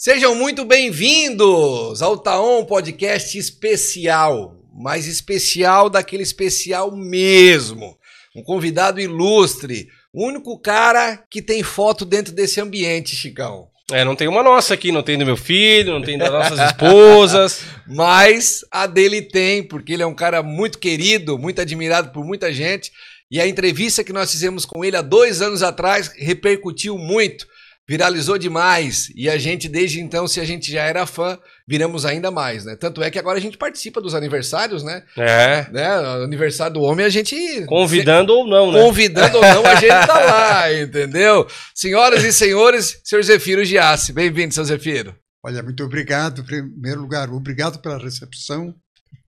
Sejam 0.00 0.32
muito 0.32 0.64
bem-vindos 0.64 2.02
ao 2.02 2.16
Taon 2.16 2.64
Podcast 2.64 3.36
especial, 3.36 4.54
mais 4.72 5.08
especial 5.08 5.90
daquele 5.90 6.22
especial 6.22 6.96
mesmo. 6.96 7.98
Um 8.32 8.40
convidado 8.40 9.00
ilustre, 9.00 9.88
o 10.12 10.24
único 10.24 10.56
cara 10.56 11.16
que 11.28 11.42
tem 11.42 11.64
foto 11.64 12.04
dentro 12.04 12.32
desse 12.32 12.60
ambiente, 12.60 13.16
Chicão. 13.16 13.70
É, 13.90 14.04
não 14.04 14.14
tem 14.14 14.28
uma 14.28 14.40
nossa 14.40 14.72
aqui, 14.72 14.92
não 14.92 15.02
tem 15.02 15.18
do 15.18 15.26
meu 15.26 15.36
filho, 15.36 15.94
não 15.94 16.02
tem 16.02 16.16
das 16.16 16.30
nossas 16.30 16.60
esposas. 16.70 17.62
Mas 17.84 18.64
a 18.70 18.86
dele 18.86 19.20
tem, 19.20 19.64
porque 19.64 19.94
ele 19.94 20.04
é 20.04 20.06
um 20.06 20.14
cara 20.14 20.44
muito 20.44 20.78
querido, 20.78 21.36
muito 21.36 21.60
admirado 21.60 22.12
por 22.12 22.24
muita 22.24 22.52
gente. 22.52 22.92
E 23.28 23.40
a 23.40 23.48
entrevista 23.48 24.04
que 24.04 24.12
nós 24.12 24.30
fizemos 24.30 24.64
com 24.64 24.84
ele 24.84 24.96
há 24.96 25.02
dois 25.02 25.42
anos 25.42 25.60
atrás 25.60 26.12
repercutiu 26.16 26.96
muito 26.96 27.48
viralizou 27.88 28.36
demais. 28.36 29.10
E 29.16 29.30
a 29.30 29.38
gente, 29.38 29.66
desde 29.68 30.00
então, 30.00 30.28
se 30.28 30.38
a 30.40 30.44
gente 30.44 30.70
já 30.70 30.82
era 30.82 31.06
fã, 31.06 31.38
viramos 31.66 32.04
ainda 32.04 32.30
mais, 32.30 32.64
né? 32.64 32.76
Tanto 32.76 33.02
é 33.02 33.10
que 33.10 33.18
agora 33.18 33.38
a 33.38 33.40
gente 33.40 33.56
participa 33.56 34.00
dos 34.00 34.14
aniversários, 34.14 34.82
né? 34.82 35.02
É. 35.16 35.66
Né? 35.70 35.86
Aniversário 36.22 36.74
do 36.74 36.82
homem, 36.82 37.06
a 37.06 37.08
gente. 37.08 37.64
Convidando 37.64 38.32
se... 38.32 38.38
ou 38.38 38.46
não, 38.46 38.70
né? 38.70 38.82
Convidando 38.82 39.38
ou 39.38 39.42
não, 39.42 39.64
a 39.64 39.74
gente 39.76 39.88
tá 39.88 40.18
lá, 40.18 40.72
entendeu? 40.78 41.46
Senhoras 41.74 42.22
e 42.22 42.32
senhores, 42.32 43.00
senhor 43.02 43.22
Zefiro 43.22 43.64
Giassi. 43.64 44.12
Bem-vindo, 44.12 44.52
seu 44.52 44.64
Zefiro. 44.64 45.16
Olha, 45.42 45.62
muito 45.62 45.82
obrigado. 45.82 46.42
Em 46.42 46.44
primeiro 46.44 47.00
lugar, 47.00 47.30
obrigado 47.30 47.78
pela 47.78 47.98
recepção. 47.98 48.74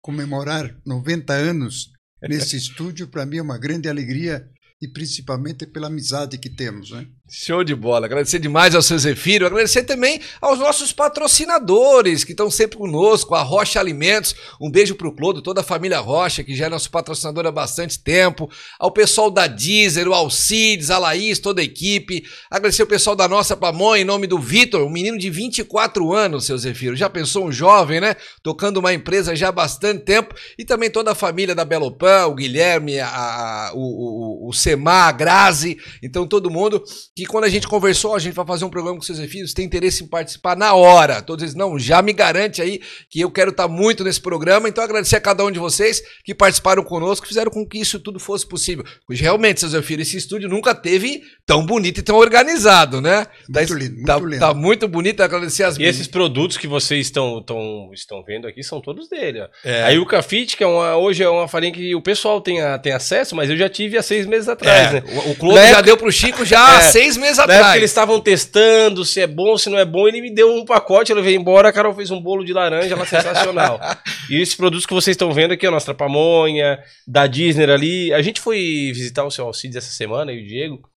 Comemorar 0.02 0.76
90 0.86 1.32
anos 1.32 1.92
nesse 2.28 2.58
estúdio, 2.58 3.08
para 3.08 3.26
mim 3.26 3.38
é 3.38 3.42
uma 3.42 3.58
grande 3.58 3.88
alegria 3.88 4.46
e 4.82 4.88
principalmente 4.88 5.66
pela 5.66 5.88
amizade 5.88 6.38
que 6.38 6.50
temos. 6.50 6.92
Né? 6.92 7.06
Show 7.32 7.64
de 7.64 7.76
bola. 7.76 8.08
Agradecer 8.08 8.40
demais 8.40 8.74
ao 8.74 8.82
seu 8.82 8.98
Zefiro, 8.98 9.46
agradecer 9.46 9.84
também 9.84 10.20
aos 10.42 10.58
nossos 10.58 10.92
patrocinadores 10.92 12.24
que 12.24 12.32
estão 12.32 12.50
sempre 12.50 12.76
conosco, 12.76 13.36
a 13.36 13.44
Rocha 13.44 13.80
Alimentos. 13.80 14.34
Um 14.60 14.72
beijo 14.72 14.96
pro 14.96 15.14
Clodo, 15.14 15.40
toda 15.40 15.62
a 15.62 15.64
família 15.64 16.00
Rocha, 16.00 16.44
que 16.44 16.56
já 16.56 16.66
é 16.66 16.70
nosso 16.70 16.90
patrocinador 16.90 17.46
há 17.46 17.52
bastante 17.52 18.00
tempo. 18.00 18.50
Ao 18.80 18.92
pessoal 18.92 19.30
da 19.30 19.46
Deezer, 19.46 20.08
o 20.08 20.14
Alcides, 20.14 20.90
a 20.90 20.98
Laís, 20.98 21.38
toda 21.38 21.62
a 21.62 21.64
equipe. 21.64 22.24
Agradecer 22.50 22.82
o 22.82 22.88
pessoal 22.88 23.16
da 23.16 23.28
nossa 23.28 23.56
pamonha, 23.56 24.02
em 24.02 24.06
nome 24.06 24.26
do 24.26 24.40
Vitor, 24.40 24.82
um 24.82 24.90
menino 24.90 25.18
de 25.18 25.30
24 25.30 26.12
anos, 26.12 26.48
seu 26.48 26.58
Zefiro. 26.58 26.96
Já 26.96 27.12
pensou 27.12 27.46
um 27.46 27.52
jovem, 27.52 28.02
né? 28.02 28.16
Tocando 28.42 28.78
uma 28.78 28.92
empresa 28.92 29.36
já 29.36 29.50
há 29.50 29.52
bastante 29.52 30.04
tempo. 30.04 30.34
E 30.58 30.66
também 30.66 30.90
toda 30.90 31.12
a 31.12 31.16
família 31.16 31.54
da 31.54 31.64
Belopan, 31.64 32.26
o 32.26 32.34
Guilherme, 32.34 33.00
a, 33.00 33.08
a, 33.08 33.72
o, 33.76 34.48
o, 34.48 34.50
o 34.50 34.54
Semar, 34.54 35.10
a 35.10 35.12
Grazi. 35.12 35.78
Então 36.02 36.28
todo 36.28 36.50
mundo 36.50 36.84
que 37.20 37.26
quando 37.26 37.44
a 37.44 37.50
gente 37.50 37.68
conversou, 37.68 38.16
a 38.16 38.20
gente 38.20 38.34
vai 38.34 38.46
fazer 38.46 38.64
um 38.64 38.70
programa 38.70 38.98
com 38.98 39.04
seus 39.04 39.20
filhos, 39.30 39.54
tem 39.54 39.66
interesse 39.66 40.04
em 40.04 40.08
participar 40.08 40.56
na 40.56 40.74
hora. 40.74 41.22
Todos 41.22 41.44
eles, 41.44 41.56
não, 41.56 41.78
já 41.78 42.02
me 42.02 42.14
garante 42.14 42.62
aí 42.62 42.82
que 43.10 43.20
eu 43.20 43.30
quero 43.30 43.52
estar 43.52 43.68
muito 43.68 44.04
nesse 44.04 44.22
programa. 44.22 44.70
Então 44.70 44.84
agradecer 44.84 45.18
a 45.18 45.22
cada 45.22 45.44
um 45.44 45.52
de 45.52 45.60
vocês 45.60 46.02
que 46.24 46.34
participaram 46.34 46.84
conosco, 46.84 47.28
fizeram 47.28 47.52
com 47.52 47.66
que 47.66 47.78
isso 47.78 48.00
tudo 48.00 48.20
fosse 48.20 48.48
possível. 48.48 48.86
Pois 49.06 49.20
realmente, 49.20 49.60
seus 49.60 49.86
filhos, 49.86 50.08
esse 50.08 50.18
estúdio 50.18 50.48
nunca 50.48 50.74
teve 50.74 51.22
tão 51.46 51.66
bonito 51.66 52.00
e 52.00 52.04
tão 52.04 52.16
organizado, 52.16 53.02
né? 53.02 53.28
Muito 53.50 53.70
tá, 53.70 53.76
lindo, 53.76 53.96
muito 53.96 54.06
tá, 54.06 54.18
lindo. 54.20 54.40
Tá 54.40 54.54
muito 54.54 54.88
bonito, 54.88 55.22
agradecer 55.22 55.64
as 55.64 55.78
E 55.78 55.84
esses 55.84 56.08
produtos 56.08 56.58
que 56.58 56.68
vocês 56.68 57.08
estão, 57.08 57.40
estão, 57.40 57.92
estão 57.94 58.24
vendo 58.24 58.48
aqui 58.48 58.64
são 58.64 58.80
todos 58.80 59.10
dele. 59.10 59.46
É. 59.64 59.84
A 59.84 60.22
Fit, 60.22 60.56
que 60.56 60.64
é 60.64 60.68
uma, 60.68 60.96
hoje 60.96 61.24
é 61.24 61.30
uma 61.30 61.48
farinha 61.48 61.72
que 61.72 61.94
o 61.94 62.02
pessoal 62.02 62.40
tem, 62.42 62.62
a, 62.62 62.78
tem 62.78 62.94
acesso, 62.94 63.36
mas 63.36 63.50
eu 63.50 63.58
já 63.58 63.70
tive 63.70 63.98
há 63.98 64.04
seis 64.04 64.26
meses 64.26 64.48
atrás, 64.48 64.90
é. 64.90 64.94
né? 64.94 65.04
O, 65.26 65.32
o 65.32 65.36
Clube 65.36 65.56
já 65.56 65.82
deu 65.82 65.98
pro 65.98 66.12
Chico 66.12 66.46
já 66.46 66.58
é. 66.58 66.78
há 66.78 66.82
seis 66.82 67.09
seis 67.10 67.18
meses 67.18 67.40
atrás. 67.40 67.62
Na 67.62 67.78
eles 67.78 67.90
estavam 67.90 68.20
testando 68.20 69.04
se 69.04 69.20
é 69.20 69.28
bom, 69.28 69.58
se 69.58 69.70
não 69.70 69.78
é 69.78 69.86
bom, 69.86 70.08
ele 70.08 70.22
me 70.22 70.34
deu 70.34 70.54
um 70.54 70.66
pacote, 70.66 71.12
eu 71.12 71.16
levei 71.16 71.36
embora, 71.36 71.70
a 71.70 71.74
Carol 71.74 71.94
fez 71.94 72.12
um 72.12 72.22
bolo 72.22 72.44
de 72.44 72.54
laranja, 72.54 72.94
ela 72.94 73.06
sensacional. 73.06 73.80
e 74.30 74.40
esses 74.40 74.56
produtos 74.56 74.86
que 74.86 74.94
vocês 74.94 75.16
estão 75.16 75.32
vendo 75.34 75.54
aqui, 75.54 75.66
a 75.66 75.72
nossa 75.72 75.94
pamonha, 75.94 76.80
da 77.08 77.26
Disney 77.28 77.72
ali. 77.72 78.14
A 78.14 78.22
gente 78.22 78.40
foi 78.40 78.92
visitar 78.94 79.24
o 79.24 79.32
seu 79.32 79.46
Alcides 79.46 79.78
essa 79.78 79.92
semana, 79.92 80.32
e 80.32 80.44
o 80.44 80.48
Diego. 80.48 80.90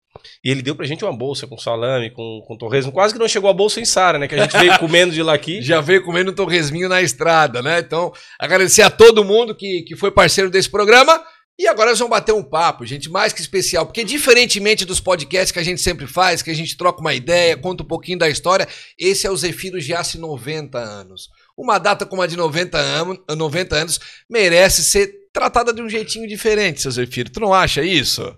E 0.43 0.51
ele 0.51 0.61
deu 0.61 0.75
pra 0.75 0.85
gente 0.85 1.05
uma 1.05 1.15
bolsa 1.15 1.47
com 1.47 1.57
salame, 1.57 2.11
com, 2.11 2.43
com 2.45 2.57
torresmo. 2.57 2.91
Quase 2.91 3.13
que 3.13 3.19
não 3.19 3.27
chegou 3.27 3.49
a 3.49 3.53
bolsa 3.53 3.79
em 3.79 3.85
Sara, 3.85 4.19
né? 4.19 4.27
Que 4.27 4.35
a 4.35 4.43
gente 4.43 4.57
veio 4.57 4.77
comendo 4.77 5.13
de 5.13 5.23
lá 5.23 5.33
aqui. 5.33 5.61
Já 5.63 5.79
veio 5.79 6.03
comendo 6.03 6.31
um 6.31 6.35
torresminho 6.35 6.89
na 6.89 7.01
estrada, 7.01 7.61
né? 7.61 7.79
Então, 7.79 8.11
agradecer 8.37 8.81
a 8.81 8.89
todo 8.89 9.23
mundo 9.23 9.55
que, 9.55 9.83
que 9.83 9.95
foi 9.95 10.11
parceiro 10.11 10.49
desse 10.49 10.69
programa. 10.69 11.23
E 11.61 11.67
agora 11.67 11.91
nós 11.91 11.99
vamos 11.99 12.09
bater 12.09 12.33
um 12.33 12.41
papo, 12.41 12.87
gente, 12.87 13.07
mais 13.07 13.31
que 13.31 13.39
especial, 13.39 13.85
porque 13.85 14.03
diferentemente 14.03 14.83
dos 14.83 14.99
podcasts 14.99 15.51
que 15.51 15.59
a 15.59 15.63
gente 15.63 15.79
sempre 15.79 16.07
faz, 16.07 16.41
que 16.41 16.49
a 16.49 16.55
gente 16.55 16.75
troca 16.75 17.01
uma 17.01 17.13
ideia, 17.13 17.55
conta 17.55 17.83
um 17.83 17.85
pouquinho 17.85 18.17
da 18.17 18.27
história, 18.27 18.67
esse 18.97 19.27
é 19.27 19.29
o 19.29 19.37
Zefiro 19.37 19.79
Giassi 19.79 20.17
90 20.17 20.79
anos. 20.79 21.29
Uma 21.55 21.77
data 21.77 22.03
como 22.03 22.23
a 22.23 22.25
de 22.25 22.35
90, 22.35 22.79
anos, 22.79 23.19
90 23.29 23.75
anos 23.75 23.99
merece 24.27 24.83
ser 24.83 25.29
tratada 25.31 25.71
de 25.71 25.83
um 25.83 25.87
jeitinho 25.87 26.27
diferente, 26.27 26.81
seu 26.81 26.89
Zefiro. 26.89 27.29
Tu 27.29 27.39
não 27.39 27.53
acha 27.53 27.83
isso? 27.83 28.35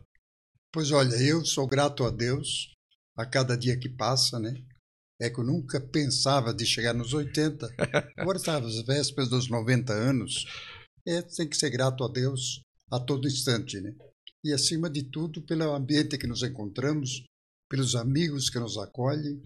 Pois 0.70 0.92
olha, 0.92 1.16
eu 1.16 1.46
sou 1.46 1.66
grato 1.66 2.04
a 2.04 2.10
Deus 2.10 2.74
a 3.16 3.26
cada 3.26 3.58
dia 3.58 3.80
que 3.80 3.88
passa, 3.88 4.38
né? 4.38 4.54
É 5.22 5.30
que 5.30 5.40
eu 5.40 5.46
nunca 5.46 5.80
pensava 5.80 6.54
de 6.54 6.66
chegar 6.66 6.94
nos 6.94 7.14
80. 7.14 7.70
Agora 8.20 8.38
estava 8.38 8.68
às 8.68 8.82
vésperas 8.82 9.30
dos 9.30 9.50
90 9.50 9.94
anos. 9.94 10.46
É, 11.08 11.22
tem 11.22 11.48
que 11.48 11.56
ser 11.56 11.70
grato 11.70 12.04
a 12.04 12.10
Deus 12.10 12.62
a 12.94 13.00
todo 13.00 13.28
instante, 13.28 13.82
né? 13.82 13.94
E 14.44 14.54
acima 14.54 14.90
de 14.90 15.04
tudo, 15.04 15.42
pelo 15.42 15.74
ambiente 15.74 16.18
que 16.18 16.28
nos 16.28 16.44
encontramos, 16.44 17.24
pelos 17.70 17.96
amigos 17.96 18.50
que 18.50 18.60
nos 18.60 18.78
acolhem. 18.78 19.42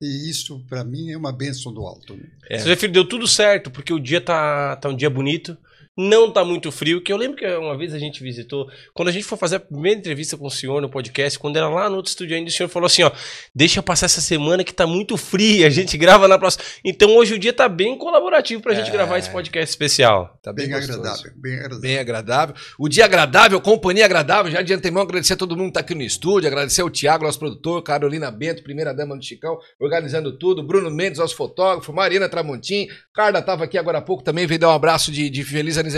E 0.00 0.30
isso, 0.30 0.64
para 0.66 0.82
mim, 0.82 1.10
é 1.10 1.16
uma 1.16 1.32
bênção 1.32 1.72
do 1.74 1.82
alto. 1.82 2.16
Né? 2.16 2.24
É. 2.48 2.58
Você 2.58 2.74
já 2.74 2.88
deu 2.88 3.06
tudo 3.06 3.26
certo, 3.26 3.70
porque 3.70 3.92
o 3.92 4.00
dia 4.00 4.20
tá, 4.20 4.76
tá 4.76 4.88
um 4.88 4.96
dia 4.96 5.10
bonito 5.10 5.58
não 6.00 6.30
tá 6.30 6.42
muito 6.42 6.72
frio, 6.72 7.02
que 7.02 7.12
eu 7.12 7.16
lembro 7.16 7.36
que 7.36 7.46
uma 7.46 7.76
vez 7.76 7.92
a 7.92 7.98
gente 7.98 8.22
visitou, 8.22 8.70
quando 8.94 9.08
a 9.08 9.12
gente 9.12 9.24
foi 9.24 9.36
fazer 9.36 9.56
a 9.56 9.60
primeira 9.60 9.98
entrevista 9.98 10.34
com 10.34 10.46
o 10.46 10.50
senhor 10.50 10.80
no 10.80 10.88
podcast, 10.88 11.38
quando 11.38 11.58
era 11.58 11.68
lá 11.68 11.90
no 11.90 11.96
outro 11.96 12.08
estúdio 12.08 12.34
ainda, 12.34 12.48
o 12.48 12.52
senhor 12.52 12.70
falou 12.70 12.86
assim, 12.86 13.02
ó, 13.02 13.10
deixa 13.54 13.82
passar 13.82 14.06
essa 14.06 14.22
semana 14.22 14.64
que 14.64 14.72
tá 14.72 14.86
muito 14.86 15.18
fria, 15.18 15.66
a 15.66 15.70
gente 15.70 15.98
grava 15.98 16.26
na 16.26 16.38
próxima. 16.38 16.64
Então 16.82 17.14
hoje 17.16 17.34
o 17.34 17.38
dia 17.38 17.52
tá 17.52 17.68
bem 17.68 17.98
colaborativo 17.98 18.62
pra 18.62 18.74
gente 18.74 18.88
é... 18.88 18.92
gravar 18.92 19.18
esse 19.18 19.28
podcast 19.28 19.70
especial. 19.70 20.38
Tá 20.42 20.52
bem, 20.52 20.68
bem 20.68 20.76
agradável, 20.76 21.32
bem 21.36 21.54
agradável. 21.54 21.80
Bem 21.80 21.98
agradável. 21.98 22.54
O 22.78 22.88
dia 22.88 23.04
agradável, 23.04 23.60
companhia 23.60 24.06
agradável, 24.06 24.50
já 24.50 24.62
de 24.62 24.72
antemão 24.72 25.02
agradecer 25.02 25.34
a 25.34 25.36
todo 25.36 25.54
mundo 25.56 25.68
que 25.68 25.74
tá 25.74 25.80
aqui 25.80 25.94
no 25.94 26.02
estúdio, 26.02 26.48
agradecer 26.48 26.80
ao 26.80 26.88
Tiago, 26.88 27.24
nosso 27.24 27.38
produtor, 27.38 27.82
Carolina 27.82 28.30
Bento, 28.30 28.62
primeira 28.62 28.94
dama 28.94 29.16
do 29.16 29.22
Chicão, 29.22 29.58
organizando 29.78 30.38
tudo, 30.38 30.62
Bruno 30.62 30.90
Mendes, 30.90 31.18
nosso 31.18 31.36
fotógrafo, 31.36 31.92
Marina 31.92 32.26
Tramontim, 32.26 32.88
Carla 33.12 33.42
tava 33.42 33.64
aqui 33.64 33.76
agora 33.76 33.98
há 33.98 34.02
pouco 34.02 34.22
também, 34.22 34.46
veio 34.46 34.60
dar 34.60 34.68
um 34.68 34.74
abraço 34.74 35.12
de, 35.12 35.28
de 35.28 35.44
feliz 35.44 35.76
aniversário 35.76 35.89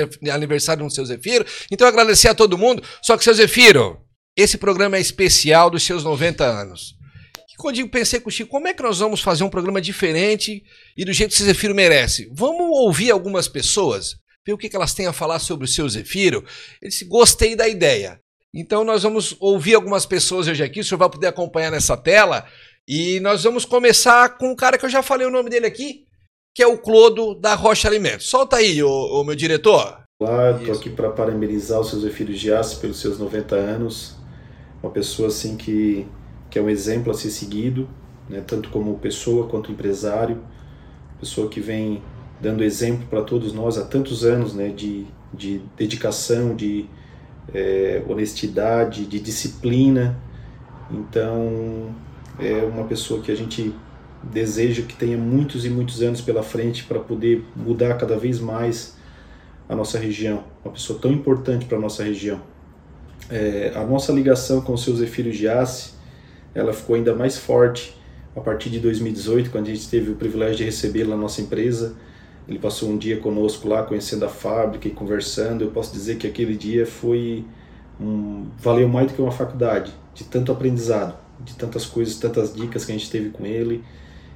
no 0.78 0.90
seu 0.90 1.04
Zefiro. 1.04 1.44
Então 1.70 1.86
agradecer 1.86 2.28
a 2.28 2.34
todo 2.34 2.58
mundo. 2.58 2.82
Só 3.02 3.16
que, 3.16 3.24
seu 3.24 3.34
Zefiro, 3.34 3.98
esse 4.36 4.58
programa 4.58 4.96
é 4.96 5.00
especial 5.00 5.70
dos 5.70 5.82
seus 5.82 6.04
90 6.04 6.44
anos. 6.44 6.94
E 7.52 7.56
quando 7.56 7.78
eu 7.78 7.88
pensei 7.88 8.18
com 8.18 8.28
o 8.28 8.32
Chico, 8.32 8.50
como 8.50 8.68
é 8.68 8.74
que 8.74 8.82
nós 8.82 8.98
vamos 8.98 9.20
fazer 9.20 9.44
um 9.44 9.50
programa 9.50 9.80
diferente 9.80 10.62
e 10.96 11.04
do 11.04 11.12
jeito 11.12 11.34
que 11.34 11.42
o 11.42 11.44
Zefiro 11.44 11.74
merece? 11.74 12.30
Vamos 12.32 12.66
ouvir 12.78 13.10
algumas 13.10 13.46
pessoas, 13.46 14.16
ver 14.46 14.54
o 14.54 14.58
que 14.58 14.74
elas 14.74 14.94
têm 14.94 15.06
a 15.06 15.12
falar 15.12 15.38
sobre 15.38 15.66
o 15.66 15.68
seu 15.68 15.88
Zefiro. 15.88 16.44
Ele 16.80 16.90
disse, 16.90 17.04
gostei 17.04 17.54
da 17.54 17.68
ideia. 17.68 18.18
Então 18.54 18.84
nós 18.84 19.02
vamos 19.02 19.34
ouvir 19.40 19.74
algumas 19.74 20.04
pessoas 20.04 20.46
hoje 20.46 20.62
aqui, 20.62 20.80
o 20.80 20.84
senhor 20.84 20.98
vai 20.98 21.08
poder 21.10 21.28
acompanhar 21.28 21.70
nessa 21.70 21.96
tela. 21.96 22.46
E 22.86 23.20
nós 23.20 23.44
vamos 23.44 23.64
começar 23.64 24.36
com 24.36 24.50
um 24.50 24.56
cara 24.56 24.76
que 24.76 24.84
eu 24.84 24.90
já 24.90 25.02
falei 25.02 25.26
o 25.26 25.30
nome 25.30 25.48
dele 25.48 25.66
aqui, 25.66 26.04
que 26.54 26.62
é 26.62 26.66
o 26.66 26.76
Clodo 26.76 27.34
da 27.34 27.54
Rocha 27.54 27.88
Alimentos. 27.88 28.28
Solta 28.28 28.56
aí, 28.56 28.82
o 28.82 29.24
meu 29.24 29.34
diretor. 29.34 30.02
Olá, 30.20 30.52
estou 30.52 30.74
aqui 30.74 30.90
para 30.90 31.10
parabenizar 31.10 31.80
o 31.80 31.84
seu 31.84 31.98
Zefiro 31.98 32.32
Giassi 32.32 32.76
pelos 32.76 33.00
seus 33.00 33.18
90 33.18 33.56
anos. 33.56 34.16
Uma 34.82 34.92
pessoa 34.92 35.28
assim 35.28 35.56
que, 35.56 36.06
que 36.50 36.58
é 36.58 36.62
um 36.62 36.68
exemplo 36.68 37.10
a 37.10 37.14
ser 37.14 37.30
seguido, 37.30 37.88
né, 38.28 38.42
tanto 38.46 38.68
como 38.68 38.98
pessoa 38.98 39.48
quanto 39.48 39.72
empresário. 39.72 40.42
Pessoa 41.18 41.48
que 41.48 41.60
vem 41.60 42.02
dando 42.40 42.62
exemplo 42.62 43.06
para 43.08 43.22
todos 43.22 43.52
nós 43.52 43.78
há 43.78 43.84
tantos 43.84 44.24
anos 44.24 44.52
né, 44.52 44.68
de, 44.68 45.06
de 45.32 45.62
dedicação, 45.76 46.54
de 46.54 46.86
é, 47.54 48.02
honestidade, 48.06 49.06
de 49.06 49.18
disciplina. 49.20 50.20
Então, 50.90 51.94
é 52.38 52.62
uma 52.62 52.84
pessoa 52.84 53.22
que 53.22 53.32
a 53.32 53.34
gente 53.34 53.74
deseja 54.22 54.82
que 54.82 54.94
tenha 54.94 55.16
muitos 55.16 55.64
e 55.64 55.70
muitos 55.70 56.02
anos 56.02 56.20
pela 56.20 56.42
frente 56.42 56.84
para 56.84 57.00
poder 57.00 57.44
mudar 57.56 57.94
cada 57.94 58.16
vez 58.16 58.38
mais 58.38 58.96
a 59.68 59.74
nossa 59.74 59.98
região, 59.98 60.44
uma 60.64 60.72
pessoa 60.72 60.98
tão 60.98 61.10
importante 61.10 61.64
para 61.64 61.78
a 61.78 61.80
nossa 61.80 62.02
região. 62.02 62.40
É, 63.30 63.72
a 63.74 63.84
nossa 63.84 64.12
ligação 64.12 64.60
com 64.60 64.74
o 64.74 64.78
seu 64.78 64.94
Zefiro 64.94 65.32
Giassi, 65.32 65.92
ela 66.54 66.72
ficou 66.72 66.96
ainda 66.96 67.14
mais 67.14 67.38
forte 67.38 67.96
a 68.36 68.40
partir 68.40 68.70
de 68.70 68.78
2018, 68.80 69.50
quando 69.50 69.68
a 69.68 69.74
gente 69.74 69.88
teve 69.88 70.10
o 70.10 70.14
privilégio 70.14 70.56
de 70.56 70.64
recebê-lo 70.64 71.10
na 71.10 71.16
nossa 71.16 71.40
empresa. 71.40 71.94
Ele 72.48 72.58
passou 72.58 72.90
um 72.90 72.98
dia 72.98 73.18
conosco 73.18 73.68
lá, 73.68 73.82
conhecendo 73.82 74.24
a 74.24 74.28
fábrica 74.28 74.88
e 74.88 74.90
conversando. 74.90 75.62
Eu 75.62 75.70
posso 75.70 75.92
dizer 75.92 76.16
que 76.16 76.26
aquele 76.26 76.56
dia 76.56 76.84
foi 76.84 77.44
um, 78.00 78.46
valeu 78.58 78.88
mais 78.88 79.08
do 79.08 79.14
que 79.14 79.22
uma 79.22 79.30
faculdade, 79.30 79.92
de 80.14 80.24
tanto 80.24 80.50
aprendizado, 80.50 81.14
de 81.40 81.54
tantas 81.54 81.86
coisas, 81.86 82.16
tantas 82.16 82.52
dicas 82.52 82.84
que 82.84 82.92
a 82.92 82.94
gente 82.94 83.10
teve 83.10 83.30
com 83.30 83.46
ele. 83.46 83.84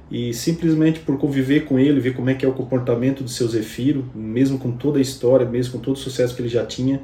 E 0.09 0.33
simplesmente 0.33 0.99
por 0.99 1.17
conviver 1.17 1.65
com 1.65 1.77
ele, 1.77 1.99
ver 1.99 2.15
como 2.15 2.29
é 2.29 2.33
que 2.33 2.45
é 2.45 2.49
o 2.49 2.53
comportamento 2.53 3.23
do 3.23 3.29
seu 3.29 3.47
Zefiro, 3.47 4.05
mesmo 4.15 4.57
com 4.57 4.71
toda 4.71 4.99
a 4.99 5.01
história, 5.01 5.45
mesmo 5.45 5.73
com 5.73 5.79
todo 5.79 5.95
o 5.95 5.99
sucesso 5.99 6.35
que 6.35 6.41
ele 6.41 6.49
já 6.49 6.65
tinha, 6.65 7.01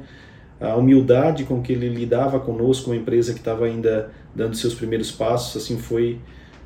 a 0.60 0.74
humildade 0.76 1.44
com 1.44 1.60
que 1.60 1.72
ele 1.72 1.88
lidava 1.88 2.40
conosco, 2.40 2.90
uma 2.90 2.96
empresa 2.96 3.32
que 3.32 3.40
estava 3.40 3.66
ainda 3.66 4.10
dando 4.34 4.56
seus 4.56 4.74
primeiros 4.74 5.10
passos, 5.10 5.62
assim 5.62 5.76
foi 5.76 6.18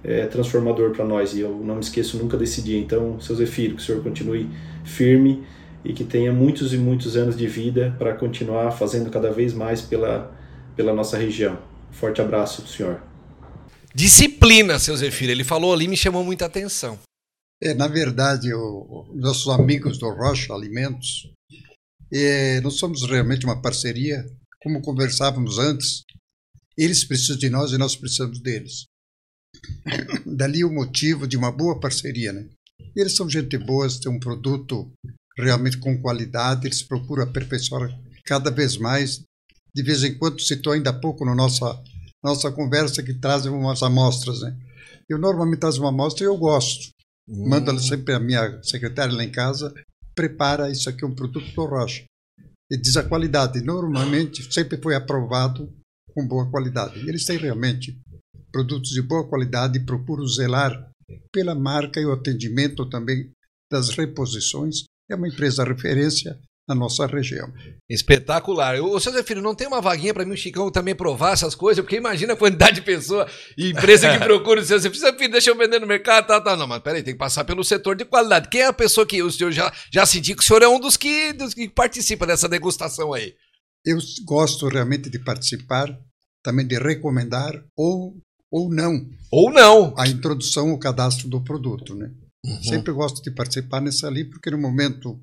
é, 0.05 0.27
transformador 0.27 0.91
para 0.91 1.05
nós 1.05 1.35
e 1.35 1.41
eu 1.41 1.51
não 1.65 1.75
me 1.75 1.81
esqueço 1.81 2.17
nunca 2.19 2.37
desse 2.37 2.63
dia. 2.63 2.79
Então, 2.79 3.19
seu 3.21 3.35
Zefiro, 3.35 3.75
que 3.75 3.83
o 3.83 3.85
senhor 3.85 4.03
continue 4.03 4.49
firme 4.85 5.43
e 5.85 5.93
que 5.93 6.05
tenha 6.05 6.33
muitos 6.33 6.73
e 6.73 6.79
muitos 6.79 7.17
anos 7.17 7.37
de 7.37 7.47
vida 7.47 7.95
para 7.99 8.15
continuar 8.15 8.71
fazendo 8.71 9.11
cada 9.11 9.31
vez 9.31 9.53
mais 9.53 9.81
pela, 9.81 10.33
pela 10.77 10.93
nossa 10.93 11.17
região. 11.17 11.59
Forte 11.91 12.21
abraço 12.21 12.63
do 12.63 12.69
senhor. 12.69 13.08
Disciplina, 13.99 14.79
seu 14.79 14.97
Zefiro. 14.97 15.33
Ele 15.33 15.43
falou 15.43 15.73
ali 15.73 15.89
me 15.89 15.97
chamou 15.97 16.23
muita 16.23 16.47
atenção. 16.47 16.97
É, 17.61 17.75
na 17.75 17.89
verdade, 17.89 18.55
o, 18.55 19.13
nossos 19.17 19.49
amigos 19.49 19.99
do 19.99 20.09
Rocha 20.09 20.55
Alimentos, 20.55 21.29
é, 22.13 22.61
nós 22.61 22.75
somos 22.75 23.03
realmente 23.03 23.45
uma 23.45 23.61
parceria, 23.61 24.25
como 24.63 24.81
conversávamos 24.81 25.59
antes. 25.59 26.05
Eles 26.77 27.03
precisam 27.03 27.37
de 27.37 27.51
nós 27.51 27.73
e 27.73 27.77
nós 27.77 27.97
precisamos 27.97 28.39
deles. 28.39 28.85
Dali 30.25 30.63
o 30.63 30.73
motivo 30.73 31.27
de 31.27 31.37
uma 31.37 31.51
boa 31.51 31.81
parceria, 31.81 32.33
né? 32.33 32.49
Eles 32.95 33.17
são 33.17 33.29
gente 33.29 33.59
boa, 33.59 33.89
têm 34.01 34.13
um 34.13 34.21
produto 34.21 34.89
realmente 35.37 35.77
com 35.77 36.01
qualidade, 36.01 36.69
eles 36.69 36.85
procuram 36.85 37.25
aperfeiçoar 37.25 37.91
cada 38.25 38.49
vez 38.49 38.77
mais. 38.77 39.25
De 39.75 39.83
vez 39.83 40.05
em 40.05 40.17
quando 40.17 40.41
citou 40.41 40.73
ainda 40.73 40.91
há 40.91 41.01
pouco 41.01 41.25
na 41.25 41.35
nossa 41.35 41.83
nossa 42.23 42.51
conversa 42.51 43.03
que 43.03 43.15
trazem 43.15 43.51
umas 43.51 43.83
amostras, 43.83 44.41
né? 44.41 44.57
Eu 45.09 45.19
normalmente 45.19 45.61
trago 45.61 45.79
uma 45.79 45.89
amostra 45.89 46.25
e 46.25 46.27
eu 46.27 46.37
gosto. 46.37 46.91
Hum. 47.29 47.49
Mando 47.49 47.79
sempre 47.81 48.15
a 48.15 48.21
minha 48.21 48.63
secretária 48.63 49.15
lá 49.15 49.25
em 49.25 49.31
casa, 49.31 49.73
prepara 50.15 50.71
isso 50.71 50.89
aqui 50.89 51.05
é 51.05 51.07
um 51.07 51.15
produto 51.15 51.51
do 51.55 51.65
Rocha. 51.65 52.05
E 52.71 52.77
diz 52.77 52.97
a 52.97 53.03
qualidade. 53.03 53.63
Normalmente 53.63 54.53
sempre 54.53 54.77
foi 54.77 54.95
aprovado 54.95 55.73
com 56.15 56.27
boa 56.27 56.51
qualidade. 56.51 56.99
Eles 57.09 57.25
têm 57.25 57.39
realmente 57.39 57.99
produtos 58.53 58.91
de 58.91 59.01
boa 59.01 59.27
qualidade 59.29 59.79
e 59.79 59.85
procuram 59.85 60.27
zelar 60.27 60.91
pela 61.33 61.55
marca 61.55 62.01
e 62.01 62.05
o 62.05 62.13
atendimento 62.13 62.89
também 62.89 63.31
das 63.71 63.91
reposições. 63.91 64.85
É 65.11 65.15
uma 65.15 65.29
empresa 65.29 65.65
referência 65.65 66.39
na 66.69 66.75
nossa 66.75 67.07
região. 67.07 67.51
Espetacular. 67.89 68.79
O 68.81 69.01
seu 69.01 69.11
Zé 69.13 69.23
Filho, 69.23 69.41
não 69.41 69.55
tem 69.55 69.67
uma 69.67 69.81
vaguinha 69.81 70.13
para 70.13 70.25
mim, 70.25 70.35
o 70.35 70.37
Chicão, 70.37 70.71
também 70.71 70.95
provar 70.95 71.33
essas 71.33 71.55
coisas? 71.55 71.83
Porque 71.83 71.97
imagina 71.97 72.35
a 72.35 72.37
quantidade 72.37 72.77
de 72.77 72.83
pessoa 72.83 73.27
e 73.57 73.71
empresa 73.71 74.13
que 74.13 74.19
procura 74.25 74.61
o 74.61 74.65
seu 74.65 74.79
Zé 74.79 74.91
Filho, 74.91 75.33
deixa 75.33 75.51
eu 75.51 75.57
vender 75.57 75.81
no 75.81 75.87
mercado, 75.87 76.27
tá, 76.27 76.41
tá. 76.41 76.55
Não, 76.55 76.67
mas 76.67 76.83
peraí, 76.83 77.03
tem 77.03 77.15
que 77.15 77.19
passar 77.19 77.45
pelo 77.45 77.65
setor 77.65 77.97
de 77.97 78.05
qualidade. 78.05 78.49
Quem 78.51 78.61
é 78.61 78.67
a 78.67 78.73
pessoa 78.73 79.07
que 79.07 79.23
o 79.23 79.31
senhor 79.31 79.51
já, 79.51 79.73
já 79.91 80.05
sentiu 80.05 80.37
que 80.37 80.43
o 80.43 80.47
senhor 80.47 80.63
é 80.63 80.69
um 80.69 80.79
dos 80.79 80.99
que, 80.99 81.33
dos 81.33 81.55
que 81.55 81.69
participa 81.71 82.27
dessa 82.27 82.49
degustação 82.49 83.15
aí? 83.15 83.35
Eu 83.87 83.97
gosto 84.27 84.69
realmente 84.69 85.09
de 85.09 85.19
participar, 85.19 85.99
também 86.43 86.67
de 86.67 86.79
recomendar 86.79 87.55
ou, 87.75 88.15
ou 88.51 88.69
não. 88.69 89.09
Ou 89.33 89.51
não. 89.51 89.95
A 89.97 90.07
introdução, 90.07 90.73
o 90.73 90.79
cadastro 90.79 91.29
do 91.29 91.43
produto, 91.43 91.95
né? 91.95 92.11
Uhum. 92.45 92.63
Sempre 92.63 92.93
gosto 92.93 93.23
de 93.23 93.31
participar 93.31 93.81
nessa 93.81 94.07
ali, 94.07 94.25
porque 94.25 94.51
no 94.51 94.59
momento 94.59 95.19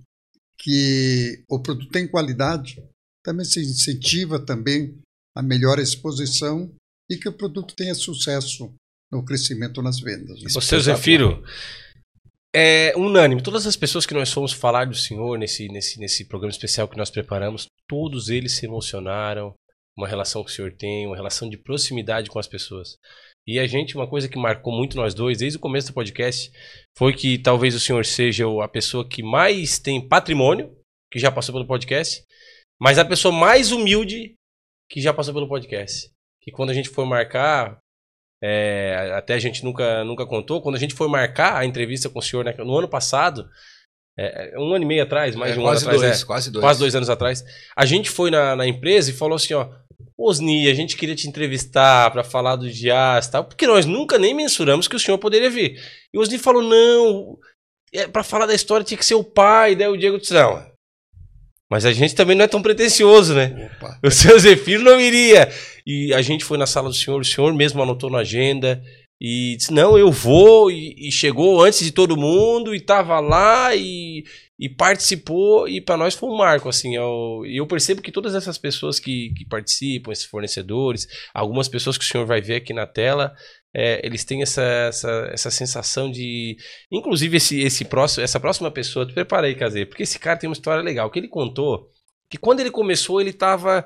que 0.57 1.43
o 1.49 1.59
produto 1.59 1.89
tem 1.89 2.07
qualidade, 2.07 2.83
também 3.23 3.45
se 3.45 3.59
incentiva 3.61 4.39
também 4.39 4.97
a 5.35 5.41
melhor 5.41 5.79
exposição 5.79 6.71
e 7.09 7.17
que 7.17 7.27
o 7.27 7.33
produto 7.33 7.75
tenha 7.75 7.93
sucesso 7.93 8.73
no 9.11 9.23
crescimento 9.23 9.81
nas 9.81 9.99
vendas. 9.99 10.41
Né? 10.41 10.49
Você, 10.49 10.79
Zefiro, 10.79 11.43
é 12.55 12.93
unânime. 12.95 13.43
Todas 13.43 13.67
as 13.67 13.75
pessoas 13.75 14.05
que 14.05 14.13
nós 14.13 14.31
fomos 14.31 14.53
falar 14.53 14.85
do 14.85 14.95
senhor 14.95 15.37
nesse, 15.37 15.67
nesse, 15.67 15.99
nesse 15.99 16.25
programa 16.25 16.51
especial 16.51 16.87
que 16.87 16.97
nós 16.97 17.09
preparamos, 17.09 17.67
todos 17.87 18.29
eles 18.29 18.53
se 18.53 18.65
emocionaram. 18.65 19.53
Uma 19.97 20.07
relação 20.07 20.43
que 20.43 20.51
o 20.51 20.53
senhor 20.53 20.73
tem, 20.73 21.07
uma 21.07 21.15
relação 21.15 21.49
de 21.49 21.57
proximidade 21.57 22.29
com 22.29 22.37
as 22.37 22.47
pessoas. 22.47 22.97
E 23.47 23.59
a 23.59 23.67
gente, 23.67 23.95
uma 23.95 24.07
coisa 24.07 24.27
que 24.27 24.39
marcou 24.39 24.73
muito 24.73 24.97
nós 24.97 25.13
dois, 25.13 25.37
desde 25.37 25.57
o 25.57 25.61
começo 25.61 25.87
do 25.87 25.93
podcast, 25.93 26.51
foi 26.97 27.13
que 27.13 27.37
talvez 27.37 27.75
o 27.75 27.79
senhor 27.79 28.03
seja 28.03 28.45
a 28.63 28.67
pessoa 28.67 29.07
que 29.07 29.21
mais 29.21 29.77
tem 29.77 30.05
patrimônio, 30.05 30.75
que 31.11 31.19
já 31.19 31.31
passou 31.31 31.53
pelo 31.53 31.67
podcast, 31.67 32.23
mas 32.81 32.97
a 32.97 33.05
pessoa 33.05 33.31
mais 33.31 33.71
humilde 33.71 34.33
que 34.89 34.99
já 34.99 35.13
passou 35.13 35.33
pelo 35.33 35.47
podcast. 35.47 36.09
Que 36.41 36.51
quando 36.51 36.71
a 36.71 36.73
gente 36.73 36.89
for 36.89 37.05
marcar, 37.05 37.77
é, 38.43 39.11
até 39.15 39.35
a 39.35 39.39
gente 39.39 39.63
nunca, 39.63 40.03
nunca 40.03 40.25
contou, 40.25 40.61
quando 40.61 40.75
a 40.75 40.79
gente 40.79 40.95
for 40.95 41.07
marcar 41.07 41.55
a 41.55 41.65
entrevista 41.65 42.09
com 42.09 42.19
o 42.19 42.23
senhor 42.23 42.43
né, 42.43 42.53
no 42.57 42.77
ano 42.77 42.89
passado, 42.89 43.47
é, 44.17 44.55
é 44.55 44.59
um 44.59 44.73
ano 44.73 44.85
e 44.85 44.87
meio 44.87 45.03
atrás, 45.03 45.35
mais 45.35 45.51
é, 45.51 45.53
de 45.53 45.59
um 45.59 45.67
ano 45.67 45.77
atrás, 45.77 46.01
dois, 46.01 46.21
é, 46.21 46.25
quase 46.25 46.51
dois. 46.51 46.63
Quase 46.63 46.79
dois 46.79 46.95
anos 46.95 47.09
atrás, 47.09 47.43
a 47.75 47.85
gente 47.85 48.09
foi 48.09 48.31
na, 48.31 48.55
na 48.55 48.67
empresa 48.67 49.11
e 49.11 49.13
falou 49.13 49.35
assim, 49.35 49.53
ó, 49.53 49.69
Osni, 50.17 50.69
a 50.69 50.73
gente 50.73 50.95
queria 50.95 51.15
te 51.15 51.27
entrevistar 51.27 52.09
para 52.11 52.23
falar 52.23 52.55
do 52.55 52.69
Dias 52.69 53.27
tal, 53.27 53.43
porque 53.43 53.67
nós 53.67 53.85
nunca 53.85 54.17
nem 54.17 54.33
mensuramos 54.33 54.87
que 54.87 54.95
o 54.95 54.99
senhor 54.99 55.17
poderia 55.17 55.49
vir. 55.49 55.79
E 56.13 56.17
o 56.17 56.21
Osni 56.21 56.37
falou: 56.37 56.63
não, 56.63 57.37
é, 57.93 58.07
para 58.07 58.23
falar 58.23 58.45
da 58.45 58.55
história 58.55 58.85
tinha 58.85 58.97
que 58.97 59.05
ser 59.05 59.15
o 59.15 59.23
pai. 59.23 59.75
Daí 59.75 59.87
o 59.87 59.97
Diego 59.97 60.17
disse: 60.17 60.33
não. 60.33 60.65
Mas 61.69 61.85
a 61.85 61.91
gente 61.91 62.15
também 62.15 62.35
não 62.35 62.45
é 62.45 62.47
tão 62.47 62.61
pretencioso, 62.61 63.33
né? 63.33 63.71
Opa. 63.75 63.99
O 64.05 64.11
seu 64.11 64.37
Zefiro 64.39 64.83
não 64.83 65.01
iria. 65.01 65.51
E 65.85 66.13
a 66.13 66.21
gente 66.21 66.45
foi 66.45 66.57
na 66.57 66.67
sala 66.67 66.89
do 66.89 66.95
senhor, 66.95 67.19
o 67.19 67.25
senhor 67.25 67.53
mesmo 67.53 67.81
anotou 67.81 68.09
na 68.09 68.19
agenda 68.19 68.81
e 69.19 69.55
disse: 69.57 69.73
não, 69.73 69.97
eu 69.97 70.11
vou. 70.11 70.71
E, 70.71 71.07
e 71.07 71.11
chegou 71.11 71.63
antes 71.63 71.79
de 71.79 71.91
todo 71.91 72.15
mundo 72.15 72.73
e 72.73 72.77
estava 72.77 73.19
lá 73.19 73.75
e 73.75 74.23
e 74.57 74.69
participou 74.69 75.67
e 75.67 75.81
para 75.81 75.97
nós 75.97 76.15
foi 76.15 76.29
um 76.29 76.37
marco 76.37 76.69
assim 76.69 76.95
eu, 76.95 77.43
eu 77.45 77.67
percebo 77.67 78.01
que 78.01 78.11
todas 78.11 78.33
essas 78.33 78.57
pessoas 78.57 78.99
que, 78.99 79.33
que 79.35 79.45
participam 79.45 80.11
esses 80.11 80.25
fornecedores 80.25 81.07
algumas 81.33 81.67
pessoas 81.67 81.97
que 81.97 82.05
o 82.05 82.07
senhor 82.07 82.25
vai 82.25 82.41
ver 82.41 82.55
aqui 82.55 82.73
na 82.73 82.87
tela 82.87 83.33
é, 83.73 84.05
eles 84.05 84.23
têm 84.23 84.41
essa, 84.41 84.61
essa, 84.61 85.29
essa 85.31 85.51
sensação 85.51 86.09
de 86.09 86.55
inclusive 86.89 87.35
esse, 87.35 87.59
esse 87.61 87.83
próximo 87.83 88.23
essa 88.23 88.39
próxima 88.39 88.71
pessoa 88.71 89.05
te 89.05 89.13
preparei 89.13 89.55
Casei 89.55 89.85
porque 89.85 90.03
esse 90.03 90.17
cara 90.17 90.39
tem 90.39 90.49
uma 90.49 90.53
história 90.53 90.81
legal 90.81 91.11
que 91.11 91.19
ele 91.19 91.27
contou 91.27 91.89
que 92.29 92.37
quando 92.37 92.61
ele 92.61 92.71
começou 92.71 93.19
ele 93.19 93.33
tava 93.33 93.85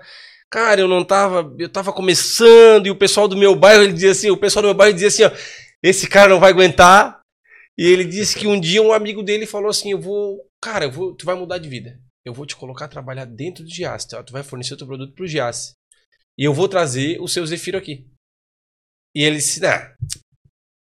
cara 0.51 0.81
eu 0.81 0.87
não 0.87 1.03
tava 1.03 1.51
eu 1.57 1.69
tava 1.69 1.91
começando 1.91 2.85
e 2.85 2.91
o 2.91 2.95
pessoal 2.95 3.27
do 3.27 3.35
meu 3.35 3.55
bairro 3.55 3.83
ele 3.83 3.93
dizia 3.93 4.11
assim 4.11 4.29
o 4.29 4.37
pessoal 4.37 4.61
do 4.61 4.67
meu 4.67 4.75
bairro 4.75 4.93
dizia 4.93 5.07
assim 5.07 5.23
ó, 5.23 5.31
esse 5.81 6.07
cara 6.07 6.29
não 6.29 6.39
vai 6.39 6.51
aguentar 6.51 7.19
e 7.79 7.87
ele 7.87 8.03
disse 8.03 8.37
que 8.37 8.45
um 8.45 8.59
dia 8.59 8.81
um 8.81 8.91
amigo 8.91 9.23
dele 9.23 9.45
falou 9.45 9.69
assim: 9.69 9.91
Eu 9.91 10.01
vou 10.01 10.48
cara, 10.61 10.85
eu 10.85 10.91
vou, 10.91 11.15
tu 11.15 11.25
vai 11.25 11.35
mudar 11.35 11.57
de 11.57 11.69
vida. 11.69 11.99
Eu 12.25 12.33
vou 12.33 12.45
te 12.45 12.55
colocar 12.55 12.85
a 12.85 12.89
trabalhar 12.89 13.25
dentro 13.25 13.63
do 13.63 13.69
Giasse. 13.69 14.07
Tu 14.25 14.31
vai 14.31 14.43
fornecer 14.43 14.73
o 14.73 14.77
teu 14.77 14.87
produto 14.87 15.13
pro 15.13 15.27
Giasse. 15.27 15.73
E 16.37 16.43
eu 16.43 16.53
vou 16.53 16.67
trazer 16.67 17.19
o 17.19 17.27
seu 17.27 17.45
Zefiro 17.45 17.77
aqui. 17.77 18.07
E 19.15 19.23
ele 19.23 19.37
disse, 19.37 19.65
ah, 19.65 19.95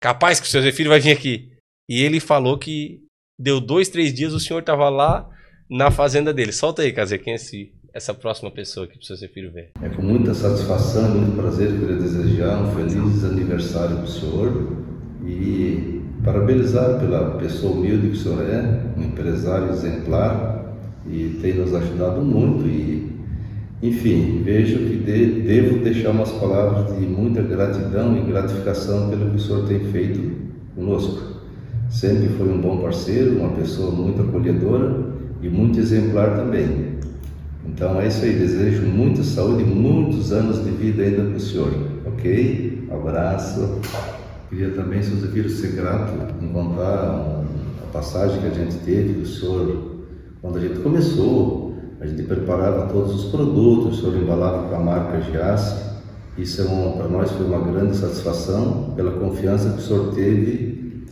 capaz 0.01 0.39
que 0.39 0.47
o 0.47 0.51
seu 0.51 0.63
Zefiro 0.63 0.91
vai 0.91 1.01
vir 1.01 1.13
aqui. 1.13 1.57
E 1.89 2.03
ele 2.03 2.21
falou 2.21 2.59
que 2.59 3.03
deu 3.41 3.61
dois, 3.61 3.89
três 3.89 4.13
dias, 4.13 4.33
o 4.33 4.41
senhor 4.41 4.63
tava 4.63 4.89
lá 4.89 5.29
na 5.71 5.91
fazenda 5.91 6.33
dele. 6.33 6.53
Solta 6.53 6.83
aí, 6.83 6.93
Cazé, 6.93 7.19
quem 7.19 7.33
é 7.33 7.37
esse, 7.37 7.75
essa 7.95 8.13
próxima 8.13 8.51
pessoa 8.51 8.87
aqui 8.87 8.99
pro 8.99 9.07
seu 9.07 9.17
Zefiro 9.17 9.53
ver? 9.53 9.73
É 9.81 9.89
com 9.89 10.03
muita 10.03 10.35
satisfação, 10.35 11.15
muito 11.15 11.37
prazer 11.37 11.69
que 11.69 11.75
eu 11.75 11.81
queria 11.81 11.97
desejar 11.97 12.63
um 12.63 12.75
feliz 12.75 13.25
aniversário 13.25 13.99
pro 13.99 14.07
senhor. 14.07 14.83
E 15.25 16.02
parabenizar 16.25 16.99
pela 16.99 17.33
pessoa 17.33 17.75
humilde 17.75 18.09
que 18.09 18.15
o 18.15 18.17
senhor 18.17 18.43
é, 18.43 18.81
um 18.97 19.03
empresário 19.03 19.71
exemplar 19.71 20.75
e 21.07 21.39
tem 21.43 21.55
nos 21.55 21.75
ajudado 21.75 22.21
muito 22.23 22.67
e 22.67 23.13
enfim, 23.83 24.43
vejo 24.45 24.79
que 24.79 24.97
de, 24.99 25.43
devo 25.43 25.83
deixar 25.83 26.11
umas 26.11 26.31
palavras 26.31 26.97
de 26.97 27.05
muita 27.05 27.43
gratidão 27.43 28.17
e 28.17 28.21
gratificação 28.21 29.11
pelo 29.11 29.31
que 29.31 29.37
o 29.37 29.41
senhor 29.41 29.67
tem 29.67 29.81
feito 29.81 30.37
conosco. 30.77 31.21
Sempre 31.91 32.29
foi 32.39 32.49
um 32.49 32.61
bom 32.61 32.77
parceiro, 32.79 33.41
uma 33.41 33.51
pessoa 33.51 33.91
muito 33.91 34.23
acolhedora 34.23 35.05
e 35.43 35.49
muito 35.49 35.81
exemplar 35.81 36.37
também. 36.37 36.93
Então 37.67 38.01
é 38.01 38.07
isso 38.07 38.25
aí, 38.25 38.33
desejo 38.35 38.83
muita 38.83 39.25
saúde 39.25 39.65
e 39.65 39.67
muitos 39.67 40.31
anos 40.33 40.63
de 40.63 40.71
vida 40.71 41.03
ainda 41.03 41.25
para 41.25 41.37
o 41.37 41.41
senhor, 41.41 41.73
ok? 42.07 42.89
Abraço. 42.89 43.81
Queria 44.53 44.69
também, 44.73 45.03
se 45.03 45.09
você 45.13 45.29
vir 45.29 45.49
ser 45.49 45.69
grato 45.69 46.13
em 46.45 46.49
contar 46.49 47.43
a 47.83 47.87
passagem 47.91 48.39
que 48.39 48.49
a 48.49 48.51
gente 48.51 48.77
teve 48.85 49.15
do 49.15 49.27
senhor 49.27 50.03
quando 50.43 50.59
a 50.59 50.61
gente 50.61 50.79
começou. 50.81 51.75
A 51.99 52.07
gente 52.07 52.25
preparava 52.25 52.87
todos 52.93 53.15
os 53.15 53.31
produtos, 53.31 53.99
o 53.99 54.01
senhor 54.03 54.23
embalava 54.23 54.69
com 54.69 54.75
a 54.75 54.79
marca 54.79 55.23
Giasse. 55.23 55.83
Isso 56.37 56.61
é 56.61 56.65
para 56.67 57.09
nós 57.09 57.31
foi 57.31 57.47
uma 57.47 57.61
grande 57.61 57.97
satisfação 57.97 58.93
pela 58.95 59.13
confiança 59.13 59.71
que 59.71 59.79
o 59.79 59.81
senhor 59.81 60.13
teve 60.13 61.07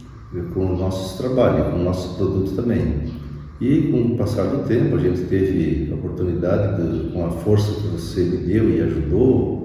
com 0.52 0.74
os 0.74 0.78
nossos 0.78 1.16
trabalhos, 1.16 1.72
com 1.72 1.80
o 1.80 1.84
nosso 1.84 2.18
produto 2.18 2.54
também. 2.54 3.10
E 3.58 3.90
com 3.90 4.02
o 4.02 4.16
passar 4.18 4.48
do 4.48 4.68
tempo, 4.68 4.96
a 4.96 4.98
gente 4.98 5.22
teve 5.22 5.90
a 5.90 5.94
oportunidade, 5.94 6.82
de, 6.82 7.10
com 7.10 7.24
a 7.24 7.30
força 7.30 7.72
que 7.72 7.88
você 7.88 8.22
me 8.22 8.36
deu 8.36 8.68
e 8.68 8.82
ajudou, 8.82 9.59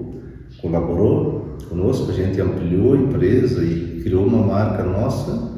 colaborou, 0.60 1.56
conosco, 1.68 2.10
a 2.10 2.14
gente 2.14 2.40
ampliou 2.40 2.94
a 2.94 2.98
empresa 2.98 3.62
e 3.62 4.00
criou 4.02 4.26
uma 4.26 4.46
marca 4.46 4.82
nossa 4.84 5.56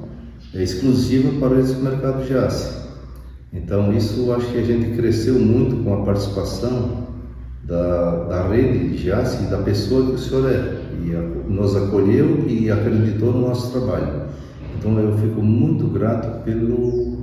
é 0.55 0.63
exclusiva 0.63 1.31
para 1.39 1.61
esse 1.61 1.75
mercado 1.77 2.25
de 2.27 2.35
aço. 2.35 2.89
Então, 3.53 3.93
isso 3.93 4.33
acho 4.33 4.47
que 4.51 4.59
a 4.59 4.65
gente 4.65 4.97
cresceu 4.97 5.39
muito 5.39 5.85
com 5.85 5.95
a 5.95 6.05
participação 6.05 7.09
da, 7.65 8.25
da 8.25 8.49
rede 8.49 8.97
de 8.97 9.13
aço 9.13 9.43
e 9.45 9.47
da 9.47 9.59
pessoa 9.59 10.07
que 10.07 10.13
o 10.13 10.19
senhor 10.19 10.51
é. 10.51 10.79
E 11.05 11.15
a, 11.15 11.21
nos 11.21 11.77
acolheu 11.77 12.45
e 12.49 12.71
acreditou 12.71 13.33
no 13.33 13.49
nosso 13.49 13.71
trabalho. 13.73 14.23
Então, 14.79 14.99
eu 14.99 15.17
fico 15.19 15.43
muito 15.43 15.87
grato 15.87 16.45
pelo 16.45 17.19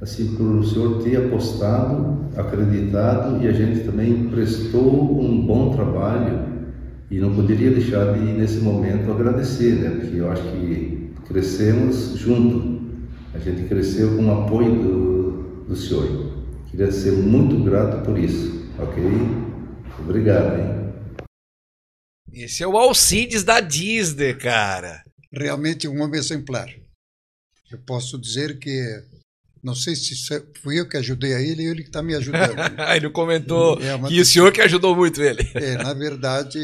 assim 0.00 0.34
por 0.36 0.46
o 0.46 0.64
senhor 0.64 1.02
ter 1.02 1.16
apostado, 1.16 2.18
acreditado 2.36 3.42
e 3.42 3.48
a 3.48 3.52
gente 3.52 3.80
também 3.80 4.28
prestou 4.28 5.20
um 5.20 5.46
bom 5.46 5.70
trabalho 5.70 6.55
e 7.10 7.18
não 7.18 7.34
poderia 7.34 7.70
deixar 7.70 8.14
de 8.14 8.20
nesse 8.20 8.58
momento 8.58 9.10
agradecer, 9.10 9.76
né? 9.76 9.90
Porque 9.90 10.16
eu 10.16 10.30
acho 10.30 10.42
que 10.42 11.12
crescemos 11.26 12.16
junto. 12.18 12.84
A 13.32 13.38
gente 13.38 13.68
cresceu 13.68 14.16
com 14.16 14.26
o 14.26 14.42
apoio 14.42 14.74
do, 14.74 15.64
do 15.68 15.76
senhor. 15.76 16.34
Queria 16.70 16.90
ser 16.90 17.12
muito 17.12 17.62
grato 17.62 18.04
por 18.04 18.18
isso, 18.18 18.70
ok? 18.78 19.04
Obrigado, 20.00 20.58
hein? 20.58 20.76
Esse 22.32 22.62
é 22.62 22.66
o 22.66 22.76
Alcides 22.76 23.44
da 23.44 23.60
Disney, 23.60 24.34
cara. 24.34 25.02
Realmente 25.32 25.88
um 25.88 26.02
homem 26.02 26.18
exemplar. 26.18 26.68
Eu 27.70 27.78
posso 27.78 28.18
dizer 28.18 28.58
que 28.58 29.02
não 29.66 29.74
sei 29.74 29.96
se 29.96 30.14
fui 30.62 30.78
eu 30.78 30.88
que 30.88 30.96
ajudei 30.96 31.34
a 31.34 31.40
ele 31.40 31.66
ou 31.66 31.72
ele 31.72 31.82
que 31.82 31.88
está 31.88 32.00
me 32.00 32.14
ajudando. 32.14 32.54
ele 32.94 33.10
comentou 33.10 33.76
é 33.82 33.96
uma... 33.96 34.06
que 34.06 34.20
o 34.20 34.24
senhor 34.24 34.52
que 34.52 34.60
ajudou 34.60 34.94
muito 34.94 35.20
ele. 35.20 35.42
é, 35.54 35.74
na 35.74 35.92
verdade, 35.92 36.60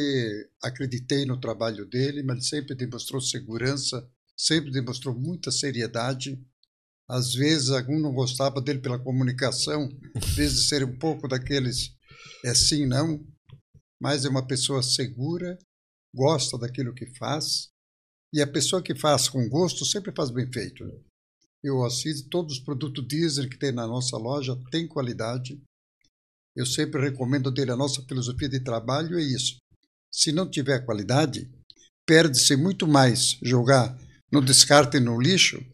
acreditei 0.63 1.27
no 1.27 1.41
trabalho 1.41 1.85
dele, 1.85 2.23
mas 2.23 2.37
ele 2.37 2.45
sempre 2.45 2.77
demonstrou 2.77 3.21
segurança, 3.21 4.09
sempre 4.37 4.71
demonstrou 4.71 5.19
muita 5.19 5.51
seriedade. 5.51 6.41
Às 7.11 7.35
vezes, 7.35 7.71
algum 7.71 7.99
não 7.99 8.13
gostava 8.13 8.61
dele 8.61 8.79
pela 8.79 9.01
comunicação, 9.01 9.89
às 10.15 10.37
vezes 10.37 10.69
ser 10.69 10.85
um 10.85 10.97
pouco 10.97 11.27
daqueles 11.27 11.91
é 12.45 12.55
sim, 12.55 12.87
não, 12.87 13.21
mas 14.01 14.25
é 14.25 14.29
uma 14.29 14.47
pessoa 14.47 14.81
segura, 14.81 15.59
gosta 16.15 16.57
daquilo 16.57 16.95
que 16.95 17.07
faz, 17.19 17.69
e 18.33 18.41
a 18.41 18.47
pessoa 18.47 18.81
que 18.81 18.95
faz 18.95 19.29
com 19.29 19.49
gosto 19.49 19.85
sempre 19.85 20.13
faz 20.15 20.31
bem 20.31 20.51
feito 20.53 20.85
eu 21.63 21.85
assisto 21.85 22.29
todos 22.29 22.57
os 22.57 22.61
produtos 22.61 23.07
Deezer 23.07 23.49
que 23.49 23.59
tem 23.59 23.73
na 23.73 23.87
nossa 23.87 24.17
loja, 24.17 24.59
tem 24.71 24.87
qualidade. 24.87 25.61
Eu 26.57 26.67
sempre 26.67 27.01
recomendo 27.01 27.51
dele 27.51 27.71
a 27.71 27.77
nossa 27.77 28.03
filosofia 28.03 28.49
de 28.49 28.61
trabalho 28.61 29.19
é 29.19 29.23
isso. 29.23 29.57
Se 30.13 30.33
não 30.33 30.51
tiver 30.51 30.85
qualidade, 30.85 31.49
perde-se 32.07 32.57
muito 32.57 32.87
mais 32.87 33.39
jogar 33.43 33.97
no 34.31 34.43
descarte 34.43 34.97
e 34.97 35.01
no 35.01 35.21
lixo 35.21 35.65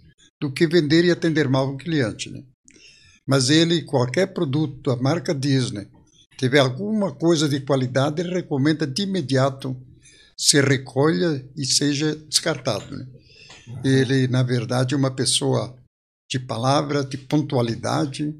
do 0.40 0.52
que 0.52 0.66
vender 0.66 1.04
e 1.04 1.10
atender 1.10 1.48
mal 1.48 1.68
o 1.68 1.76
cliente. 1.76 2.30
Né? 2.30 2.44
Mas 3.26 3.50
ele, 3.50 3.82
qualquer 3.82 4.32
produto 4.32 4.90
da 4.90 4.96
marca 5.02 5.34
Disney, 5.34 5.88
tiver 6.36 6.60
alguma 6.60 7.12
coisa 7.12 7.48
de 7.48 7.60
qualidade, 7.60 8.20
ele 8.20 8.34
recomenda 8.34 8.86
de 8.86 9.02
imediato 9.02 9.76
se 10.36 10.60
recolha 10.60 11.44
e 11.56 11.64
seja 11.66 12.14
descartado. 12.14 12.96
Né? 12.96 13.06
Ele, 13.84 14.28
na 14.28 14.42
verdade, 14.42 14.94
é 14.94 14.96
uma 14.96 15.10
pessoa 15.10 15.76
de 16.28 16.38
palavra, 16.38 17.04
de 17.04 17.16
pontualidade. 17.16 18.34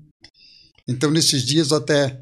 Então, 0.87 1.11
nesses 1.11 1.43
dias 1.43 1.73
até 1.73 2.21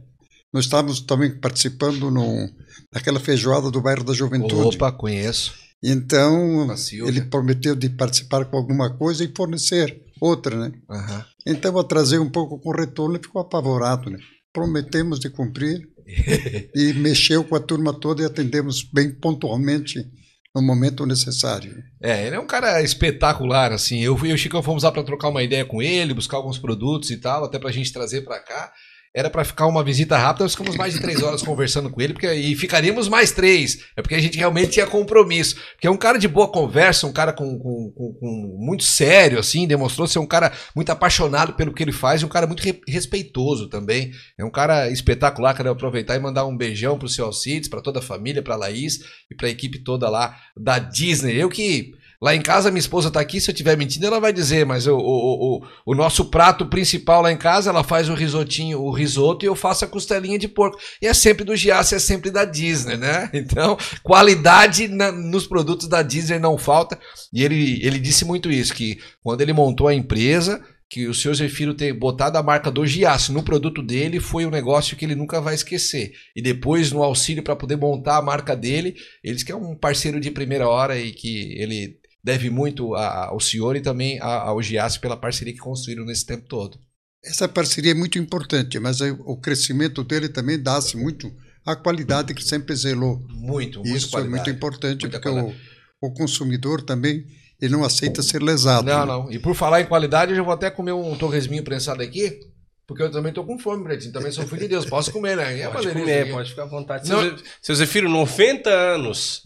nós 0.52 0.64
estávamos 0.64 1.00
também 1.00 1.38
participando 1.38 2.11
no, 2.11 2.49
naquela 2.92 3.20
feijoada 3.20 3.70
do 3.70 3.82
bairro 3.82 4.04
da 4.04 4.14
Juventude. 4.14 4.76
Opa, 4.76 4.90
conheço. 4.92 5.54
Então, 5.82 6.75
ele 7.06 7.20
prometeu 7.23 7.76
de 7.76 7.90
participar 7.90 8.46
com 8.46 8.56
alguma 8.56 8.96
coisa 8.96 9.23
e 9.23 9.32
fornecer 9.37 10.02
outra, 10.20 10.56
né? 10.56 10.73
Uhum. 10.88 11.25
Então, 11.46 11.78
a 11.78 11.85
trazer 11.85 12.18
um 12.18 12.30
pouco 12.30 12.58
com 12.58 12.70
retorno, 12.70 13.14
ele 13.14 13.23
ficou 13.23 13.42
apavorado, 13.42 14.11
né? 14.11 14.18
Prometemos 14.52 15.20
de 15.20 15.28
cumprir 15.28 15.87
e 16.75 16.94
mexeu 16.94 17.44
com 17.44 17.54
a 17.54 17.61
turma 17.61 17.92
toda 17.92 18.23
e 18.23 18.25
atendemos 18.25 18.82
bem 18.82 19.12
pontualmente 19.12 20.11
no 20.56 20.62
momento 20.62 21.04
necessário. 21.04 21.84
É, 22.00 22.26
ele 22.26 22.34
é 22.34 22.40
um 22.40 22.46
cara 22.46 22.80
espetacular, 22.80 23.72
assim. 23.72 24.00
Eu 24.00 24.18
e 24.25 24.32
o 24.32 24.38
Chico 24.38 24.62
fomos 24.62 24.84
lá 24.84 24.90
para 24.90 25.02
trocar 25.02 25.28
uma 25.28 25.42
ideia 25.42 25.66
com 25.66 25.82
ele, 25.82 26.14
buscar 26.14 26.38
alguns 26.38 26.56
produtos 26.56 27.10
e 27.10 27.18
tal, 27.18 27.44
até 27.44 27.58
para 27.58 27.68
a 27.68 27.72
gente 27.72 27.92
trazer 27.92 28.22
para 28.22 28.40
cá. 28.40 28.72
Era 29.16 29.30
para 29.30 29.46
ficar 29.46 29.66
uma 29.66 29.82
visita 29.82 30.14
rápida, 30.18 30.44
nós 30.44 30.52
ficamos 30.52 30.76
mais 30.76 30.92
de 30.92 31.00
três 31.00 31.23
horas 31.23 31.40
conversando 31.40 31.88
com 31.88 32.02
ele, 32.02 32.12
porque, 32.12 32.30
e 32.30 32.54
ficaríamos 32.54 33.08
mais 33.08 33.32
três. 33.32 33.78
É 33.96 34.02
porque 34.02 34.14
a 34.14 34.20
gente 34.20 34.37
realmente 34.37 34.73
tinha 34.73 34.87
compromisso. 34.87 35.56
Porque 35.73 35.87
é 35.87 35.90
um 35.90 35.96
cara 35.96 36.18
de 36.18 36.28
boa 36.28 36.46
conversa, 36.49 37.06
um 37.06 37.12
cara 37.14 37.32
com, 37.32 37.58
com, 37.58 37.90
com, 37.92 38.12
com 38.12 38.56
muito 38.61 38.85
sério, 38.85 39.38
assim, 39.38 39.66
demonstrou 39.66 40.06
ser 40.06 40.18
um 40.18 40.26
cara 40.26 40.52
muito 40.75 40.90
apaixonado 40.90 41.54
pelo 41.54 41.73
que 41.73 41.82
ele 41.82 41.92
faz 41.92 42.20
e 42.20 42.26
um 42.26 42.28
cara 42.28 42.46
muito 42.46 42.62
re, 42.62 42.78
respeitoso 42.87 43.70
também. 43.70 44.12
É 44.37 44.44
um 44.44 44.50
cara 44.50 44.90
espetacular. 44.90 45.56
Quero 45.56 45.70
aproveitar 45.70 46.14
e 46.14 46.18
mandar 46.18 46.44
um 46.44 46.54
beijão 46.54 46.99
pro 46.99 47.08
seu 47.08 47.25
Alcides, 47.25 47.70
para 47.70 47.80
toda 47.80 48.00
a 48.00 48.02
família, 48.02 48.42
pra 48.42 48.54
Laís 48.54 49.00
e 49.30 49.35
pra 49.35 49.49
equipe 49.49 49.78
toda 49.78 50.11
lá 50.11 50.37
da 50.54 50.78
Disney. 50.78 51.40
Eu 51.40 51.49
que 51.49 51.94
Lá 52.20 52.35
em 52.35 52.40
casa, 52.40 52.70
minha 52.70 52.80
esposa 52.80 53.08
está 53.08 53.20
aqui, 53.20 53.40
se 53.40 53.50
eu 53.50 53.52
estiver 53.52 53.76
mentindo, 53.76 54.06
ela 54.06 54.18
vai 54.18 54.32
dizer, 54.32 54.64
mas 54.64 54.87
o, 54.87 54.96
o, 54.96 55.58
o, 55.58 55.62
o, 55.85 55.94
nosso 55.94 56.26
prato 56.26 56.66
principal 56.66 57.23
lá 57.23 57.30
em 57.30 57.37
casa, 57.37 57.70
ela 57.70 57.85
faz 57.85 58.08
o 58.08 58.14
risotinho, 58.14 58.80
o 58.80 58.90
risoto 58.90 59.44
e 59.44 59.49
eu 59.49 59.54
faço 59.54 59.85
a 59.85 59.88
costelinha 59.88 60.38
de 60.38 60.49
porco. 60.49 60.78
E 61.00 61.06
é 61.06 61.12
sempre 61.12 61.44
do 61.44 61.54
Giasse, 61.54 61.94
é 61.94 61.99
sempre 61.99 62.30
da 62.30 62.44
Disney, 62.44 62.96
né? 62.96 63.30
Então, 63.46 63.76
qualidade 64.02 64.88
na, 64.88 65.12
nos 65.12 65.46
produtos 65.46 65.87
da 65.88 66.02
Disney 66.02 66.38
não 66.38 66.58
falta. 66.58 66.99
E 67.32 67.44
ele, 67.44 67.80
ele 67.82 67.99
disse 67.99 68.25
muito 68.25 68.50
isso, 68.50 68.75
que 68.75 68.99
quando 69.23 69.40
ele 69.40 69.52
montou 69.52 69.87
a 69.87 69.94
empresa, 69.94 70.61
que 70.88 71.06
o 71.06 71.14
senhor 71.14 71.35
Zefiro 71.35 71.75
ter 71.75 71.92
botado 71.92 72.38
a 72.38 72.42
marca 72.42 72.70
do 72.70 72.87
Giasse 72.87 73.32
no 73.32 73.42
produto 73.42 73.82
dele 73.82 74.20
foi 74.20 74.46
um 74.46 74.50
negócio 74.50 74.96
que 74.96 75.04
ele 75.04 75.14
nunca 75.14 75.40
vai 75.40 75.54
esquecer. 75.54 76.12
E 76.35 76.40
depois, 76.40 76.92
no 76.92 77.02
auxílio 77.02 77.42
para 77.42 77.56
poder 77.56 77.76
montar 77.76 78.16
a 78.16 78.23
marca 78.23 78.56
dele, 78.56 78.94
eles 79.23 79.42
que 79.42 79.52
é 79.52 79.56
um 79.56 79.75
parceiro 79.75 80.20
de 80.20 80.30
primeira 80.30 80.68
hora 80.68 80.99
e 80.99 81.12
que 81.12 81.54
ele 81.61 81.99
deve 82.26 82.50
muito 82.50 82.92
ao 82.97 83.38
senhor 83.38 83.76
e 83.76 83.80
também 83.80 84.18
ao 84.21 84.61
Giasse 84.61 84.99
pela 84.99 85.16
parceria 85.16 85.54
que 85.54 85.61
construíram 85.61 86.04
nesse 86.04 86.26
tempo 86.26 86.45
todo. 86.49 86.76
Essa 87.25 87.47
parceria 87.49 87.92
é 87.92 87.95
muito 87.95 88.18
importante, 88.18 88.80
mas 88.80 89.00
o 89.00 89.37
crescimento 89.37 90.02
dele 90.02 90.28
também 90.28 90.61
dá-se 90.61 90.97
muito 90.97 91.33
à 91.64 91.76
qualidade 91.76 92.35
que 92.35 92.42
sempre 92.42 92.75
zelou. 92.75 93.25
Muito, 93.28 93.78
muito 93.78 93.97
Isso 93.97 94.11
qualidade. 94.11 94.35
é 94.35 94.45
muito 94.45 94.50
importante, 94.50 95.02
Muita 95.02 95.21
porque 95.21 95.28
o, 95.38 95.54
o, 96.02 96.12
consumidor 96.12 96.83
também 96.83 97.25
ele 97.61 97.73
não 97.73 97.85
aceita 97.85 98.21
ser 98.23 98.42
lesado. 98.42 98.88
Não, 98.88 98.99
né? 98.99 99.06
não. 99.06 99.30
E 99.30 99.38
por 99.38 99.54
falar 99.54 99.80
em 99.80 99.87
qualidade, 99.87 100.33
eu 100.33 100.37
já 100.37 100.42
vou 100.42 100.52
até 100.52 100.68
comer 100.68 100.92
um 100.92 101.16
torresminho 101.16 101.62
prensado 101.62 102.02
aqui, 102.02 102.40
porque 102.88 103.04
eu 103.04 103.11
também 103.11 103.33
tô 103.33 103.45
com 103.45 103.56
fome, 103.56 103.85
Pretinho. 103.85 104.12
Também 104.12 104.33
sou 104.33 104.45
filho 104.47 104.62
de 104.62 104.68
Deus. 104.68 104.85
Posso 104.85 105.12
comer, 105.12 105.37
né? 105.37 105.61
É 105.61 105.68
pode 105.68 105.92
comer, 105.92 106.33
pode 106.33 106.50
ficar 106.50 106.64
à 106.64 106.66
vontade. 106.66 107.09
Não. 107.09 107.37
Seu 107.62 107.75
Zefiro, 107.76 108.09
90 108.09 108.68
anos, 108.68 109.46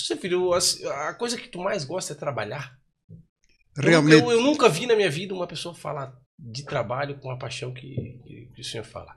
você, 0.00 0.16
filho, 0.16 0.52
a, 0.52 0.58
a, 1.08 1.14
coisa 1.14 1.36
que 1.36 1.48
tu 1.48 1.58
mais 1.58 1.84
gosta 1.84 2.12
é 2.12 2.16
trabalhar. 2.16 2.78
Realmente. 3.76 4.22
Eu, 4.22 4.30
eu, 4.30 4.38
eu, 4.38 4.42
nunca 4.42 4.68
vi 4.68 4.86
na 4.86 4.96
minha 4.96 5.10
vida 5.10 5.34
uma 5.34 5.46
pessoa 5.46 5.74
falar 5.74 6.14
de 6.38 6.64
trabalho 6.64 7.18
com 7.18 7.30
a 7.30 7.38
paixão 7.38 7.72
que, 7.72 7.94
que, 8.24 8.50
que 8.54 8.60
o 8.60 8.64
senhor 8.64 8.84
fala. 8.84 9.16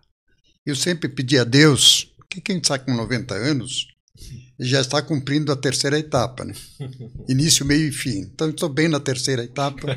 Eu 0.65 0.75
sempre 0.75 1.09
pedi 1.09 1.37
a 1.37 1.43
Deus 1.43 2.13
que 2.29 2.41
quem 2.41 2.57
está 2.57 2.77
com 2.79 2.93
90 2.93 3.33
anos 3.33 3.87
já 4.59 4.79
está 4.79 5.01
cumprindo 5.01 5.51
a 5.51 5.55
terceira 5.55 5.99
etapa, 5.99 6.45
né? 6.45 6.53
Início, 7.27 7.65
meio 7.65 7.89
e 7.89 7.91
fim. 7.91 8.19
Então, 8.19 8.49
estou 8.49 8.69
bem 8.69 8.87
na 8.87 8.99
terceira 8.99 9.43
etapa. 9.43 9.87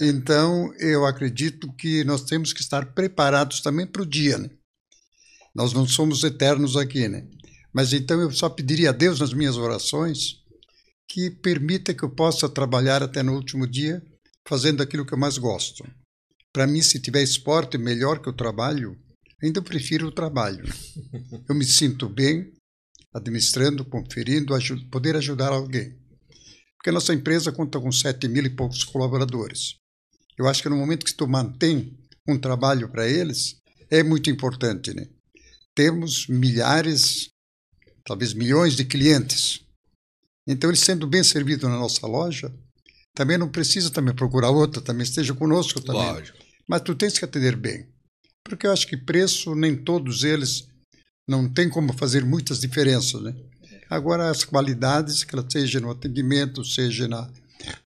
Então, 0.00 0.72
eu 0.78 1.04
acredito 1.04 1.72
que 1.74 2.04
nós 2.04 2.24
temos 2.24 2.52
que 2.52 2.60
estar 2.60 2.94
preparados 2.94 3.60
também 3.60 3.86
para 3.86 4.02
o 4.02 4.06
dia, 4.06 4.38
né? 4.38 4.50
Nós 5.54 5.72
não 5.72 5.86
somos 5.86 6.24
eternos 6.24 6.76
aqui, 6.76 7.08
né? 7.08 7.26
Mas 7.74 7.92
então 7.92 8.20
eu 8.20 8.30
só 8.30 8.48
pediria 8.48 8.90
a 8.90 8.92
Deus 8.92 9.18
nas 9.18 9.32
minhas 9.32 9.56
orações 9.56 10.42
que 11.08 11.28
permita 11.30 11.92
que 11.92 12.04
eu 12.04 12.10
possa 12.10 12.48
trabalhar 12.48 13.02
até 13.02 13.22
no 13.22 13.34
último 13.34 13.66
dia 13.66 14.00
fazendo 14.46 14.82
aquilo 14.82 15.04
que 15.04 15.12
eu 15.12 15.18
mais 15.18 15.36
gosto. 15.38 15.84
Para 16.52 16.66
mim, 16.66 16.80
se 16.80 17.00
tiver 17.00 17.22
esporte 17.22 17.76
melhor 17.76 18.20
que 18.20 18.28
o 18.28 18.32
trabalho, 18.32 18.96
ainda 19.42 19.60
prefiro 19.60 20.06
o 20.06 20.12
trabalho. 20.12 20.64
Eu 21.48 21.54
me 21.54 21.64
sinto 21.64 22.08
bem 22.08 22.52
administrando, 23.12 23.84
conferindo, 23.84 24.54
poder 24.90 25.16
ajudar 25.16 25.48
alguém. 25.48 25.98
Porque 26.76 26.90
a 26.90 26.92
nossa 26.92 27.14
empresa 27.14 27.50
conta 27.50 27.80
com 27.80 27.90
sete 27.90 28.28
mil 28.28 28.44
e 28.44 28.50
poucos 28.50 28.84
colaboradores. 28.84 29.76
Eu 30.38 30.46
acho 30.46 30.62
que 30.62 30.68
no 30.68 30.76
momento 30.76 31.06
que 31.06 31.14
tu 31.14 31.26
mantém 31.26 31.96
um 32.28 32.38
trabalho 32.38 32.88
para 32.88 33.08
eles, 33.08 33.56
é 33.90 34.02
muito 34.02 34.30
importante, 34.30 34.92
né? 34.94 35.06
Temos 35.74 36.26
milhares 36.28 37.33
talvez 38.06 38.32
milhões 38.34 38.74
de 38.76 38.84
clientes. 38.84 39.60
Então, 40.46 40.68
ele 40.70 40.76
sendo 40.78 41.06
bem 41.06 41.22
servido 41.24 41.68
na 41.68 41.78
nossa 41.78 42.06
loja, 42.06 42.52
também 43.14 43.38
não 43.38 43.48
precisa 43.48 43.90
também 43.90 44.14
procurar 44.14 44.50
outra, 44.50 44.82
também 44.82 45.04
esteja 45.04 45.32
conosco 45.34 45.80
também. 45.80 46.02
Lógico. 46.12 46.38
Mas 46.68 46.82
tu 46.82 46.94
tens 46.94 47.18
que 47.18 47.24
atender 47.24 47.56
bem. 47.56 47.88
Porque 48.42 48.66
eu 48.66 48.72
acho 48.72 48.86
que 48.86 48.96
preço, 48.96 49.54
nem 49.54 49.74
todos 49.76 50.22
eles, 50.22 50.66
não 51.26 51.48
tem 51.50 51.68
como 51.68 51.92
fazer 51.94 52.24
muitas 52.24 52.60
diferenças, 52.60 53.22
né? 53.22 53.34
Agora, 53.88 54.30
as 54.30 54.44
qualidades, 54.44 55.24
que 55.24 55.34
ela 55.34 55.46
seja 55.48 55.80
no 55.80 55.90
atendimento, 55.90 56.64
seja 56.64 57.06
na, 57.08 57.30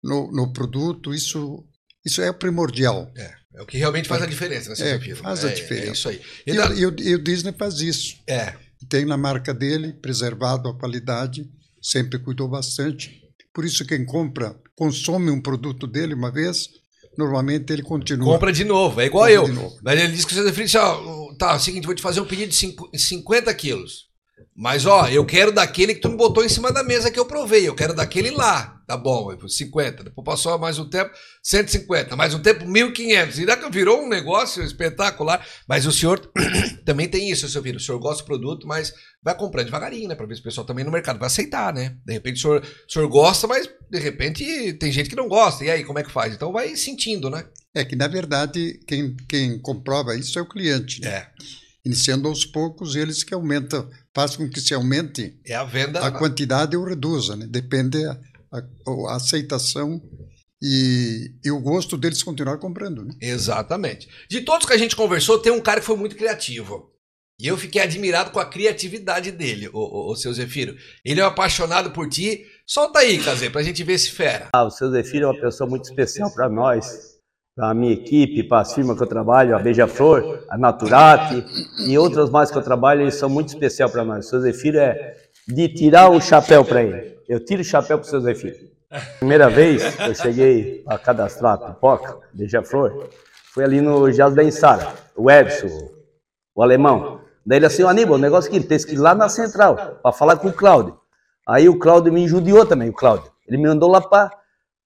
no, 0.03 0.31
no 0.31 0.51
produto, 0.53 1.13
isso, 1.13 1.63
isso 2.05 2.21
é 2.21 2.31
primordial. 2.31 3.11
É, 3.15 3.35
é 3.55 3.61
o 3.61 3.65
que 3.65 3.77
realmente 3.77 4.07
faz 4.07 4.21
a 4.23 4.25
diferença, 4.25 4.69
né, 4.69 4.91
É, 4.95 5.15
faz 5.15 5.43
a 5.45 5.49
É- 5.49 5.53
diferença. 5.53 5.89
É 5.89 5.93
isso 5.93 6.09
aí. 6.09 6.21
E, 6.47 6.51
o- 6.59 6.73
e 6.73 6.85
o, 6.85 6.95
e 7.09 7.15
o 7.15 7.23
Disney 7.23 7.51
faz 7.53 7.81
isso. 7.81 8.15
É, 8.25 8.55
Tem 8.89 9.05
na 9.05 9.17
marca 9.17 9.53
dele, 9.53 9.93
preservado 9.93 10.69
a 10.69 10.77
qualidade, 10.77 11.49
sempre 11.81 12.19
cuidou 12.19 12.47
bastante. 12.47 13.21
Por 13.53 13.65
isso, 13.65 13.85
quem 13.85 14.05
compra, 14.05 14.55
consome 14.75 15.31
um 15.31 15.41
produto 15.41 15.87
dele 15.87 16.13
uma 16.13 16.31
vez, 16.31 16.69
normalmente 17.17 17.73
ele 17.73 17.81
continua. 17.81 18.25
compra 18.33 18.51
de 18.53 18.63
novo, 18.63 19.01
é 19.01 19.05
igual 19.07 19.25
Compra 19.27 19.53
eu. 19.63 19.73
Mas 19.83 19.99
ele 19.99 20.11
disse 20.13 20.27
que 20.27 20.33
Zefiro 20.35 20.65
disse, 20.65 20.77
ó, 20.77 21.33
tá, 21.37 21.53
é 21.53 21.55
o 21.55 21.59
seguinte, 21.59 21.85
vou 21.85 21.95
te 21.95 22.01
fazer 22.01 22.21
um 22.21 22.25
pedido 22.25 22.49
de 22.49 22.55
cinco- 22.55 22.89
50 22.95 23.53
quilos. 23.53 24.05
Mas, 24.55 24.85
ó, 24.85 25.07
eu 25.07 25.25
quero 25.25 25.51
daquele 25.51 25.95
que 25.95 26.01
tu 26.01 26.09
me 26.09 26.17
botou 26.17 26.43
em 26.43 26.49
cima 26.49 26.71
da 26.71 26.83
mesa 26.83 27.09
que 27.11 27.19
eu 27.19 27.25
provei. 27.25 27.67
Eu 27.67 27.75
quero 27.75 27.93
daquele 27.93 28.31
lá. 28.31 28.76
Tá 28.87 28.95
bom, 28.95 29.29
aí, 29.29 29.37
por 29.37 29.49
50. 29.49 30.05
Depois 30.05 30.23
passou 30.23 30.57
mais 30.57 30.79
um 30.79 30.89
tempo, 30.89 31.11
150. 31.43 32.15
Mais 32.15 32.33
um 32.33 32.39
tempo, 32.39 32.63
1.500. 32.63 33.37
E 33.37 33.69
virou 33.69 34.01
um 34.01 34.07
negócio 34.07 34.63
espetacular. 34.63 35.45
Mas 35.67 35.85
o 35.85 35.91
senhor 35.91 36.19
também 36.85 37.09
tem 37.09 37.29
isso, 37.29 37.49
seu 37.49 37.61
filho. 37.61 37.75
O 37.75 37.81
senhor 37.81 37.99
gosta 37.99 38.23
do 38.23 38.25
produto, 38.27 38.65
mas 38.65 38.93
vai 39.21 39.35
comprando 39.35 39.65
devagarinho, 39.65 40.07
né? 40.07 40.15
Pra 40.15 40.25
ver 40.25 40.35
se 40.35 40.39
o 40.39 40.43
pessoal 40.45 40.65
também 40.65 40.85
no 40.85 40.91
mercado 40.91 41.19
vai 41.19 41.27
aceitar, 41.27 41.73
né? 41.73 41.97
De 42.05 42.13
repente 42.13 42.37
o 42.37 42.41
senhor, 42.41 42.61
o 42.63 42.91
senhor 42.91 43.07
gosta, 43.09 43.45
mas 43.45 43.69
de 43.91 43.99
repente 43.99 44.73
tem 44.79 44.89
gente 44.89 45.09
que 45.09 45.17
não 45.17 45.27
gosta. 45.27 45.65
E 45.65 45.69
aí, 45.69 45.83
como 45.83 45.99
é 45.99 46.03
que 46.03 46.11
faz? 46.11 46.33
Então 46.33 46.53
vai 46.53 46.73
sentindo, 46.77 47.29
né? 47.29 47.45
É 47.75 47.83
que, 47.83 47.95
na 47.95 48.07
verdade, 48.07 48.79
quem, 48.87 49.17
quem 49.27 49.61
comprova 49.61 50.15
isso 50.15 50.39
é 50.39 50.41
o 50.41 50.47
cliente. 50.47 51.01
né? 51.01 51.09
É. 51.09 51.27
Iniciando 51.85 52.27
aos 52.27 52.45
poucos, 52.45 52.95
eles 52.95 53.23
que 53.23 53.33
aumentam, 53.33 53.89
faz 54.13 54.35
com 54.35 54.49
que 54.49 54.59
se 54.59 54.73
aumente 54.73 55.39
É 55.45 55.55
a 55.55 55.63
venda. 55.63 55.99
a 56.05 56.11
quantidade 56.11 56.75
ou 56.75 56.83
reduza, 56.83 57.35
né? 57.35 57.47
Depende 57.47 58.05
a, 58.05 58.19
a- 58.51 59.11
a 59.11 59.15
aceitação 59.15 60.01
e, 60.61 61.31
e 61.45 61.51
o 61.51 61.59
gosto 61.59 61.97
deles 61.97 62.23
continuar 62.23 62.57
comprando, 62.57 63.03
né? 63.05 63.13
Exatamente. 63.21 64.07
De 64.29 64.41
todos 64.41 64.65
que 64.65 64.73
a 64.73 64.77
gente 64.77 64.95
conversou, 64.95 65.39
tem 65.39 65.51
um 65.51 65.61
cara 65.61 65.79
que 65.79 65.85
foi 65.85 65.95
muito 65.97 66.15
criativo. 66.15 66.91
E 67.39 67.45
eu 67.45 67.55
fiquei 67.55 67.79
admirado 67.79 68.31
com 68.31 68.39
a 68.39 68.45
criatividade 68.49 69.31
dele, 69.31 69.69
o, 69.71 69.77
o, 69.77 70.11
o 70.11 70.15
seu 70.15 70.33
Zefiro. 70.33 70.75
Ele 71.05 71.19
é 71.21 71.23
um 71.23 71.27
apaixonado 71.27 71.91
por 71.91 72.09
ti. 72.09 72.43
Solta 72.65 72.99
aí, 72.99 73.19
Cazê, 73.23 73.47
pra 73.51 73.61
gente 73.61 73.83
ver 73.83 73.93
esse 73.93 74.09
fera. 74.11 74.49
Ah, 74.53 74.63
o 74.63 74.71
seu 74.71 74.89
Zefiro 74.91 75.25
é 75.25 75.27
uma 75.29 75.39
pessoa 75.39 75.69
muito 75.69 75.83
especial 75.85 76.33
para 76.33 76.49
nós, 76.49 77.15
para 77.55 77.69
a 77.69 77.73
minha 77.75 77.93
equipe, 77.93 78.41
para 78.47 78.61
as 78.61 78.73
firmas 78.73 78.97
que 78.97 79.03
eu 79.03 79.07
trabalho, 79.07 79.55
a 79.55 79.59
Beija-Flor, 79.59 80.43
a 80.49 80.57
Naturate 80.57 81.45
e 81.87 81.95
outras 81.95 82.31
mais 82.31 82.49
que 82.49 82.57
eu 82.57 82.63
trabalho, 82.63 83.01
eles 83.01 83.13
são 83.15 83.29
muito 83.29 83.49
especial 83.49 83.87
para 83.91 84.03
nós. 84.03 84.25
O 84.25 84.29
seu 84.29 84.41
Zefiro 84.41 84.79
é 84.79 85.15
de 85.47 85.69
tirar 85.69 86.09
o 86.09 86.19
chapéu 86.19 86.65
para 86.65 86.83
ele. 86.83 87.17
Eu 87.27 87.43
tiro 87.43 87.61
o 87.61 87.65
chapéu 87.65 87.97
para 87.97 88.05
o 88.05 88.09
seu 88.09 88.19
Zefiro. 88.19 88.57
Primeira 89.19 89.49
vez 89.49 89.97
eu 89.99 90.13
cheguei 90.15 90.83
a 90.87 90.97
cadastrar 90.97 91.53
a 91.53 91.71
pipoca, 91.71 92.17
Beija-Flor, 92.33 93.09
foi 93.53 93.63
ali 93.63 93.81
no 93.81 94.09
Jazz 94.11 94.33
da 94.33 94.43
Insara, 94.43 94.93
o 95.15 95.29
Edson, 95.29 95.67
o 96.55 96.61
alemão. 96.61 97.21
Daí 97.45 97.59
ele 97.59 97.65
assim, 97.65 97.83
ô 97.83 97.87
Aníbal, 97.87 98.15
o 98.15 98.19
negócio 98.19 98.47
é 98.47 98.51
que 98.51 98.57
ele 98.57 98.65
tem 98.65 98.77
que 98.77 98.93
ir 98.93 98.97
lá 98.97 99.15
na 99.15 99.29
central 99.29 99.99
para 100.01 100.11
falar 100.11 100.37
com 100.37 100.49
o 100.49 100.53
Cláudio. 100.53 100.97
Aí 101.47 101.67
o 101.67 101.79
Cláudio 101.79 102.11
me 102.11 102.27
judiou 102.27 102.65
também, 102.65 102.89
o 102.89 102.93
Cláudio. 102.93 103.31
Ele 103.47 103.57
me 103.57 103.67
mandou 103.67 103.89
lá 103.89 104.01
para 104.01 104.29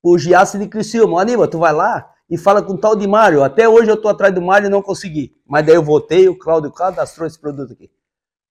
o 0.03 0.17
Giasse 0.17 0.57
de 0.57 0.67
Criciúma. 0.67 1.21
Aníbal, 1.21 1.47
tu 1.47 1.57
vai 1.57 1.73
lá 1.73 2.07
e 2.29 2.37
fala 2.37 2.61
com 2.61 2.73
o 2.73 2.77
tal 2.77 2.95
de 2.95 3.07
Mário. 3.07 3.43
Até 3.43 3.67
hoje 3.67 3.89
eu 3.89 3.97
tô 3.97 4.07
atrás 4.07 4.33
do 4.33 4.41
Mário 4.41 4.67
e 4.67 4.69
não 4.69 4.81
consegui. 4.81 5.35
Mas 5.45 5.65
daí 5.65 5.75
eu 5.75 5.83
voltei, 5.83 6.29
o 6.29 6.37
Cláudio 6.37 6.71
cadastrou 6.71 7.27
esse 7.27 7.39
produto 7.39 7.73
aqui. 7.73 7.89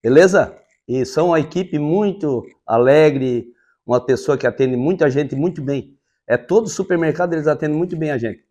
Beleza? 0.02 0.57
E 0.90 1.06
são 1.06 1.28
uma 1.28 1.38
equipe 1.38 1.78
muito 1.78 2.44
alegre, 2.66 3.54
uma 3.87 4.04
pessoa 4.04 4.37
que 4.37 4.44
atende 4.44 4.76
muita 4.76 5.09
gente 5.09 5.37
muito 5.37 5.62
bem. 5.62 5.97
É 6.26 6.37
todo 6.37 6.68
supermercado, 6.68 7.32
eles 7.32 7.47
atendem 7.47 7.78
muito 7.78 7.97
bem 7.97 8.11
a 8.11 8.18
gente. 8.18 8.44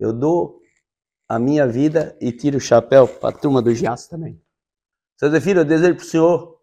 Eu 0.00 0.12
dou 0.12 0.60
a 1.28 1.38
minha 1.38 1.68
vida 1.68 2.18
e 2.20 2.32
tiro 2.32 2.56
o 2.56 2.60
chapéu 2.60 3.06
para 3.06 3.28
a 3.28 3.32
turma 3.32 3.62
do 3.62 3.72
Giasse 3.72 4.10
também. 4.10 4.42
Seu 5.16 5.30
Zefiro, 5.30 5.60
eu 5.60 5.64
desejo 5.64 5.94
para 5.94 6.02
o 6.02 6.08
senhor 6.08 6.60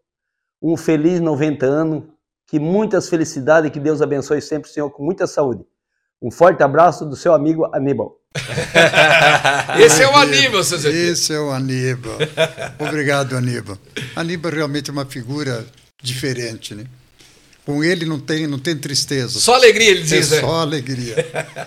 um 0.61 0.75
feliz 0.75 1.21
90 1.21 1.65
anos, 1.65 2.03
que 2.45 2.59
muitas 2.59 3.07
felicidades 3.07 3.71
que 3.71 3.79
Deus 3.79 4.01
abençoe 4.01 4.41
sempre 4.41 4.69
o 4.69 4.73
senhor 4.73 4.91
com 4.91 5.01
muita 5.01 5.25
saúde. 5.27 5.65
Um 6.21 6.29
forte 6.29 6.61
abraço 6.61 7.05
do 7.05 7.15
seu 7.15 7.33
amigo 7.33 7.65
Aníbal. 7.73 8.17
Esse 9.79 10.03
é 10.03 10.07
o 10.07 10.15
Aníbal, 10.15 10.63
seu 10.63 10.77
Zefiro. 10.77 11.11
Esse 11.11 11.33
é 11.33 11.39
o 11.39 11.51
Aníbal. 11.51 12.17
Obrigado, 12.79 13.35
Aníbal. 13.35 13.77
Aníbal 14.15 14.51
realmente 14.51 14.89
é 14.89 14.93
uma 14.93 15.05
figura 15.05 15.65
diferente, 16.01 16.75
né? 16.75 16.85
Com 17.65 17.83
ele 17.83 18.05
não 18.05 18.19
tem, 18.19 18.47
não 18.47 18.57
tem 18.59 18.75
tristeza. 18.77 19.39
Só 19.39 19.55
alegria, 19.55 19.91
ele 19.91 20.01
é 20.01 20.03
diz, 20.03 20.31
né? 20.31 20.39
só 20.39 20.61
alegria. 20.61 21.15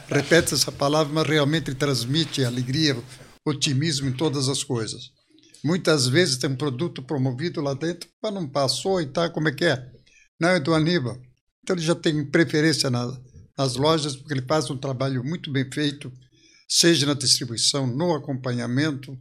Repete 0.08 0.54
essa 0.54 0.72
palavra, 0.72 1.12
mas 1.12 1.26
realmente 1.26 1.74
transmite 1.74 2.44
alegria, 2.44 2.96
otimismo 3.46 4.08
em 4.08 4.12
todas 4.12 4.48
as 4.48 4.64
coisas. 4.64 5.10
Muitas 5.64 6.08
vezes 6.08 6.36
tem 6.36 6.50
um 6.50 6.56
produto 6.56 7.02
promovido 7.02 7.60
lá 7.60 7.74
dentro, 7.74 8.08
mas 8.22 8.34
não 8.34 8.46
passou 8.48 9.00
e 9.00 9.06
tá, 9.06 9.30
como 9.30 9.48
é 9.48 9.52
que 9.52 9.64
é? 9.64 9.82
Não, 10.40 10.48
é 10.50 10.60
do 10.60 10.74
Aníbal. 10.74 11.16
Então 11.62 11.76
ele 11.76 11.84
já 11.84 11.94
tem 11.94 12.24
preferência 12.24 12.90
na- 12.90 13.16
nas 13.56 13.76
lojas, 13.76 14.16
porque 14.16 14.34
ele 14.34 14.46
faz 14.46 14.70
um 14.70 14.76
trabalho 14.76 15.22
muito 15.24 15.50
bem 15.50 15.70
feito, 15.70 16.12
seja 16.68 17.06
na 17.06 17.14
distribuição, 17.14 17.86
no 17.86 18.14
acompanhamento, 18.14 19.16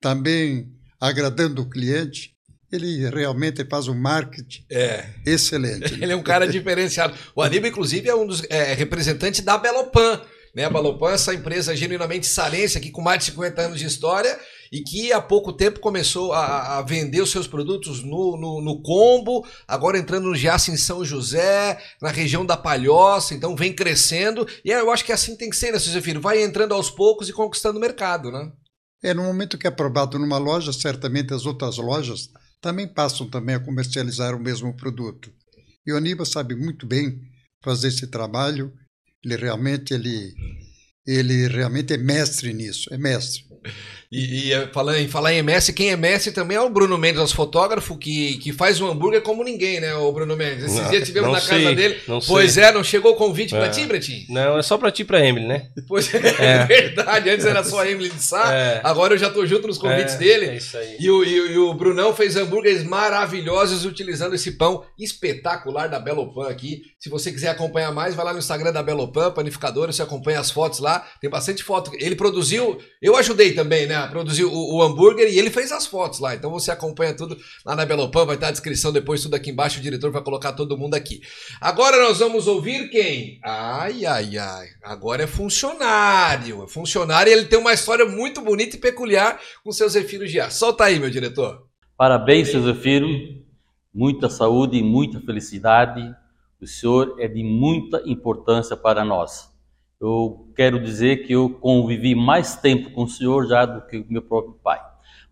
também 0.00 0.68
agradando 1.00 1.62
o 1.62 1.68
cliente. 1.70 2.32
Ele 2.70 3.08
realmente 3.08 3.64
faz 3.64 3.88
um 3.88 3.94
marketing 3.94 4.62
É. 4.70 5.06
excelente. 5.24 5.94
Ele 6.02 6.12
é 6.12 6.16
um 6.16 6.22
cara 6.22 6.46
diferenciado. 6.46 7.16
O 7.34 7.40
Aníbal, 7.40 7.70
inclusive, 7.70 8.06
é 8.10 8.14
um 8.14 8.26
dos 8.26 8.42
é, 8.50 8.74
representantes 8.74 9.40
da 9.40 9.56
Belopan. 9.56 10.20
Né? 10.54 10.64
A 10.64 10.70
Belopan, 10.70 11.12
essa 11.12 11.32
empresa 11.32 11.74
genuinamente 11.74 12.26
salense 12.26 12.76
aqui 12.76 12.90
com 12.90 13.00
mais 13.00 13.20
de 13.20 13.30
50 13.30 13.62
anos 13.62 13.78
de 13.78 13.86
história 13.86 14.38
e 14.72 14.82
que 14.82 15.12
há 15.12 15.20
pouco 15.20 15.52
tempo 15.52 15.80
começou 15.80 16.32
a, 16.32 16.78
a 16.78 16.82
vender 16.82 17.20
os 17.20 17.30
seus 17.30 17.46
produtos 17.46 18.02
no, 18.02 18.36
no, 18.36 18.60
no 18.60 18.82
combo, 18.82 19.46
agora 19.66 19.98
entrando 19.98 20.28
no 20.28 20.36
Giasse 20.36 20.70
em 20.70 20.76
São 20.76 21.04
José, 21.04 21.82
na 22.00 22.10
região 22.10 22.44
da 22.44 22.56
Palhoça, 22.56 23.34
então 23.34 23.56
vem 23.56 23.72
crescendo. 23.72 24.46
E 24.64 24.70
eu 24.70 24.90
acho 24.90 25.04
que 25.04 25.12
assim 25.12 25.36
tem 25.36 25.50
que 25.50 25.56
ser, 25.56 25.72
né, 25.72 25.78
seu? 25.78 26.20
Vai 26.20 26.42
entrando 26.42 26.74
aos 26.74 26.90
poucos 26.90 27.28
e 27.28 27.32
conquistando 27.32 27.78
o 27.78 27.80
mercado, 27.80 28.30
né? 28.30 28.50
É, 29.02 29.14
no 29.14 29.22
momento 29.22 29.56
que 29.56 29.66
é 29.66 29.70
aprovado 29.70 30.18
numa 30.18 30.38
loja, 30.38 30.72
certamente 30.72 31.32
as 31.32 31.46
outras 31.46 31.78
lojas 31.78 32.30
também 32.60 32.88
passam 32.88 33.28
também 33.30 33.54
a 33.54 33.60
comercializar 33.60 34.34
o 34.34 34.40
mesmo 34.40 34.76
produto. 34.76 35.32
E 35.86 35.92
o 35.92 35.96
Aníbal 35.96 36.26
sabe 36.26 36.54
muito 36.54 36.86
bem 36.86 37.20
fazer 37.62 37.88
esse 37.88 38.06
trabalho. 38.08 38.72
Ele 39.24 39.36
realmente 39.36 39.94
ele 39.94 40.34
ele 41.06 41.48
realmente 41.48 41.94
é 41.94 41.96
mestre 41.96 42.52
nisso, 42.52 42.92
é 42.92 42.98
mestre. 42.98 43.47
E, 44.10 44.48
e 44.48 44.52
eh, 44.54 44.66
falando, 44.72 44.96
em 44.98 45.06
falar 45.08 45.34
em 45.34 45.38
MS, 45.38 45.72
quem 45.74 45.90
é 45.90 45.96
mestre 45.96 46.32
também 46.32 46.56
é 46.56 46.60
o 46.62 46.70
Bruno 46.70 46.96
Mendes, 46.96 47.20
nosso 47.20 47.34
fotógrafo, 47.34 47.96
que, 47.98 48.38
que 48.38 48.52
faz 48.54 48.80
um 48.80 48.88
hambúrguer 48.88 49.20
como 49.20 49.44
ninguém, 49.44 49.80
né, 49.80 49.94
o 49.94 50.10
Bruno 50.12 50.34
Mendes? 50.34 50.64
Esses 50.64 50.78
Não, 50.80 50.90
dias 50.90 51.06
tivemos 51.06 51.30
na 51.32 51.40
sei, 51.40 51.62
casa 51.64 51.74
dele. 51.74 52.00
Pois 52.26 52.52
sei. 52.52 52.64
é, 52.64 52.72
não 52.72 52.82
chegou 52.82 53.12
o 53.12 53.16
convite 53.16 53.50
pra 53.50 53.66
É. 53.66 53.68
ti, 53.68 53.84
Bretinho? 53.84 54.24
Não, 54.30 54.56
é 54.58 54.62
só 54.62 54.78
pra 54.78 54.90
ti 54.90 55.02
e 55.02 55.04
pra 55.04 55.22
Emily, 55.24 55.46
né? 55.46 55.66
Pois 55.86 56.12
é, 56.14 56.18
verdade. 56.64 57.28
Antes 57.28 57.44
era 57.44 57.62
só 57.62 57.80
a 57.82 57.90
Emily 57.90 58.08
de 58.08 58.22
Sá, 58.22 58.50
É. 58.54 58.80
agora 58.82 59.12
eu 59.12 59.18
já 59.18 59.28
tô 59.28 59.44
junto 59.44 59.66
nos 59.68 59.76
convites 59.76 60.14
É, 60.14 60.18
dele. 60.18 60.46
É 60.46 60.56
isso 60.56 60.76
aí. 60.78 60.96
E 60.98 61.10
o, 61.10 61.22
e, 61.22 61.34
e 61.52 61.58
o 61.58 61.74
Brunão 61.74 62.14
fez 62.14 62.34
hambúrgueres 62.34 62.82
maravilhosos 62.84 63.84
utilizando 63.84 64.34
esse 64.34 64.52
pão 64.52 64.84
espetacular 64.98 65.88
da 65.88 65.98
Belopan 66.00 66.48
aqui. 66.48 66.82
Se 66.98 67.08
você 67.10 67.30
quiser 67.30 67.48
acompanhar 67.50 67.92
mais, 67.92 68.14
vai 68.14 68.24
lá 68.24 68.32
no 68.32 68.38
Instagram 68.38 68.72
da 68.72 68.82
Belopan, 68.82 69.30
panificadora, 69.32 69.92
você 69.92 70.02
acompanha 70.02 70.40
as 70.40 70.50
fotos 70.50 70.78
lá. 70.78 71.06
Tem 71.20 71.28
bastante 71.28 71.62
foto. 71.62 71.90
Ele 71.98 72.16
produziu, 72.16 72.78
eu 73.02 73.16
ajudei 73.16 73.47
também, 73.54 73.86
né? 73.86 74.06
Produziu 74.08 74.50
o, 74.52 74.76
o 74.76 74.82
hambúrguer 74.82 75.28
e 75.28 75.38
ele 75.38 75.50
fez 75.50 75.72
as 75.72 75.86
fotos 75.86 76.20
lá. 76.20 76.34
Então 76.34 76.50
você 76.50 76.70
acompanha 76.70 77.14
tudo 77.14 77.36
lá 77.64 77.74
na 77.74 77.84
Belopan, 77.84 78.24
vai 78.24 78.34
estar 78.34 78.48
a 78.48 78.52
descrição 78.52 78.92
depois, 78.92 79.22
tudo 79.22 79.34
aqui 79.34 79.50
embaixo. 79.50 79.78
O 79.78 79.82
diretor 79.82 80.10
vai 80.10 80.22
colocar 80.22 80.52
todo 80.52 80.76
mundo 80.76 80.94
aqui. 80.94 81.20
Agora 81.60 81.96
nós 82.02 82.18
vamos 82.18 82.46
ouvir 82.46 82.88
quem? 82.90 83.40
Ai, 83.44 84.06
ai, 84.06 84.38
ai. 84.38 84.68
Agora 84.82 85.22
é 85.22 85.26
funcionário. 85.26 86.64
É 86.64 86.68
funcionário 86.68 87.30
e 87.30 87.34
ele 87.34 87.46
tem 87.46 87.58
uma 87.58 87.72
história 87.72 88.06
muito 88.06 88.40
bonita 88.40 88.76
e 88.76 88.80
peculiar 88.80 89.40
com 89.62 89.72
seu 89.72 89.88
Zefiro 89.88 90.26
Giá. 90.26 90.50
Solta 90.50 90.84
aí, 90.84 90.98
meu 90.98 91.10
diretor. 91.10 91.66
Parabéns, 91.96 92.48
seu 92.48 92.62
Zefiro. 92.62 93.08
Muita 93.92 94.28
saúde 94.28 94.76
e 94.76 94.82
muita 94.82 95.20
felicidade. 95.20 96.14
O 96.60 96.66
senhor 96.66 97.16
é 97.18 97.28
de 97.28 97.42
muita 97.42 98.02
importância 98.04 98.76
para 98.76 99.04
nós. 99.04 99.48
Eu 100.00 100.52
quero 100.54 100.80
dizer 100.82 101.26
que 101.26 101.32
eu 101.32 101.50
convivi 101.50 102.14
mais 102.14 102.56
tempo 102.56 102.90
com 102.92 103.02
o 103.02 103.08
senhor 103.08 103.46
já 103.46 103.66
do 103.66 103.86
que 103.86 104.04
meu 104.08 104.22
próprio 104.22 104.54
pai. 104.62 104.80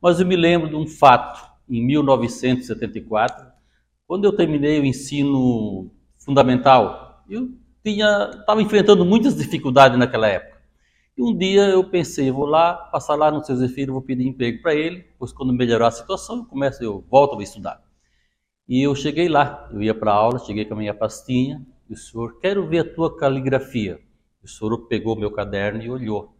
Mas 0.02 0.18
eu 0.18 0.26
me 0.26 0.36
lembro 0.36 0.68
de 0.68 0.74
um 0.74 0.86
fato, 0.86 1.40
em 1.68 1.84
1974, 1.86 3.46
quando 4.06 4.24
eu 4.24 4.34
terminei 4.34 4.80
o 4.80 4.84
ensino 4.84 5.90
fundamental, 6.18 7.24
eu 7.28 7.50
estava 7.84 8.60
enfrentando 8.60 9.04
muitas 9.04 9.36
dificuldades 9.36 9.98
naquela 9.98 10.26
época. 10.26 10.56
E 11.16 11.22
um 11.22 11.36
dia 11.36 11.62
eu 11.68 11.88
pensei, 11.88 12.30
vou 12.30 12.44
lá, 12.44 12.74
passar 12.74 13.14
lá 13.14 13.30
no 13.30 13.42
seu 13.42 13.56
Zefiro, 13.56 13.92
vou 13.92 14.02
pedir 14.02 14.26
emprego 14.26 14.60
para 14.60 14.74
ele, 14.74 15.04
pois 15.18 15.32
quando 15.32 15.52
melhorar 15.52 15.88
a 15.88 15.90
situação, 15.92 16.38
eu 16.38 16.44
começo, 16.44 16.82
eu 16.84 17.04
volto 17.08 17.38
a 17.38 17.42
estudar. 17.42 17.82
E 18.68 18.82
eu 18.82 18.94
cheguei 18.94 19.28
lá, 19.28 19.68
eu 19.72 19.82
ia 19.82 19.94
para 19.94 20.10
a 20.12 20.14
aula, 20.14 20.38
cheguei 20.40 20.64
com 20.64 20.74
a 20.74 20.76
minha 20.76 20.92
pastinha, 20.94 21.64
E 21.88 21.94
o 21.94 21.96
senhor, 21.96 22.38
quero 22.40 22.66
ver 22.68 22.80
a 22.80 22.94
tua 22.94 23.16
caligrafia. 23.16 24.00
O 24.46 24.48
senhor 24.48 24.86
pegou 24.86 25.16
meu 25.16 25.32
caderno 25.32 25.82
e 25.82 25.90
olhou. 25.90 26.32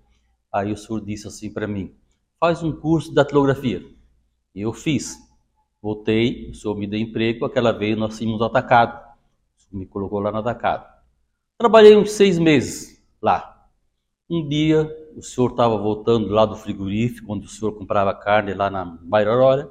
Aí 0.53 0.73
o 0.73 0.77
senhor 0.77 1.01
disse 1.05 1.27
assim 1.27 1.53
para 1.53 1.67
mim: 1.67 1.93
faz 2.39 2.63
um 2.63 2.71
curso 2.71 3.09
de 3.09 3.17
datilografia. 3.17 3.83
E 4.55 4.61
eu 4.61 4.73
fiz. 4.73 5.19
Voltei, 5.83 6.49
o 6.49 6.55
senhor 6.55 6.77
me 6.77 6.87
deu 6.87 7.01
emprego, 7.01 7.45
aquela 7.45 7.73
vez 7.73 7.99
nós 7.99 8.17
tínhamos 8.17 8.41
atacado. 8.43 9.05
Me 9.73 9.87
colocou 9.87 10.21
lá 10.21 10.31
no 10.31 10.39
atacado. 10.39 10.87
Trabalhei 11.59 11.97
uns 11.97 12.13
seis 12.13 12.39
meses 12.39 13.05
lá. 13.21 13.69
Um 14.31 14.49
dia, 14.49 14.89
o 15.17 15.23
senhor 15.23 15.51
estava 15.51 15.77
voltando 15.77 16.29
lá 16.29 16.47
do 16.47 16.55
frigorífico, 16.55 17.33
onde 17.33 17.47
o 17.47 17.51
senhor 17.51 17.73
comprava 17.73 18.15
carne 18.15 18.55
lá 18.55 18.71
na 18.71 18.85
Bairorora, 18.85 19.69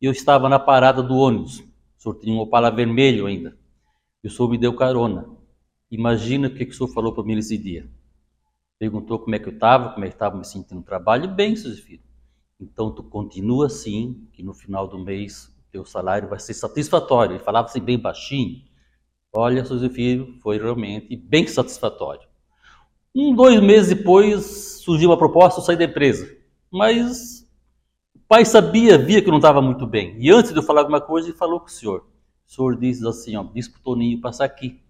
e 0.00 0.06
eu 0.06 0.12
estava 0.12 0.48
na 0.48 0.58
parada 0.58 1.02
do 1.02 1.14
ônibus. 1.14 1.60
O 1.60 2.02
senhor 2.02 2.14
tinha 2.14 2.34
um 2.34 2.38
Opala 2.38 2.70
vermelho 2.70 3.26
ainda. 3.26 3.54
E 4.24 4.28
o 4.28 4.30
senhor 4.30 4.48
me 4.48 4.56
deu 4.56 4.74
carona. 4.74 5.35
Imagina 5.90 6.48
o 6.48 6.54
que, 6.54 6.64
o 6.64 6.72
senhor 6.72 6.88
falou 6.88 7.12
para 7.12 7.24
mim 7.24 7.34
nesse 7.34 7.56
dia. 7.56 7.88
Perguntou 8.78 9.18
como 9.18 9.34
é 9.34 9.38
que 9.38 9.48
eu 9.48 9.52
estava, 9.52 9.92
como 9.92 10.04
é 10.04 10.08
que 10.08 10.14
estava 10.14 10.36
me 10.36 10.44
sentindo 10.44 10.76
no 10.76 10.82
trabalho. 10.82 11.28
Bem, 11.28 11.54
seu 11.56 11.72
filho. 11.72 12.02
Então, 12.60 12.90
tu 12.90 13.02
continua 13.02 13.66
assim, 13.66 14.28
que 14.32 14.42
no 14.42 14.52
final 14.52 14.88
do 14.88 14.98
mês 14.98 15.46
o 15.46 15.70
teu 15.70 15.84
salário 15.84 16.28
vai 16.28 16.38
ser 16.38 16.54
satisfatório. 16.54 17.34
Ele 17.34 17.44
falava 17.44 17.68
assim 17.68 17.80
bem 17.80 17.98
baixinho. 17.98 18.62
Olha, 19.32 19.64
seu 19.64 19.78
filho, 19.90 20.38
foi 20.40 20.58
realmente 20.58 21.14
bem 21.14 21.46
satisfatório. 21.46 22.26
Um, 23.14 23.34
dois 23.34 23.60
meses 23.62 23.96
depois, 23.96 24.80
surgiu 24.82 25.10
uma 25.10 25.16
proposta, 25.16 25.60
eu 25.60 25.64
saí 25.64 25.76
da 25.76 25.84
empresa. 25.84 26.36
Mas 26.70 27.46
o 28.14 28.18
pai 28.26 28.44
sabia, 28.44 28.98
via 28.98 29.22
que 29.22 29.28
eu 29.28 29.32
não 29.32 29.38
estava 29.38 29.62
muito 29.62 29.86
bem. 29.86 30.16
E 30.18 30.30
antes 30.30 30.52
de 30.52 30.58
eu 30.58 30.62
falar 30.62 30.80
alguma 30.80 31.00
coisa, 31.00 31.28
ele 31.28 31.36
falou 31.36 31.60
com 31.60 31.66
o 31.66 31.70
senhor. 31.70 32.06
O 32.46 32.50
senhor 32.50 32.76
disse 32.78 33.06
assim, 33.06 33.36
ó, 33.36 33.42
disse 33.42 33.70
para 33.70 33.80
o 33.80 33.82
Toninho 33.82 34.20
passar 34.20 34.44
aqui. 34.44 34.80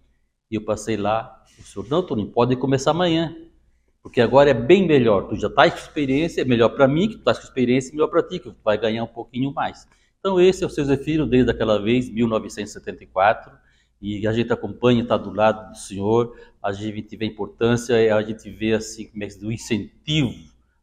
E 0.49 0.55
eu 0.55 0.61
passei 0.63 0.97
lá. 0.97 1.43
O 1.59 1.63
senhor, 1.63 1.87
não, 1.89 2.03
Toninho, 2.03 2.29
pode 2.29 2.55
começar 2.55 2.91
amanhã. 2.91 3.35
Porque 4.01 4.21
agora 4.21 4.49
é 4.49 4.53
bem 4.53 4.87
melhor. 4.87 5.27
Tu 5.27 5.35
já 5.35 5.47
estás 5.47 5.73
com 5.73 5.79
experiência, 5.79 6.41
é 6.41 6.45
melhor 6.45 6.69
para 6.69 6.87
mim, 6.87 7.09
que 7.09 7.15
tu 7.15 7.19
estás 7.19 7.39
com 7.39 7.43
experiência, 7.45 7.89
é 7.89 7.93
melhor 7.93 8.07
para 8.07 8.23
ti, 8.23 8.39
que 8.39 8.49
tu 8.49 8.55
vai 8.63 8.77
ganhar 8.77 9.03
um 9.03 9.07
pouquinho 9.07 9.53
mais. 9.53 9.87
Então 10.19 10.39
esse 10.39 10.63
é 10.63 10.67
o 10.67 10.69
seu 10.69 10.83
Zefiro 10.85 11.25
desde 11.25 11.51
aquela 11.51 11.81
vez, 11.81 12.09
1974, 12.09 13.51
e 14.01 14.27
a 14.27 14.33
gente 14.33 14.51
acompanha, 14.51 15.03
está 15.03 15.17
do 15.17 15.33
lado 15.33 15.71
do 15.71 15.77
senhor, 15.77 16.35
a 16.61 16.71
gente 16.71 17.15
vê 17.15 17.25
a 17.25 17.27
importância, 17.27 18.15
a 18.15 18.21
gente 18.21 18.49
vê 18.49 18.73
assim, 18.73 19.07
como 19.07 19.23
é 19.23 19.27
que 19.27 19.45
o 19.45 19.51
incentivo, 19.51 20.33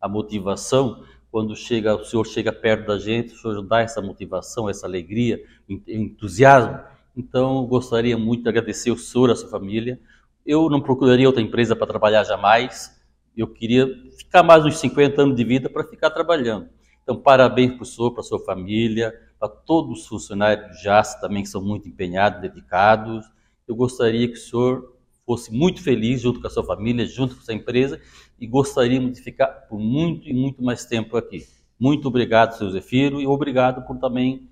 a 0.01 0.09
motivação, 0.09 1.05
quando 1.31 1.55
chega, 1.57 1.95
o 1.95 2.05
senhor 2.05 2.27
chega 2.27 2.53
perto 2.53 2.87
da 2.87 2.99
gente, 2.99 3.35
o 3.35 3.37
senhor 3.37 3.63
dá 3.63 3.81
essa 3.81 4.01
motivação, 4.01 4.69
essa 4.69 4.87
alegria, 4.87 5.43
entusiasmo. 5.69 6.79
Então, 7.17 7.65
gostaria 7.67 8.19
muito 8.19 8.43
de 8.43 8.49
agradecer 8.49 8.91
o 8.91 8.97
senhor, 8.97 9.31
a 9.31 9.37
sua 9.37 9.49
família. 9.49 10.01
Eu 10.45 10.69
não 10.69 10.81
procuraria 10.81 11.27
outra 11.27 11.43
empresa 11.43 11.77
para 11.77 11.87
trabalhar 11.87 12.25
jamais, 12.25 12.95
eu 13.37 13.49
queria 13.49 13.89
ficar 14.17 14.43
mais 14.43 14.65
uns 14.65 14.79
50 14.79 15.21
anos 15.21 15.37
de 15.37 15.45
vida 15.45 15.69
para 15.69 15.85
ficar 15.85 16.11
trabalhando. 16.11 16.69
Então, 17.03 17.17
parabéns 17.17 17.73
para 17.75 17.83
o 17.83 17.87
senhor, 17.87 18.13
para 18.13 18.21
a 18.21 18.25
sua 18.25 18.39
família, 18.39 19.13
para 19.39 19.49
todos 19.49 20.01
os 20.01 20.07
funcionários 20.07 20.69
do 20.69 20.83
JAS 20.83 21.21
também, 21.21 21.43
que 21.43 21.49
são 21.49 21.63
muito 21.63 21.89
empenhados, 21.89 22.41
dedicados. 22.41 23.27
Eu 23.67 23.75
gostaria 23.75 24.29
que 24.29 24.35
o 24.35 24.41
senhor 24.41 24.95
fosse 25.27 25.53
muito 25.53 25.83
feliz 25.83 26.21
junto 26.21 26.41
com 26.41 26.47
a 26.47 26.51
sua 26.51 26.65
família, 26.65 27.05
junto 27.07 27.35
com 27.35 27.41
a 27.41 27.45
sua 27.45 27.55
empresa, 27.55 28.01
e 28.39 28.47
gostaríamos 28.47 29.13
de 29.13 29.21
ficar 29.21 29.49
por 29.49 29.79
muito 29.79 30.29
e 30.29 30.33
muito 30.33 30.63
mais 30.63 30.85
tempo 30.85 31.17
aqui. 31.17 31.45
Muito 31.79 32.07
obrigado, 32.07 32.57
seu 32.57 32.71
Zefiro, 32.71 33.21
e 33.21 33.27
obrigado 33.27 33.85
por 33.87 33.99
também 33.99 34.49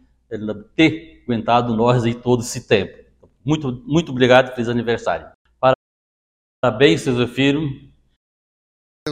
ter 0.74 1.22
aguentado 1.24 1.76
nós 1.76 2.04
aí 2.04 2.14
todo 2.14 2.42
esse 2.42 2.66
tempo. 2.66 3.02
Muito, 3.44 3.82
muito 3.86 4.12
obrigado, 4.12 4.54
feliz 4.54 4.68
aniversário. 4.68 5.30
Parabéns, 6.60 7.00
seu 7.00 7.16
Zefiro. 7.16 7.60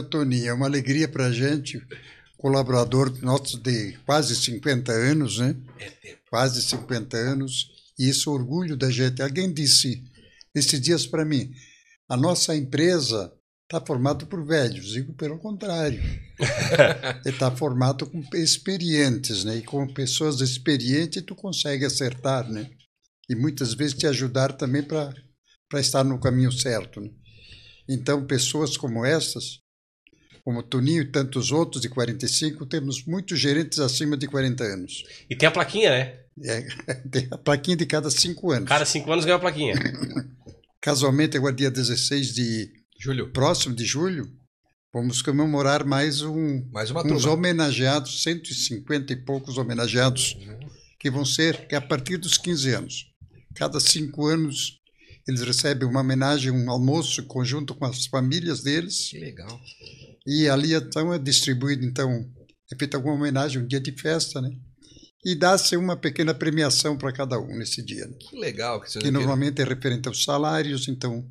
Toninho, 0.09 0.49
é 0.49 0.53
uma 0.53 0.67
alegria 0.67 1.05
para 1.05 1.25
a 1.25 1.31
gente, 1.31 1.85
colaborador 2.37 3.11
nosso 3.21 3.59
de 3.59 3.97
quase 4.05 4.35
50 4.37 4.89
anos, 4.89 5.39
né? 5.39 5.55
Quase 6.29 6.61
50 6.61 7.17
anos, 7.17 7.91
e 7.99 8.09
isso 8.09 8.29
é 8.29 8.33
orgulho 8.33 8.77
da 8.77 8.89
gente. 8.89 9.21
Alguém 9.21 9.53
disse 9.53 10.01
esses 10.55 10.79
dias 10.79 11.05
para 11.05 11.25
mim, 11.25 11.53
a 12.07 12.15
nossa 12.15 12.55
empresa 12.55 13.33
está 13.71 13.79
formada 13.79 14.25
por 14.25 14.45
velhos, 14.45 14.91
digo 14.91 15.13
pelo 15.13 15.39
contrário. 15.39 16.01
está 17.25 17.49
formado 17.49 18.05
com 18.05 18.21
experientes, 18.33 19.45
né? 19.45 19.57
E 19.57 19.61
com 19.61 19.87
pessoas 19.87 20.41
experientes 20.41 21.23
tu 21.23 21.33
consegue 21.33 21.85
acertar, 21.85 22.49
né? 22.51 22.69
E 23.29 23.35
muitas 23.35 23.73
vezes 23.73 23.97
te 23.97 24.05
ajudar 24.05 24.51
também 24.51 24.83
para 24.83 25.13
estar 25.75 26.03
no 26.03 26.19
caminho 26.19 26.51
certo, 26.51 26.99
né? 26.99 27.09
Então, 27.87 28.25
pessoas 28.25 28.75
como 28.75 29.05
essas 29.05 29.61
como 30.43 30.63
Toninho 30.63 31.03
e 31.03 31.11
tantos 31.11 31.51
outros 31.51 31.83
de 31.83 31.87
45, 31.87 32.65
temos 32.65 33.05
muitos 33.05 33.39
gerentes 33.39 33.77
acima 33.77 34.17
de 34.17 34.27
40 34.27 34.63
anos. 34.63 35.03
E 35.29 35.35
tem 35.35 35.47
a 35.47 35.51
plaquinha, 35.51 35.91
né? 35.91 36.19
É, 36.43 36.61
tem 37.09 37.27
a 37.29 37.37
plaquinha 37.37 37.77
de 37.77 37.85
cada 37.85 38.09
cinco 38.09 38.51
anos. 38.51 38.67
Cada 38.67 38.83
cinco 38.83 39.11
anos 39.11 39.23
ganha 39.23 39.35
uma 39.35 39.41
plaquinha. 39.41 39.75
Casualmente, 40.81 41.37
agora 41.37 41.53
dia 41.53 41.69
16 41.69 42.33
de 42.33 42.80
julho, 43.01 43.31
próximo 43.31 43.73
de 43.73 43.83
julho, 43.83 44.31
vamos 44.93 45.23
comemorar 45.23 45.83
mais 45.83 46.21
um 46.21 46.63
mais 46.71 46.91
uma 46.91 47.03
uns 47.03 47.25
homenageados, 47.25 48.21
150 48.21 49.11
e 49.11 49.15
poucos 49.15 49.57
homenageados, 49.57 50.35
uhum. 50.35 50.69
que 50.99 51.09
vão 51.09 51.25
ser 51.25 51.65
que 51.65 51.73
é 51.73 51.79
a 51.79 51.81
partir 51.81 52.17
dos 52.17 52.37
15 52.37 52.69
anos. 52.75 53.05
Cada 53.55 53.79
cinco 53.79 54.27
anos 54.27 54.79
eles 55.27 55.41
recebem 55.41 55.89
uma 55.89 56.01
homenagem, 56.01 56.51
um 56.51 56.69
almoço 56.69 57.23
conjunto 57.23 57.73
com 57.73 57.85
as 57.85 58.05
famílias 58.05 58.61
deles. 58.61 59.09
Que 59.09 59.17
legal. 59.17 59.59
E 60.27 60.47
ali 60.47 60.75
então 60.75 61.11
é 61.11 61.17
distribuído, 61.17 61.83
então, 61.83 62.29
é 62.71 62.75
feita 62.77 62.97
alguma 62.97 63.15
homenagem, 63.15 63.63
um 63.63 63.67
dia 63.67 63.79
de 63.79 63.93
festa, 63.93 64.39
né? 64.39 64.51
E 65.25 65.33
dá-se 65.33 65.75
uma 65.75 65.97
pequena 65.97 66.35
premiação 66.35 66.95
para 66.95 67.11
cada 67.11 67.39
um 67.39 67.57
nesse 67.57 67.81
dia. 67.81 68.05
Né? 68.05 68.13
Que 68.19 68.37
legal. 68.37 68.79
Que, 68.79 68.99
que 68.99 69.11
normalmente 69.11 69.59
é 69.59 69.65
referente 69.65 70.07
aos 70.07 70.23
salários, 70.23 70.87
então 70.87 71.27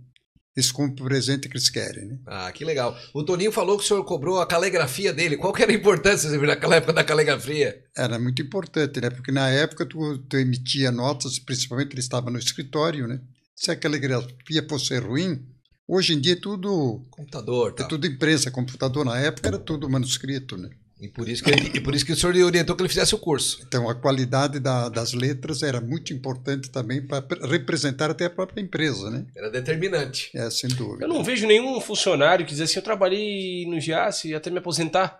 eles 0.57 0.73
compram 0.73 1.05
o 1.05 1.09
presente 1.09 1.49
que 1.49 1.57
eles 1.57 1.71
querem. 1.71 2.07
Né? 2.07 2.19
Ah, 2.27 2.51
que 2.53 2.65
legal. 2.65 2.97
O 3.15 3.25
Toninho 3.25 3.53
falou 3.53 3.79
que 3.79 3.85
o 3.85 3.87
senhor 3.87 4.05
cobrou 4.05 4.41
a 4.41 4.47
caligrafia 4.47 5.13
dele. 5.13 5.37
Qual 5.37 5.53
que 5.53 5.63
era 5.63 5.71
a 5.71 5.75
importância 5.75 6.31
naquela 6.31 6.77
época 6.77 6.93
da 6.93 7.05
caligrafia? 7.05 7.85
Era 7.97 8.19
muito 8.19 8.43
importante, 8.43 9.01
né? 9.01 9.11
Porque 9.11 9.31
na 9.31 9.49
época 9.49 9.87
tu, 9.87 10.19
tu 10.19 10.37
emitia 10.37 10.91
notas, 10.91 11.39
principalmente 11.39 11.93
ele 11.93 12.01
estava 12.01 12.31
no 12.31 12.39
escritório, 12.39 13.07
né? 13.07 13.21
Se 13.55 13.71
a 13.71 13.77
caligrafia 13.77 14.67
fosse 14.69 14.99
ruim, 14.99 15.47
Hoje 15.93 16.13
em 16.13 16.21
dia 16.21 16.35
é 16.35 16.37
tudo. 16.37 17.05
Computador. 17.11 17.75
É 17.77 17.83
tudo 17.83 18.07
imprensa, 18.07 18.49
computador. 18.49 19.05
Na 19.05 19.19
época 19.19 19.49
era 19.49 19.59
tudo 19.59 19.91
manuscrito, 19.91 20.57
né? 20.57 20.71
E 21.01 21.09
por 21.09 21.27
isso 21.27 21.43
que, 21.43 21.51
ele, 21.51 21.71
e 21.75 21.81
por 21.81 21.95
isso 21.95 22.05
que 22.05 22.13
o 22.13 22.17
senhor 22.17 22.37
orientou 22.37 22.77
que 22.77 22.83
ele 22.83 22.89
fizesse 22.89 23.15
o 23.15 23.19
curso. 23.19 23.61
Então, 23.67 23.89
a 23.89 23.95
qualidade 23.95 24.61
da, 24.61 24.91
das 24.91 25.15
letras 25.15 25.63
era 25.63 25.81
muito 25.81 26.13
importante 26.13 26.71
também 26.71 27.07
para 27.07 27.25
representar 27.47 28.11
até 28.11 28.27
a 28.27 28.31
própria 28.31 28.61
empresa, 28.61 29.11
né? 29.11 29.25
Era 29.35 29.51
determinante. 29.51 30.31
É, 30.35 30.51
sem 30.51 30.69
dúvida. 30.69 31.05
Eu 31.05 31.09
não 31.09 31.25
vejo 31.25 31.47
nenhum 31.47 31.81
funcionário 31.81 32.45
que 32.45 32.53
diz 32.53 32.61
assim, 32.61 32.79
eu 32.79 32.83
trabalhei 32.83 33.67
no 33.67 33.81
GIAS 33.81 34.23
até 34.37 34.51
me 34.51 34.59
aposentar. 34.59 35.19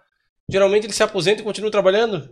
Geralmente 0.51 0.85
ele 0.85 0.93
se 0.93 1.03
aposenta 1.03 1.41
e 1.41 1.45
continua 1.45 1.71
trabalhando. 1.71 2.29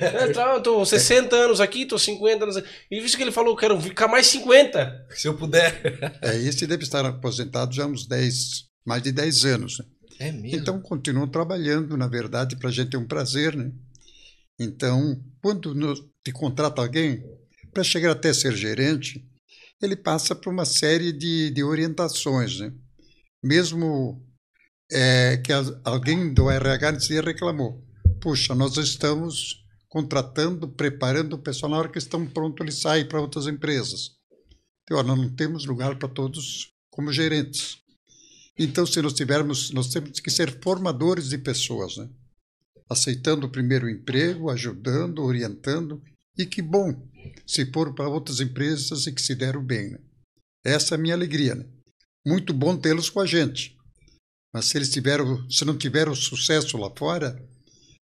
É, 0.00 0.28
tá, 0.28 0.60
tô 0.60 0.84
60 0.84 1.34
anos 1.34 1.60
aqui, 1.60 1.86
tô 1.86 1.98
50 1.98 2.44
anos 2.44 2.56
aqui. 2.56 2.68
E 2.90 3.00
visto 3.00 3.16
que 3.16 3.22
ele 3.24 3.32
falou, 3.32 3.56
quero 3.56 3.80
ficar 3.80 4.06
mais 4.06 4.26
50. 4.28 5.06
Se 5.10 5.26
eu 5.26 5.34
puder. 5.34 5.80
É, 6.22 6.36
esse 6.36 6.66
deve 6.66 6.84
estar 6.84 7.04
aposentado 7.04 7.74
já 7.74 7.84
há 7.84 7.86
uns 7.86 8.06
10, 8.06 8.66
mais 8.86 9.02
de 9.02 9.10
10 9.10 9.44
anos. 9.46 9.78
É 10.18 10.32
mesmo? 10.32 10.58
Então, 10.58 10.80
continuam 10.80 11.28
trabalhando, 11.28 11.96
na 11.96 12.06
verdade, 12.06 12.56
para 12.56 12.68
a 12.68 12.72
gente 12.72 12.96
é 12.96 12.98
um 12.98 13.06
prazer, 13.06 13.56
né? 13.56 13.72
Então, 14.58 15.22
quando 15.42 15.74
te 16.24 16.32
contrata 16.32 16.80
alguém, 16.80 17.22
para 17.72 17.84
chegar 17.84 18.12
até 18.12 18.32
ser 18.32 18.56
gerente, 18.56 19.22
ele 19.82 19.94
passa 19.94 20.34
por 20.34 20.50
uma 20.50 20.64
série 20.64 21.12
de, 21.12 21.50
de 21.50 21.62
orientações, 21.62 22.58
né? 22.58 22.72
Mesmo 23.42 24.24
é, 24.90 25.36
que 25.36 25.52
alguém 25.84 26.32
do 26.32 26.50
RH 26.50 27.20
reclamou, 27.22 27.84
puxa, 28.20 28.54
nós 28.54 28.76
estamos 28.78 29.64
contratando, 29.88 30.68
preparando 30.68 31.34
o 31.34 31.38
pessoal, 31.38 31.70
na 31.70 31.78
hora 31.78 31.88
que 31.88 31.98
estão 31.98 32.26
prontos, 32.26 32.60
eles 32.60 32.78
saem 32.78 33.06
para 33.06 33.20
outras 33.20 33.46
empresas. 33.46 34.12
Então, 34.82 35.02
nós 35.02 35.18
não 35.18 35.34
temos 35.34 35.66
lugar 35.66 35.96
para 35.98 36.08
todos 36.08 36.72
como 36.90 37.12
gerentes. 37.12 37.78
Então, 38.58 38.86
se 38.86 39.02
nós 39.02 39.12
tivermos, 39.12 39.70
nós 39.70 39.88
temos 39.88 40.18
que 40.18 40.30
ser 40.30 40.60
formadores 40.62 41.28
de 41.28 41.38
pessoas, 41.38 41.96
né? 41.96 42.08
aceitando 42.88 43.46
o 43.46 43.50
primeiro 43.50 43.88
emprego, 43.88 44.48
ajudando, 44.48 45.22
orientando, 45.22 46.02
e 46.38 46.46
que 46.46 46.62
bom 46.62 46.94
se 47.46 47.70
for 47.72 47.94
para 47.94 48.08
outras 48.08 48.40
empresas 48.40 49.06
e 49.06 49.12
que 49.12 49.20
se 49.20 49.34
deram 49.34 49.64
bem. 49.64 49.90
Né? 49.90 49.98
Essa 50.64 50.94
é 50.94 50.96
a 50.96 51.00
minha 51.00 51.14
alegria. 51.14 51.54
Né? 51.54 51.66
Muito 52.26 52.54
bom 52.54 52.76
tê-los 52.76 53.10
com 53.10 53.20
a 53.20 53.26
gente. 53.26 53.76
Mas 54.54 54.66
se 54.66 54.78
eles 54.78 54.90
tiveram, 54.90 55.48
se 55.50 55.64
não 55.64 55.76
tiveram 55.76 56.14
sucesso 56.14 56.78
lá 56.78 56.90
fora, 56.96 57.36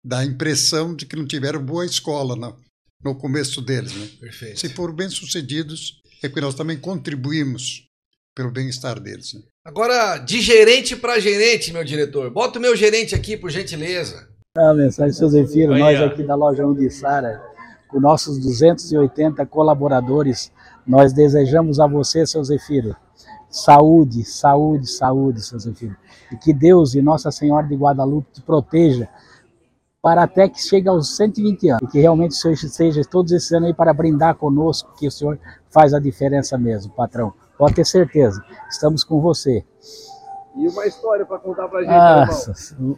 dá 0.04 0.18
a 0.18 0.24
impressão 0.24 0.94
de 0.94 1.06
que 1.06 1.16
não 1.16 1.26
tiveram 1.26 1.64
boa 1.64 1.86
escola 1.86 2.36
no, 2.36 2.60
no 3.02 3.16
começo 3.16 3.62
deles. 3.62 3.94
Né? 3.94 4.54
Se 4.56 4.68
foram 4.68 4.94
bem-sucedidos, 4.94 6.00
é 6.22 6.28
porque 6.28 6.40
nós 6.40 6.54
também 6.54 6.78
contribuímos 6.78 7.88
pelo 8.34 8.50
bem-estar 8.50 8.98
deles. 8.98 9.34
Né? 9.34 9.42
Agora, 9.64 10.18
de 10.18 10.40
gerente 10.40 10.96
para 10.96 11.20
gerente, 11.20 11.72
meu 11.72 11.84
diretor. 11.84 12.30
Bota 12.30 12.58
o 12.58 12.62
meu 12.62 12.74
gerente 12.74 13.14
aqui, 13.14 13.36
por 13.36 13.50
gentileza. 13.50 14.28
A 14.56 14.74
mensagem, 14.74 15.12
seu 15.12 15.28
Zefiro, 15.28 15.76
nós 15.78 16.00
ó. 16.00 16.06
aqui 16.06 16.22
da 16.22 16.34
loja 16.34 16.66
Undissara, 16.66 17.42
com 17.88 18.00
nossos 18.00 18.38
280 18.38 19.46
colaboradores, 19.46 20.52
nós 20.86 21.12
desejamos 21.12 21.80
a 21.80 21.86
você, 21.86 22.26
seu 22.26 22.42
Zefiro, 22.44 22.94
saúde, 23.48 24.24
saúde, 24.24 24.90
saúde, 24.90 25.42
seu 25.42 25.58
Zefiro. 25.58 25.96
E 26.30 26.36
que 26.36 26.52
Deus 26.52 26.94
e 26.94 27.00
Nossa 27.00 27.30
Senhora 27.30 27.66
de 27.66 27.74
Guadalupe 27.74 28.32
te 28.32 28.42
proteja 28.42 29.08
para 30.02 30.24
até 30.24 30.48
que 30.48 30.60
chegue 30.60 30.88
aos 30.88 31.16
120 31.16 31.68
anos. 31.68 31.82
E 31.84 31.86
que 31.86 32.00
realmente 32.00 32.32
o 32.32 32.34
Senhor 32.34 32.56
seja 32.56 33.02
todos 33.04 33.30
esses 33.32 33.52
anos 33.52 33.68
aí 33.68 33.74
para 33.74 33.94
brindar 33.94 34.34
conosco, 34.34 34.94
que 34.98 35.06
o 35.06 35.10
Senhor 35.10 35.38
faz 35.70 35.94
a 35.94 36.00
diferença 36.00 36.58
mesmo, 36.58 36.92
patrão. 36.92 37.32
Pode 37.58 37.74
ter 37.74 37.84
certeza, 37.84 38.42
estamos 38.68 39.04
com 39.04 39.20
você. 39.20 39.64
E 40.56 40.68
uma 40.68 40.86
história 40.86 41.24
para 41.24 41.38
contar 41.38 41.68
pra 41.68 41.80
gente, 41.80 41.90
Ah, 41.90 42.28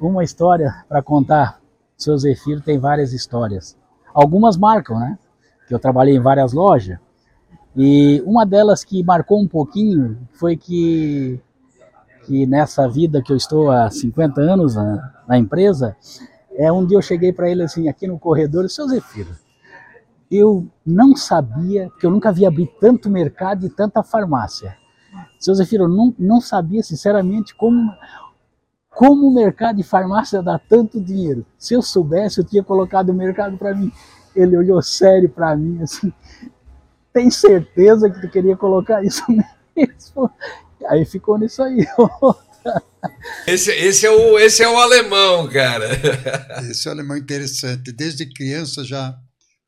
uma 0.01 0.25
história 0.25 0.75
para 0.89 1.03
contar. 1.03 1.61
Seu 1.97 2.17
Zefiro 2.19 2.61
tem 2.61 2.79
várias 2.79 3.13
histórias. 3.13 3.77
Algumas 4.13 4.57
marcam, 4.57 4.99
né? 4.99 5.19
Que 5.69 5.75
eu 5.75 5.79
trabalhei 5.79 6.17
em 6.17 6.21
várias 6.21 6.53
lojas. 6.53 6.99
E 7.77 8.23
uma 8.27 8.45
delas 8.45 8.85
que 8.85 9.03
marcou 9.03 9.41
um 9.41 9.49
pouquinho 9.49 10.19
foi 10.33 10.57
que, 10.57 11.41
que 12.25 12.47
nessa 12.47 12.89
vida 12.89 13.23
que 13.23 13.33
eu 13.33 13.37
estou 13.37 13.71
há 13.71 13.91
50 13.91 14.41
anos 14.41 14.75
na, 14.75 15.13
na 15.29 15.39
empresa, 15.39 15.97
é 16.57 16.71
um 16.73 16.85
dia 16.87 16.97
eu 16.99 17.03
cheguei 17.03 17.33
para 17.33 17.49
ele 17.51 17.63
assim, 17.63 17.89
aqui 17.89 18.07
no 18.07 18.19
corredor, 18.19 18.69
seu 18.71 18.89
Zefiro, 18.89 19.31
eu 20.31 20.69
não 20.85 21.17
sabia, 21.17 21.91
que 21.99 22.07
eu 22.07 22.11
nunca 22.11 22.33
vi 22.33 22.47
abrir 22.47 22.69
tanto 22.81 23.11
mercado 23.11 23.67
e 23.67 23.71
tanta 23.71 24.03
farmácia. 24.03 24.77
Seu 25.39 25.55
Zefiro, 25.55 25.85
eu 25.85 25.89
não, 25.89 26.15
não 26.19 26.41
sabia 26.41 26.83
sinceramente 26.83 27.55
como, 27.55 27.93
como 28.91 29.29
o 29.29 29.35
mercado 29.35 29.77
de 29.77 29.83
farmácia 29.83 30.43
dá 30.43 30.59
tanto 30.59 31.01
dinheiro. 31.01 31.45
Se 31.59 31.75
eu 31.75 31.83
soubesse, 31.83 32.41
eu 32.41 32.45
tinha 32.45 32.63
colocado 32.63 33.11
o 33.11 33.15
mercado 33.15 33.57
para 33.57 33.75
mim. 33.75 33.93
Ele 34.35 34.57
olhou 34.57 34.83
sério 34.83 35.29
para 35.29 35.55
mim, 35.55 35.81
assim, 35.83 36.13
tem 37.13 37.31
certeza 37.31 38.11
que 38.11 38.21
tu 38.21 38.29
queria 38.29 38.57
colocar 38.57 39.05
isso 39.05 39.23
mesmo? 39.31 40.31
Aí 40.89 41.05
ficou 41.05 41.39
nisso 41.39 41.63
aí. 41.63 41.87
Esse, 43.47 43.71
esse, 43.73 44.07
é, 44.07 44.11
o, 44.11 44.39
esse 44.39 44.63
é 44.63 44.69
o 44.69 44.79
alemão, 44.79 45.47
cara. 45.47 45.91
Esse 46.71 46.89
é 46.89 46.91
um 46.91 46.95
alemão 46.95 47.15
interessante. 47.15 47.93
Desde 47.93 48.25
criança 48.25 48.83
já, 48.83 49.15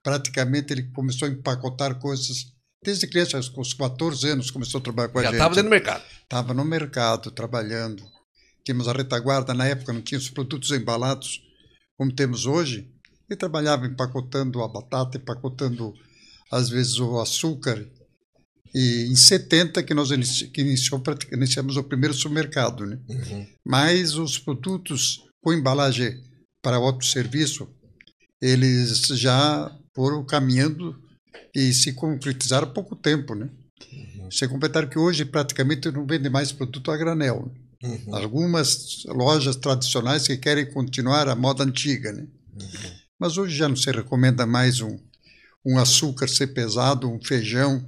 praticamente, 0.06 0.72
ele 0.72 0.84
começou 0.92 1.26
a 1.26 1.30
empacotar 1.32 1.98
coisas. 1.98 2.52
Desde 2.80 3.08
criança, 3.08 3.40
com 3.50 3.60
os 3.60 3.74
14 3.74 4.28
anos, 4.28 4.52
começou 4.52 4.78
a 4.78 4.80
trabalhar 4.80 5.08
com 5.08 5.18
a 5.18 5.22
Já 5.22 5.28
gente. 5.30 5.36
estava 5.36 5.54
dentro 5.56 5.68
do 5.68 5.70
mercado. 5.70 6.04
Estava 6.22 6.54
no 6.54 6.64
mercado, 6.64 7.30
trabalhando. 7.32 8.04
Tínhamos 8.64 8.86
a 8.86 8.92
retaguarda, 8.92 9.52
na 9.52 9.66
época 9.66 9.92
não 9.92 10.00
tinha 10.00 10.16
os 10.16 10.30
produtos 10.30 10.70
embalados 10.70 11.42
como 11.96 12.14
temos 12.14 12.46
hoje. 12.46 12.88
Ele 13.28 13.36
trabalhava 13.36 13.84
empacotando 13.84 14.62
a 14.62 14.68
batata, 14.68 15.18
empacotando, 15.18 15.92
às 16.52 16.68
vezes, 16.68 17.00
o 17.00 17.18
açúcar. 17.18 17.84
E 18.72 19.08
em 19.10 19.16
70 19.16 19.82
que 19.82 19.92
nós 19.92 20.12
inici 20.12 20.46
que 20.46 20.60
iniciou, 20.60 21.02
iniciamos 21.32 21.76
o 21.76 21.82
primeiro 21.82 22.14
supermercado. 22.14 22.86
Né? 22.86 23.00
Mas 23.66 24.14
os 24.14 24.38
produtos 24.38 25.24
com 25.42 25.52
embalagem 25.52 26.16
para 26.62 26.76
autosserviço, 26.76 27.68
eles 28.40 29.00
já 29.08 29.76
foram 29.96 30.22
caminhando 30.22 30.94
e 31.54 31.72
se 31.72 31.94
concretizaram 31.94 32.68
há 32.68 32.70
pouco 32.70 32.94
tempo. 32.94 33.34
Né? 33.34 33.48
Sem 34.30 34.46
completar 34.46 34.88
que 34.88 34.98
hoje 34.98 35.24
praticamente 35.24 35.90
não 35.90 36.06
vende 36.06 36.28
mais 36.28 36.52
produto 36.52 36.90
a 36.90 36.96
granel. 36.96 37.50
né? 37.82 37.98
Algumas 38.12 39.04
lojas 39.06 39.56
tradicionais 39.56 40.26
que 40.26 40.36
querem 40.36 40.70
continuar 40.70 41.28
a 41.28 41.34
moda 41.34 41.64
antiga, 41.64 42.12
né? 42.12 42.26
Mas 43.18 43.38
hoje 43.38 43.56
já 43.56 43.68
não 43.68 43.76
se 43.76 43.90
recomenda 43.90 44.46
mais 44.46 44.80
um, 44.82 44.98
um 45.64 45.78
açúcar 45.78 46.28
ser 46.28 46.48
pesado, 46.48 47.10
um 47.10 47.18
feijão. 47.22 47.84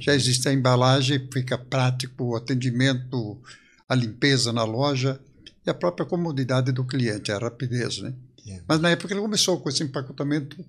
Já 0.00 0.14
existe 0.14 0.48
a 0.48 0.52
embalagem, 0.52 1.28
fica 1.32 1.58
prático 1.58 2.24
o 2.24 2.36
atendimento, 2.36 3.40
a 3.88 3.96
limpeza 3.96 4.52
na 4.52 4.62
loja 4.62 5.20
e 5.66 5.70
a 5.70 5.74
própria 5.74 6.06
comodidade 6.06 6.70
do 6.70 6.84
cliente, 6.84 7.32
a 7.32 7.38
rapidez, 7.38 7.98
né? 7.98 8.14
Mas 8.68 8.80
na 8.80 8.90
época 8.90 9.12
ele 9.12 9.20
começou 9.20 9.60
com 9.60 9.68
esse 9.68 9.82
empacotamento 9.82 10.64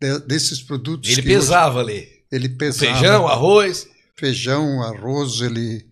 de- 0.00 0.18
desses 0.20 0.62
produtos. 0.62 1.10
Ele 1.10 1.22
que 1.22 1.28
hoje- 1.28 1.36
pesava 1.38 1.80
ali. 1.80 2.08
ele 2.32 2.48
pesava 2.48 2.92
Feijão, 2.98 3.28
arroz. 3.28 3.88
feijão, 4.16 4.82
arroz, 4.82 5.40
ele 5.40 5.84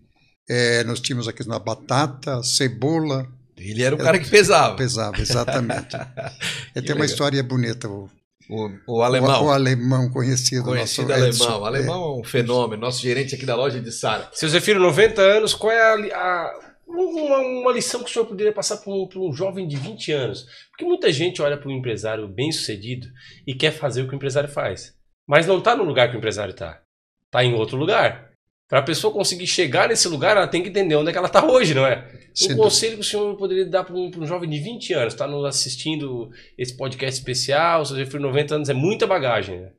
é, 0.49 0.83
nós 0.83 0.99
tínhamos 0.99 1.27
aqui 1.27 1.47
na 1.47 1.59
batata, 1.59 2.41
cebola, 2.43 3.27
Ele 3.57 3.83
era 3.83 3.93
o 3.93 3.97
cara 3.97 4.17
que 4.17 4.29
pesava. 4.29 4.75
pesava, 4.75 5.19
exatamente. 5.21 5.95
Tem 6.85 6.95
uma 6.95 7.05
história 7.05 7.43
bonita, 7.43 7.87
o, 7.87 8.09
O, 8.49 8.71
o 8.87 9.03
alemão. 9.03 9.43
o, 9.43 9.45
o 9.47 9.51
alemão 9.51 10.09
conhecido. 10.09 10.63
Conhecido 10.63 11.09
nosso 11.09 11.23
Edson. 11.25 11.43
alemão. 11.43 11.61
O 11.61 11.65
alemão 11.65 12.03
é 12.17 12.19
um 12.21 12.23
fenômeno. 12.23 12.81
Nosso 12.81 12.99
gerente 13.01 13.35
aqui 13.35 13.45
da 13.45 13.55
loja 13.55 13.79
de 13.79 13.91
Sara. 13.91 14.27
Seu 14.33 14.49
Zefiro, 14.49 14.79
90 14.79 15.21
anos, 15.21 15.53
qual 15.53 15.71
é 15.71 15.79
a, 16.11 16.17
a- 16.17 16.68
uma, 16.89 17.37
uma 17.37 17.71
lição 17.71 18.03
que 18.03 18.09
o 18.09 18.13
senhor 18.13 18.25
poderia 18.25 18.51
passar 18.51 18.77
para 18.77 18.91
um, 18.91 19.07
um 19.15 19.33
jovem 19.33 19.67
de 19.67 19.77
20 19.77 20.11
anos? 20.11 20.45
Porque 20.71 20.85
muita 20.85 21.11
gente 21.11 21.41
olha 21.41 21.57
para 21.57 21.69
um 21.69 21.77
empresário 21.77 22.27
bem 22.27 22.51
sucedido 22.51 23.07
e 23.45 23.53
quer 23.53 23.71
fazer 23.71 24.01
o 24.01 24.07
que 24.07 24.13
o 24.13 24.15
empresário 24.15 24.49
faz. 24.49 24.95
Mas 25.27 25.45
não 25.45 25.59
está 25.59 25.75
no 25.75 25.83
lugar 25.83 26.09
que 26.09 26.15
o 26.15 26.17
empresário 26.17 26.51
está. 26.51 26.81
Está 27.25 27.43
em 27.43 27.53
outro 27.53 27.77
lugar. 27.77 28.29
Para 28.67 28.79
a 28.79 28.83
pessoa 28.83 29.13
conseguir 29.13 29.47
chegar 29.47 29.89
nesse 29.89 30.07
lugar, 30.07 30.37
ela 30.37 30.47
tem 30.47 30.61
que 30.61 30.69
entender 30.69 30.95
onde 30.95 31.09
é 31.09 31.11
que 31.11 31.17
ela 31.17 31.27
está 31.27 31.43
hoje, 31.45 31.73
não 31.73 31.85
é? 31.85 32.07
Sem 32.33 32.53
Um 32.53 32.57
conselho 32.57 32.95
que 32.95 33.01
o 33.01 33.03
senhor 33.03 33.35
poderia 33.35 33.65
dar 33.65 33.83
para 33.83 33.95
um, 33.95 34.11
um 34.15 34.25
jovem 34.27 34.49
de 34.49 34.59
20 34.59 34.93
anos, 34.93 35.13
está 35.13 35.27
nos 35.27 35.43
assistindo 35.45 36.29
esse 36.57 36.77
podcast 36.77 37.19
especial, 37.19 37.81
o 37.81 37.85
seu 37.85 37.95
Zefiro, 37.95 38.21
90 38.21 38.55
anos, 38.55 38.69
é 38.69 38.73
muita 38.73 39.07
bagagem, 39.07 39.59
né? 39.59 39.71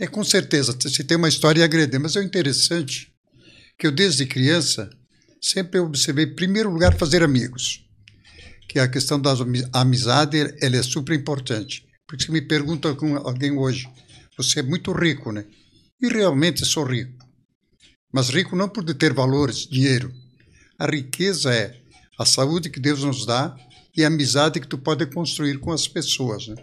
É 0.00 0.06
com 0.06 0.22
certeza, 0.24 0.76
se 0.80 1.04
tem 1.04 1.16
uma 1.16 1.28
história 1.28 1.62
a 1.62 1.64
agredir, 1.64 2.00
mas 2.00 2.16
é 2.16 2.20
o 2.20 2.22
interessante 2.22 3.12
que 3.78 3.86
eu 3.86 3.92
desde 3.92 4.24
criança 4.26 4.90
sempre 5.42 5.80
observei, 5.80 6.26
em 6.26 6.34
primeiro 6.34 6.70
lugar, 6.70 6.96
fazer 6.96 7.22
amigos. 7.22 7.84
Que 8.68 8.78
a 8.78 8.88
questão 8.88 9.20
da 9.20 9.32
ami- 9.32 9.68
amizade 9.72 10.38
ela 10.60 10.76
é 10.76 10.82
super 10.82 11.14
importante. 11.14 11.84
Porque 12.06 12.24
se 12.24 12.30
me 12.30 12.40
pergunta 12.40 12.94
com 12.94 13.16
alguém 13.16 13.52
hoje, 13.58 13.88
você 14.36 14.60
é 14.60 14.62
muito 14.62 14.92
rico, 14.92 15.32
né? 15.32 15.44
E 16.00 16.08
realmente 16.08 16.64
sou 16.64 16.84
rico. 16.84 17.26
Mas 18.12 18.28
rico 18.28 18.54
não 18.54 18.68
por 18.68 18.84
ter 18.94 19.12
valores, 19.12 19.66
dinheiro. 19.66 20.12
A 20.78 20.86
riqueza 20.86 21.52
é 21.52 21.80
a 22.18 22.24
saúde 22.24 22.70
que 22.70 22.80
Deus 22.80 23.02
nos 23.02 23.26
dá 23.26 23.56
e 23.96 24.04
a 24.04 24.06
amizade 24.06 24.60
que 24.60 24.66
tu 24.66 24.78
pode 24.78 25.06
construir 25.06 25.58
com 25.58 25.72
as 25.72 25.88
pessoas, 25.88 26.46
né? 26.48 26.56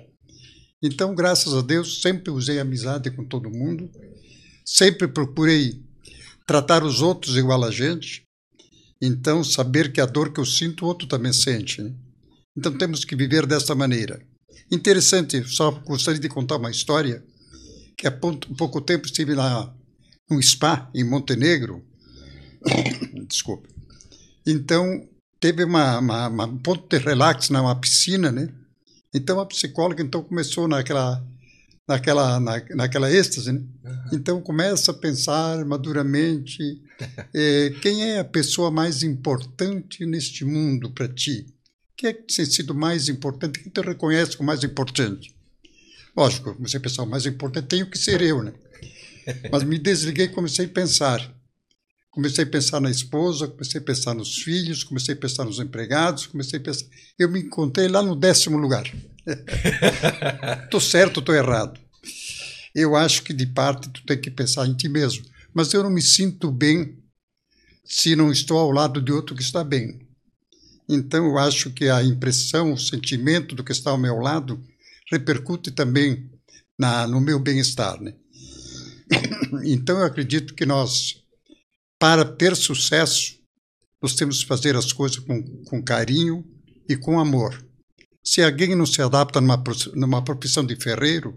Então, 0.82 1.14
graças 1.14 1.54
a 1.54 1.62
Deus, 1.62 2.02
sempre 2.02 2.32
usei 2.32 2.60
amizade 2.60 3.12
com 3.12 3.26
todo 3.26 3.50
mundo, 3.50 3.90
sempre 4.66 5.08
procurei 5.08 5.84
tratar 6.48 6.84
os 6.84 7.02
outros 7.02 7.36
igual 7.36 7.64
a 7.64 7.72
gente. 7.72 8.24
Então, 9.02 9.44
saber 9.44 9.92
que 9.92 10.02
a 10.02 10.06
dor 10.06 10.32
que 10.34 10.40
eu 10.40 10.46
sinto, 10.46 10.84
o 10.84 10.88
outro 10.88 11.08
também 11.08 11.32
sente. 11.32 11.82
Né? 11.82 11.94
Então, 12.58 12.78
temos 12.78 13.06
que 13.06 13.16
viver 13.16 13.46
dessa 13.46 13.74
maneira. 13.74 14.22
Interessante, 14.72 15.44
só 15.48 15.72
gostaria 15.72 16.20
de 16.20 16.30
contar 16.30 16.58
uma 16.58 16.70
história, 16.72 17.24
que 17.98 18.08
há 18.08 18.12
pou- 18.12 18.38
pouco 18.58 18.82
tempo 18.82 19.06
estive 19.06 19.34
lá 19.34 19.74
num 20.30 20.42
spa 20.42 20.90
em 20.94 21.04
Montenegro. 21.04 21.84
Desculpa. 23.28 23.68
Então, 24.46 25.08
teve 25.40 25.64
uma, 25.64 26.00
uma, 26.00 26.28
uma- 26.28 26.46
um 26.46 26.58
ponto 26.58 26.88
de 26.90 27.04
relax, 27.04 27.50
uma 27.50 27.76
piscina, 27.80 28.32
né? 28.32 28.50
Então 29.14 29.40
a 29.40 29.46
psicóloga 29.46 30.04
então 30.04 30.22
começou 30.24 30.68
naquela 30.68 31.26
naquela 31.90 32.40
na, 32.40 32.64
naquela 32.76 33.12
êxtase, 33.12 33.52
né? 33.52 33.64
Então 34.14 34.40
começa 34.40 34.92
a 34.92 34.94
pensar 34.94 35.66
maduramente 35.66 36.80
eh, 37.34 37.74
quem 37.82 38.12
é 38.12 38.20
a 38.20 38.24
pessoa 38.24 38.70
mais 38.70 39.02
importante 39.02 40.06
neste 40.06 40.46
mundo 40.46 40.92
para 40.92 41.08
ti? 41.08 41.48
Quem 41.98 42.12
é 42.12 42.14
que 42.14 42.34
tem 42.34 42.46
sido 42.46 42.76
mais 42.76 43.10
importante? 43.10 43.60
Quem 43.60 43.72
te 43.72 43.82
reconhece 43.82 44.38
como 44.38 44.48
mais 44.48 44.64
importante? 44.64 45.36
Lógico, 46.16 46.54
comecei 46.54 46.78
a 46.78 46.82
pensar, 46.82 47.04
o 47.04 47.10
mais 47.10 47.26
importante 47.26 47.68
tenho 47.68 47.90
que 47.90 47.98
ser 47.98 48.22
eu, 48.22 48.44
né? 48.44 48.54
Mas 49.52 49.64
me 49.64 49.80
desliguei 49.80 50.26
e 50.26 50.30
comecei 50.30 50.66
a 50.68 50.70
pensar. 50.70 51.39
Comecei 52.12 52.44
a 52.44 52.48
pensar 52.48 52.80
na 52.80 52.90
esposa, 52.90 53.48
comecei 53.48 53.80
a 53.80 53.84
pensar 53.84 54.14
nos 54.14 54.42
filhos, 54.42 54.84
comecei 54.84 55.14
a 55.14 55.18
pensar 55.18 55.46
nos 55.46 55.60
empregados, 55.60 56.26
comecei 56.26 56.60
a 56.60 56.62
pensar. 56.62 56.86
Eu 57.18 57.30
me 57.30 57.42
encontrei 57.42 57.88
lá 57.88 58.02
no 58.02 58.16
décimo 58.16 58.58
lugar. 58.58 58.84
Estou 60.64 60.82
certo, 60.82 61.20
estou 61.20 61.36
errado. 61.36 61.80
Eu 62.74 62.96
acho 62.96 63.22
que 63.22 63.34
de 63.34 63.46
parte 63.46 63.90
tu 63.90 64.04
tem 64.06 64.20
que 64.20 64.32
pensar 64.32 64.66
em 64.66 64.74
ti 64.74 64.90
mesmo. 64.90 65.24
Mas 65.54 65.72
eu 65.74 65.84
não 65.84 65.92
me 65.92 66.02
sinto 66.02 66.52
bem 66.52 66.98
se 67.86 68.16
não 68.16 68.32
estou 68.32 68.58
ao 68.58 68.72
lado 68.72 69.02
de 69.02 69.12
outro 69.12 69.36
que 69.36 69.42
está 69.42 69.64
bem. 69.64 70.08
Então 70.88 71.26
eu 71.26 71.38
acho 71.38 71.72
que 71.72 71.90
a 71.90 72.04
impressão, 72.04 72.74
o 72.74 72.78
sentimento 72.78 73.54
do 73.54 73.64
que 73.64 73.72
está 73.72 73.92
ao 73.92 73.98
meu 73.98 74.18
lado 74.18 74.60
repercute 75.12 75.72
também 75.72 76.30
na, 76.78 77.06
no 77.06 77.20
meu 77.20 77.40
bem-estar. 77.40 78.02
Né? 78.02 78.14
Então, 79.66 79.98
eu 79.98 80.06
acredito 80.06 80.54
que 80.54 80.66
nós, 80.66 81.24
para 82.00 82.24
ter 82.24 82.56
sucesso, 82.56 83.38
nós 84.02 84.16
temos 84.16 84.42
que 84.42 84.48
fazer 84.48 84.76
as 84.76 84.94
coisas 84.94 85.20
com, 85.20 85.44
com 85.66 85.84
carinho 85.84 86.46
e 86.88 86.96
com 86.96 87.20
amor. 87.20 87.62
Se 88.24 88.42
alguém 88.42 88.76
não 88.76 88.86
se 88.86 89.02
adapta 89.02 89.42
numa, 89.42 89.62
numa 89.94 90.24
profissão 90.24 90.66
de 90.66 90.76
ferreiro, 90.76 91.34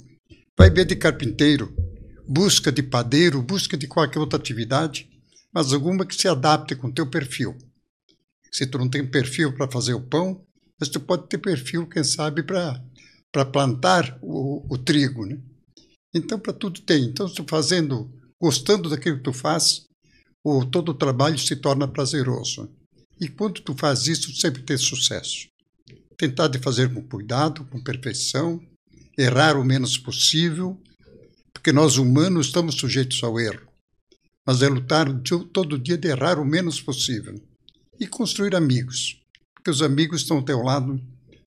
vai 0.56 0.70
ver 0.70 0.84
de 0.84 0.94
carpinteiro, 0.94 1.74
busca 2.28 2.70
de 2.70 2.82
padeiro, 2.82 3.42
busca 3.42 3.76
de 3.76 3.88
qualquer 3.88 4.20
outra 4.20 4.38
atividade, 4.38 5.08
mas 5.52 5.72
alguma 5.72 6.06
que 6.06 6.14
se 6.14 6.28
adapte 6.28 6.76
com 6.76 6.86
o 6.86 6.92
teu 6.92 7.10
perfil. 7.10 7.56
Se 8.50 8.66
tu 8.66 8.78
não 8.78 8.88
tem 8.88 9.04
perfil 9.04 9.54
para 9.54 9.70
fazer 9.70 9.94
o 9.94 10.06
pão, 10.06 10.44
mas 10.78 10.88
tu 10.88 11.00
pode 11.00 11.28
ter 11.28 11.38
perfil, 11.38 11.88
quem 11.88 12.04
sabe, 12.04 12.42
para 12.42 13.44
plantar 13.46 14.18
o, 14.22 14.66
o, 14.72 14.78
trigo, 14.78 15.24
né? 15.26 15.38
Então, 16.14 16.38
para 16.38 16.52
tudo 16.52 16.80
tem. 16.82 17.04
Então, 17.04 17.26
se 17.26 17.34
tu 17.34 17.44
fazendo, 17.48 18.10
gostando 18.40 18.90
daquilo 18.90 19.16
que 19.16 19.22
tu 19.22 19.32
faz, 19.32 19.86
o, 20.44 20.64
todo 20.64 20.90
o 20.90 20.94
trabalho 20.94 21.38
se 21.38 21.56
torna 21.56 21.86
prazeroso. 21.86 22.68
E 23.20 23.28
quando 23.28 23.60
tu 23.60 23.74
faz 23.74 24.06
isso, 24.06 24.34
sempre 24.34 24.62
tem 24.62 24.76
sucesso. 24.76 25.48
Tentar 26.16 26.48
de 26.48 26.58
fazer 26.58 26.92
com 26.92 27.02
cuidado, 27.02 27.64
com 27.66 27.82
perfeição, 27.82 28.60
errar 29.16 29.56
o 29.56 29.64
menos 29.64 29.96
possível, 29.96 30.80
porque 31.52 31.72
nós 31.72 31.96
humanos 31.96 32.46
estamos 32.46 32.74
sujeitos 32.74 33.22
ao 33.22 33.38
erro. 33.38 33.68
Mas 34.44 34.62
é 34.62 34.68
lutar 34.68 35.06
todo 35.52 35.78
dia 35.78 35.96
de 35.96 36.08
errar 36.08 36.38
o 36.38 36.44
menos 36.44 36.80
possível. 36.80 37.34
E 38.00 38.06
construir 38.06 38.56
amigos, 38.56 39.20
porque 39.54 39.70
os 39.70 39.82
amigos 39.82 40.22
estão 40.22 40.38
ao 40.38 40.44
teu 40.44 40.60
lado 40.60 41.00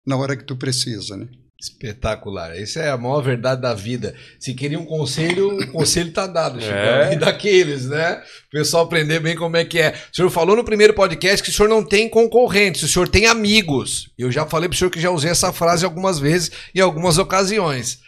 na 0.05 0.15
hora 0.15 0.37
que 0.37 0.45
tu 0.45 0.55
precisa, 0.55 1.17
né? 1.17 1.27
Espetacular. 1.59 2.55
Essa 2.55 2.81
é 2.81 2.89
a 2.89 2.97
maior 2.97 3.21
verdade 3.21 3.61
da 3.61 3.73
vida. 3.73 4.13
Se 4.37 4.53
queria 4.53 4.77
um 4.77 4.85
conselho, 4.85 5.57
o 5.57 5.71
conselho 5.71 6.09
está 6.09 6.27
dado, 6.27 6.59
Chico. 6.61 6.73
É. 6.73 7.13
E 7.13 7.15
daqueles, 7.15 7.85
né? 7.85 8.21
O 8.47 8.49
pessoal 8.51 8.83
aprender 8.83 9.19
bem 9.19 9.35
como 9.35 9.55
é 9.55 9.63
que 9.63 9.79
é. 9.79 9.95
O 10.11 10.15
senhor 10.15 10.29
falou 10.29 10.55
no 10.55 10.65
primeiro 10.65 10.93
podcast 10.93 11.41
que 11.41 11.49
o 11.49 11.53
senhor 11.53 11.69
não 11.69 11.83
tem 11.83 12.09
concorrentes, 12.09 12.83
o 12.83 12.87
senhor 12.87 13.07
tem 13.07 13.25
amigos. 13.25 14.11
Eu 14.17 14.31
já 14.31 14.45
falei 14.45 14.67
para 14.67 14.75
o 14.75 14.77
senhor 14.77 14.91
que 14.91 14.99
já 14.99 15.09
usei 15.09 15.31
essa 15.31 15.53
frase 15.53 15.85
algumas 15.85 16.19
vezes, 16.19 16.51
em 16.73 16.81
algumas 16.81 17.17
ocasiões. 17.17 17.99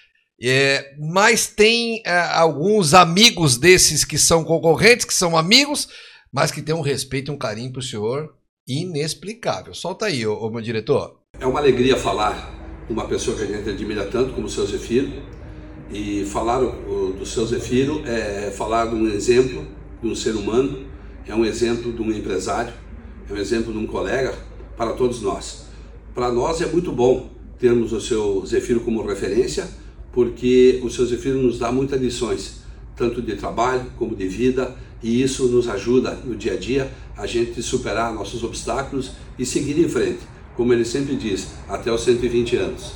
É, 0.41 0.93
mas 0.99 1.47
tem 1.47 2.01
é, 2.05 2.19
alguns 2.33 2.93
amigos 2.93 3.57
desses 3.57 4.03
que 4.03 4.17
são 4.17 4.43
concorrentes, 4.43 5.05
que 5.05 5.13
são 5.13 5.37
amigos, 5.37 5.87
mas 6.31 6.51
que 6.51 6.61
têm 6.61 6.75
um 6.75 6.81
respeito 6.81 7.31
e 7.31 7.33
um 7.33 7.37
carinho 7.37 7.71
para 7.71 7.79
o 7.79 7.83
senhor 7.83 8.35
inexplicável. 8.67 9.73
Solta 9.73 10.07
aí, 10.07 10.27
ô, 10.27 10.37
ô, 10.37 10.51
meu 10.51 10.61
diretor. 10.61 11.21
É 11.39 11.45
uma 11.45 11.59
alegria 11.59 11.95
falar 11.95 12.66
uma 12.89 13.05
pessoa 13.05 13.35
que 13.35 13.43
a 13.43 13.45
gente 13.45 13.69
admira 13.69 14.05
tanto 14.05 14.33
como 14.33 14.47
o 14.47 14.49
seu 14.49 14.65
Zefiro. 14.65 15.11
E 15.91 16.25
falar 16.25 16.59
do 16.59 17.25
seu 17.25 17.45
Zefiro 17.45 18.01
é 18.05 18.51
falar 18.51 18.87
de 18.87 18.95
um 18.95 19.07
exemplo 19.07 19.65
de 20.01 20.07
um 20.07 20.15
ser 20.15 20.35
humano, 20.35 20.85
é 21.25 21.33
um 21.33 21.45
exemplo 21.45 21.91
de 21.93 22.01
um 22.01 22.11
empresário, 22.11 22.73
é 23.29 23.33
um 23.33 23.37
exemplo 23.37 23.71
de 23.71 23.79
um 23.79 23.87
colega 23.87 24.33
para 24.75 24.93
todos 24.93 25.21
nós. 25.21 25.65
Para 26.13 26.31
nós 26.31 26.61
é 26.61 26.65
muito 26.65 26.91
bom 26.91 27.29
termos 27.57 27.93
o 27.93 28.01
seu 28.01 28.45
Zefiro 28.45 28.81
como 28.81 29.01
referência, 29.01 29.67
porque 30.11 30.81
o 30.83 30.89
seu 30.89 31.05
Zefiro 31.05 31.41
nos 31.41 31.57
dá 31.57 31.71
muitas 31.71 32.01
lições, 32.01 32.61
tanto 32.95 33.21
de 33.21 33.35
trabalho 33.35 33.85
como 33.97 34.15
de 34.15 34.27
vida, 34.27 34.75
e 35.01 35.21
isso 35.21 35.47
nos 35.47 35.69
ajuda 35.69 36.19
no 36.25 36.35
dia 36.35 36.53
a 36.53 36.57
dia 36.57 36.91
a 37.15 37.25
gente 37.25 37.61
superar 37.61 38.13
nossos 38.13 38.43
obstáculos 38.43 39.11
e 39.39 39.45
seguir 39.45 39.79
em 39.79 39.87
frente 39.87 40.19
como 40.57 40.73
ele 40.73 40.83
sempre 40.83 41.15
diz, 41.15 41.49
até 41.69 41.93
os 41.93 42.01
120 42.01 42.55
anos. 42.55 42.93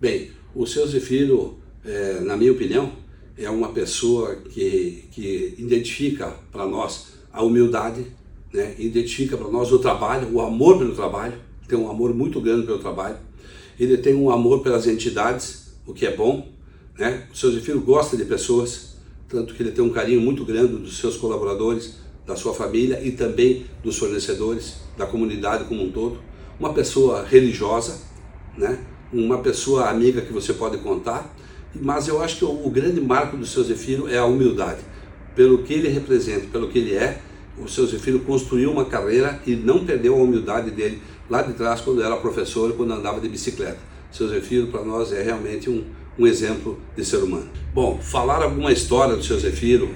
Bem, 0.00 0.32
o 0.52 0.66
seu 0.66 0.84
Zefiro, 0.84 1.56
é, 1.84 2.18
na 2.18 2.36
minha 2.36 2.50
opinião, 2.50 2.90
é 3.38 3.48
uma 3.48 3.68
pessoa 3.68 4.34
que, 4.34 5.04
que 5.12 5.54
identifica 5.56 6.34
para 6.50 6.66
nós 6.66 7.14
a 7.32 7.40
humildade, 7.40 8.04
né? 8.52 8.74
identifica 8.80 9.36
para 9.36 9.48
nós 9.48 9.70
o 9.70 9.78
trabalho, 9.78 10.28
o 10.32 10.40
amor 10.40 10.76
pelo 10.76 10.92
trabalho, 10.92 11.34
tem 11.68 11.78
um 11.78 11.88
amor 11.88 12.12
muito 12.12 12.40
grande 12.40 12.66
pelo 12.66 12.80
trabalho, 12.80 13.16
ele 13.78 13.96
tem 13.96 14.14
um 14.14 14.28
amor 14.28 14.64
pelas 14.64 14.88
entidades, 14.88 15.72
o 15.86 15.94
que 15.94 16.06
é 16.06 16.16
bom, 16.16 16.48
né? 16.98 17.28
o 17.32 17.36
seu 17.36 17.52
Zefiro 17.52 17.80
gosta 17.80 18.16
de 18.16 18.24
pessoas, 18.24 18.96
tanto 19.28 19.54
que 19.54 19.62
ele 19.62 19.70
tem 19.70 19.84
um 19.84 19.90
carinho 19.90 20.20
muito 20.20 20.44
grande 20.44 20.74
dos 20.78 20.98
seus 20.98 21.16
colaboradores, 21.16 21.94
da 22.26 22.34
sua 22.34 22.52
família 22.52 23.00
e 23.06 23.12
também 23.12 23.66
dos 23.84 23.98
fornecedores, 23.98 24.78
da 24.98 25.06
comunidade 25.06 25.64
como 25.64 25.84
um 25.84 25.92
todo 25.92 26.33
uma 26.58 26.72
pessoa 26.72 27.24
religiosa, 27.24 27.98
né? 28.56 28.78
uma 29.12 29.38
pessoa 29.38 29.88
amiga 29.88 30.20
que 30.20 30.32
você 30.32 30.52
pode 30.52 30.78
contar, 30.78 31.34
mas 31.74 32.08
eu 32.08 32.22
acho 32.22 32.38
que 32.38 32.44
o, 32.44 32.70
grande 32.70 33.00
marco 33.00 33.36
do 33.36 33.46
seu 33.46 33.62
Zefiro 33.62 34.08
é 34.08 34.18
a 34.18 34.24
humildade. 34.24 34.80
Pelo 35.34 35.58
que 35.58 35.72
ele 35.72 35.88
representa, 35.88 36.46
pelo 36.52 36.68
que 36.68 36.78
ele 36.78 36.94
é, 36.94 37.20
o 37.58 37.68
seu 37.68 37.86
Zefiro 37.86 38.20
construiu 38.20 38.70
uma 38.70 38.84
carreira 38.84 39.40
e 39.46 39.54
não 39.54 39.84
perdeu 39.84 40.14
a 40.14 40.18
humildade 40.18 40.70
dele 40.70 41.00
lá 41.28 41.42
de 41.42 41.52
trás 41.54 41.80
quando 41.80 42.02
era 42.02 42.16
professor 42.16 42.72
quando 42.74 42.92
andava 42.92 43.20
de 43.20 43.28
bicicleta. 43.28 43.78
O 44.12 44.16
seu 44.16 44.28
Zefiro 44.28 44.68
para 44.68 44.84
nós 44.84 45.12
é 45.12 45.22
realmente 45.22 45.68
um, 45.68 45.84
um 46.18 46.26
exemplo 46.26 46.78
de 46.96 47.04
ser 47.04 47.18
humano. 47.18 47.48
Bom, 47.72 47.98
falar 48.00 48.42
alguma 48.42 48.72
história 48.72 49.16
do 49.16 49.22
seu 49.22 49.38
Zefiro, 49.38 49.90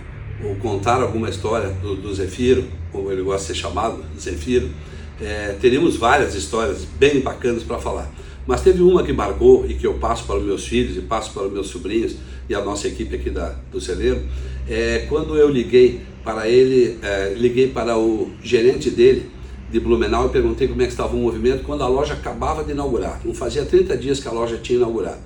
ou 0.44 0.54
contar 0.56 1.00
alguma 1.02 1.28
história 1.28 1.70
do, 1.70 1.96
do 1.96 2.14
Zefiro, 2.14 2.64
como 2.92 3.10
ele 3.10 3.22
gosta 3.22 3.52
de 3.52 3.58
ser 3.58 3.66
chamado, 3.66 4.04
Zefiro, 4.18 4.70
é, 5.20 5.56
teríamos 5.60 5.96
várias 5.96 6.34
histórias 6.34 6.84
bem 6.84 7.20
bacanas 7.20 7.62
para 7.62 7.78
falar. 7.78 8.10
Mas 8.46 8.62
teve 8.62 8.80
uma 8.82 9.02
que 9.02 9.12
marcou 9.12 9.66
e 9.68 9.74
que 9.74 9.86
eu 9.86 9.94
passo 9.94 10.24
para 10.24 10.38
os 10.38 10.44
meus 10.44 10.66
filhos 10.66 10.96
e 10.96 11.02
passo 11.02 11.32
para 11.32 11.44
os 11.44 11.52
meus 11.52 11.68
sobrinhos 11.68 12.16
e 12.48 12.54
a 12.54 12.62
nossa 12.62 12.88
equipe 12.88 13.14
aqui 13.14 13.28
da, 13.28 13.54
do 13.70 13.80
celeiro, 13.80 14.22
é 14.66 15.04
quando 15.08 15.36
eu 15.36 15.50
liguei 15.50 16.00
para 16.24 16.48
ele, 16.48 16.98
é, 17.02 17.34
liguei 17.36 17.68
para 17.68 17.98
o 17.98 18.30
gerente 18.42 18.90
dele 18.90 19.30
de 19.70 19.78
Blumenau 19.78 20.26
e 20.26 20.28
perguntei 20.30 20.66
como 20.66 20.80
é 20.80 20.86
que 20.86 20.92
estava 20.92 21.14
o 21.14 21.18
movimento 21.18 21.62
quando 21.64 21.82
a 21.82 21.88
loja 21.88 22.14
acabava 22.14 22.64
de 22.64 22.72
inaugurar. 22.72 23.20
Não 23.22 23.34
fazia 23.34 23.66
30 23.66 23.96
dias 23.98 24.18
que 24.18 24.28
a 24.28 24.32
loja 24.32 24.56
tinha 24.56 24.78
inaugurado. 24.78 25.20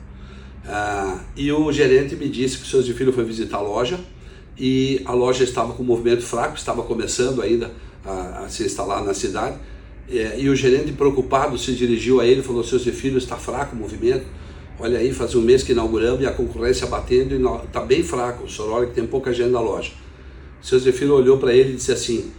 Ah, 0.67 1.21
e 1.37 1.51
o 1.53 1.71
gerente 1.71 2.17
me 2.17 2.29
disse 2.29 2.59
que 2.59 2.65
o 2.65 2.67
seu 2.67 2.83
filho 2.95 3.13
foi 3.13 3.25
visitar 3.25 3.59
a 3.59 3.61
loja 3.61 4.01
e 4.59 5.01
a 5.05 5.13
loja 5.13 5.45
estava 5.45 5.73
com 5.75 5.83
um 5.83 5.87
movimento 5.87 6.23
fraco, 6.23 6.57
estava 6.57 6.83
começando 6.83 7.41
ainda 7.41 7.71
a, 8.05 8.45
a 8.45 8.49
se 8.49 8.65
instalar 8.65 9.05
na 9.05 9.15
cidade 9.15 9.57
é, 10.11 10.39
e 10.39 10.49
o 10.49 10.57
gerente 10.57 10.93
preocupado 10.93 11.57
se 11.57 11.73
dirigiu 11.73 12.21
a 12.21 12.27
ele 12.27 12.41
e 12.41 12.43
falou: 12.43 12.63
Seu 12.65 12.79
filho 12.79 13.19
está 13.19 13.37
fraco 13.37 13.75
o 13.75 13.79
movimento. 13.79 14.25
Olha 14.79 14.99
aí, 14.99 15.13
faz 15.13 15.35
um 15.35 15.43
mês 15.43 15.63
que 15.63 15.73
inauguramos 15.73 16.23
e 16.23 16.27
a 16.27 16.33
concorrência 16.33 16.87
batendo 16.87 17.35
e 17.35 17.67
está 17.67 17.81
bem 17.81 18.03
fraco. 18.03 18.45
O 18.45 18.51
senhor 18.51 18.71
olha 18.71 18.87
que 18.87 18.95
tem 18.95 19.07
pouca 19.07 19.33
gente 19.33 19.51
na 19.51 19.61
loja. 19.61 19.93
Seu 20.61 20.79
Zefiro 20.79 21.15
olhou 21.15 21.39
para 21.39 21.55
ele 21.55 21.73
e 21.73 21.77
disse 21.77 21.93
assim: 21.93 22.31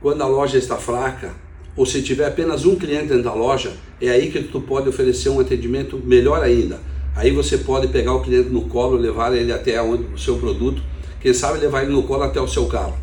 Quando 0.00 0.22
a 0.22 0.26
loja 0.26 0.58
está 0.58 0.76
fraca, 0.76 1.34
ou 1.76 1.84
se 1.84 2.02
tiver 2.02 2.26
apenas 2.26 2.64
um 2.64 2.76
cliente 2.76 3.08
dentro 3.08 3.22
da 3.22 3.34
loja, 3.34 3.72
é 4.00 4.08
aí 4.08 4.30
que 4.30 4.42
tu 4.42 4.60
pode 4.60 4.88
oferecer 4.88 5.28
um 5.28 5.40
atendimento 5.40 5.98
melhor 5.98 6.42
ainda. 6.42 6.80
Aí 7.14 7.30
você 7.30 7.58
pode 7.58 7.88
pegar 7.88 8.14
o 8.14 8.20
cliente 8.20 8.50
no 8.50 8.62
colo, 8.62 8.96
levar 8.96 9.34
ele 9.34 9.52
até 9.52 9.80
onde 9.80 10.04
o 10.14 10.18
seu 10.18 10.38
produto, 10.38 10.82
quem 11.20 11.32
sabe 11.32 11.58
levar 11.58 11.82
ele 11.82 11.92
no 11.92 12.02
colo 12.02 12.22
até 12.22 12.40
o 12.40 12.48
seu 12.48 12.66
carro. 12.66 12.96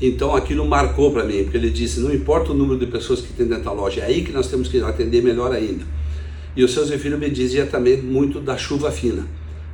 Então 0.00 0.34
aquilo 0.34 0.66
marcou 0.66 1.12
para 1.12 1.24
mim, 1.24 1.44
porque 1.44 1.56
ele 1.56 1.70
disse: 1.70 2.00
não 2.00 2.12
importa 2.12 2.52
o 2.52 2.54
número 2.54 2.78
de 2.78 2.86
pessoas 2.86 3.20
que 3.20 3.32
tem 3.32 3.46
dentro 3.46 3.64
da 3.64 3.72
loja, 3.72 4.00
é 4.00 4.06
aí 4.06 4.24
que 4.24 4.32
nós 4.32 4.48
temos 4.48 4.68
que 4.68 4.80
atender 4.80 5.22
melhor 5.22 5.52
ainda. 5.52 5.84
E 6.56 6.62
o 6.62 6.68
seu 6.68 6.84
Zefiro 6.84 7.18
me 7.18 7.30
dizia 7.30 7.66
também 7.66 8.00
muito 8.00 8.40
da 8.40 8.56
chuva 8.56 8.90
fina. 8.90 9.26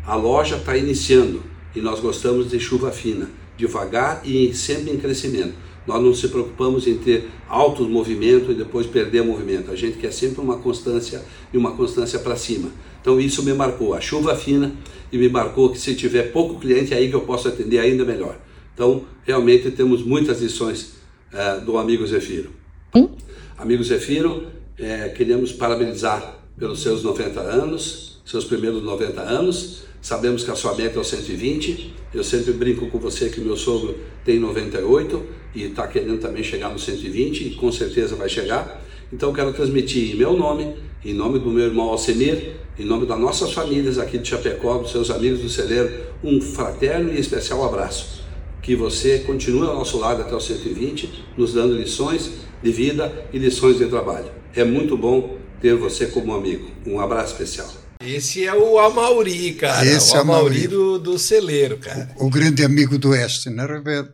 A 0.07 0.15
loja 0.15 0.57
está 0.57 0.77
iniciando 0.77 1.43
e 1.75 1.81
nós 1.81 2.01
gostamos 2.01 2.51
de 2.51 2.59
chuva 2.59 2.91
fina, 2.91 3.31
devagar 3.57 4.23
e 4.25 4.55
sempre 4.55 4.91
em 4.91 4.97
crescimento. 4.97 5.55
Nós 5.87 6.03
não 6.03 6.15
se 6.15 6.29
preocupamos 6.29 6.87
em 6.87 6.97
ter 6.97 7.29
altos 7.49 7.89
movimentos 7.89 8.51
e 8.51 8.55
depois 8.55 8.87
perder 8.87 9.25
movimento. 9.25 9.71
A 9.71 9.77
gente 9.77 9.99
quer 9.99 10.13
sempre 10.13 10.41
uma 10.41 10.59
constância 10.59 11.23
e 11.53 11.59
uma 11.59 11.73
constância 11.73 12.19
para 12.19 12.37
cima. 12.37 12.71
Então 13.01 13.19
isso 13.21 13.43
me 13.43 13.53
marcou, 13.53 13.95
a 13.95 14.01
chuva 14.01 14.37
fina, 14.37 14.73
e 15.11 15.19
me 15.19 15.29
marcou 15.29 15.71
que 15.71 15.79
se 15.79 15.95
tiver 15.95 16.33
pouco 16.33 16.61
cliente, 16.61 16.95
é 16.95 16.99
aí 16.99 17.09
que 17.09 17.15
eu 17.15 17.23
posso 17.23 17.49
atender 17.49 17.79
ainda 17.79 18.05
melhor. 18.05 18.39
Então, 18.75 19.05
realmente 19.25 19.71
temos 19.71 20.03
muitas 20.03 20.41
lições 20.41 20.95
é, 21.33 21.61
do 21.61 21.79
amigo 21.79 22.07
Zefiro. 22.07 22.51
Hum? 22.95 23.09
Amigo 23.57 23.83
Zefiro, 23.85 24.47
é, 24.79 25.09
queremos 25.11 25.53
parabenizar 25.53 26.39
pelos 26.59 26.83
seus 26.83 27.03
90 27.03 27.41
anos, 27.41 28.21
seus 28.25 28.45
primeiros 28.45 28.83
90 28.83 29.21
anos. 29.21 29.83
Sabemos 30.01 30.43
que 30.45 30.51
a 30.51 30.55
sua 30.55 30.75
meta 30.75 30.99
é 30.99 31.01
o 31.01 31.05
120. 31.05 31.95
Eu 32.15 32.25
sempre 32.25 32.53
brinco 32.53 32.87
com 32.89 32.99
você 32.99 33.29
que 33.29 33.41
meu 33.41 33.57
sogro 33.57 33.99
tem 34.25 34.39
98 34.39 35.23
e 35.55 35.65
está 35.65 35.87
querendo 35.87 36.19
também 36.19 36.43
chegar 36.43 36.71
no 36.71 36.79
120 36.79 37.49
e 37.49 37.51
com 37.55 37.71
certeza 37.71 38.17
vai 38.17 38.29
chegar. 38.29 38.83
Então 39.13 39.33
quero 39.33 39.53
transmitir 39.53 40.15
em 40.15 40.17
meu 40.17 40.37
nome, 40.37 40.75
em 41.05 41.13
nome 41.13 41.39
do 41.39 41.51
meu 41.51 41.65
irmão 41.65 41.89
Alcemir, 41.89 42.57
em 42.79 42.85
nome 42.85 43.05
das 43.05 43.19
nossas 43.19 43.53
famílias 43.53 43.99
aqui 43.99 44.17
de 44.17 44.29
Chapecó, 44.29 44.79
dos 44.79 44.91
seus 44.91 45.11
amigos 45.11 45.41
do 45.41 45.49
celeiro, 45.49 45.91
um 46.25 46.41
fraterno 46.41 47.13
e 47.13 47.21
especial 47.21 47.65
abraço 47.65 48.20
que 48.63 48.77
você 48.77 49.21
continue 49.21 49.67
ao 49.67 49.75
nosso 49.75 49.99
lado 49.99 50.23
até 50.23 50.35
o 50.35 50.41
120, 50.41 51.27
nos 51.37 51.55
dando 51.55 51.75
lições 51.77 52.31
de 52.63 52.73
vida 52.73 53.29
e 53.33 53.39
lições 53.39 53.79
de 53.79 53.87
trabalho. 53.87 54.31
É 54.55 54.65
muito 54.65 54.97
bom 54.97 55.39
ter 55.61 55.75
você 55.75 56.07
como 56.07 56.35
amigo. 56.35 56.71
Um 56.87 57.01
abraço 57.01 57.33
especial. 57.33 57.73
Esse 58.05 58.47
é 58.47 58.55
o 58.55 58.79
Amauri, 58.79 59.55
cara. 59.55 59.85
Esse 59.85 60.13
o 60.13 60.17
é 60.17 60.19
o 60.19 60.21
Amauri 60.23 60.57
Amauri. 60.57 60.69
do, 60.69 60.99
do 60.99 61.19
celeiro, 61.19 61.79
cara. 61.79 62.15
o 62.19 62.31
grande 62.31 62.65
amigo 62.65 62.99
do 62.99 63.11
Oeste. 63.11 63.51
Na, 63.51 63.67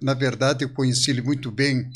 na 0.03 0.15
verdade, 0.15 0.65
eu 0.65 0.71
conheci 0.71 1.11
ele 1.11 1.23
muito 1.23 1.51
bem 1.51 1.89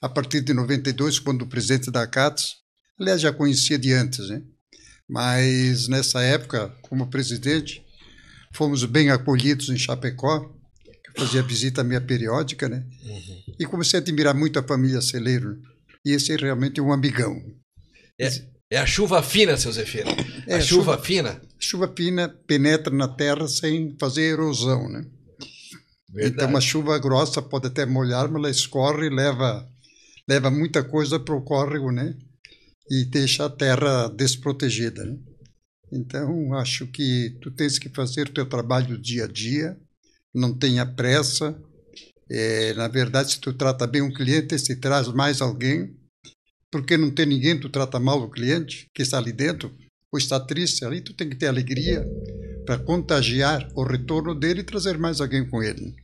a 0.00 0.08
partir 0.08 0.42
de 0.42 0.52
92, 0.52 1.18
quando 1.18 1.42
o 1.42 1.46
presidente 1.46 1.90
da 1.90 2.06
CATS, 2.06 2.56
aliás, 3.00 3.20
já 3.20 3.32
conhecia 3.32 3.78
de 3.78 3.92
antes, 3.92 4.28
né? 4.28 4.42
Mas 5.08 5.88
nessa 5.88 6.22
época, 6.22 6.72
como 6.82 7.10
presidente, 7.10 7.82
fomos 8.52 8.84
bem 8.84 9.10
acolhidos 9.10 9.70
em 9.70 9.76
Chapecó, 9.76 10.53
fazia 11.16 11.42
visita 11.42 11.82
minha 11.84 12.00
periódica, 12.00 12.68
né? 12.68 12.84
E 13.58 13.64
comecei 13.66 13.98
a 13.98 14.02
admirar 14.02 14.34
muito 14.34 14.58
a 14.58 14.62
família 14.62 15.00
Celeiro. 15.00 15.56
né? 15.56 15.68
E 16.06 16.10
esse 16.12 16.32
é 16.32 16.36
realmente 16.36 16.80
um 16.80 16.92
amigão. 16.92 17.40
É 18.70 18.78
a 18.78 18.86
chuva 18.86 19.22
fina, 19.22 19.56
seu 19.56 19.70
Zefiro. 19.72 20.08
É, 20.46 20.56
a 20.56 20.60
chuva, 20.60 20.92
chuva- 20.94 20.98
fina. 21.02 21.40
Chuva 21.58 21.92
fina 21.96 22.28
penetra 22.28 22.92
na 22.94 23.08
terra 23.08 23.46
sem 23.48 23.96
fazer 23.98 24.22
erosão, 24.32 24.88
né? 24.88 25.04
Então, 26.16 26.48
uma 26.48 26.60
chuva 26.60 26.98
grossa 26.98 27.42
pode 27.42 27.66
até 27.66 27.84
molhar, 27.84 28.28
mas 28.28 28.36
ela 28.36 28.50
escorre 28.50 29.06
e 29.06 29.10
leva, 29.10 29.68
leva 30.28 30.50
muita 30.50 30.82
coisa 30.84 31.18
para 31.18 31.34
o 31.34 31.42
córrego, 31.42 31.90
né? 31.90 32.14
E 32.90 33.04
deixa 33.04 33.46
a 33.46 33.50
terra 33.50 34.08
desprotegida, 34.08 35.04
né? 35.04 35.16
Então, 35.92 36.54
acho 36.54 36.86
que 36.86 37.36
tu 37.40 37.50
tens 37.50 37.78
que 37.78 37.88
fazer 37.88 38.28
o 38.28 38.32
teu 38.32 38.46
trabalho 38.46 38.98
dia 38.98 39.24
a 39.24 39.28
dia, 39.28 39.76
não 40.34 40.52
tenha 40.52 40.84
pressa. 40.84 41.56
É, 42.30 42.74
na 42.74 42.88
verdade, 42.88 43.32
se 43.32 43.40
tu 43.40 43.52
trata 43.52 43.86
bem 43.86 44.02
um 44.02 44.12
cliente, 44.12 44.58
se 44.58 44.76
traz 44.76 45.08
mais 45.08 45.40
alguém, 45.40 45.94
porque 46.70 46.96
não 46.96 47.10
tem 47.10 47.26
ninguém, 47.26 47.58
tu 47.58 47.68
trata 47.68 48.00
mal 48.00 48.20
o 48.20 48.30
cliente 48.30 48.90
que 48.94 49.02
está 49.02 49.18
ali 49.18 49.32
dentro, 49.32 49.72
ou 50.12 50.18
está 50.18 50.40
triste 50.40 50.84
ali, 50.84 51.00
tu 51.00 51.14
tem 51.14 51.28
que 51.28 51.36
ter 51.36 51.46
alegria 51.46 52.04
para 52.64 52.78
contagiar 52.78 53.68
o 53.74 53.84
retorno 53.84 54.34
dele 54.34 54.60
e 54.60 54.64
trazer 54.64 54.98
mais 54.98 55.20
alguém 55.20 55.48
com 55.48 55.62
ele. 55.62 55.94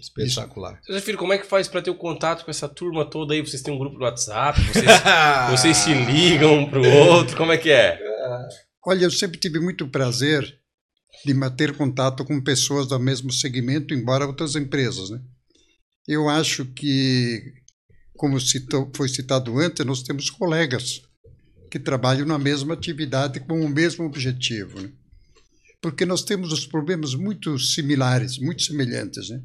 Espetacular. 0.00 0.80
Seu 0.82 1.00
Filho, 1.00 1.16
como 1.16 1.32
é 1.32 1.38
que 1.38 1.46
faz 1.46 1.68
pra 1.68 1.80
ter 1.80 1.90
o 1.90 1.94
contato 1.94 2.44
com 2.44 2.50
essa 2.50 2.68
turma 2.68 3.08
toda 3.08 3.34
aí? 3.34 3.40
Vocês 3.40 3.62
têm 3.62 3.72
um 3.72 3.78
grupo 3.78 3.96
no 3.96 4.04
WhatsApp? 4.04 4.60
Vocês, 4.60 4.84
vocês 5.50 5.76
se 5.76 5.94
ligam 5.94 6.58
um 6.58 6.68
pro 6.68 6.84
outro? 6.84 7.36
Como 7.36 7.52
é 7.52 7.56
que 7.56 7.70
é? 7.70 7.98
Olha, 8.84 9.04
eu 9.04 9.10
sempre 9.12 9.38
tive 9.38 9.60
muito 9.60 9.88
prazer 9.88 10.60
de 11.24 11.34
manter 11.34 11.76
contato 11.76 12.24
com 12.24 12.40
pessoas 12.40 12.88
do 12.88 12.98
mesmo 12.98 13.32
segmento, 13.32 13.94
embora 13.94 14.26
outras 14.26 14.56
empresas, 14.56 15.10
né? 15.10 15.20
Eu 16.06 16.28
acho 16.28 16.64
que, 16.66 17.54
como 18.16 18.40
citou, 18.40 18.90
foi 18.94 19.08
citado 19.08 19.58
antes, 19.58 19.84
nós 19.86 20.02
temos 20.02 20.30
colegas 20.30 21.02
que 21.70 21.78
trabalham 21.78 22.26
na 22.26 22.38
mesma 22.38 22.74
atividade 22.74 23.40
com 23.40 23.64
o 23.64 23.68
mesmo 23.68 24.04
objetivo, 24.04 24.80
né? 24.80 24.92
Porque 25.80 26.04
nós 26.04 26.22
temos 26.22 26.52
os 26.52 26.66
problemas 26.66 27.14
muito 27.14 27.58
similares, 27.58 28.38
muito 28.38 28.62
semelhantes, 28.62 29.28
né? 29.28 29.40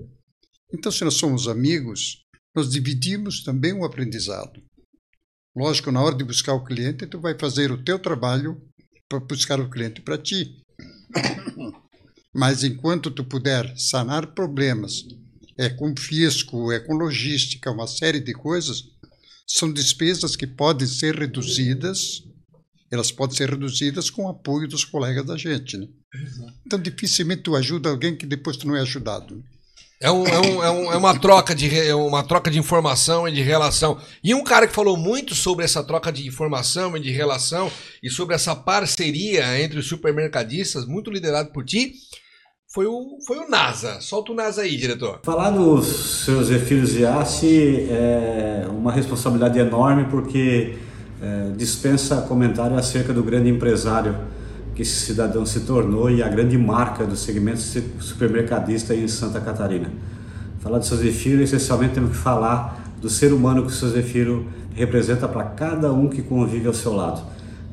Então, 0.73 0.91
se 0.91 1.03
nós 1.03 1.13
somos 1.13 1.47
amigos, 1.47 2.23
nós 2.55 2.69
dividimos 2.69 3.43
também 3.43 3.73
o 3.73 3.85
aprendizado. 3.85 4.61
Lógico, 5.55 5.91
na 5.91 6.01
hora 6.01 6.15
de 6.15 6.23
buscar 6.23 6.53
o 6.53 6.63
cliente, 6.63 7.07
tu 7.07 7.19
vai 7.19 7.37
fazer 7.37 7.71
o 7.71 7.83
teu 7.83 7.97
trabalho 7.97 8.61
para 9.07 9.19
buscar 9.19 9.59
o 9.59 9.69
cliente 9.69 10.01
para 10.01 10.17
ti. 10.17 10.63
Mas 12.33 12.63
enquanto 12.63 13.09
tu 13.09 13.23
puder 13.23 13.73
sanar 13.77 14.27
problemas, 14.33 15.03
é 15.57 15.69
com 15.69 15.95
fisco, 15.97 16.71
é 16.71 16.79
com 16.79 16.93
logística, 16.93 17.71
uma 17.71 17.87
série 17.87 18.19
de 18.19 18.33
coisas, 18.33 18.83
são 19.47 19.71
despesas 19.71 20.35
que 20.35 20.45
podem 20.45 20.87
ser 20.87 21.15
reduzidas, 21.15 22.23
elas 22.91 23.11
podem 23.11 23.35
ser 23.35 23.49
reduzidas 23.49 24.09
com 24.09 24.25
o 24.25 24.29
apoio 24.29 24.67
dos 24.67 24.85
colegas 24.85 25.25
da 25.25 25.37
gente. 25.37 25.77
Né? 25.77 25.87
Então, 26.65 26.79
dificilmente 26.79 27.43
tu 27.43 27.55
ajuda 27.55 27.89
alguém 27.89 28.15
que 28.15 28.25
depois 28.25 28.57
tu 28.57 28.67
não 28.67 28.75
é 28.75 28.81
ajudado. 28.81 29.43
É, 29.99 30.11
um, 30.11 30.25
é, 30.27 30.39
um, 30.39 30.63
é, 30.63 30.71
um- 30.71 30.93
é 30.93 30.97
uma, 30.97 31.17
troca 31.19 31.55
de, 31.55 31.75
é 31.79 31.95
uma 31.95 32.23
troca 32.23 32.51
de 32.51 32.59
informação 32.59 33.27
e 33.27 33.31
de 33.31 33.41
relação. 33.41 33.97
E 34.23 34.33
um 34.35 34.43
cara 34.43 34.67
que 34.67 34.73
falou 34.73 34.95
muito 34.95 35.33
sobre 35.33 35.65
essa 35.65 35.83
troca 35.83 36.11
de 36.11 36.27
informação 36.27 36.95
e 36.95 36.99
de 36.99 37.11
relação 37.11 37.71
e 38.03 38.09
sobre 38.09 38.35
essa 38.35 38.55
parceria 38.55 39.59
entre 39.59 39.79
os 39.79 39.87
supermercadistas, 39.87 40.85
muito 40.85 41.09
liderado 41.09 41.51
por 41.51 41.65
ti, 41.65 41.93
foi 42.71 42.85
o, 42.85 43.17
foi 43.25 43.37
o 43.39 43.49
NASA. 43.49 43.99
Solta 44.01 44.31
o 44.31 44.35
NASA 44.35 44.61
aí, 44.61 44.77
diretor. 44.77 45.19
Falar 45.23 45.49
dos 45.49 46.23
seus 46.25 46.49
filhos 46.67 46.91
de 46.93 47.03
Assi 47.05 47.87
é 47.89 48.67
uma 48.69 48.91
responsabilidade 48.91 49.57
enorme 49.57 50.05
porque 50.11 50.75
é, 51.19 51.51
dispensa 51.57 52.21
comentário 52.21 52.77
acerca 52.77 53.11
do 53.11 53.23
grande 53.23 53.49
empresário 53.49 54.15
que 54.77 54.83
esse 54.83 55.07
cidadão 55.07 55.43
se 55.43 55.61
tornou 55.61 56.07
e 56.07 56.21
a 56.21 56.29
grande 56.29 56.55
marca 56.55 57.03
do 57.03 57.15
segmento 57.15 57.57
su- 57.57 57.81
supermercadista 57.99 58.93
em 58.93 59.07
Santa 59.07 59.41
Catarina. 59.41 59.91
Falar 60.59 60.77
do 60.77 60.85
seu 60.85 60.95
Zefiro, 60.97 61.41
essencialmente 61.41 61.95
temos 61.95 62.11
que 62.11 62.17
falar 62.17 62.93
do 63.01 63.09
ser 63.09 63.33
humano 63.33 63.63
que 63.63 63.69
o 63.69 63.73
seu 63.73 63.89
Zefiro 63.89 64.45
representa 64.75 65.27
para 65.27 65.45
cada 65.45 65.91
um 65.91 66.07
que 66.07 66.21
convive 66.21 66.67
ao 66.67 66.75
seu 66.75 66.93
lado. 66.93 67.23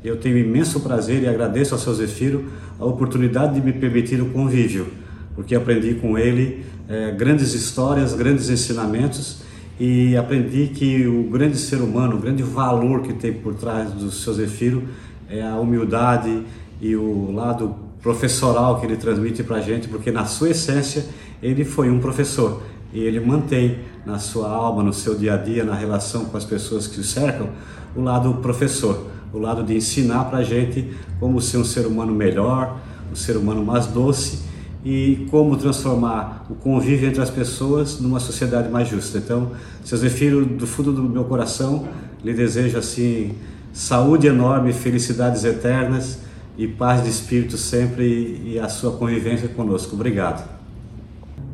Eu 0.03 0.17
tenho 0.17 0.39
imenso 0.39 0.81
prazer 0.81 1.23
e 1.23 1.29
agradeço 1.29 1.75
ao 1.75 1.79
seu 1.79 1.93
Zefiro 1.93 2.47
a 2.81 2.87
oportunidade 2.87 3.53
de 3.53 3.61
me 3.61 3.75
permitir 3.75 4.23
o 4.23 4.31
convívio, 4.31 4.87
porque 5.35 5.55
aprendi 5.55 5.97
com 5.97 6.17
ele 6.17 6.65
eh, 6.89 7.11
grandes 7.11 7.53
histórias, 7.53 8.15
grandes 8.15 8.49
ensinamentos 8.49 9.43
e 9.79 10.17
aprendi 10.17 10.69
que 10.69 11.07
o 11.07 11.25
grande 11.25 11.59
ser 11.59 11.83
humano, 11.83 12.17
o 12.17 12.19
grande 12.19 12.43
valor 12.43 13.03
que 13.03 13.13
tem 13.13 13.31
por 13.31 13.53
trás 13.53 13.91
do 13.93 14.11
seu 14.11 14.33
Zefiro 14.33 14.85
é 15.29 15.43
a 15.43 15.57
humildade 15.57 16.45
e 16.85 16.95
o 16.95 17.33
lado 17.33 17.75
professoral 18.03 18.79
que 18.79 18.85
ele 18.85 18.99
transmite 18.99 19.43
para 19.43 19.57
a 19.57 19.61
gente, 19.63 19.89
porque 19.89 20.11
na 20.11 20.27
sua 20.27 20.51
essência 20.51 21.07
ele 21.43 21.65
foi 21.65 21.89
um 21.89 21.99
professor 21.99 22.63
e 22.93 23.01
ele 23.01 23.19
mantém 23.19 23.79
na 24.05 24.19
sua 24.19 24.51
alma, 24.51 24.83
no 24.83 24.93
seu 24.93 25.15
dia 25.15 25.33
a 25.33 25.37
dia, 25.39 25.65
na 25.65 25.75
relação 25.75 26.27
com 26.27 26.37
as 26.37 26.45
pessoas 26.45 26.87
que 26.87 27.01
o 27.01 27.03
cercam, 27.03 27.49
o 27.97 28.03
lado 28.03 28.35
professor, 28.35 29.07
o 29.33 29.39
lado 29.39 29.63
de 29.63 29.75
ensinar 29.75 30.25
para 30.25 30.41
a 30.41 30.43
gente 30.43 30.93
como 31.19 31.41
ser 31.41 31.57
um 31.57 31.65
ser 31.65 31.87
humano 31.87 32.13
melhor, 32.13 32.79
um 33.11 33.17
ser 33.17 33.39
humano 33.39 33.65
mais 33.65 33.87
doce 33.87 34.41
e 34.85 35.27
como 35.31 35.57
transformar 35.57 36.45
o 36.51 36.55
convívio 36.55 37.09
entre 37.09 37.23
as 37.23 37.31
pessoas 37.31 37.99
numa 37.99 38.21
sociedade 38.21 38.69
mais 38.69 38.89
justa. 38.89 39.17
Então, 39.17 39.53
seu 39.83 39.97
Zefiro, 39.97 40.45
do 40.45 40.67
fundo 40.67 40.93
do 40.93 41.03
meu 41.03 41.25
coração, 41.25 41.89
lhe 42.23 42.35
desejo 42.35 42.77
assim 42.77 43.37
saúde 43.73 44.27
enorme, 44.27 44.75
felicidades 44.75 45.45
eternas 45.45 46.23
e 46.57 46.69
paz 46.69 47.03
de 47.03 47.11
espírito 47.11 47.57
sempre 47.57 48.41
e, 48.45 48.59
a 48.59 48.69
sua 48.69 48.93
convivência 48.93 49.49
conosco. 49.49 49.95
Obrigado. 49.95 50.49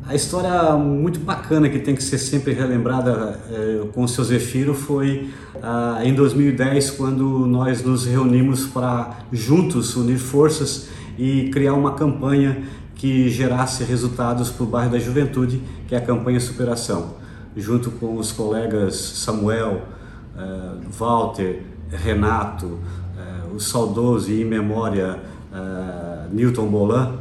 A 0.05 0.15
história 0.15 0.73
muito 0.73 1.19
bacana 1.19 1.69
que 1.69 1.79
tem 1.79 1.95
que 1.95 2.03
ser 2.03 2.17
sempre 2.17 2.53
relembrada 2.53 3.39
eh, 3.49 3.87
com 3.93 4.03
o 4.03 4.07
seu 4.07 4.23
Zefiro 4.23 4.73
foi 4.73 5.29
ah, 5.61 5.99
em 6.03 6.13
2010, 6.13 6.91
quando 6.91 7.45
nós 7.47 7.83
nos 7.83 8.05
reunimos 8.05 8.65
para 8.67 9.19
juntos 9.31 9.95
unir 9.95 10.17
forças 10.17 10.89
e 11.17 11.49
criar 11.51 11.73
uma 11.73 11.93
campanha 11.93 12.63
que 12.95 13.29
gerasse 13.29 13.83
resultados 13.83 14.49
para 14.49 14.63
o 14.63 14.67
bairro 14.67 14.91
da 14.91 14.99
Juventude, 14.99 15.61
que 15.87 15.95
é 15.95 15.97
a 15.97 16.01
campanha 16.01 16.39
Superação, 16.39 17.15
junto 17.55 17.91
com 17.91 18.17
os 18.17 18.31
colegas 18.31 18.95
Samuel, 18.95 19.83
eh, 20.37 20.71
Walter, 20.97 21.63
Renato, 21.89 22.79
o 23.53 23.59
saudoso 23.59 24.31
e 24.31 24.41
em 24.41 24.45
memória 24.45 25.19
eh, 25.53 26.27
Newton 26.31 26.67
Bolan, 26.67 27.15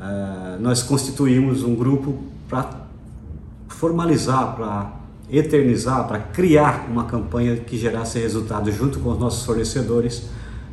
eh, 0.00 0.56
nós 0.60 0.82
constituímos 0.82 1.62
um 1.62 1.74
grupo 1.74 2.18
para 2.48 2.86
formalizar, 3.68 4.56
para 4.56 4.92
eternizar, 5.30 6.06
para 6.08 6.18
criar 6.18 6.86
uma 6.90 7.04
campanha 7.04 7.56
que 7.56 7.76
gerasse 7.76 8.18
resultado 8.18 8.70
junto 8.72 8.98
com 8.98 9.10
os 9.10 9.18
nossos 9.18 9.44
fornecedores 9.44 10.28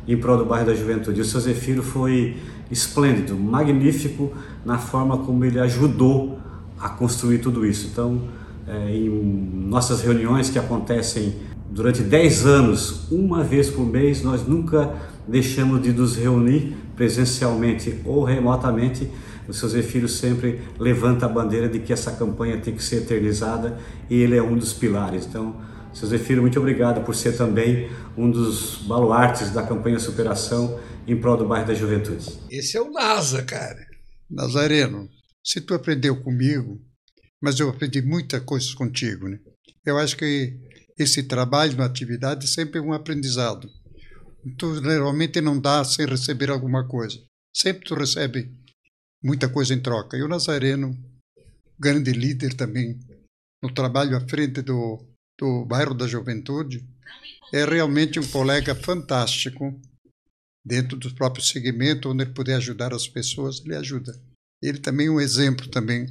em 0.08 0.16
prol 0.16 0.38
do 0.38 0.44
bairro 0.44 0.66
da 0.66 0.74
Juventude. 0.74 1.20
O 1.20 1.24
seu 1.24 1.40
Zefiro 1.40 1.82
foi 1.82 2.36
esplêndido, 2.70 3.36
magnífico 3.36 4.32
na 4.64 4.78
forma 4.78 5.18
como 5.18 5.44
ele 5.44 5.58
ajudou 5.60 6.38
a 6.80 6.88
construir 6.88 7.38
tudo 7.38 7.64
isso. 7.64 7.88
Então, 7.92 8.20
eh, 8.66 8.96
em 8.96 9.08
nossas 9.68 10.00
reuniões 10.00 10.50
que 10.50 10.58
acontecem 10.58 11.34
durante 11.70 12.02
10 12.02 12.46
anos, 12.46 13.10
uma 13.10 13.42
vez 13.42 13.70
por 13.70 13.86
mês, 13.86 14.22
nós 14.22 14.46
nunca 14.46 14.94
deixamos 15.26 15.82
de 15.82 15.92
nos 15.92 16.16
reunir 16.16 16.76
presencialmente 16.94 18.00
ou 18.04 18.24
remotamente. 18.24 19.10
O 19.48 19.52
seu 19.52 19.68
Zefiro 19.68 20.08
sempre 20.08 20.60
levanta 20.78 21.26
a 21.26 21.28
bandeira 21.28 21.68
de 21.68 21.78
que 21.78 21.92
essa 21.92 22.12
campanha 22.12 22.60
tem 22.60 22.74
que 22.74 22.82
ser 22.82 23.02
eternizada 23.02 23.78
e 24.10 24.20
ele 24.20 24.36
é 24.36 24.42
um 24.42 24.56
dos 24.56 24.72
pilares. 24.72 25.26
Então, 25.26 25.60
seu 25.92 26.08
Zefiro, 26.08 26.42
muito 26.42 26.58
obrigado 26.58 27.04
por 27.04 27.14
ser 27.14 27.36
também 27.36 27.88
um 28.16 28.30
dos 28.30 28.82
baluartes 28.86 29.50
da 29.50 29.62
campanha 29.62 29.98
Superação 29.98 30.78
em 31.06 31.16
prol 31.16 31.36
do 31.36 31.46
bairro 31.46 31.66
da 31.66 31.74
Juventude. 31.74 32.38
Esse 32.50 32.76
é 32.76 32.82
o 32.82 32.90
NASA, 32.90 33.42
cara. 33.44 33.86
Nazareno, 34.28 35.08
se 35.42 35.60
tu 35.60 35.72
aprendeu 35.72 36.20
comigo, 36.20 36.80
mas 37.40 37.60
eu 37.60 37.68
aprendi 37.70 38.02
muitas 38.02 38.42
coisas 38.42 38.74
contigo, 38.74 39.28
né? 39.28 39.38
Eu 39.86 39.96
acho 39.96 40.16
que 40.16 40.58
esse 40.98 41.22
trabalho, 41.22 41.74
uma 41.74 41.84
atividade, 41.84 42.48
sempre 42.48 42.78
é 42.78 42.82
um 42.82 42.92
aprendizado. 42.92 43.70
tu 44.56 44.80
realmente 44.80 45.40
não 45.40 45.60
dá 45.60 45.84
sem 45.84 46.06
receber 46.06 46.50
alguma 46.50 46.86
coisa. 46.86 47.18
Sempre 47.54 47.84
tu 47.84 47.94
recebe 47.94 48.50
muita 49.22 49.48
coisa 49.48 49.74
em 49.74 49.80
troca. 49.80 50.16
E 50.16 50.22
o 50.22 50.28
Nazareno, 50.28 50.96
grande 51.78 52.12
líder 52.12 52.54
também, 52.54 52.98
no 53.62 53.72
trabalho 53.72 54.16
à 54.16 54.20
frente 54.20 54.62
do, 54.62 55.04
do 55.38 55.64
bairro 55.64 55.94
da 55.94 56.06
Juventude, 56.06 56.86
é 57.52 57.64
realmente 57.64 58.18
um 58.18 58.26
colega 58.28 58.74
fantástico 58.74 59.78
dentro 60.64 60.96
do 60.96 61.14
próprio 61.14 61.44
segmento, 61.44 62.10
onde 62.10 62.24
ele 62.24 62.32
puder 62.32 62.56
ajudar 62.56 62.92
as 62.92 63.06
pessoas, 63.06 63.62
ele 63.64 63.76
ajuda. 63.76 64.20
Ele 64.62 64.78
também 64.78 65.06
é 65.06 65.10
um 65.10 65.20
exemplo 65.20 65.68
também 65.68 66.06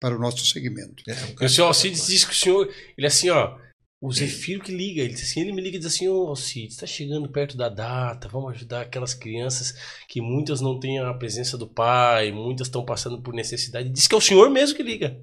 para 0.00 0.14
o 0.14 0.18
nosso 0.18 0.46
segmento. 0.46 1.02
É, 1.08 1.44
o 1.44 1.48
senhor 1.48 1.68
Alcides 1.68 2.06
disse 2.06 2.26
que 2.26 2.32
o 2.32 2.36
senhor, 2.36 2.66
ele 2.96 3.06
é 3.06 3.08
assim, 3.08 3.30
ó, 3.30 3.58
o 4.00 4.12
Zefiro 4.12 4.62
que 4.62 4.72
liga, 4.72 5.02
ele, 5.02 5.14
assim, 5.14 5.40
ele 5.40 5.52
me 5.52 5.62
liga 5.62 5.76
e 5.76 5.80
diz 5.80 5.94
assim, 5.94 6.06
ô 6.08 6.30
oh, 6.30 6.36
Cid, 6.36 6.68
está 6.68 6.86
chegando 6.86 7.30
perto 7.30 7.56
da 7.56 7.68
data, 7.68 8.28
vamos 8.28 8.52
ajudar 8.52 8.82
aquelas 8.82 9.14
crianças 9.14 9.74
que 10.08 10.20
muitas 10.20 10.60
não 10.60 10.78
têm 10.78 10.98
a 10.98 11.14
presença 11.14 11.56
do 11.56 11.66
pai, 11.66 12.30
muitas 12.30 12.66
estão 12.66 12.84
passando 12.84 13.22
por 13.22 13.34
necessidade. 13.34 13.88
Diz 13.88 14.06
que 14.06 14.14
é 14.14 14.18
o 14.18 14.20
senhor 14.20 14.50
mesmo 14.50 14.76
que 14.76 14.82
liga. 14.82 15.18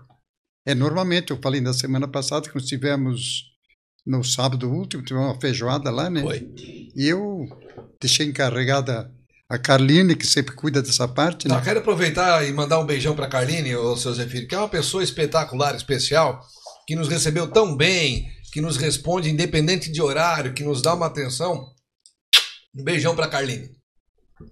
É, 0.65 0.74
normalmente, 0.74 1.32
eu 1.32 1.39
falei 1.41 1.61
na 1.61 1.74
semana 1.74 2.07
passada 2.07 2.47
que 2.47 2.55
nós 2.55 2.65
tivemos, 2.65 3.43
no 4.05 4.24
sábado 4.24 4.69
último, 4.71 5.03
tivemos 5.03 5.30
uma 5.30 5.39
feijoada 5.39 5.91
lá, 5.91 6.09
né? 6.09 6.21
Foi. 6.21 6.49
E 6.95 7.07
eu 7.07 7.45
deixei 7.99 8.26
encarregada 8.26 9.13
a 9.49 9.57
Carline, 9.57 10.15
que 10.15 10.26
sempre 10.26 10.55
cuida 10.55 10.82
dessa 10.82 11.07
parte. 11.07 11.47
Né? 11.47 11.53
Tá, 11.53 11.61
quero 11.61 11.80
aproveitar 11.80 12.47
e 12.47 12.51
mandar 12.51 12.80
um 12.80 12.86
beijão 12.86 13.15
para 13.15 13.26
a 13.26 13.30
Carline, 13.30 13.76
o 13.76 13.95
seu 13.95 14.13
Zefiro, 14.13 14.47
que 14.47 14.55
é 14.55 14.57
uma 14.57 14.69
pessoa 14.69 15.03
espetacular, 15.03 15.76
especial, 15.76 16.41
que 16.88 16.95
nos 16.95 17.07
recebeu 17.07 17.47
tão 17.47 17.76
bem, 17.76 18.32
que 18.54 18.62
nos 18.62 18.78
responde 18.78 19.32
independente 19.32 19.91
de 19.91 19.99
horário, 19.99 20.54
que 20.54 20.64
nos 20.64 20.80
dá 20.80 20.93
uma 20.93 21.08
atenção. 21.08 21.66
Um 22.78 22.84
beijão 22.84 23.16
para 23.16 23.28
Carline. 23.28 23.72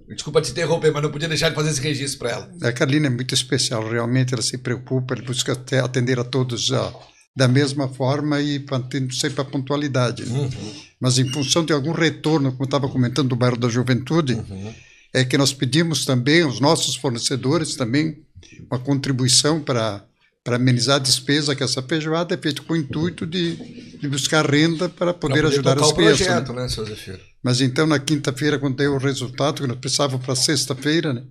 Desculpa 0.07 0.41
te 0.41 0.49
interromper, 0.49 0.91
mas 0.91 1.03
não 1.03 1.11
podia 1.11 1.27
deixar 1.27 1.49
de 1.49 1.55
fazer 1.55 1.69
esse 1.69 1.81
registro 1.81 2.17
para 2.17 2.31
ela. 2.31 2.51
A 2.63 2.71
Carline 2.73 3.05
é 3.05 3.09
muito 3.11 3.35
especial, 3.35 3.87
realmente 3.87 4.33
ela 4.33 4.41
se 4.41 4.57
preocupa, 4.57 5.13
ela 5.13 5.23
busca 5.23 5.51
atender 5.83 6.19
a 6.19 6.23
todos 6.23 6.71
ó, 6.71 7.07
da 7.35 7.47
mesma 7.47 7.87
forma 7.89 8.41
e 8.41 8.65
mantendo 8.67 9.13
sempre 9.13 9.41
a 9.41 9.45
pontualidade. 9.45 10.25
Né? 10.25 10.39
Uhum. 10.39 10.73
Mas 10.99 11.19
em 11.19 11.31
função 11.31 11.63
de 11.63 11.71
algum 11.71 11.91
retorno, 11.91 12.51
como 12.53 12.63
estava 12.63 12.89
comentando 12.89 13.29
do 13.29 13.35
bairro 13.35 13.57
da 13.57 13.69
Juventude, 13.69 14.33
uhum. 14.33 14.73
é 15.13 15.23
que 15.23 15.37
nós 15.37 15.53
pedimos 15.53 16.05
também 16.05 16.41
aos 16.41 16.59
nossos 16.59 16.95
fornecedores 16.95 17.75
também 17.75 18.25
uma 18.67 18.79
contribuição 18.79 19.61
para 19.61 20.03
para 20.43 20.55
amenizar 20.55 20.95
a 20.95 20.99
despesa, 20.99 21.55
que 21.55 21.63
essa 21.63 21.81
feijoada 21.83 22.33
é 22.33 22.37
feita 22.37 22.63
com 22.63 22.73
o 22.73 22.77
intuito 22.77 23.27
de, 23.27 23.55
de 23.97 24.07
buscar 24.07 24.49
renda 24.49 24.89
para 24.89 25.13
poder, 25.13 25.45
ajudar 25.45 25.79
as 25.79 25.91
crianças. 25.91 26.19
Né? 26.21 26.25
Projeto, 26.25 26.53
né, 26.53 26.67
seu 26.67 26.85
Zefiro? 26.85 27.19
Mas 27.43 27.61
então, 27.61 27.85
na 27.85 27.99
quinta-feira, 27.99 28.57
quando 28.57 28.77
deu 28.77 28.93
o 28.93 28.97
resultado, 28.97 29.61
que 29.61 29.67
nós 29.67 29.77
precisávamos 29.77 30.25
para 30.25 30.35
sexta-feira, 30.35 31.13
né? 31.13 31.23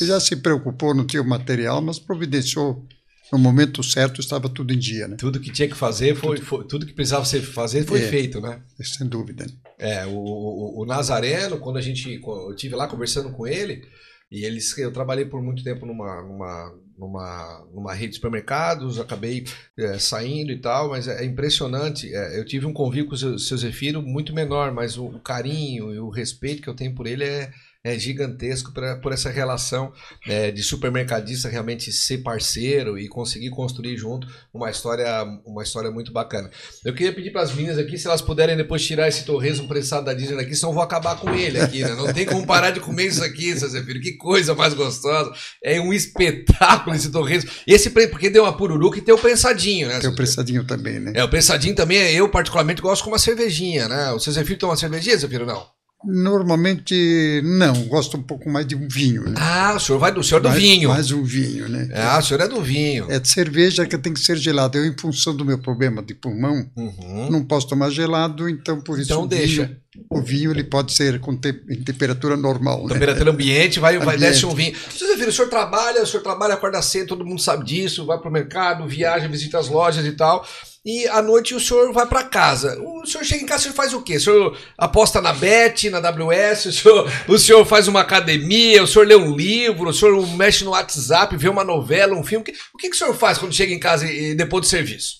Ele 0.00 0.08
já 0.08 0.18
se 0.18 0.36
preocupou, 0.36 0.94
não 0.94 1.06
tinha 1.06 1.22
o 1.22 1.28
material, 1.28 1.80
mas 1.80 1.98
providenciou 1.98 2.84
no 3.32 3.38
momento 3.38 3.82
certo, 3.82 4.20
estava 4.20 4.48
tudo 4.48 4.72
em 4.72 4.78
dia, 4.78 5.06
né? 5.06 5.16
Tudo 5.16 5.38
que 5.38 5.52
tinha 5.52 5.68
que 5.68 5.74
fazer 5.74 6.16
foi, 6.16 6.36
tudo, 6.36 6.46
foi, 6.46 6.64
tudo 6.64 6.86
que 6.86 6.92
precisava 6.92 7.24
ser 7.24 7.42
fazer 7.42 7.84
foi 7.84 8.02
é, 8.02 8.08
feito, 8.08 8.40
né? 8.40 8.60
Sem 8.80 9.06
dúvida. 9.06 9.46
É, 9.78 10.06
o, 10.06 10.10
o, 10.10 10.82
o 10.82 10.86
Nazareno, 10.86 11.58
quando 11.58 11.76
a 11.76 11.82
gente, 11.82 12.20
eu 12.24 12.56
tive 12.56 12.74
lá 12.74 12.88
conversando 12.88 13.30
com 13.30 13.46
ele, 13.46 13.82
e 14.30 14.44
eles, 14.44 14.76
eu 14.78 14.92
trabalhei 14.92 15.24
por 15.24 15.42
muito 15.42 15.62
tempo 15.62 15.86
numa, 15.86 16.22
numa 16.22 16.72
numa, 16.98 17.64
numa 17.72 17.94
rede 17.94 18.10
de 18.10 18.16
supermercados, 18.16 18.98
acabei 18.98 19.44
é, 19.78 19.98
saindo 19.98 20.50
e 20.50 20.58
tal, 20.58 20.90
mas 20.90 21.06
é, 21.06 21.22
é 21.22 21.24
impressionante. 21.24 22.12
É, 22.12 22.38
eu 22.38 22.44
tive 22.44 22.66
um 22.66 22.72
convívio 22.72 23.06
com 23.06 23.14
o 23.14 23.38
seu 23.38 23.56
Zefiro 23.56 24.02
muito 24.02 24.34
menor, 24.34 24.72
mas 24.72 24.98
o, 24.98 25.06
o, 25.06 25.20
carinho 25.20 25.94
e 25.94 25.98
o 25.98 26.08
respeito 26.08 26.62
que 26.62 26.68
eu 26.68 26.74
tenho 26.74 26.94
por 26.94 27.06
ele 27.06 27.24
é, 27.24 27.52
é 27.88 27.98
gigantesco 27.98 28.72
pra, 28.72 28.96
por 28.96 29.12
essa 29.12 29.30
relação 29.30 29.92
é, 30.26 30.50
de 30.50 30.62
supermercadista 30.62 31.48
realmente 31.48 31.92
ser 31.92 32.18
parceiro 32.18 32.98
e 32.98 33.08
conseguir 33.08 33.50
construir 33.50 33.96
junto 33.96 34.26
uma 34.52 34.70
história, 34.70 35.24
uma 35.44 35.62
história 35.62 35.90
muito 35.90 36.12
bacana. 36.12 36.50
Eu 36.84 36.94
queria 36.94 37.12
pedir 37.12 37.30
para 37.30 37.42
as 37.42 37.52
meninas 37.52 37.78
aqui 37.78 37.98
se 37.98 38.06
elas 38.06 38.22
puderem 38.22 38.56
depois 38.56 38.84
tirar 38.84 39.08
esse 39.08 39.24
torresmo 39.24 39.68
prensado 39.68 40.06
da 40.06 40.14
Disney 40.14 40.40
aqui, 40.40 40.54
senão 40.54 40.70
eu 40.70 40.74
vou 40.74 40.82
acabar 40.82 41.16
com 41.16 41.30
ele 41.34 41.60
aqui, 41.60 41.82
né? 41.82 41.94
Não 41.94 42.12
tem 42.12 42.24
como 42.24 42.46
parar 42.46 42.70
de 42.70 42.80
comer 42.80 43.06
isso 43.06 43.22
aqui, 43.22 43.56
seu 43.58 43.68
Zefiro. 43.68 44.00
Que 44.00 44.12
coisa 44.12 44.54
mais 44.54 44.74
gostosa. 44.74 45.32
É 45.62 45.80
um 45.80 45.92
espetáculo 45.92 46.94
esse 46.94 47.10
torresmo. 47.10 47.50
Esse 47.66 47.90
porque 48.06 48.30
deu 48.30 48.44
uma 48.44 48.56
pururuca 48.56 48.98
e 48.98 49.02
tem 49.02 49.14
o 49.14 49.18
prensadinho, 49.18 49.88
né? 49.88 49.98
Tem 49.98 50.10
o 50.10 50.14
prensadinho 50.14 50.64
também, 50.64 51.00
né? 51.00 51.12
É, 51.14 51.24
o 51.24 51.28
prensadinho 51.28 51.74
também, 51.74 51.98
eu 52.14 52.28
particularmente 52.28 52.82
gosto 52.82 53.02
com 53.02 53.10
uma 53.10 53.18
cervejinha, 53.18 53.88
né? 53.88 54.12
O 54.12 54.20
seu 54.20 54.32
Zefiro 54.32 54.58
toma 54.58 54.76
cervejinha, 54.76 55.16
Zefiro, 55.16 55.46
não? 55.46 55.77
Normalmente 56.04 57.40
não, 57.42 57.74
gosto 57.84 58.16
um 58.16 58.22
pouco 58.22 58.48
mais 58.48 58.64
de 58.64 58.76
um 58.76 58.86
vinho. 58.88 59.24
Né? 59.24 59.34
Ah, 59.36 59.74
o 59.76 59.80
senhor 59.80 59.98
vai 59.98 60.12
do 60.12 60.22
senhor 60.22 60.38
é 60.38 60.42
do 60.42 60.48
mais, 60.48 60.62
vinho. 60.62 60.88
Mais 60.90 61.10
um 61.10 61.24
vinho, 61.24 61.68
né? 61.68 61.88
Ah, 61.92 62.18
o 62.18 62.22
senhor 62.22 62.40
é 62.40 62.46
do 62.46 62.62
vinho. 62.62 63.06
É 63.10 63.18
de 63.18 63.28
cerveja 63.28 63.84
que 63.84 63.98
tem 63.98 64.14
que 64.14 64.20
ser 64.20 64.36
gelado. 64.36 64.78
Eu, 64.78 64.86
em 64.86 64.96
função 64.96 65.34
do 65.34 65.44
meu 65.44 65.58
problema 65.58 66.00
de 66.00 66.14
pulmão, 66.14 66.70
uhum. 66.76 67.28
não 67.30 67.44
posso 67.44 67.66
tomar 67.66 67.90
gelado, 67.90 68.48
então 68.48 68.80
por 68.80 69.00
isso 69.00 69.10
então, 69.10 69.24
o 69.24 69.26
deixa. 69.26 69.64
Vinho, 69.64 69.76
o 70.08 70.22
vinho 70.22 70.50
ele 70.52 70.62
pode 70.62 70.92
ser 70.92 71.18
com 71.18 71.36
te, 71.36 71.48
em 71.68 71.82
temperatura 71.82 72.36
normal. 72.36 72.86
Né? 72.86 72.94
Temperatura 72.94 73.32
ambiente, 73.32 73.80
vai, 73.80 73.98
vai 73.98 74.16
desce 74.16 74.46
um 74.46 74.54
vinho. 74.54 74.76
Vocês 74.88 75.16
viram, 75.16 75.30
o 75.30 75.32
senhor 75.32 75.48
trabalha, 75.48 76.02
o 76.02 76.06
senhor 76.06 76.22
trabalha, 76.22 76.54
acorda 76.54 76.80
cedo, 76.80 77.08
todo 77.08 77.26
mundo 77.26 77.40
sabe 77.40 77.64
disso, 77.64 78.06
vai 78.06 78.18
para 78.18 78.28
o 78.28 78.32
mercado, 78.32 78.86
viaja, 78.86 79.26
visita 79.26 79.58
as 79.58 79.68
lojas 79.68 80.06
e 80.06 80.12
tal 80.12 80.46
e 80.84 81.06
à 81.08 81.20
noite 81.20 81.54
o 81.54 81.60
senhor 81.60 81.92
vai 81.92 82.06
para 82.06 82.22
casa. 82.24 82.80
O 82.80 83.06
senhor 83.06 83.24
chega 83.24 83.42
em 83.42 83.46
casa, 83.46 83.60
o 83.60 83.62
senhor 83.64 83.74
faz 83.74 83.92
o 83.92 84.02
quê? 84.02 84.16
O 84.16 84.20
senhor 84.20 84.58
aposta 84.76 85.20
na 85.20 85.32
Bet, 85.32 85.90
na 85.90 85.98
WS, 85.98 86.66
o 86.66 86.72
senhor, 86.72 87.12
o 87.28 87.38
senhor 87.38 87.64
faz 87.66 87.88
uma 87.88 88.00
academia, 88.00 88.82
o 88.82 88.86
senhor 88.86 89.06
lê 89.06 89.16
um 89.16 89.36
livro, 89.36 89.88
o 89.88 89.92
senhor 89.92 90.26
mexe 90.36 90.64
no 90.64 90.70
WhatsApp, 90.70 91.36
vê 91.36 91.48
uma 91.48 91.64
novela, 91.64 92.14
um 92.14 92.24
filme. 92.24 92.42
O 92.42 92.44
que, 92.44 92.52
o 92.74 92.78
que 92.78 92.88
o 92.88 92.94
senhor 92.94 93.14
faz 93.14 93.38
quando 93.38 93.54
chega 93.54 93.72
em 93.72 93.78
casa 93.78 94.06
e, 94.10 94.34
depois 94.34 94.62
do 94.62 94.68
serviço? 94.68 95.18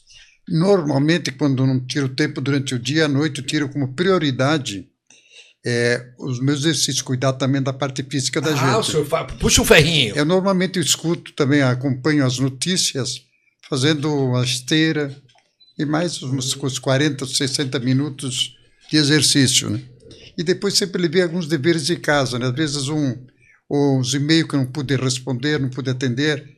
Normalmente, 0.48 1.30
quando 1.32 1.66
não 1.66 1.84
tiro 1.84 2.08
tempo 2.08 2.40
durante 2.40 2.74
o 2.74 2.78
dia, 2.78 3.04
à 3.04 3.08
noite 3.08 3.40
eu 3.40 3.46
tiro 3.46 3.68
como 3.68 3.94
prioridade 3.94 4.86
é, 5.66 6.02
os 6.18 6.40
meus 6.40 6.60
exercícios, 6.60 7.02
cuidar 7.02 7.34
também 7.34 7.60
da 7.60 7.72
parte 7.72 8.02
física 8.02 8.40
da 8.40 8.50
ah, 8.50 8.54
gente. 8.54 8.64
Ah, 8.64 8.78
o 8.78 8.82
senhor 8.82 9.04
faz, 9.04 9.32
puxa 9.34 9.60
um 9.60 9.64
ferrinho. 9.64 10.16
Eu 10.16 10.24
normalmente 10.24 10.78
eu 10.78 10.82
escuto 10.82 11.32
também, 11.32 11.62
acompanho 11.62 12.24
as 12.24 12.38
notícias, 12.38 13.20
fazendo 13.68 14.10
uma 14.12 14.42
esteira, 14.42 15.14
e 15.78 15.84
mais 15.84 16.22
uns, 16.22 16.56
uns 16.56 16.78
40, 16.78 17.24
60 17.24 17.78
minutos 17.78 18.56
de 18.90 18.96
exercício. 18.96 19.70
Né? 19.70 19.80
E 20.36 20.42
depois 20.42 20.74
sempre 20.74 21.00
levei 21.00 21.22
alguns 21.22 21.46
deveres 21.46 21.86
de 21.86 21.96
casa, 21.96 22.38
né? 22.38 22.46
às 22.46 22.54
vezes 22.54 22.88
um, 22.88 23.16
os 23.68 24.12
e-mails 24.12 24.48
que 24.48 24.56
eu 24.56 24.60
não 24.60 24.66
pude 24.66 24.96
responder, 24.96 25.60
não 25.60 25.70
pude 25.70 25.88
atender. 25.88 26.56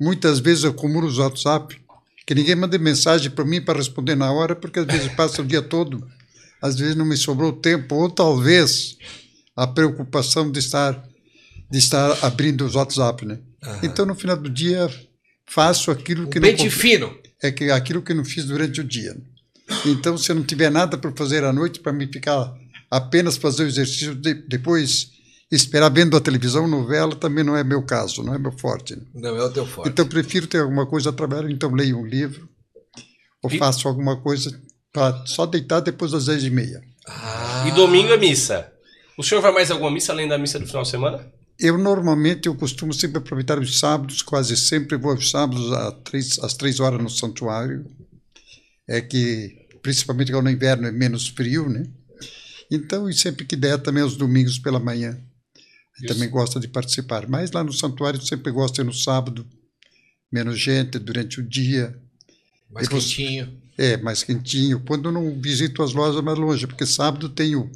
Muitas 0.00 0.38
vezes 0.38 0.64
eu 0.64 0.70
acumulo 0.70 1.06
os 1.06 1.18
WhatsApp, 1.18 1.78
que 2.26 2.34
ninguém 2.34 2.54
manda 2.54 2.78
mensagem 2.78 3.30
para 3.30 3.44
mim 3.44 3.60
para 3.60 3.78
responder 3.78 4.14
na 4.14 4.32
hora, 4.32 4.56
porque 4.56 4.78
às 4.78 4.86
vezes 4.86 5.08
passa 5.14 5.42
o 5.42 5.44
dia 5.44 5.60
todo, 5.60 6.06
às 6.62 6.76
vezes 6.76 6.96
não 6.96 7.04
me 7.04 7.16
sobrou 7.16 7.52
tempo, 7.52 7.94
ou 7.96 8.08
talvez 8.08 8.96
a 9.54 9.66
preocupação 9.66 10.50
de 10.50 10.58
estar 10.58 11.10
de 11.70 11.78
estar 11.78 12.22
abrindo 12.22 12.66
os 12.66 12.74
WhatsApp, 12.74 13.24
né? 13.24 13.38
Uhum. 13.64 13.78
Então 13.82 14.04
no 14.04 14.14
final 14.14 14.36
do 14.36 14.50
dia 14.50 14.90
faço 15.46 15.90
aquilo 15.90 16.28
que 16.28 16.38
um 16.38 16.42
não 16.42 16.48
pente 16.48 16.68
fino 16.68 17.21
é 17.42 17.50
que 17.50 17.70
aquilo 17.70 18.00
que 18.00 18.12
eu 18.12 18.16
não 18.16 18.24
fiz 18.24 18.44
durante 18.44 18.80
o 18.80 18.84
dia. 18.84 19.16
Então, 19.84 20.16
se 20.16 20.30
eu 20.30 20.36
não 20.36 20.44
tiver 20.44 20.70
nada 20.70 20.96
para 20.96 21.10
fazer 21.12 21.44
à 21.44 21.52
noite, 21.52 21.80
para 21.80 21.92
me 21.92 22.06
ficar 22.06 22.54
apenas 22.90 23.36
fazer 23.36 23.64
o 23.64 23.66
exercício, 23.66 24.14
de, 24.14 24.34
depois 24.34 25.10
esperar 25.50 25.90
vendo 25.90 26.16
a 26.16 26.20
televisão, 26.20 26.68
novela, 26.68 27.16
também 27.16 27.42
não 27.42 27.56
é 27.56 27.64
meu 27.64 27.82
caso, 27.82 28.22
não 28.22 28.34
é 28.34 28.38
meu 28.38 28.52
forte. 28.52 28.96
Não 29.14 29.36
é 29.36 29.44
o 29.44 29.50
teu 29.50 29.66
forte. 29.66 29.90
Então, 29.90 30.06
prefiro 30.06 30.46
ter 30.46 30.60
alguma 30.60 30.86
coisa 30.86 31.10
a 31.10 31.12
trabalhar, 31.12 31.50
então 31.50 31.74
leio 31.74 31.98
um 31.98 32.06
livro, 32.06 32.48
ou 33.42 33.50
e... 33.50 33.58
faço 33.58 33.88
alguma 33.88 34.20
coisa 34.20 34.50
para 34.92 35.26
só 35.26 35.46
deitar 35.46 35.80
depois 35.80 36.12
das 36.12 36.26
dez 36.26 36.44
e 36.44 36.50
meia. 36.50 36.82
Ah. 37.06 37.64
E 37.66 37.72
domingo 37.72 38.12
é 38.12 38.16
missa. 38.16 38.70
O 39.18 39.22
senhor 39.22 39.40
vai 39.40 39.52
mais 39.52 39.70
alguma 39.70 39.90
missa 39.90 40.12
além 40.12 40.28
da 40.28 40.38
missa 40.38 40.58
do 40.58 40.66
final 40.66 40.82
de 40.82 40.88
semana? 40.88 41.32
Eu 41.62 41.78
normalmente 41.78 42.48
eu 42.48 42.56
costumo 42.56 42.92
sempre 42.92 43.18
aproveitar 43.18 43.56
os 43.56 43.78
sábados, 43.78 44.20
quase 44.20 44.56
sempre 44.56 44.96
vou 44.96 45.12
aos 45.12 45.30
sábados 45.30 45.72
às 45.72 45.94
três, 46.02 46.38
às 46.40 46.54
três 46.54 46.80
horas 46.80 47.00
no 47.00 47.08
santuário. 47.08 47.86
É 48.88 49.00
que, 49.00 49.68
principalmente 49.80 50.32
quando 50.32 50.46
no 50.46 50.50
inverno 50.50 50.88
é 50.88 50.90
menos 50.90 51.28
frio, 51.28 51.68
né? 51.68 51.84
Então, 52.68 53.08
e 53.08 53.14
sempre 53.14 53.44
que 53.44 53.54
der, 53.54 53.78
também 53.78 54.02
aos 54.02 54.16
domingos 54.16 54.58
pela 54.58 54.80
manhã. 54.80 55.16
Também 56.08 56.28
gosta 56.28 56.58
de 56.58 56.66
participar. 56.66 57.28
Mas 57.28 57.52
lá 57.52 57.62
no 57.62 57.72
santuário 57.72 58.20
sempre 58.20 58.50
gosto 58.50 58.74
de 58.74 58.80
ir 58.80 58.84
no 58.84 58.92
sábado, 58.92 59.46
menos 60.32 60.58
gente 60.58 60.98
durante 60.98 61.38
o 61.38 61.48
dia. 61.48 61.96
Mais 62.72 62.88
Depois, 62.88 63.04
quentinho. 63.04 63.62
É, 63.78 63.96
mais 63.98 64.24
quentinho. 64.24 64.80
Quando 64.80 65.12
não 65.12 65.40
visito 65.40 65.80
as 65.80 65.92
lojas 65.92 66.20
mais 66.24 66.36
longe, 66.36 66.66
porque 66.66 66.84
sábado 66.84 67.28
tenho 67.28 67.70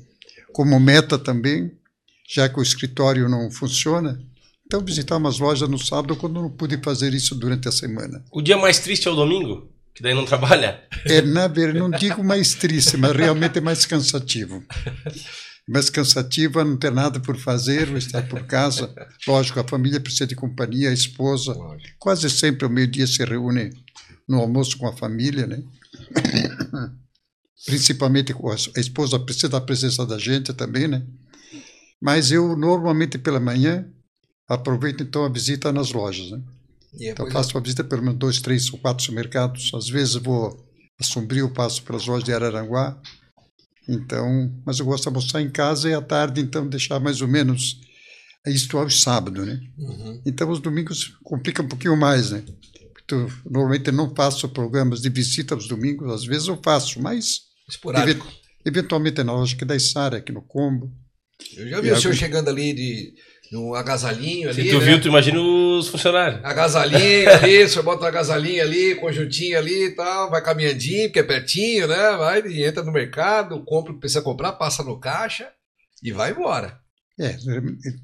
como 0.53 0.81
meta 0.81 1.17
também 1.17 1.76
já 2.29 2.49
que 2.49 2.59
o 2.59 2.63
escritório 2.63 3.29
não 3.29 3.51
funciona. 3.51 4.19
Então, 4.67 4.85
visitar 4.85 5.17
umas 5.17 5.39
lojas 5.39 5.69
no 5.69 5.79
sábado 5.79 6.17
quando 6.17 6.43
não 6.43 6.51
pude 6.51 6.77
fazer 6.83 7.15
isso 7.15 7.35
durante 7.35 7.69
a 7.69 7.73
semana. 7.73 8.25
O 8.33 8.43
dia 8.43 8.57
mais 8.57 8.81
triste 8.81 9.07
é 9.07 9.11
o 9.11 9.15
domingo? 9.15 9.71
Que 9.95 10.03
daí 10.03 10.13
não 10.13 10.25
trabalha? 10.27 10.83
É, 11.07 11.23
na 11.23 11.47
verdade, 11.47 11.79
não 11.79 11.91
digo 11.91 12.23
mais 12.23 12.55
triste, 12.55 12.97
mas 12.97 13.13
realmente 13.13 13.59
é 13.59 13.61
mais 13.61 13.87
cansativo. 13.87 14.63
Mas 15.69 15.91
cansativa, 15.91 16.65
não 16.65 16.77
ter 16.77 16.93
nada 16.93 17.19
por 17.19 17.37
fazer, 17.37 17.89
estar 17.97 18.29
por 18.29 18.45
casa. 18.45 18.93
Lógico, 19.27 19.59
a 19.59 19.65
família 19.65 19.99
precisa 19.99 20.27
de 20.27 20.37
companhia, 20.37 20.91
a 20.91 20.93
esposa. 20.93 21.57
Quase 21.99 22.31
sempre 22.31 22.65
ao 22.65 22.71
meio-dia 22.71 23.07
se 23.07 23.25
reúne 23.25 23.71
no 24.29 24.39
almoço 24.39 24.77
com 24.79 24.87
a 24.87 24.97
família, 24.97 25.47
né? 25.47 25.63
Principalmente 27.65 28.33
a 28.77 28.81
esposa 28.81 29.19
precisa 29.19 29.49
da 29.49 29.61
presença 29.61 30.07
da 30.07 30.19
gente 30.19 30.53
também, 30.53 30.87
né? 30.87 31.03
Mas 32.01 32.31
eu 32.31 32.57
normalmente 32.57 33.19
pela 33.19 33.41
manhã 33.41 33.89
aproveito 34.49 35.03
então 35.03 35.25
a 35.25 35.29
visita 35.29 35.73
nas 35.73 35.93
lojas, 35.93 36.31
né? 36.31 36.43
Então 36.99 37.31
faço 37.31 37.57
a 37.57 37.61
visita 37.61 37.85
pelo 37.85 38.03
menos 38.03 38.19
dois, 38.19 38.41
três 38.41 38.73
ou 38.73 38.79
quatro 38.79 39.05
supermercados. 39.05 39.71
Às 39.75 39.89
vezes 39.89 40.15
vou 40.15 40.65
a 40.99 41.05
Sombrio, 41.05 41.51
passo 41.51 41.83
pelas 41.83 42.07
lojas 42.07 42.25
de 42.25 42.33
Araranguá. 42.33 42.99
Então, 43.89 44.53
mas 44.65 44.79
eu 44.79 44.87
gosto 44.87 45.03
de 45.03 45.09
almoçar 45.09 45.41
em 45.41 45.51
casa 45.51 45.89
e 45.89 45.95
à 45.95 46.01
tarde 46.01 46.41
então 46.41 46.67
deixar 46.69 46.99
mais 46.99 47.21
ou 47.21 47.29
menos 47.29 47.81
isto 48.47 48.79
aos 48.79 49.01
sábado, 49.01 49.45
né? 49.45 49.61
Uhum. 49.77 50.23
Então 50.25 50.51
os 50.51 50.61
domingos 50.61 51.17
complica 51.23 51.63
um 51.63 51.69
pouquinho 51.69 51.97
mais, 51.97 52.31
né? 52.31 52.45
Eu, 53.09 53.31
normalmente 53.49 53.93
não 53.93 54.13
faço 54.15 54.49
programas 54.49 55.01
de 55.01 55.09
visita 55.09 55.55
aos 55.55 55.69
domingos, 55.69 56.13
às 56.13 56.25
vezes 56.25 56.49
eu 56.49 56.59
faço, 56.63 57.01
mas 57.01 57.43
esporádico. 57.69 58.27
eventualmente 58.65 59.23
na 59.23 59.33
loja 59.33 59.57
que 59.57 59.65
da 59.65 59.79
Sara 59.79 60.17
aqui 60.17 60.33
no 60.33 60.43
Combo. 60.43 60.93
Eu 61.57 61.69
já 61.69 61.81
vi 61.81 61.91
o 61.91 62.01
senhor 62.01 62.15
chegando 62.15 62.49
ali 62.49 62.73
de 62.73 63.15
no 63.51 63.75
agasalhinho 63.75 64.49
ali. 64.49 64.65
Se 64.65 64.71
tu 64.71 64.79
né? 64.79 64.85
viu, 64.85 65.01
tu 65.01 65.09
imagina 65.09 65.41
os 65.41 65.89
funcionários. 65.89 66.41
Agasalhinho 66.45 67.29
ali, 67.31 67.69
você 67.69 67.83
bota 67.83 68.05
um 68.05 68.09
agasalhinho 68.09 68.63
ali, 68.63 68.95
conjuntinho 68.97 69.59
ali 69.59 69.87
e 69.87 69.91
tal, 69.91 70.31
vai 70.31 70.43
caminhandinho, 70.43 71.09
porque 71.09 71.21
é 71.21 71.23
pertinho, 71.23 71.87
né? 71.87 72.17
Vai 72.17 72.43
e 72.47 72.65
entra 72.65 72.83
no 72.83 72.93
mercado, 72.93 73.63
compra 73.65 73.93
o 73.93 73.95
que 73.95 74.01
precisa 74.01 74.23
comprar, 74.23 74.53
passa 74.53 74.83
no 74.83 74.99
caixa 74.99 75.49
e 76.03 76.13
vai 76.13 76.33
embora. 76.33 76.79
É, 77.19 77.35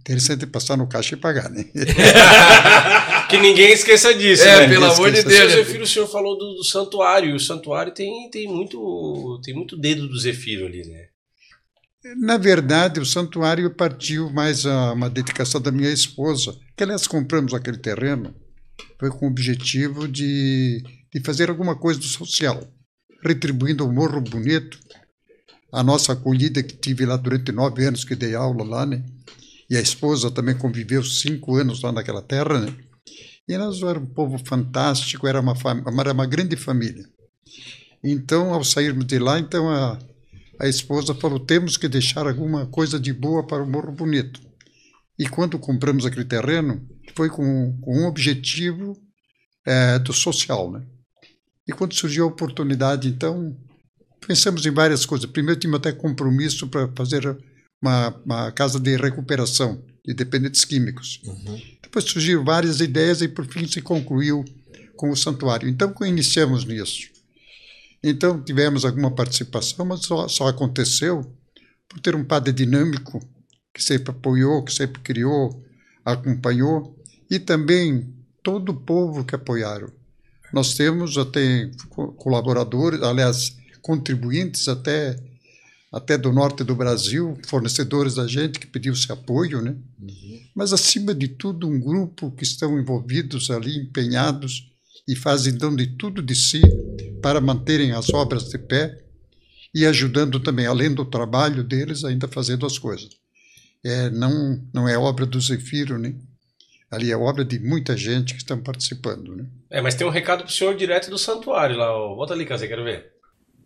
interessante 0.07 0.47
passar 0.47 0.75
no 0.75 0.89
caixa 0.89 1.15
e 1.15 1.19
pagar, 1.19 1.51
né? 1.51 1.65
que 3.29 3.37
ninguém 3.37 3.73
esqueça 3.73 4.15
disso, 4.15 4.43
é, 4.43 4.61
né? 4.61 4.69
pelo 4.69 4.87
amor 4.87 5.13
de 5.13 5.23
Deus. 5.23 5.53
Seu 5.53 5.67
filho, 5.67 5.85
o 5.85 5.87
senhor 5.87 6.07
falou 6.07 6.39
do, 6.39 6.55
do 6.55 6.65
santuário, 6.65 7.29
e 7.29 7.35
o 7.35 7.41
santuário 7.41 7.93
tem, 7.93 8.31
tem, 8.31 8.49
muito, 8.49 9.39
tem 9.45 9.53
muito 9.53 9.77
dedo 9.77 10.09
do 10.09 10.19
Zefiro 10.19 10.65
ali, 10.65 10.87
né? 10.89 11.09
Na 12.17 12.37
verdade, 12.37 12.99
o 12.99 13.07
santuário 13.07 13.71
partiu 13.75 14.29
mais 14.31 14.67
a 14.67 14.93
uma 14.93 15.09
dedicação 15.09 15.61
da 15.61 15.71
minha 15.71 15.91
esposa, 15.91 16.57
que 16.77 16.83
aliás 16.83 17.07
compramos 17.07 17.55
aquele 17.55 17.79
terreno, 17.79 18.35
foi 18.99 19.11
com 19.11 19.27
o 19.27 19.29
objetivo 19.31 20.09
de, 20.09 20.83
de 21.13 21.21
fazer 21.25 21.49
alguma 21.49 21.77
coisa 21.77 22.01
do 22.01 22.07
social, 22.07 22.67
retribuindo 23.25 23.87
o 23.87 23.93
Morro 23.93 24.21
Bonito, 24.21 24.81
a 25.73 25.83
nossa 25.83 26.13
acolhida 26.13 26.63
que 26.63 26.77
tive 26.77 27.07
lá 27.07 27.17
durante 27.17 27.53
nove 27.53 27.85
anos 27.85 28.05
que 28.05 28.17
dei 28.17 28.35
aula 28.35 28.65
lá, 28.65 28.85
né? 28.85 29.05
E 29.71 29.77
a 29.77 29.81
esposa 29.81 30.31
também 30.31 30.59
conviveu 30.59 31.05
cinco 31.05 31.57
anos 31.57 31.83
lá 31.83 31.93
naquela 31.93 32.21
terra, 32.21 32.61
né? 32.61 32.75
E 33.49 33.57
nós 33.57 33.81
éramos 33.81 34.11
um 34.11 34.13
povo 34.13 34.39
fantástico, 34.45 35.27
era 35.27 35.41
uma, 35.41 35.55
era 36.01 36.13
uma 36.13 36.27
grande 36.27 36.57
família. 36.57 37.05
Então, 38.03 38.53
ao 38.53 38.65
sairmos 38.65 39.07
de 39.07 39.19
lá, 39.19 39.39
então 39.39 39.71
a 39.71 39.99
a 40.63 40.69
esposa 40.69 41.13
falou: 41.13 41.41
temos 41.41 41.77
que 41.77 41.89
deixar 41.89 42.27
alguma 42.27 42.67
coisa 42.67 42.99
de 42.99 43.13
boa 43.13 43.45
para 43.45 43.65
o 43.65 43.69
Morro 43.69 43.91
Bonito. 43.91 44.41
E 45.19 45.29
quando 45.29 45.59
compramos 45.59 46.07
aquele 46.07 46.25
terreno, 46.25 46.89
foi 47.17 47.29
com, 47.29 47.77
com 47.81 47.99
um 47.99 48.07
objetivo 48.07 48.97
é, 49.67 49.99
do 49.99 50.13
social, 50.13 50.71
né? 50.71 50.87
E 51.67 51.73
quando 51.73 51.95
surgiu 51.95 52.25
a 52.25 52.29
oportunidade, 52.29 53.09
então, 53.09 53.57
pensamos 54.27 54.65
em 54.65 54.71
várias 54.71 55.05
coisas. 55.05 55.29
Primeiro, 55.31 55.59
tínhamos 55.59 55.81
até 55.81 55.93
compromisso 55.93 56.69
para 56.69 56.89
fazer 56.97 57.37
uma, 57.81 58.09
uma, 58.25 58.53
casa 58.53 58.79
de 58.81 58.97
recuperação 58.97 59.85
de 60.05 60.15
dependentes 60.15 60.65
químicos. 60.65 61.21
Uhum. 61.25 61.61
Depois 61.83 62.05
surgiram 62.05 62.45
várias 62.45 62.81
ideias 62.81 63.21
e, 63.21 63.29
por 63.29 63.47
fim, 63.47 63.67
se 63.67 63.83
concluiu 63.83 64.45
com 64.97 65.11
o 65.11 65.17
santuário. 65.17 65.69
Então, 65.69 65.93
iniciamos 66.03 66.65
nisso. 66.65 67.12
Então 68.03 68.43
tivemos 68.43 68.85
alguma 68.85 69.11
participação, 69.11 69.87
mas 69.87 70.05
só, 70.05 70.27
só 70.29 70.49
aconteceu 70.49 71.25
por 71.89 72.01
ter 72.01 72.17
um 72.17 72.25
padre 72.25 72.53
dinâmico 72.53 73.21
que 73.73 73.83
sempre 73.83 74.11
apoiou, 74.11 74.65
que 74.65 74.73
sempre 74.73 75.01
criou, 75.03 75.63
acompanhou 76.05 76.97
e 77.31 77.39
também 77.39 78.13
todo 78.43 78.71
o 78.71 78.81
povo 78.81 79.25
que 79.25 79.35
apoiaram. 79.35 79.91
Nós 80.53 80.75
temos 80.75 81.17
até 81.17 81.71
colaboradores, 82.17 83.01
aliás, 83.03 83.57
contribuintes 83.81 84.69
até 84.69 85.17
até 85.93 86.17
do 86.17 86.33
norte 86.33 86.65
do 86.65 86.75
Brasil, 86.75 87.39
fornecedores 87.47 88.15
da 88.15 88.27
gente 88.27 88.59
que 88.59 88.67
pediu 88.67 88.95
esse 88.95 89.13
apoio, 89.13 89.61
né? 89.61 89.77
Uhum. 90.01 90.41
Mas 90.55 90.73
acima 90.73 91.15
de 91.15 91.29
tudo 91.29 91.69
um 91.69 91.79
grupo 91.79 92.31
que 92.31 92.45
estão 92.45 92.81
envolvidos 92.81 93.51
ali, 93.51 93.77
empenhados 93.77 94.72
e 95.07 95.17
fazem 95.17 95.57
dão 95.57 95.75
de 95.75 95.87
tudo 95.97 96.23
de 96.23 96.35
si 96.35 96.61
para 97.23 97.41
manterem 97.41 97.93
as 97.93 98.11
obras 98.11 98.49
de 98.49 98.59
pé 98.59 99.03
e 99.75 99.87
ajudando 99.87 100.39
também, 100.39 100.67
além 100.67 100.93
do 100.95 101.05
trabalho 101.05 101.65
deles, 101.65 102.05
ainda 102.05 102.29
fazendo 102.29 102.67
as 102.67 102.79
coisas. 102.79 103.11
É, 103.85 104.11
não, 104.11 104.63
não 104.73 104.89
é 104.89 104.97
obra 104.97 105.27
do 105.27 105.41
Zefiro, 105.41 105.99
né? 105.99 106.15
Ali 106.91 107.11
é 107.11 107.17
obra 107.17 107.45
de 107.45 107.59
muita 107.59 107.97
gente 107.97 108.35
que 108.35 108.41
estão 108.41 108.61
participando, 108.61 109.35
né? 109.35 109.47
É, 109.71 109.81
mas 109.81 109.95
tem 109.95 110.07
um 110.07 110.11
recado 110.11 110.41
para 110.41 110.51
o 110.51 110.53
senhor 110.53 110.77
direto 110.77 111.09
do 111.09 111.19
santuário 111.19 111.77
lá. 111.77 111.91
Ó. 111.91 112.15
Volta 112.15 112.35
ali, 112.35 112.45
Casé, 112.45 112.69
quero 112.69 112.85
ver. 112.85 113.13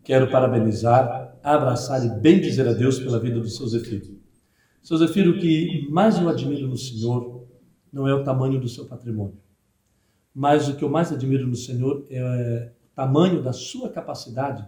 Quero 0.03 0.31
parabenizar, 0.31 1.37
abraçar 1.43 2.03
e 2.05 2.21
bem 2.21 2.39
dizer 2.39 2.65
a 2.65 2.73
Deus 2.73 2.97
pela 2.97 3.19
vida 3.19 3.41
do 3.41 3.49
seu 3.49 3.67
Zefiro. 3.67 4.17
Seu 4.81 4.97
Zefiro, 4.97 5.31
o 5.31 5.39
que 5.39 5.85
mais 5.89 6.17
eu 6.17 6.29
admiro 6.29 6.65
no 6.65 6.77
senhor 6.77 7.45
não 7.91 8.07
é 8.07 8.13
o 8.13 8.23
tamanho 8.23 8.57
do 8.59 8.69
seu 8.69 8.85
patrimônio, 8.85 9.37
mas 10.37 10.69
o 10.69 10.75
que 10.75 10.83
eu 10.83 10.89
mais 10.89 11.11
admiro 11.11 11.47
no 11.47 11.55
senhor 11.55 12.05
é 12.11 12.69
tamanho 12.93 13.41
da 13.41 13.51
sua 13.51 13.89
capacidade 13.89 14.63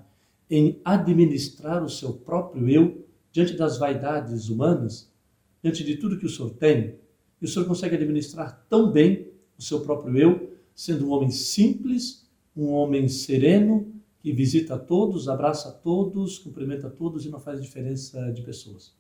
em 0.50 0.82
administrar 0.84 1.84
o 1.84 1.90
seu 1.90 2.12
próprio 2.12 2.68
eu 2.68 3.06
diante 3.32 3.54
das 3.54 3.78
vaidades 3.78 4.50
humanas, 4.50 5.14
diante 5.62 5.84
de 5.84 5.98
tudo 5.98 6.18
que 6.18 6.26
o 6.26 6.30
senhor 6.30 6.50
tem, 6.56 6.96
e 7.40 7.46
o 7.46 7.48
senhor 7.48 7.68
consegue 7.68 7.94
administrar 7.94 8.66
tão 8.68 8.92
bem 8.92 9.28
o 9.60 9.62
seu 9.62 9.82
próprio 9.82 10.18
eu, 10.18 10.58
sendo 10.74 11.06
um 11.06 11.12
homem 11.12 11.30
simples, 11.30 12.28
um 12.58 12.70
homem 12.70 13.08
sereno, 13.08 13.94
que 14.22 14.34
visita 14.34 14.74
a 14.74 14.80
todos, 14.80 15.30
abraça 15.30 15.70
a 15.70 15.72
todos, 15.72 16.40
cumprimenta 16.40 16.88
a 16.88 16.90
todos 16.90 17.28
e 17.28 17.30
não 17.30 17.40
faz 17.40 17.62
diferença 17.62 18.32
de 18.32 18.42
pessoas. 18.42 18.96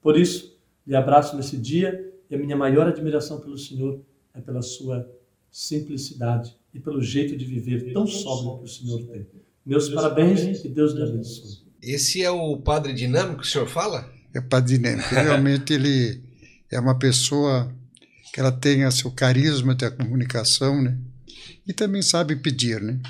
Por 0.00 0.18
isso, 0.18 0.58
lhe 0.86 0.96
abraço 0.96 1.36
nesse 1.36 1.58
dia 1.58 2.14
e 2.30 2.34
a 2.34 2.38
minha 2.38 2.56
maior 2.56 2.86
admiração 2.86 3.38
pelo 3.40 3.58
Senhor 3.58 4.00
é 4.32 4.40
pela 4.40 4.62
sua 4.62 5.17
simplicidade 5.58 6.54
e 6.72 6.78
pelo 6.78 7.02
jeito 7.02 7.36
de 7.36 7.44
viver 7.44 7.92
tão 7.92 8.06
sóbrio 8.06 8.58
que 8.58 8.64
o 8.64 8.68
Senhor 8.68 9.02
tem. 9.08 9.26
Meus 9.66 9.88
parabéns 9.88 10.64
e 10.64 10.68
Deus 10.68 10.92
lhe 10.92 11.02
abençoe. 11.02 11.66
Esse 11.82 12.22
é 12.22 12.30
o 12.30 12.56
padre 12.58 12.92
dinâmico 12.92 13.42
que 13.42 13.46
o 13.46 13.50
senhor 13.50 13.68
fala? 13.68 14.08
É 14.32 14.38
o 14.38 14.42
padre 14.42 14.78
dinâmico. 14.78 15.08
Realmente 15.10 15.72
ele 15.72 16.22
é 16.70 16.78
uma 16.78 16.96
pessoa 16.96 17.74
que 18.32 18.38
ela 18.38 18.52
tem 18.52 18.88
seu 18.90 19.10
carisma, 19.10 19.74
tem 19.74 19.88
a 19.88 19.90
comunicação, 19.90 20.80
né? 20.80 20.96
E 21.66 21.72
também 21.72 22.02
sabe 22.02 22.36
pedir, 22.36 22.80
né? 22.80 23.00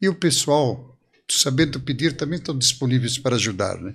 E 0.00 0.08
o 0.08 0.14
pessoal, 0.14 0.96
sabendo 1.28 1.80
pedir, 1.80 2.16
também 2.16 2.38
estão 2.38 2.56
disponíveis 2.56 3.18
para 3.18 3.36
ajudar, 3.36 3.80
né? 3.80 3.94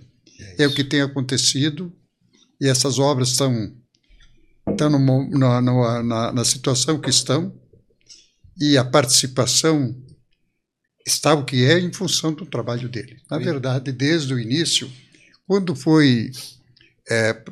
É, 0.59 0.63
é 0.63 0.67
o 0.67 0.73
que 0.73 0.83
tem 0.83 1.01
acontecido 1.01 1.91
e 2.59 2.67
essas 2.67 2.99
obras 2.99 3.29
estão, 3.29 3.73
estão 4.69 4.89
no, 4.89 5.29
na, 5.29 5.61
na, 5.61 6.33
na 6.33 6.45
situação 6.45 6.99
que 6.99 7.09
estão 7.09 7.60
e 8.59 8.77
a 8.77 8.83
participação 8.83 9.95
está 11.05 11.33
o 11.33 11.45
que 11.45 11.65
é 11.65 11.79
em 11.79 11.91
função 11.91 12.33
do 12.33 12.45
trabalho 12.45 12.87
dele. 12.87 13.17
Na 13.29 13.37
verdade, 13.37 13.91
desde 13.91 14.33
o 14.33 14.39
início, 14.39 14.91
quando 15.47 15.75
foi 15.75 16.31
é, 17.09 17.43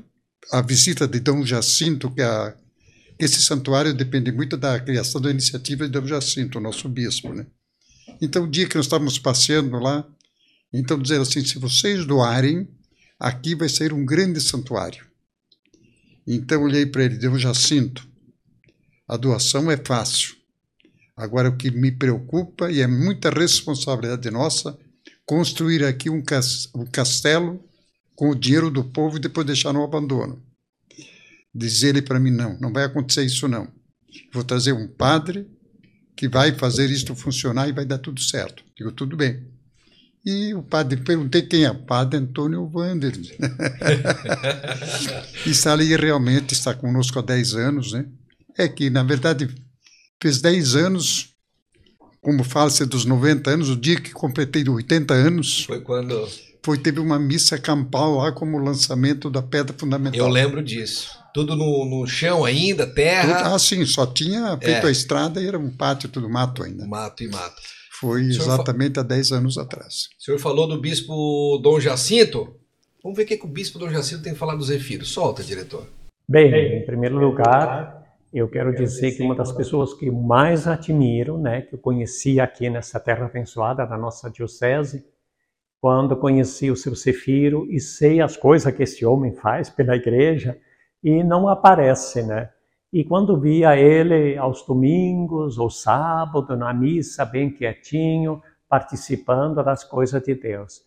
a 0.51 0.61
visita 0.61 1.07
de 1.07 1.19
Dom 1.19 1.45
Jacinto, 1.45 2.11
que 2.11 2.21
a, 2.21 2.55
esse 3.17 3.41
santuário 3.41 3.93
depende 3.93 4.31
muito 4.31 4.55
da 4.55 4.79
criação 4.79 5.19
da 5.19 5.31
iniciativa 5.31 5.85
de 5.85 5.91
Dom 5.91 6.05
Jacinto, 6.05 6.59
nosso 6.59 6.87
bispo, 6.87 7.33
né? 7.33 7.45
Então, 8.21 8.43
o 8.43 8.49
dia 8.49 8.67
que 8.67 8.75
nós 8.75 8.85
estávamos 8.85 9.17
passeando 9.17 9.77
lá, 9.77 10.05
então 10.73 10.99
dizer 10.99 11.19
assim, 11.19 11.43
se 11.43 11.57
vocês 11.57 12.05
doarem, 12.05 12.67
aqui 13.19 13.55
vai 13.55 13.67
ser 13.67 13.91
um 13.91 14.05
grande 14.05 14.39
santuário. 14.39 15.09
Então 16.25 16.63
olhei 16.63 16.85
para 16.85 17.03
ele, 17.03 17.17
Dom 17.17 17.37
Jacinto, 17.37 18.07
a 19.07 19.17
doação 19.17 19.69
é 19.71 19.77
fácil. 19.77 20.35
Agora, 21.19 21.49
o 21.49 21.57
que 21.57 21.69
me 21.69 21.91
preocupa, 21.91 22.71
e 22.71 22.79
é 22.79 22.87
muita 22.87 23.29
responsabilidade 23.29 24.31
nossa, 24.31 24.79
construir 25.25 25.83
aqui 25.83 26.09
um 26.09 26.23
castelo 26.89 27.61
com 28.15 28.29
o 28.29 28.35
dinheiro 28.35 28.71
do 28.71 28.85
povo 28.85 29.17
e 29.17 29.19
depois 29.19 29.45
deixar 29.45 29.73
no 29.73 29.83
abandono. 29.83 30.41
Diz 31.53 31.83
ele 31.83 32.01
para 32.01 32.21
mim: 32.21 32.31
não, 32.31 32.57
não 32.61 32.71
vai 32.71 32.85
acontecer 32.85 33.25
isso 33.25 33.49
não. 33.49 33.67
Vou 34.33 34.45
trazer 34.45 34.71
um 34.71 34.87
padre 34.87 35.45
que 36.15 36.29
vai 36.29 36.53
fazer 36.53 36.89
isto 36.89 37.13
funcionar 37.13 37.67
e 37.67 37.73
vai 37.73 37.83
dar 37.85 37.97
tudo 37.97 38.21
certo. 38.21 38.63
Digo, 38.77 38.93
tudo 38.93 39.17
bem. 39.17 39.45
E 40.25 40.53
o 40.53 40.63
padre, 40.63 41.01
perguntei 41.01 41.41
quem 41.41 41.65
é, 41.65 41.73
padre 41.73 42.17
Antônio 42.17 42.71
Wander. 42.73 43.13
e 45.45 45.49
está 45.49 45.73
ali 45.73 45.93
realmente, 45.97 46.53
está 46.53 46.73
conosco 46.73 47.19
há 47.19 47.21
10 47.21 47.55
anos, 47.55 47.91
né? 47.91 48.05
É 48.57 48.69
que, 48.69 48.89
na 48.89 49.03
verdade, 49.03 49.49
fez 50.21 50.41
10 50.41 50.75
anos, 50.75 51.33
como 52.21 52.43
fala-se 52.43 52.85
dos 52.85 53.05
90 53.05 53.49
anos, 53.49 53.69
o 53.69 53.75
dia 53.75 53.99
que 53.99 54.11
completei 54.11 54.67
80 54.67 55.13
anos. 55.13 55.65
Foi 55.65 55.81
quando. 55.81 56.27
Foi, 56.61 56.77
teve 56.77 56.99
uma 56.99 57.17
missa 57.17 57.57
campal 57.57 58.15
lá 58.15 58.31
como 58.31 58.57
lançamento 58.57 59.29
da 59.29 59.41
pedra 59.41 59.73
fundamental. 59.77 60.19
Eu 60.19 60.27
lembro 60.27 60.61
disso. 60.61 61.17
Tudo 61.33 61.55
no, 61.55 61.85
no 61.85 62.05
chão 62.05 62.43
ainda, 62.43 62.85
terra. 62.85 63.37
Tudo, 63.37 63.55
ah, 63.55 63.59
sim, 63.59 63.85
só 63.85 64.05
tinha 64.05 64.57
feito 64.57 64.85
é. 64.85 64.89
a 64.89 64.91
estrada 64.91 65.41
e 65.41 65.47
era 65.47 65.57
um 65.57 65.69
pátio, 65.69 66.09
tudo 66.09 66.29
mato 66.29 66.63
ainda. 66.63 66.85
Mato 66.85 67.23
e 67.23 67.29
mato. 67.29 67.61
Foi 67.99 68.23
exatamente 68.23 68.95
fa... 68.95 69.01
há 69.01 69.03
10 69.03 69.31
anos 69.31 69.57
atrás. 69.57 70.09
O 70.19 70.23
senhor 70.23 70.37
falou 70.39 70.67
do 70.67 70.79
bispo 70.79 71.59
Dom 71.63 71.79
Jacinto. 71.79 72.55
Vamos 73.01 73.15
ver 73.15 73.23
o 73.23 73.27
que, 73.27 73.37
que 73.37 73.45
o 73.45 73.49
bispo 73.49 73.79
Dom 73.79 73.89
Jacinto 73.89 74.23
tem 74.23 74.35
falado 74.35 74.57
do 74.57 74.63
Zefiro. 74.63 75.05
Solta, 75.05 75.43
diretor. 75.43 75.87
Bem, 76.27 76.53
em 76.77 76.85
primeiro 76.85 77.17
lugar, 77.17 77.98
eu 78.31 78.47
quero 78.47 78.75
dizer 78.75 79.11
que 79.11 79.23
uma 79.23 79.35
das 79.35 79.51
pessoas 79.51 79.93
que 79.93 80.11
mais 80.11 80.67
admiro, 80.67 81.37
né, 81.37 81.61
que 81.61 81.75
eu 81.75 81.79
conheci 81.79 82.39
aqui 82.39 82.69
nessa 82.69 82.99
terra 82.99 83.25
abençoada 83.25 83.85
da 83.85 83.97
nossa 83.97 84.29
diocese, 84.29 85.05
quando 85.81 86.15
conheci 86.15 86.69
o 86.69 86.75
seu 86.75 86.95
Cefiro 86.95 87.65
e 87.69 87.79
sei 87.79 88.21
as 88.21 88.35
coisas 88.35 88.73
que 88.73 88.83
esse 88.83 89.05
homem 89.05 89.33
faz 89.33 89.69
pela 89.69 89.95
igreja 89.95 90.59
e 91.03 91.23
não 91.23 91.47
aparece, 91.47 92.21
né? 92.21 92.49
E 92.91 93.03
quando 93.03 93.39
via 93.39 93.77
ele 93.77 94.37
aos 94.37 94.65
domingos 94.65 95.57
ou 95.57 95.69
sábado 95.69 96.55
na 96.57 96.73
missa, 96.73 97.23
bem 97.23 97.49
quietinho, 97.49 98.41
participando 98.67 99.63
das 99.63 99.83
coisas 99.83 100.21
de 100.21 100.35
Deus. 100.35 100.81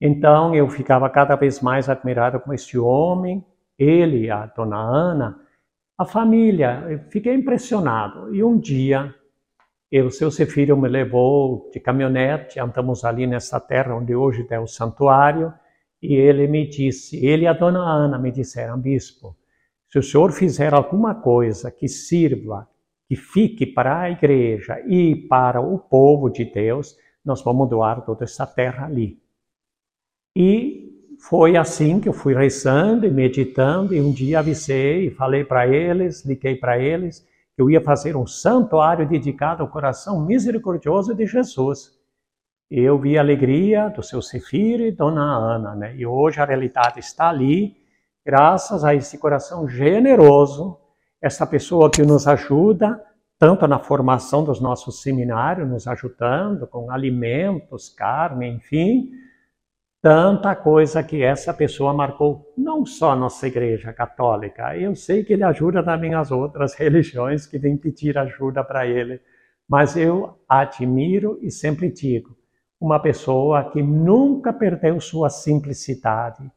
Então 0.00 0.54
eu 0.54 0.68
ficava 0.68 1.08
cada 1.10 1.34
vez 1.34 1.60
mais 1.60 1.88
admirado 1.88 2.38
com 2.40 2.52
este 2.52 2.78
homem, 2.78 3.44
ele, 3.78 4.30
a 4.30 4.46
dona 4.46 4.76
Ana, 4.76 5.40
a 5.98 6.04
família, 6.04 6.84
eu 6.88 6.98
fiquei 7.10 7.34
impressionado. 7.34 8.34
E 8.34 8.44
um 8.44 8.58
dia, 8.58 9.14
o 9.92 10.10
seu 10.10 10.30
filho 10.30 10.76
me 10.76 10.88
levou 10.88 11.70
de 11.72 11.80
caminhonete, 11.80 12.60
andamos 12.60 13.04
ali 13.04 13.26
nessa 13.26 13.58
terra 13.58 13.96
onde 13.96 14.14
hoje 14.14 14.46
é 14.50 14.60
o 14.60 14.66
santuário, 14.66 15.52
e 16.02 16.14
ele 16.14 16.46
me 16.46 16.68
disse, 16.68 17.24
ele 17.24 17.44
e 17.44 17.46
a 17.46 17.52
dona 17.54 17.80
Ana 17.80 18.18
me 18.18 18.30
disseram, 18.30 18.78
bispo, 18.78 19.36
se 19.88 19.98
o 19.98 20.02
senhor 20.02 20.32
fizer 20.32 20.74
alguma 20.74 21.14
coisa 21.14 21.70
que 21.70 21.88
sirva, 21.88 22.68
que 23.08 23.16
fique 23.16 23.64
para 23.64 24.00
a 24.00 24.10
igreja 24.10 24.80
e 24.86 25.16
para 25.16 25.60
o 25.60 25.78
povo 25.78 26.28
de 26.28 26.44
Deus, 26.44 26.96
nós 27.24 27.42
vamos 27.42 27.68
doar 27.68 28.04
toda 28.04 28.24
essa 28.24 28.46
terra 28.46 28.84
ali. 28.86 29.18
E 30.34 30.95
foi 31.18 31.56
assim 31.56 32.00
que 32.00 32.08
eu 32.08 32.12
fui 32.12 32.34
rezando 32.34 33.06
e 33.06 33.10
meditando, 33.10 33.94
e 33.94 34.00
um 34.00 34.12
dia 34.12 34.38
avisei, 34.38 35.10
falei 35.10 35.44
para 35.44 35.66
eles, 35.66 36.24
liguei 36.24 36.56
para 36.56 36.78
eles, 36.78 37.26
que 37.54 37.62
eu 37.62 37.70
ia 37.70 37.80
fazer 37.80 38.16
um 38.16 38.26
santuário 38.26 39.08
dedicado 39.08 39.62
ao 39.62 39.68
coração 39.68 40.24
misericordioso 40.24 41.14
de 41.14 41.26
Jesus. 41.26 41.96
E 42.70 42.80
eu 42.80 42.98
vi 42.98 43.16
a 43.16 43.20
alegria 43.20 43.88
do 43.88 44.02
seu 44.02 44.20
Sefir 44.20 44.80
e 44.80 44.90
Dona 44.90 45.22
Ana, 45.22 45.74
né? 45.74 45.96
E 45.96 46.04
hoje 46.04 46.40
a 46.40 46.44
realidade 46.44 46.98
está 46.98 47.28
ali, 47.28 47.76
graças 48.24 48.84
a 48.84 48.94
esse 48.94 49.18
coração 49.18 49.68
generoso, 49.68 50.76
essa 51.22 51.46
pessoa 51.46 51.90
que 51.90 52.02
nos 52.02 52.26
ajuda 52.26 53.00
tanto 53.38 53.66
na 53.66 53.78
formação 53.78 54.42
dos 54.42 54.60
nossos 54.60 55.02
seminários, 55.02 55.68
nos 55.68 55.86
ajudando 55.86 56.66
com 56.66 56.90
alimentos, 56.90 57.88
carne, 57.88 58.48
enfim, 58.48 59.10
tanta 60.00 60.54
coisa 60.54 61.02
que 61.02 61.22
essa 61.22 61.52
pessoa 61.52 61.92
marcou, 61.92 62.52
não 62.56 62.86
só 62.86 63.16
nossa 63.16 63.46
igreja 63.46 63.92
católica. 63.92 64.76
Eu 64.76 64.94
sei 64.94 65.24
que 65.24 65.32
ele 65.32 65.42
ajuda 65.42 65.82
também 65.82 66.14
as 66.14 66.30
outras 66.30 66.74
religiões 66.78 67.46
que 67.46 67.58
vêm 67.58 67.76
pedir 67.76 68.16
ajuda 68.16 68.62
para 68.62 68.86
ele, 68.86 69.20
mas 69.68 69.96
eu 69.96 70.38
admiro 70.48 71.38
e 71.42 71.50
sempre 71.50 71.90
digo, 71.90 72.36
uma 72.80 73.00
pessoa 73.00 73.70
que 73.70 73.82
nunca 73.82 74.52
perdeu 74.52 75.00
sua 75.00 75.30
simplicidade, 75.30 76.50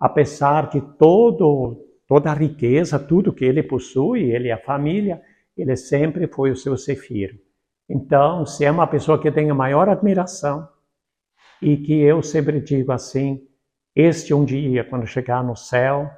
apesar 0.00 0.68
de 0.68 0.80
todo 0.80 1.84
toda 2.08 2.30
a 2.30 2.34
riqueza, 2.34 2.98
tudo 2.98 3.34
que 3.34 3.44
ele 3.44 3.62
possui, 3.62 4.32
ele 4.32 4.48
e 4.48 4.52
a 4.52 4.56
família, 4.56 5.20
ele 5.54 5.76
sempre 5.76 6.26
foi 6.26 6.50
o 6.50 6.56
seu 6.56 6.74
sefiro. 6.76 7.36
Então, 7.88 8.46
se 8.46 8.64
é 8.64 8.70
uma 8.70 8.86
pessoa 8.86 9.20
que 9.20 9.30
tem 9.30 9.50
a 9.50 9.54
maior 9.54 9.90
admiração, 9.90 10.66
e 11.60 11.76
que 11.76 12.00
eu 12.00 12.22
sempre 12.22 12.60
digo 12.60 12.92
assim: 12.92 13.46
este 13.94 14.32
um 14.32 14.44
dia, 14.44 14.84
quando 14.84 15.06
chegar 15.06 15.42
no 15.42 15.56
céu, 15.56 16.10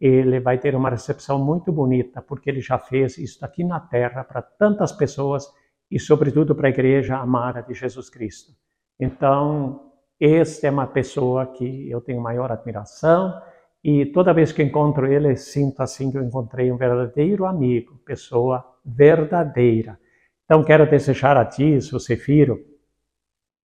ele 0.00 0.40
vai 0.40 0.58
ter 0.58 0.74
uma 0.74 0.90
recepção 0.90 1.38
muito 1.38 1.72
bonita, 1.72 2.20
porque 2.20 2.50
ele 2.50 2.60
já 2.60 2.78
fez 2.78 3.16
isso 3.18 3.44
aqui 3.44 3.64
na 3.64 3.80
terra 3.80 4.24
para 4.24 4.42
tantas 4.42 4.92
pessoas 4.92 5.46
e, 5.90 5.98
sobretudo, 5.98 6.54
para 6.54 6.68
a 6.68 6.70
igreja 6.70 7.16
amada 7.16 7.62
de 7.62 7.74
Jesus 7.74 8.10
Cristo. 8.10 8.52
Então, 8.98 9.92
este 10.18 10.66
é 10.66 10.70
uma 10.70 10.86
pessoa 10.86 11.46
que 11.46 11.90
eu 11.90 12.00
tenho 12.00 12.20
maior 12.20 12.50
admiração 12.50 13.40
e 13.84 14.06
toda 14.06 14.34
vez 14.34 14.50
que 14.50 14.62
encontro 14.62 15.06
ele, 15.06 15.36
sinto 15.36 15.80
assim 15.80 16.10
que 16.10 16.18
eu 16.18 16.22
encontrei 16.22 16.72
um 16.72 16.76
verdadeiro 16.76 17.44
amigo, 17.44 18.00
pessoa 18.04 18.64
verdadeira. 18.84 19.98
Então, 20.44 20.64
quero 20.64 20.88
desejar 20.88 21.36
a 21.36 21.44
ti, 21.44 21.80
seu 21.80 22.00
Sefiro, 22.00 22.58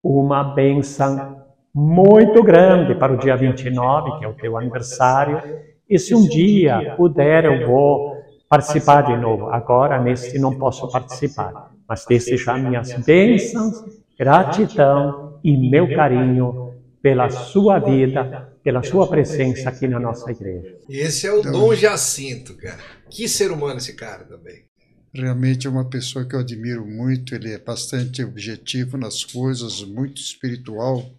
uma 0.03 0.43
benção 0.43 1.41
muito 1.73 2.43
grande 2.43 2.95
para 2.95 3.13
o 3.13 3.17
dia 3.17 3.35
29, 3.35 4.19
que 4.19 4.25
é 4.25 4.27
o 4.27 4.33
teu 4.33 4.57
aniversário. 4.57 5.41
E 5.89 5.97
se 5.97 6.13
um 6.13 6.27
dia 6.27 6.95
puder, 6.97 7.45
eu 7.45 7.67
vou 7.67 8.17
participar 8.49 9.01
de 9.03 9.15
novo. 9.15 9.47
Agora, 9.47 10.01
nesse, 10.01 10.37
não 10.37 10.57
posso 10.57 10.89
participar, 10.91 11.71
mas 11.87 12.05
desejar 12.05 12.59
minhas 12.59 12.93
bênçãos, 13.05 13.83
gratidão 14.17 15.39
e 15.43 15.55
meu 15.69 15.87
carinho 15.95 16.73
pela 17.01 17.29
sua 17.29 17.79
vida, 17.79 18.53
pela 18.63 18.83
sua 18.83 19.07
presença 19.07 19.69
aqui 19.69 19.87
na 19.87 19.99
nossa 19.99 20.29
igreja. 20.29 20.77
Esse 20.89 21.25
é 21.25 21.31
o 21.33 21.41
Dom 21.41 21.73
Jacinto, 21.73 22.55
cara. 22.57 22.77
Que 23.09 23.27
ser 23.27 23.51
humano 23.51 23.77
esse 23.77 23.95
cara 23.95 24.23
também. 24.23 24.70
Realmente 25.13 25.67
é 25.67 25.69
uma 25.69 25.85
pessoa 25.85 26.23
que 26.23 26.33
eu 26.33 26.39
admiro 26.39 26.85
muito, 26.85 27.35
ele 27.35 27.51
é 27.51 27.57
bastante 27.57 28.23
objetivo 28.23 28.97
nas 28.97 29.25
coisas, 29.25 29.83
muito 29.83 30.21
espiritual. 30.21 31.13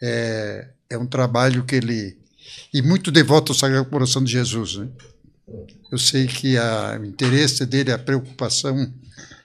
É, 0.00 0.68
é 0.88 0.96
um 0.96 1.06
trabalho 1.06 1.64
que 1.64 1.74
ele. 1.74 2.16
e 2.72 2.80
muito 2.80 3.10
devoto 3.10 3.50
ao 3.50 3.58
Sagrado 3.58 3.90
Coração 3.90 4.22
de 4.22 4.30
Jesus. 4.30 4.76
Né? 4.76 4.88
Eu 5.90 5.98
sei 5.98 6.28
que 6.28 6.56
a, 6.56 6.98
o 7.00 7.04
interesse 7.04 7.66
dele, 7.66 7.90
a 7.90 7.98
preocupação 7.98 8.92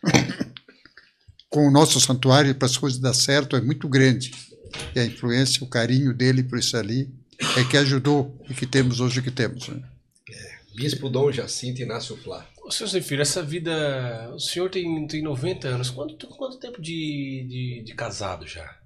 com 1.50 1.68
o 1.68 1.72
nosso 1.72 2.00
santuário 2.00 2.54
para 2.54 2.68
as 2.68 2.78
coisas 2.78 3.00
dar 3.00 3.14
certo 3.16 3.56
é 3.56 3.62
muito 3.62 3.90
grande. 3.90 4.32
E 4.96 5.00
a 5.00 5.06
influência, 5.06 5.64
o 5.64 5.68
carinho 5.68 6.14
dele 6.14 6.44
por 6.44 6.60
isso 6.60 6.78
ali 6.78 7.12
é 7.58 7.64
que 7.64 7.78
ajudou 7.78 8.40
e 8.48 8.54
que 8.54 8.68
temos 8.68 9.00
hoje 9.00 9.20
o 9.20 9.24
que 9.24 9.32
temos. 9.32 9.68
Né? 9.68 9.82
Bispo 10.76 11.10
Dom 11.10 11.32
Jacinto 11.32 11.82
Inácio 11.82 12.18
Flá. 12.18 12.46
Ô, 12.64 12.72
seu 12.72 12.88
Zefiro, 12.88 13.22
essa 13.22 13.44
vida. 13.44 14.32
O 14.34 14.40
senhor 14.40 14.70
tem, 14.70 15.08
tem 15.08 15.22
90 15.22 15.68
anos. 15.68 15.90
Quanto, 15.90 16.28
quanto 16.28 16.58
tempo 16.58 16.82
de, 16.82 17.46
de, 17.48 17.84
de 17.86 17.94
casado 17.94 18.48
já? 18.48 18.78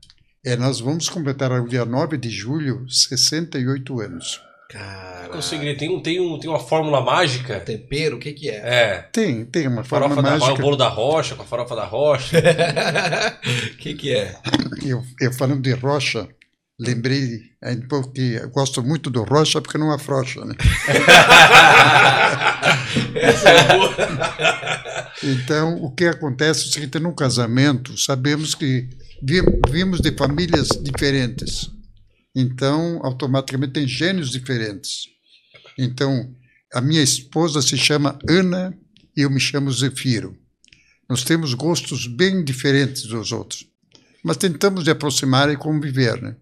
É, 0.45 0.55
nós 0.55 0.79
vamos 0.79 1.09
completar 1.09 1.49
no 1.49 1.67
dia 1.67 1.85
9 1.85 2.17
de 2.17 2.29
julho 2.29 2.85
68 2.89 3.99
anos. 3.99 4.41
Cara. 4.69 5.29
Tem, 5.77 5.89
um, 5.89 6.01
tem, 6.01 6.19
um, 6.19 6.37
tem 6.37 6.49
uma 6.49 6.59
fórmula 6.59 6.99
mágica? 6.99 7.59
Tempero, 7.59 8.17
o 8.17 8.19
que, 8.19 8.33
que 8.33 8.49
é? 8.49 8.55
É. 8.55 9.09
Tem, 9.13 9.45
tem 9.45 9.65
uma 9.65 9.83
fórmula 9.83 10.15
farofa 10.15 10.29
mágica. 10.29 10.53
Da, 10.53 10.59
o 10.59 10.61
bolo 10.61 10.75
da 10.75 10.89
rocha, 10.89 11.35
com 11.35 11.43
a 11.43 11.45
farofa 11.45 11.75
da 11.75 11.85
rocha. 11.85 12.37
O 13.73 13.77
que, 13.77 13.93
que 13.93 14.13
é? 14.13 14.35
Eu, 14.85 15.03
eu 15.21 15.31
falando 15.31 15.61
de 15.61 15.71
rocha, 15.71 16.27
lembrei, 16.79 17.41
porque 17.89 18.39
eu 18.41 18.49
gosto 18.49 18.83
muito 18.83 19.09
do 19.09 19.23
rocha 19.23 19.61
porque 19.61 19.77
não 19.77 19.91
afrouxa, 19.91 20.45
né? 20.45 20.55
Essa 23.15 23.49
é 23.49 23.67
boa. 23.75 23.95
então, 25.23 25.75
o 25.83 25.91
que 25.93 26.05
acontece 26.05 26.65
é 26.65 26.67
o 26.67 26.71
seguinte, 26.71 26.99
num 26.99 27.15
casamento, 27.15 27.97
sabemos 27.97 28.53
que 28.53 28.87
vimos 29.69 29.99
de 30.01 30.15
famílias 30.15 30.67
diferentes. 30.81 31.69
Então, 32.35 32.99
automaticamente 33.03 33.73
tem 33.73 33.87
gênios 33.87 34.29
diferentes. 34.29 35.07
Então, 35.77 36.35
a 36.73 36.81
minha 36.81 37.01
esposa 37.01 37.61
se 37.61 37.77
chama 37.77 38.19
Ana 38.29 38.77
e 39.15 39.21
eu 39.21 39.29
me 39.29 39.39
chamo 39.39 39.71
Zefiro. 39.71 40.37
Nós 41.09 41.23
temos 41.23 41.53
gostos 41.53 42.05
bem 42.05 42.43
diferentes 42.43 43.03
dos 43.03 43.31
outros, 43.31 43.65
mas 44.23 44.37
tentamos 44.37 44.83
de 44.83 44.91
aproximar 44.91 45.49
e 45.49 45.57
conviver, 45.57 46.21
né? 46.21 46.35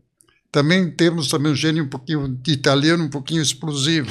Também 0.56 0.90
temos 0.90 1.28
também 1.28 1.52
um 1.52 1.56
gênio 1.56 1.84
um 1.84 1.90
pouquinho 1.90 2.30
de 2.30 2.54
italiano, 2.54 3.04
um 3.04 3.10
pouquinho 3.10 3.42
explosivo. 3.42 4.10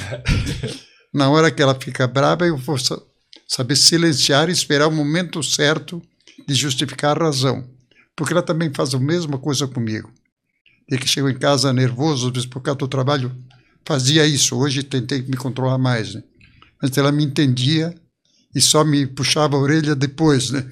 Na 1.11 1.27
hora 1.27 1.49
que 1.49 1.59
ela 1.59 1.73
fica 1.73 2.05
brava, 2.05 2.45
eu 2.45 2.55
vou 2.55 2.77
saber 3.47 3.75
silenciar 3.75 4.47
e 4.47 4.51
esperar 4.51 4.87
o 4.87 4.91
momento 4.91 5.41
certo 5.41 5.99
de 6.47 6.53
justificar 6.53 7.19
a 7.19 7.25
razão. 7.25 7.67
Porque 8.15 8.31
ela 8.31 8.43
também 8.43 8.71
faz 8.71 8.93
a 8.93 8.99
mesma 8.99 9.39
coisa 9.39 9.65
comigo. 9.65 10.11
Ele 10.87 11.01
que 11.01 11.07
chegou 11.07 11.31
em 11.31 11.39
casa 11.39 11.73
nervoso, 11.73 12.27
às 12.27 12.33
vezes 12.33 12.47
por 12.47 12.61
causa 12.61 12.77
do 12.77 12.87
trabalho, 12.87 13.35
fazia 13.83 14.23
isso. 14.27 14.55
Hoje 14.55 14.83
tentei 14.83 15.23
me 15.23 15.37
controlar 15.37 15.79
mais, 15.79 16.13
né? 16.13 16.21
Mas 16.79 16.95
ela 16.95 17.11
me 17.11 17.25
entendia 17.25 17.91
e 18.53 18.61
só 18.61 18.83
me 18.83 19.07
puxava 19.07 19.57
a 19.57 19.59
orelha 19.59 19.95
depois, 19.95 20.51
né? 20.51 20.63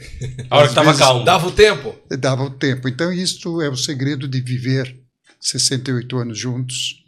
A 0.52 0.58
hora 0.58 0.68
que 0.68 0.72
estava 0.72 0.96
calmo. 0.96 1.26
Dava 1.26 1.48
o 1.48 1.52
tempo. 1.52 1.96
Dava 2.20 2.44
o 2.44 2.52
tempo. 2.52 2.88
Então, 2.88 3.12
isso 3.12 3.60
é 3.60 3.70
o 3.70 3.76
segredo 3.76 4.28
de 4.28 4.40
viver 4.40 5.03
68 5.44 6.18
anos 6.18 6.40
juntos. 6.40 7.04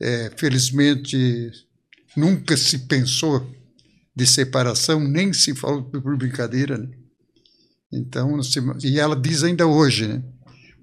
É, 0.00 0.32
felizmente, 0.36 1.50
nunca 2.16 2.56
se 2.56 2.78
pensou 2.80 3.48
de 4.14 4.26
separação, 4.26 5.00
nem 5.00 5.32
se 5.32 5.54
falou 5.54 5.84
por 5.84 6.16
brincadeira. 6.16 6.76
Né? 6.76 6.88
Então, 7.92 8.40
e 8.82 8.98
ela 8.98 9.14
diz 9.14 9.42
ainda 9.42 9.66
hoje, 9.66 10.08
né? 10.08 10.22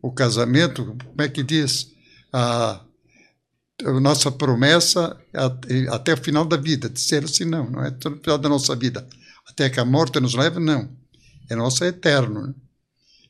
o 0.01 0.11
casamento, 0.11 0.85
como 0.85 1.21
é 1.21 1.27
que 1.27 1.43
diz? 1.43 1.91
A, 2.31 2.81
a 3.83 3.99
nossa 3.99 4.31
promessa 4.31 5.19
até 5.91 6.13
o 6.13 6.17
final 6.17 6.45
da 6.45 6.57
vida, 6.57 6.89
de 6.89 6.99
ser 6.99 7.23
assim, 7.23 7.45
não, 7.45 7.69
não 7.69 7.83
é 7.83 7.89
até 7.89 8.09
o 8.09 8.17
final 8.17 8.37
da 8.37 8.49
nossa 8.49 8.75
vida. 8.75 9.07
Até 9.47 9.69
que 9.69 9.79
a 9.79 9.85
morte 9.85 10.19
nos 10.19 10.35
leve, 10.35 10.59
não. 10.59 10.89
É 11.49 11.55
nosso 11.55 11.83
eterno. 11.83 12.47
Né? 12.47 12.53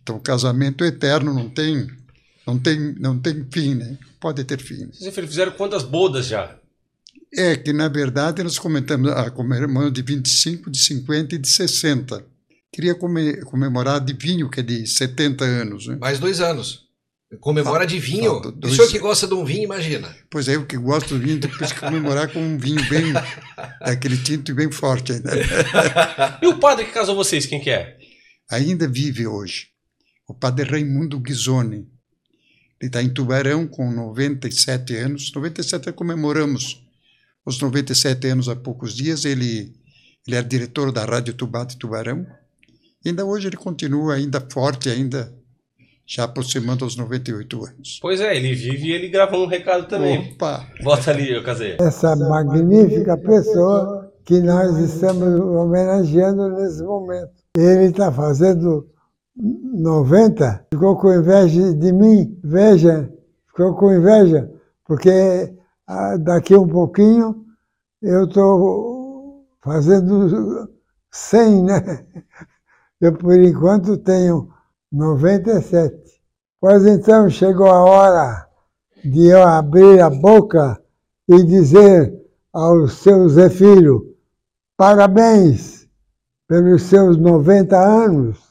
Então, 0.01 0.17
o 0.17 0.21
casamento 0.21 0.83
eterno 0.83 1.33
não 1.33 1.49
tem, 1.49 1.87
não 2.49 2.59
tem, 2.59 2.95
não 2.99 3.19
tem 3.19 3.45
fim, 3.51 3.75
né? 3.75 3.97
Pode 4.19 4.43
ter 4.43 4.59
fim. 4.59 4.89
Vocês 4.91 5.13
fizeram 5.13 5.51
quantas 5.51 5.83
bodas 5.83 6.27
já? 6.27 6.57
É 7.33 7.55
que, 7.55 7.71
na 7.71 7.87
verdade, 7.87 8.43
nós 8.43 8.57
comentamos 8.57 9.11
a 9.11 9.29
comemoração 9.29 9.91
de 9.91 10.01
25, 10.01 10.69
de 10.71 10.79
50 10.79 11.35
e 11.35 11.37
de 11.37 11.47
60. 11.47 12.25
Queria 12.73 12.95
comemorar 12.95 13.99
de 13.99 14.13
vinho, 14.13 14.49
que 14.49 14.59
é 14.59 14.63
de 14.63 14.87
70 14.87 15.45
anos. 15.45 15.87
Né? 15.87 15.97
Mais 15.99 16.19
dois 16.19 16.41
anos. 16.41 16.87
Comemora 17.39 17.85
de 17.85 17.99
vinho. 17.99 18.39
Dois... 18.39 18.73
O 18.73 18.75
senhor 18.75 18.89
que 18.89 18.97
gosta 18.97 19.27
de 19.27 19.35
um 19.35 19.45
vinho, 19.45 19.63
imagina. 19.63 20.15
Pois 20.31 20.47
é, 20.47 20.55
eu 20.55 20.65
que 20.65 20.77
gosto 20.77 21.15
do 21.15 21.19
vinho, 21.19 21.39
depois 21.39 21.71
que 21.71 21.79
comemorar 21.79 22.31
com 22.33 22.39
um 22.39 22.57
vinho 22.57 22.83
bem. 22.89 23.13
daquele 23.79 24.17
tinto 24.17 24.51
e 24.51 24.53
bem 24.53 24.71
forte 24.71 25.13
ainda. 25.13 25.31
e 26.41 26.47
o 26.47 26.57
padre 26.59 26.85
que 26.85 26.91
casou 26.91 27.15
vocês, 27.15 27.45
quem 27.45 27.59
que 27.59 27.69
é? 27.69 27.97
Ainda 28.49 28.87
vive 28.87 29.27
hoje. 29.27 29.67
O 30.27 30.33
padre 30.33 30.69
Raimundo 30.69 31.19
Ghisoni. 31.19 31.87
Ele 32.81 32.87
está 32.87 33.03
em 33.03 33.09
Tubarão 33.09 33.67
com 33.67 33.91
97 33.91 34.95
anos. 34.95 35.31
97 35.33 35.91
comemoramos 35.91 36.81
os 37.45 37.59
97 37.59 38.27
anos 38.27 38.47
há 38.47 38.55
poucos 38.55 38.93
dias. 38.93 39.25
Ele, 39.25 39.73
ele 40.25 40.37
era 40.37 40.47
diretor 40.47 40.91
da 40.91 41.03
Rádio 41.03 41.33
Tubá 41.33 41.65
de 41.65 41.77
Tubarão. 41.77 42.25
E 43.03 43.09
ainda 43.09 43.25
hoje 43.25 43.47
ele 43.47 43.57
continua 43.57 44.15
ainda 44.15 44.45
forte, 44.51 44.89
ainda 44.89 45.33
já 46.05 46.23
aproximando 46.23 46.83
aos 46.83 46.95
98 46.95 47.65
anos. 47.65 47.99
Pois 48.01 48.19
é, 48.19 48.35
ele 48.35 48.55
vive 48.55 48.87
e 48.87 48.91
ele 48.91 49.09
gravou 49.09 49.43
um 49.43 49.47
recado 49.47 49.87
também. 49.87 50.33
Opa! 50.33 50.67
Bota 50.81 51.11
ali, 51.11 51.31
eu 51.31 51.43
casei. 51.43 51.77
Essa 51.79 52.15
magnífica 52.15 53.15
pessoa 53.17 54.11
que 54.25 54.39
nós 54.39 54.77
estamos 54.77 55.39
homenageando 55.39 56.49
nesse 56.49 56.81
momento. 56.83 57.31
Ele 57.57 57.85
está 57.85 58.11
fazendo 58.11 58.87
90, 59.39 60.65
ficou 60.73 60.97
com 60.97 61.13
inveja 61.13 61.73
de 61.73 61.91
mim, 61.93 62.37
veja, 62.43 63.11
ficou 63.47 63.75
com 63.75 63.93
inveja, 63.93 64.51
porque 64.85 65.55
ah, 65.87 66.17
daqui 66.17 66.55
um 66.55 66.67
pouquinho 66.67 67.45
eu 68.01 68.25
estou 68.25 69.45
fazendo 69.61 70.69
100, 71.11 71.63
né? 71.63 72.05
Eu, 73.01 73.13
por 73.13 73.33
enquanto, 73.39 73.95
tenho 73.95 74.49
97. 74.91 75.95
Pois 76.59 76.85
então 76.85 77.29
chegou 77.29 77.67
a 77.67 77.85
hora 77.85 78.49
de 79.05 79.27
eu 79.27 79.41
abrir 79.41 80.01
a 80.01 80.09
boca 80.09 80.77
e 81.29 81.41
dizer 81.43 82.13
ao 82.51 82.89
seu 82.89 83.29
Zé 83.29 83.47
parabéns 84.75 85.87
pelos 86.45 86.83
seus 86.83 87.15
90 87.15 87.77
anos. 87.77 88.48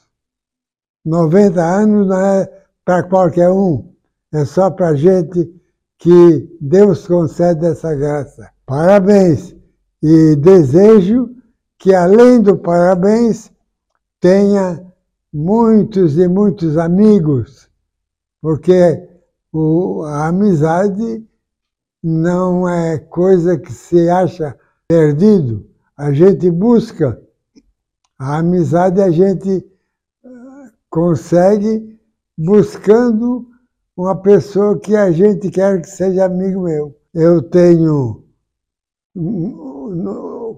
90 1.09 1.59
anos 1.59 2.07
não 2.07 2.19
é 2.19 2.47
para 2.85 3.01
qualquer 3.01 3.49
um, 3.49 3.91
é 4.31 4.45
só 4.45 4.69
para 4.69 4.93
gente 4.93 5.51
que 5.97 6.57
Deus 6.61 7.07
concede 7.07 7.65
essa 7.65 7.95
graça. 7.95 8.49
Parabéns! 8.65 9.55
E 10.03 10.35
desejo 10.35 11.31
que, 11.79 11.95
além 11.95 12.41
do 12.41 12.55
parabéns, 12.57 13.51
tenha 14.19 14.85
muitos 15.33 16.17
e 16.17 16.27
muitos 16.27 16.77
amigos, 16.77 17.67
porque 18.39 19.09
o, 19.51 20.03
a 20.03 20.27
amizade 20.27 21.25
não 22.03 22.69
é 22.69 22.99
coisa 22.99 23.57
que 23.57 23.73
se 23.73 24.07
acha 24.09 24.55
perdido. 24.87 25.65
A 25.97 26.13
gente 26.13 26.49
busca. 26.51 27.19
A 28.17 28.37
amizade 28.37 29.01
a 29.01 29.09
gente 29.09 29.65
consegue 30.89 31.99
buscando 32.37 33.47
uma 33.95 34.15
pessoa 34.15 34.79
que 34.79 34.95
a 34.95 35.11
gente 35.11 35.49
quer 35.49 35.81
que 35.81 35.89
seja 35.89 36.25
amigo 36.25 36.61
meu. 36.63 36.95
Eu 37.13 37.41
tenho 37.41 38.23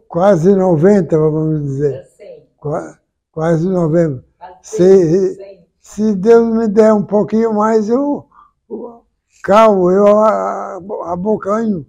quase 0.08 0.56
90, 0.56 1.18
vamos 1.18 1.64
dizer. 1.64 2.08
Quase 3.32 3.68
90. 3.68 4.24
Se, 4.62 5.38
se 5.80 6.16
Deus 6.16 6.54
me 6.54 6.68
der 6.68 6.94
um 6.94 7.04
pouquinho 7.04 7.54
mais, 7.54 7.90
eu 7.90 8.28
calmo, 9.44 9.90
eu 9.90 10.06
abocanho, 11.06 11.86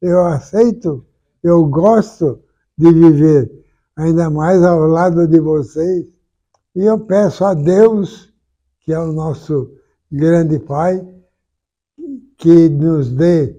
eu 0.00 0.24
aceito, 0.26 1.04
eu 1.42 1.64
gosto 1.64 2.40
de 2.78 2.92
viver, 2.92 3.50
ainda 3.96 4.30
mais 4.30 4.62
ao 4.62 4.80
lado 4.86 5.26
de 5.26 5.40
vocês. 5.40 6.06
E 6.74 6.84
eu 6.84 6.98
peço 7.00 7.44
a 7.44 7.52
Deus, 7.54 8.32
que 8.80 8.92
é 8.92 8.98
o 8.98 9.12
nosso 9.12 9.70
grande 10.10 10.58
Pai, 10.58 11.06
que 12.38 12.68
nos 12.68 13.10
dê 13.10 13.54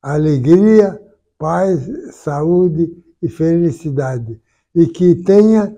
alegria, 0.00 1.00
paz, 1.38 1.88
saúde 2.14 3.04
e 3.20 3.28
felicidade. 3.28 4.40
E 4.74 4.86
que 4.86 5.16
tenha, 5.16 5.76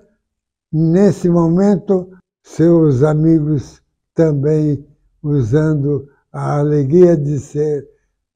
nesse 0.71 1.27
momento, 1.29 2.11
seus 2.43 3.03
amigos 3.03 3.81
também 4.13 4.85
usando 5.23 6.07
a 6.31 6.59
alegria 6.59 7.17
de 7.17 7.39
ser 7.39 7.87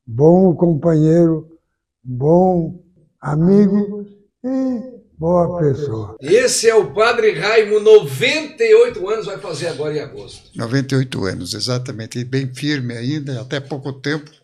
bom 0.05 0.55
companheiro, 0.55 1.47
bom 2.03 2.83
amigo 3.21 4.05
e 4.43 4.92
boa 5.23 5.57
pessoa. 5.57 6.17
Esse 6.19 6.67
é 6.69 6.75
o 6.75 6.93
Padre 6.93 7.31
Raimo, 7.31 7.79
98 7.79 9.09
anos, 9.09 9.25
vai 9.25 9.37
fazer 9.37 9.67
agora 9.67 9.95
em 9.95 10.01
agosto. 10.01 10.49
98 10.53 11.25
anos, 11.25 11.53
exatamente. 11.53 12.19
E 12.19 12.25
bem 12.25 12.53
firme 12.53 12.93
ainda, 12.93 13.39
até 13.39 13.61
pouco 13.61 13.93
tempo. 13.93 14.29
Ele 14.29 14.41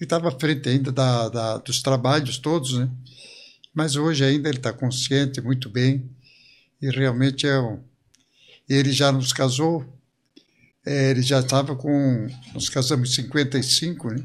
estava 0.00 0.28
à 0.28 0.32
frente 0.32 0.68
ainda 0.68 0.90
da, 0.90 1.28
da, 1.28 1.58
dos 1.58 1.80
trabalhos 1.82 2.36
todos, 2.36 2.76
né? 2.76 2.90
Mas 3.72 3.94
hoje 3.94 4.24
ainda 4.24 4.48
ele 4.48 4.58
está 4.58 4.72
consciente, 4.72 5.40
muito 5.40 5.68
bem. 5.68 6.10
E 6.82 6.90
realmente 6.90 7.46
é 7.46 7.60
um, 7.60 7.78
ele 8.68 8.90
já 8.90 9.12
nos 9.12 9.32
casou, 9.32 9.84
é, 10.84 11.10
ele 11.10 11.22
já 11.22 11.38
estava 11.38 11.76
com. 11.76 12.26
Nós 12.52 12.68
casamos 12.68 13.10
em 13.10 13.22
55, 13.22 14.10
né? 14.10 14.24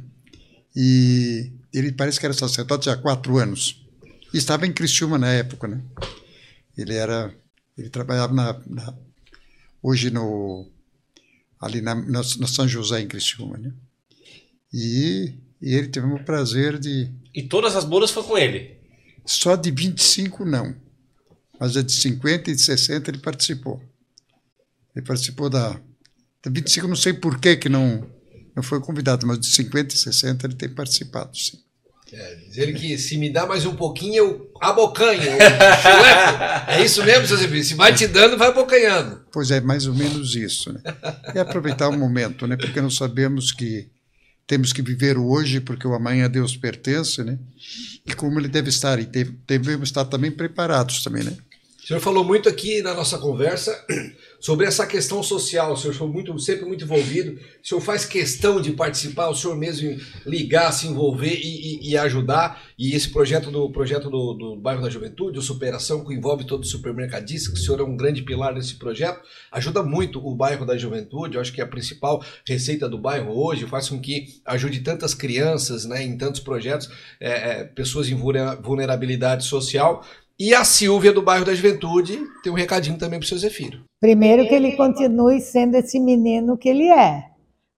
E 0.76 1.52
ele 1.72 1.92
parece 1.92 2.20
que 2.20 2.26
era 2.26 2.34
sacerdote 2.34 2.90
há 2.90 2.98
quatro 2.98 3.38
anos. 3.38 3.83
E 4.34 4.38
estava 4.38 4.66
em 4.66 4.74
Criciúma 4.74 5.18
na 5.18 5.32
época, 5.32 5.68
né? 5.68 5.82
Ele 6.76 6.96
era. 6.96 7.34
Ele 7.78 7.90
trabalhava 7.90 8.34
na, 8.34 8.62
na 8.66 8.98
hoje 9.82 10.10
no. 10.10 10.68
ali 11.60 11.82
na, 11.82 11.94
na, 11.94 12.22
na, 12.22 12.48
São 12.48 12.68
José, 12.68 13.02
em 13.02 13.08
Criciúma, 13.08 13.58
né? 13.58 13.72
E, 14.74 15.36
e 15.62 15.76
ele 15.76 15.90
teve 15.90 16.08
o 16.08 16.24
prazer 16.24 16.80
de. 16.80 17.12
E 17.34 17.44
todas 17.44 17.76
as 17.76 17.86
bodas 17.86 18.10
foi 18.10 18.24
com 18.24 18.38
ele? 18.38 18.78
Só 19.26 19.56
de 19.56 19.70
25 19.70 20.44
não. 20.46 20.76
Mas 21.60 21.74
de 21.74 21.92
50 21.92 22.50
e 22.50 22.56
de 22.56 22.62
60 22.62 23.12
ele 23.12 23.20
participou. 23.20 23.82
Ele 24.96 25.06
participou 25.06 25.50
da, 25.50 25.80
da 26.44 26.52
25, 26.52 26.88
não 26.88 26.96
sei 26.96 27.14
por 27.14 27.40
que, 27.40 27.56
que 27.56 27.70
não, 27.70 28.08
não 28.56 28.62
foi 28.62 28.80
convidado, 28.80 29.26
mas 29.26 29.40
de 29.40 29.48
50 29.48 29.94
e 29.94 29.98
60 29.98 30.48
ele 30.48 30.56
tem 30.56 30.70
participado, 30.70 31.38
sim. 31.38 31.64
É, 32.16 32.36
diz 32.36 32.58
ele 32.60 32.74
que 32.74 32.96
se 32.96 33.18
me 33.18 33.32
dá 33.32 33.48
mais 33.48 33.66
um 33.66 33.76
pouquinho, 33.76 34.16
eu 34.16 34.52
abocanho. 34.62 35.24
Eu 35.24 36.74
é 36.76 36.86
isso 36.86 37.04
mesmo, 37.04 37.26
seu 37.26 37.38
Zé 37.38 37.64
Se 37.64 37.74
vai 37.74 37.94
te 37.94 38.06
dando, 38.06 38.38
vai 38.38 38.50
abocanhando. 38.50 39.22
Pois 39.32 39.50
é, 39.50 39.60
mais 39.60 39.88
ou 39.88 39.96
menos 39.96 40.36
isso. 40.36 40.72
Né? 40.72 40.82
E 41.34 41.40
aproveitar 41.40 41.90
o 41.90 41.98
momento, 41.98 42.46
né? 42.46 42.56
porque 42.56 42.80
nós 42.80 42.96
sabemos 42.96 43.52
que 43.52 43.90
temos 44.46 44.72
que 44.72 44.84
viver 44.84 45.18
o 45.18 45.28
hoje, 45.28 45.60
porque 45.60 45.88
o 45.88 45.94
amanhã 45.96 46.26
a 46.26 46.28
Deus 46.28 46.56
pertence, 46.56 47.24
né? 47.24 47.40
e 48.06 48.14
como 48.14 48.40
ele 48.40 48.48
deve 48.48 48.70
estar, 48.70 49.00
e 49.00 49.06
devemos 49.06 49.90
estar 49.90 50.06
também 50.06 50.30
preparados 50.30 51.04
também, 51.04 51.24
né? 51.24 51.36
O 51.84 51.88
senhor 51.88 52.00
falou 52.00 52.24
muito 52.24 52.48
aqui 52.48 52.82
na 52.82 52.94
nossa 52.94 53.18
conversa 53.18 53.86
sobre 54.44 54.68
essa 54.68 54.86
questão 54.86 55.24
social. 55.24 55.72
O 55.72 55.78
senhor 55.78 55.94
foi 55.94 56.08
muito, 56.08 56.38
sempre 56.38 56.66
muito 56.66 56.84
envolvido. 56.84 57.40
O 57.64 57.66
senhor 57.66 57.80
faz 57.80 58.04
questão 58.04 58.60
de 58.60 58.74
participar, 58.74 59.30
o 59.30 59.36
senhor 59.36 59.56
mesmo 59.56 59.98
ligar, 60.26 60.70
se 60.74 60.86
envolver 60.86 61.34
e, 61.34 61.80
e, 61.80 61.92
e 61.92 61.98
ajudar. 61.98 62.62
E 62.78 62.94
esse 62.94 63.10
projeto 63.10 63.50
do 63.50 63.72
projeto 63.72 64.10
do, 64.10 64.34
do 64.34 64.56
bairro 64.58 64.82
da 64.82 64.90
Juventude, 64.90 65.40
o 65.40 65.42
Superação, 65.42 66.04
que 66.04 66.14
envolve 66.14 66.46
todo 66.46 66.64
o 66.64 66.68
supermercadista, 66.68 67.54
que 67.54 67.58
o 67.58 67.62
senhor 67.62 67.80
é 67.80 67.84
um 67.84 67.96
grande 67.96 68.22
pilar 68.22 68.54
desse 68.54 68.76
projeto, 68.76 69.22
ajuda 69.50 69.82
muito 69.82 70.20
o 70.20 70.36
bairro 70.36 70.66
da 70.66 70.78
Juventude. 70.78 71.36
Eu 71.36 71.42
acho 71.42 71.54
que 71.54 71.62
é 71.62 71.64
a 71.64 71.68
principal 71.68 72.22
receita 72.46 72.90
do 72.90 72.98
bairro 72.98 73.32
hoje 73.32 73.66
faz 73.66 73.88
com 73.88 74.02
que 74.02 74.42
ajude 74.46 74.82
tantas 74.82 75.14
crianças, 75.14 75.86
né, 75.86 76.04
em 76.04 76.18
tantos 76.18 76.42
projetos, 76.42 76.90
é, 77.18 77.30
é, 77.30 77.64
pessoas 77.64 78.10
em 78.10 78.16
vulnerabilidade 78.16 79.46
social. 79.46 80.04
E 80.40 80.54
a 80.54 80.64
Silvia 80.64 81.14
do 81.14 81.22
bairro 81.22 81.46
da 81.46 81.54
Juventude 81.54 82.20
tem 82.44 82.52
um 82.52 82.56
recadinho 82.56 82.98
também 82.98 83.20
para 83.20 83.26
o 83.26 83.28
seu 83.28 83.38
Zefiro. 83.38 83.84
Primeiro 84.00 84.48
que 84.48 84.54
ele 84.54 84.76
continue 84.76 85.40
sendo 85.40 85.76
esse 85.76 86.00
menino 86.00 86.58
que 86.58 86.68
ele 86.68 86.90
é, 86.90 87.30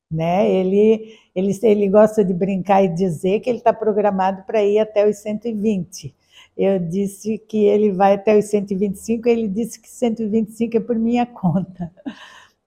né? 0.10 0.50
Ele, 0.50 1.14
ele, 1.36 1.60
ele 1.62 1.90
gosta 1.90 2.24
de 2.24 2.34
brincar 2.34 2.84
e 2.84 2.88
dizer 2.88 3.42
que 3.42 3.50
ele 3.50 3.60
está 3.60 3.74
programado 3.74 4.44
para 4.44 4.64
ir 4.64 4.80
até 4.80 5.08
os 5.08 5.18
120. 5.18 6.16
Eu 6.58 6.80
disse 6.80 7.38
que 7.38 7.66
ele 7.66 7.92
vai 7.92 8.14
até 8.14 8.38
os 8.38 8.46
125, 8.46 9.28
ele 9.28 9.48
disse 9.48 9.80
que 9.80 9.90
125 9.90 10.78
é 10.78 10.80
por 10.80 10.98
minha 10.98 11.26
conta. 11.26 11.92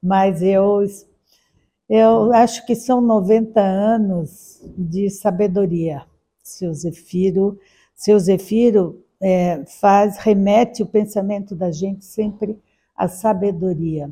Mas 0.03 0.43
eu, 0.43 0.85
eu 1.89 2.33
acho 2.35 2.65
que 2.67 2.75
são 2.75 3.01
90 3.01 3.59
anos 3.61 4.61
de 4.77 5.09
sabedoria, 5.09 6.05
seu 6.43 6.73
Zefiro. 6.75 7.59
Seu 7.97 8.19
Zefiro 8.19 9.03
é, 9.21 9.65
faz, 9.67 10.19
remete 10.19 10.83
o 10.83 10.87
pensamento 10.87 11.55
da 11.55 11.71
gente 11.71 12.05
sempre 12.05 12.59
a 12.97 13.09
sabedoria. 13.09 14.11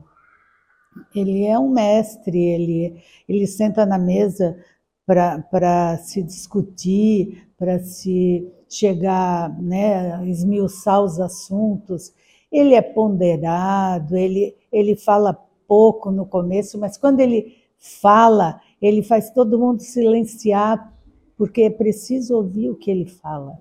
Ele 1.14 1.44
é 1.44 1.58
um 1.58 1.70
mestre, 1.70 2.38
ele, 2.38 3.02
ele 3.28 3.46
senta 3.46 3.84
na 3.84 3.98
mesa 3.98 4.56
para 5.04 5.98
se 5.98 6.22
discutir, 6.22 7.48
para 7.56 7.78
se 7.78 8.50
chegar, 8.68 9.50
né, 9.60 10.26
esmiuçar 10.28 11.02
os 11.02 11.20
assuntos. 11.20 12.12
Ele 12.50 12.74
é 12.74 12.82
ponderado, 12.82 14.16
ele, 14.16 14.56
ele 14.72 14.96
fala 14.96 15.34
pouco 15.68 16.10
no 16.10 16.26
começo, 16.26 16.78
mas 16.78 16.96
quando 16.96 17.20
ele 17.20 17.56
fala, 17.78 18.60
ele 18.80 19.02
faz 19.02 19.30
todo 19.30 19.58
mundo 19.58 19.80
silenciar, 19.80 20.92
porque 21.36 21.62
é 21.62 21.70
preciso 21.70 22.36
ouvir 22.36 22.70
o 22.70 22.76
que 22.76 22.90
ele 22.90 23.06
fala. 23.06 23.58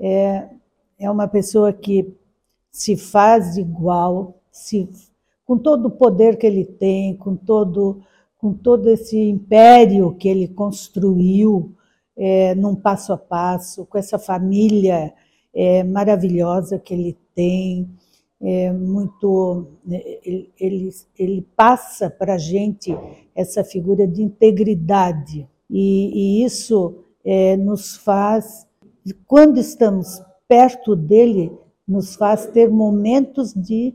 É, 0.00 0.48
é 0.98 1.10
uma 1.10 1.28
pessoa 1.28 1.72
que 1.72 2.16
se 2.70 2.96
faz 2.96 3.56
igual, 3.56 4.40
se, 4.50 4.88
com 5.44 5.58
todo 5.58 5.86
o 5.86 5.90
poder 5.90 6.38
que 6.38 6.46
ele 6.46 6.64
tem, 6.64 7.16
com 7.16 7.36
todo, 7.36 8.02
com 8.38 8.52
todo 8.54 8.88
esse 8.88 9.18
império 9.18 10.14
que 10.14 10.28
ele 10.28 10.48
construiu 10.48 11.74
é, 12.16 12.54
num 12.54 12.74
passo 12.74 13.12
a 13.12 13.18
passo, 13.18 13.84
com 13.86 13.98
essa 13.98 14.18
família 14.18 15.12
é, 15.52 15.82
maravilhosa 15.82 16.78
que 16.78 16.94
ele 16.94 17.18
tem, 17.34 17.88
é, 18.40 18.72
muito 18.72 19.66
ele, 19.86 20.50
ele, 20.58 20.90
ele 21.18 21.46
passa 21.54 22.08
para 22.08 22.34
a 22.34 22.38
gente 22.38 22.96
essa 23.34 23.62
figura 23.62 24.06
de 24.06 24.22
integridade. 24.22 25.48
E, 25.68 26.40
e 26.40 26.44
isso 26.44 27.04
é, 27.24 27.56
nos 27.56 27.96
faz 27.96 28.66
quando 29.26 29.58
estamos 29.58 30.22
perto 30.48 30.96
dele 30.96 31.52
nos 31.86 32.14
faz 32.14 32.46
ter 32.46 32.70
momentos 32.70 33.52
de 33.52 33.94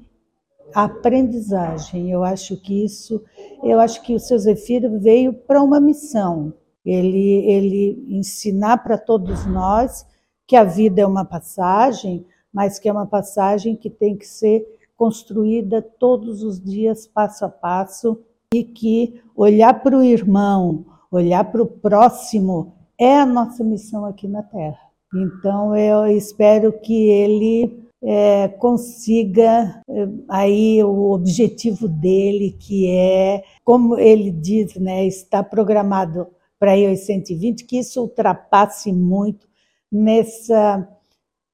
aprendizagem. 0.73 2.11
Eu 2.11 2.23
acho 2.23 2.57
que 2.57 2.83
isso, 2.83 3.23
eu 3.63 3.79
acho 3.79 4.01
que 4.01 4.13
o 4.13 4.19
seu 4.19 4.37
Zefiro 4.37 4.99
veio 4.99 5.33
para 5.33 5.61
uma 5.61 5.79
missão. 5.79 6.53
Ele, 6.85 7.49
ele 7.49 8.05
ensinar 8.09 8.83
para 8.83 8.97
todos 8.97 9.45
nós 9.45 10.05
que 10.45 10.55
a 10.55 10.63
vida 10.63 11.01
é 11.01 11.05
uma 11.05 11.25
passagem, 11.25 12.25
mas 12.53 12.77
que 12.77 12.87
é 12.87 12.91
uma 12.91 13.07
passagem 13.07 13.75
que 13.75 13.89
tem 13.89 14.15
que 14.15 14.27
ser 14.27 14.65
construída 14.95 15.81
todos 15.81 16.43
os 16.43 16.61
dias, 16.61 17.07
passo 17.07 17.45
a 17.45 17.49
passo, 17.49 18.19
e 18.53 18.63
que 18.63 19.21
olhar 19.35 19.81
para 19.81 19.97
o 19.97 20.03
irmão, 20.03 20.85
olhar 21.11 21.43
para 21.51 21.61
o 21.61 21.65
próximo, 21.65 22.73
é 22.97 23.19
a 23.19 23.25
nossa 23.25 23.63
missão 23.63 24.05
aqui 24.05 24.27
na 24.27 24.43
Terra. 24.43 24.84
Então 25.15 25.75
eu 25.75 26.05
espero 26.07 26.73
que 26.79 27.09
ele 27.09 27.85
é, 28.03 28.47
consiga 28.47 29.81
é, 29.87 30.07
aí 30.29 30.83
o 30.83 31.11
objetivo 31.11 31.87
dele, 31.87 32.55
que 32.59 32.89
é, 32.89 33.43
como 33.63 33.97
ele 33.97 34.29
diz, 34.29 34.75
né, 34.75 35.05
está 35.05 35.43
programado 35.43 36.27
para 36.59 36.77
ir 36.77 36.87
aos 36.87 36.99
120, 36.99 37.65
que 37.65 37.79
isso 37.79 38.01
ultrapasse 38.01 38.91
muito 38.91 39.47
nessa, 39.91 40.87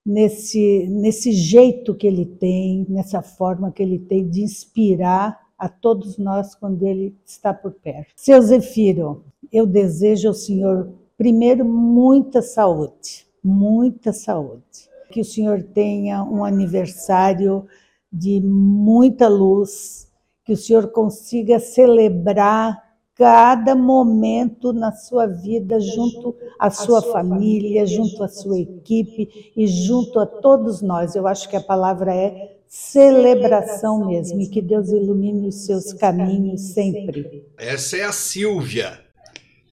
nesse, 0.05 0.87
nesse 0.89 1.31
jeito 1.31 1.95
que 1.95 2.07
ele 2.07 2.25
tem, 2.25 2.85
nessa 2.89 3.21
forma 3.21 3.71
que 3.71 3.81
ele 3.81 3.99
tem 3.99 4.27
de 4.27 4.41
inspirar 4.41 5.39
a 5.57 5.69
todos 5.69 6.17
nós 6.17 6.55
quando 6.55 6.83
ele 6.83 7.15
está 7.25 7.53
por 7.53 7.71
perto. 7.73 8.11
Seu 8.15 8.41
Zefiro, 8.41 9.23
eu 9.51 9.65
desejo 9.67 10.29
ao 10.29 10.33
Senhor, 10.33 10.91
primeiro, 11.15 11.63
muita 11.63 12.41
saúde, 12.41 13.27
muita 13.43 14.13
saúde 14.13 14.91
que 15.11 15.21
o 15.21 15.25
Senhor 15.25 15.61
tenha 15.61 16.23
um 16.23 16.43
aniversário 16.43 17.65
de 18.11 18.39
muita 18.41 19.27
luz, 19.27 20.07
que 20.43 20.53
o 20.53 20.57
Senhor 20.57 20.87
consiga 20.91 21.59
celebrar 21.59 22.91
cada 23.15 23.75
momento 23.75 24.73
na 24.73 24.91
sua 24.91 25.27
vida 25.27 25.79
junto 25.79 26.35
à 26.57 26.69
sua 26.71 27.01
família, 27.01 27.85
junto 27.85 28.23
à 28.23 28.27
sua 28.27 28.59
equipe 28.59 29.51
e 29.55 29.67
junto 29.67 30.19
a 30.19 30.25
todos 30.25 30.81
nós. 30.81 31.15
Eu 31.15 31.27
acho 31.27 31.47
que 31.47 31.55
a 31.55 31.61
palavra 31.61 32.15
é 32.15 32.57
celebração 32.67 34.07
mesmo 34.07 34.41
e 34.41 34.47
que 34.47 34.61
Deus 34.61 34.89
ilumine 34.89 35.49
os 35.49 35.65
seus 35.65 35.93
caminhos 35.93 36.61
sempre. 36.73 37.45
Essa 37.57 37.97
é 37.97 38.03
a 38.05 38.11
Silvia. 38.11 38.99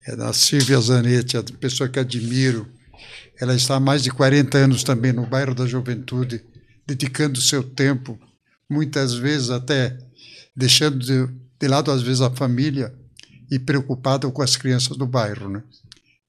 É 0.07 0.17
da 0.17 0.33
Silvia 0.33 0.79
Zanetti, 0.79 1.37
a 1.37 1.43
pessoa 1.61 1.89
que 1.89 1.99
admiro 1.99 2.67
ela 3.41 3.55
está 3.55 3.77
há 3.77 3.81
mais 3.81 4.03
de 4.03 4.11
40 4.11 4.59
anos 4.59 4.83
também 4.83 5.13
no 5.13 5.27
bairro 5.27 5.55
da 5.55 5.67
Juventude, 5.67 6.43
dedicando 6.87 7.41
seu 7.41 7.63
tempo, 7.63 8.19
muitas 8.69 9.15
vezes 9.15 9.51
até 9.51 9.97
deixando 10.57 10.99
de, 10.99 11.27
de 11.61 11.69
lado, 11.69 11.91
às 11.91 12.03
vezes, 12.03 12.21
a 12.21 12.31
família 12.31 12.93
e 13.51 13.59
preocupada 13.59 14.29
com 14.31 14.43
as 14.43 14.57
crianças 14.57 14.97
do 14.97 15.07
bairro, 15.07 15.49
né? 15.49 15.63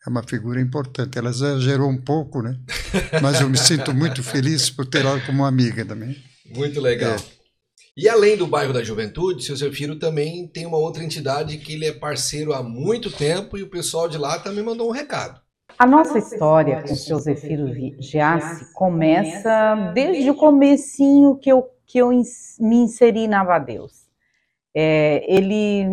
É 0.05 0.09
uma 0.09 0.23
figura 0.23 0.61
importante. 0.61 1.17
Ela 1.17 1.31
exagerou 1.31 1.89
um 1.89 1.97
pouco, 1.97 2.41
né? 2.41 2.57
Mas 3.21 3.41
eu 3.41 3.49
me 3.49 3.57
sinto 3.57 3.93
muito 3.93 4.23
feliz 4.23 4.69
por 4.69 4.85
ter 4.85 4.99
ela 4.99 5.19
como 5.21 5.43
amiga 5.43 5.83
também. 5.83 6.15
Muito 6.55 6.79
legal. 6.79 7.15
É. 7.15 7.39
E 7.97 8.07
além 8.07 8.37
do 8.37 8.47
bairro 8.47 8.71
da 8.71 8.83
Juventude, 8.83 9.43
seu 9.43 9.57
Zefiro 9.57 9.97
também 9.97 10.47
tem 10.47 10.65
uma 10.65 10.77
outra 10.77 11.03
entidade 11.03 11.57
que 11.57 11.73
ele 11.73 11.85
é 11.85 11.91
parceiro 11.91 12.53
há 12.53 12.63
muito 12.63 13.11
tempo 13.11 13.57
e 13.57 13.63
o 13.63 13.69
pessoal 13.69 14.07
de 14.07 14.17
lá 14.17 14.39
também 14.39 14.63
mandou 14.63 14.87
um 14.87 14.93
recado. 14.93 15.41
A 15.79 15.87
nossa 15.87 16.17
história 16.17 16.83
com 16.83 16.91
o 16.91 16.95
seu 16.97 17.17
Zefiro 17.19 17.73
Giassi 18.01 18.73
começa 18.73 19.93
desde 19.93 20.29
o 20.29 20.35
comecinho 20.35 21.37
que 21.37 21.49
eu, 21.49 21.69
que 21.85 21.99
eu 21.99 22.09
me 22.09 22.75
inseri 22.75 23.29
na 23.29 23.39
Abadeus. 23.39 24.09
É, 24.75 25.23
ele 25.25 25.85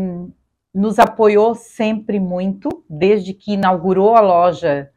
nos 0.74 0.99
apoiou 0.99 1.55
sempre 1.55 2.18
muito, 2.18 2.68
desde 2.91 3.32
que 3.32 3.53
inaugurou 3.53 4.16
a 4.16 4.20
loja 4.20 4.91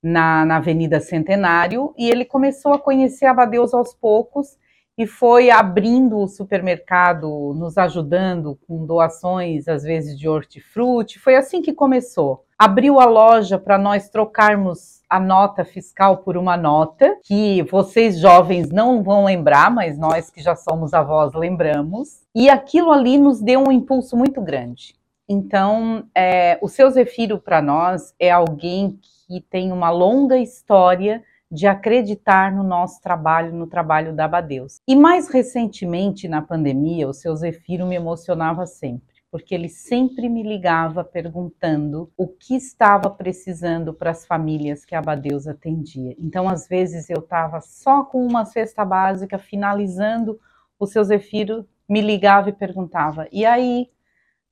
na, 0.00 0.44
na 0.44 0.58
Avenida 0.58 1.00
Centenário, 1.00 1.92
e 1.98 2.08
ele 2.08 2.24
começou 2.24 2.72
a 2.72 2.78
conhecer 2.78 3.26
a 3.26 3.32
Abadeus 3.32 3.74
aos 3.74 3.94
poucos, 3.94 4.56
e 4.96 5.08
foi 5.08 5.50
abrindo 5.50 6.18
o 6.18 6.28
supermercado, 6.28 7.52
nos 7.52 7.76
ajudando 7.76 8.56
com 8.64 8.86
doações, 8.86 9.66
às 9.66 9.82
vezes 9.82 10.16
de 10.16 10.28
hortifruti. 10.28 11.18
Foi 11.18 11.34
assim 11.34 11.60
que 11.60 11.72
começou. 11.72 12.45
Abriu 12.58 12.98
a 12.98 13.04
loja 13.04 13.58
para 13.58 13.76
nós 13.76 14.08
trocarmos 14.08 15.02
a 15.10 15.20
nota 15.20 15.62
fiscal 15.62 16.18
por 16.18 16.38
uma 16.38 16.56
nota, 16.56 17.18
que 17.22 17.62
vocês 17.64 18.18
jovens 18.18 18.70
não 18.70 19.02
vão 19.02 19.26
lembrar, 19.26 19.70
mas 19.70 19.98
nós 19.98 20.30
que 20.30 20.42
já 20.42 20.56
somos 20.56 20.94
avós 20.94 21.34
lembramos. 21.34 22.22
E 22.34 22.48
aquilo 22.48 22.92
ali 22.92 23.18
nos 23.18 23.42
deu 23.42 23.60
um 23.60 23.70
impulso 23.70 24.16
muito 24.16 24.40
grande. 24.40 24.94
Então, 25.28 26.04
é, 26.14 26.58
o 26.62 26.68
seu 26.68 26.88
Zefiro 26.88 27.38
para 27.38 27.60
nós 27.60 28.14
é 28.18 28.30
alguém 28.30 28.98
que 29.28 29.40
tem 29.40 29.70
uma 29.70 29.90
longa 29.90 30.38
história 30.38 31.22
de 31.50 31.66
acreditar 31.66 32.50
no 32.52 32.62
nosso 32.62 33.02
trabalho, 33.02 33.52
no 33.52 33.66
trabalho 33.66 34.14
da 34.14 34.24
Abadeus. 34.24 34.80
E 34.88 34.96
mais 34.96 35.28
recentemente, 35.28 36.26
na 36.26 36.40
pandemia, 36.40 37.08
o 37.08 37.12
seu 37.12 37.36
Zefiro 37.36 37.86
me 37.86 37.96
emocionava 37.96 38.66
sempre, 38.66 39.15
porque 39.30 39.54
ele 39.54 39.68
sempre 39.68 40.28
me 40.28 40.42
ligava 40.42 41.04
perguntando 41.04 42.10
o 42.16 42.28
que 42.28 42.54
estava 42.54 43.10
precisando 43.10 43.92
para 43.92 44.10
as 44.10 44.26
famílias 44.26 44.84
que 44.84 44.94
a 44.94 44.98
Abadeus 44.98 45.46
atendia. 45.46 46.14
Então, 46.18 46.48
às 46.48 46.68
vezes, 46.68 47.10
eu 47.10 47.20
estava 47.20 47.60
só 47.60 48.04
com 48.04 48.24
uma 48.24 48.44
cesta 48.44 48.84
básica, 48.84 49.38
finalizando, 49.38 50.38
o 50.78 50.86
seu 50.86 51.02
Zefiro 51.02 51.66
me 51.88 52.00
ligava 52.00 52.50
e 52.50 52.52
perguntava: 52.52 53.28
e 53.32 53.44
aí, 53.44 53.88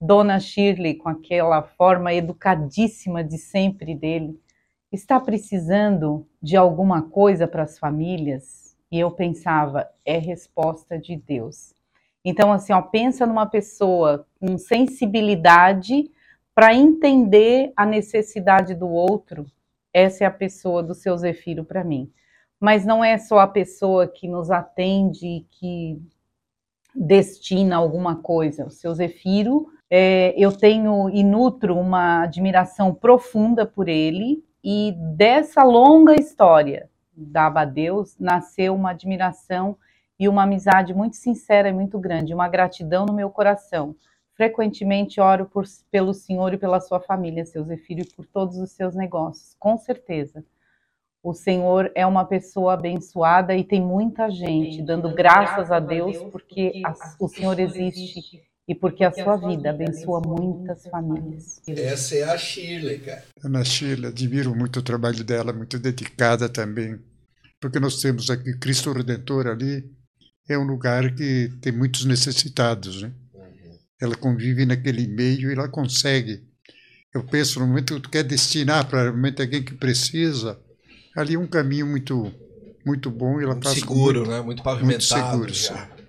Dona 0.00 0.38
Shirley, 0.40 0.94
com 0.96 1.08
aquela 1.08 1.62
forma 1.62 2.12
educadíssima 2.12 3.22
de 3.22 3.38
sempre 3.38 3.94
dele, 3.94 4.40
está 4.92 5.18
precisando 5.20 6.26
de 6.42 6.56
alguma 6.56 7.02
coisa 7.02 7.46
para 7.46 7.62
as 7.62 7.78
famílias? 7.78 8.76
E 8.90 8.98
eu 8.98 9.10
pensava: 9.10 9.88
é 10.04 10.18
resposta 10.18 10.98
de 10.98 11.16
Deus. 11.16 11.73
Então, 12.24 12.52
assim, 12.52 12.72
ó, 12.72 12.80
pensa 12.80 13.26
numa 13.26 13.46
pessoa 13.46 14.26
com 14.40 14.56
sensibilidade 14.56 16.10
para 16.54 16.74
entender 16.74 17.72
a 17.76 17.84
necessidade 17.84 18.74
do 18.74 18.88
outro. 18.88 19.44
Essa 19.92 20.24
é 20.24 20.26
a 20.26 20.30
pessoa 20.30 20.82
do 20.82 20.94
seu 20.94 21.16
Zefiro 21.16 21.64
para 21.64 21.84
mim. 21.84 22.10
Mas 22.58 22.86
não 22.86 23.04
é 23.04 23.18
só 23.18 23.40
a 23.40 23.46
pessoa 23.46 24.06
que 24.06 24.26
nos 24.26 24.50
atende, 24.50 25.46
que 25.50 26.00
destina 26.94 27.76
alguma 27.76 28.16
coisa. 28.16 28.64
O 28.66 28.70
seu 28.70 28.94
Zefiro, 28.94 29.68
é, 29.90 30.32
eu 30.36 30.50
tenho 30.50 31.10
e 31.10 31.22
nutro 31.22 31.76
uma 31.76 32.22
admiração 32.22 32.94
profunda 32.94 33.66
por 33.66 33.88
ele, 33.88 34.42
e 34.62 34.94
dessa 35.16 35.62
longa 35.62 36.14
história 36.14 36.88
da 37.14 37.46
Abadeus 37.46 38.16
nasceu 38.18 38.74
uma 38.74 38.90
admiração 38.90 39.76
e 40.18 40.28
uma 40.28 40.44
amizade 40.44 40.94
muito 40.94 41.16
sincera 41.16 41.68
e 41.68 41.72
muito 41.72 41.98
grande, 41.98 42.34
uma 42.34 42.48
gratidão 42.48 43.04
no 43.04 43.12
meu 43.12 43.30
coração. 43.30 43.96
Frequentemente 44.34 45.20
oro 45.20 45.46
por, 45.46 45.64
pelo 45.90 46.12
Senhor 46.12 46.52
e 46.52 46.58
pela 46.58 46.80
sua 46.80 47.00
família, 47.00 47.46
seu 47.46 47.64
Zefiro, 47.64 48.00
e 48.00 48.14
por 48.14 48.26
todos 48.26 48.56
os 48.58 48.72
seus 48.72 48.94
negócios, 48.94 49.54
com 49.58 49.76
certeza 49.78 50.44
o 51.24 51.32
Senhor 51.32 51.90
é 51.94 52.04
uma 52.04 52.26
pessoa 52.26 52.74
abençoada 52.74 53.56
e 53.56 53.64
tem 53.64 53.80
muita 53.80 54.30
gente 54.30 54.82
dando 54.82 55.14
graças 55.14 55.72
a 55.72 55.80
Deus 55.80 56.18
porque 56.30 56.82
a, 56.84 56.94
o 57.18 57.26
Senhor 57.26 57.58
existe 57.58 58.42
e 58.68 58.74
porque 58.74 59.02
a 59.02 59.10
sua 59.10 59.36
vida 59.36 59.70
abençoa 59.70 60.20
muitas 60.20 60.86
famílias. 60.86 61.62
Essa 61.66 62.16
é 62.16 62.24
a 62.24 62.36
Shirley, 62.36 62.98
cara. 62.98 63.24
Ana 63.42 63.64
Shirley, 63.64 64.10
admiro 64.10 64.54
muito 64.54 64.80
o 64.80 64.82
trabalho 64.82 65.24
dela, 65.24 65.50
muito 65.50 65.78
dedicada 65.78 66.46
também, 66.46 67.00
porque 67.58 67.80
nós 67.80 68.02
temos 68.02 68.28
aqui 68.28 68.58
Cristo 68.58 68.92
Redentor 68.92 69.46
ali, 69.46 69.90
é 70.48 70.58
um 70.58 70.64
lugar 70.64 71.14
que 71.14 71.50
tem 71.60 71.72
muitos 71.72 72.04
necessitados, 72.04 73.02
né? 73.02 73.12
Ela 74.00 74.14
convive 74.16 74.66
naquele 74.66 75.06
meio 75.06 75.50
e 75.50 75.52
ela 75.54 75.68
consegue. 75.68 76.42
Eu 77.14 77.24
penso, 77.24 77.60
no 77.60 77.66
momento 77.66 77.94
que 77.94 78.00
tu 78.00 78.10
quer 78.10 78.24
destinar 78.24 78.86
para 78.88 79.04
realmente 79.04 79.40
alguém 79.40 79.62
que 79.62 79.74
precisa, 79.74 80.58
ali 81.16 81.36
um 81.36 81.46
caminho 81.46 81.86
muito 81.86 82.32
muito 82.84 83.10
bom 83.10 83.40
e 83.40 83.44
ela 83.44 83.54
muito 83.54 83.70
seguro, 83.70 84.20
muito, 84.20 84.30
né? 84.30 84.40
Muito 84.42 84.62
pavimentado. 84.62 85.38
Muito 85.38 85.54
seguro. 85.54 86.03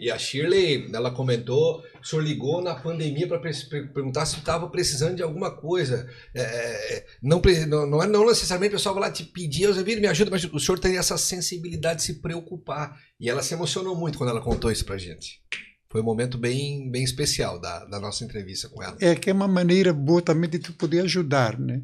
E 0.00 0.10
a 0.10 0.18
Shirley, 0.18 0.88
ela 0.94 1.10
comentou, 1.10 1.84
o 2.00 2.04
senhor 2.04 2.22
ligou 2.22 2.62
na 2.62 2.74
pandemia 2.74 3.28
para 3.28 3.38
perguntar 3.38 4.24
se 4.24 4.38
estava 4.38 4.66
precisando 4.70 5.16
de 5.16 5.22
alguma 5.22 5.54
coisa. 5.54 6.08
É, 6.34 7.04
não, 7.22 7.38
não, 7.86 8.02
é 8.02 8.06
não 8.06 8.26
necessariamente 8.26 8.74
o 8.74 8.78
pessoal 8.78 8.94
vai 8.94 9.04
lá 9.04 9.10
te 9.12 9.24
pedir, 9.24 9.64
eu 9.64 9.74
me 9.74 10.06
ajuda, 10.06 10.30
mas 10.30 10.42
o 10.44 10.58
senhor 10.58 10.78
tem 10.78 10.96
essa 10.96 11.18
sensibilidade 11.18 12.00
de 12.00 12.06
se 12.06 12.14
preocupar. 12.14 12.98
E 13.20 13.28
ela 13.28 13.42
se 13.42 13.52
emocionou 13.52 13.94
muito 13.94 14.16
quando 14.16 14.30
ela 14.30 14.40
contou 14.40 14.72
isso 14.72 14.86
para 14.86 14.96
gente. 14.96 15.42
Foi 15.90 16.00
um 16.00 16.04
momento 16.04 16.38
bem, 16.38 16.90
bem 16.90 17.04
especial 17.04 17.60
da, 17.60 17.84
da 17.84 18.00
nossa 18.00 18.24
entrevista 18.24 18.70
com 18.70 18.82
ela. 18.82 18.96
É 19.00 19.14
que 19.14 19.28
é 19.28 19.34
uma 19.34 19.48
maneira 19.48 19.92
boa 19.92 20.22
também 20.22 20.48
de 20.48 20.58
tu 20.58 20.72
poder 20.72 21.00
ajudar, 21.00 21.58
né? 21.58 21.82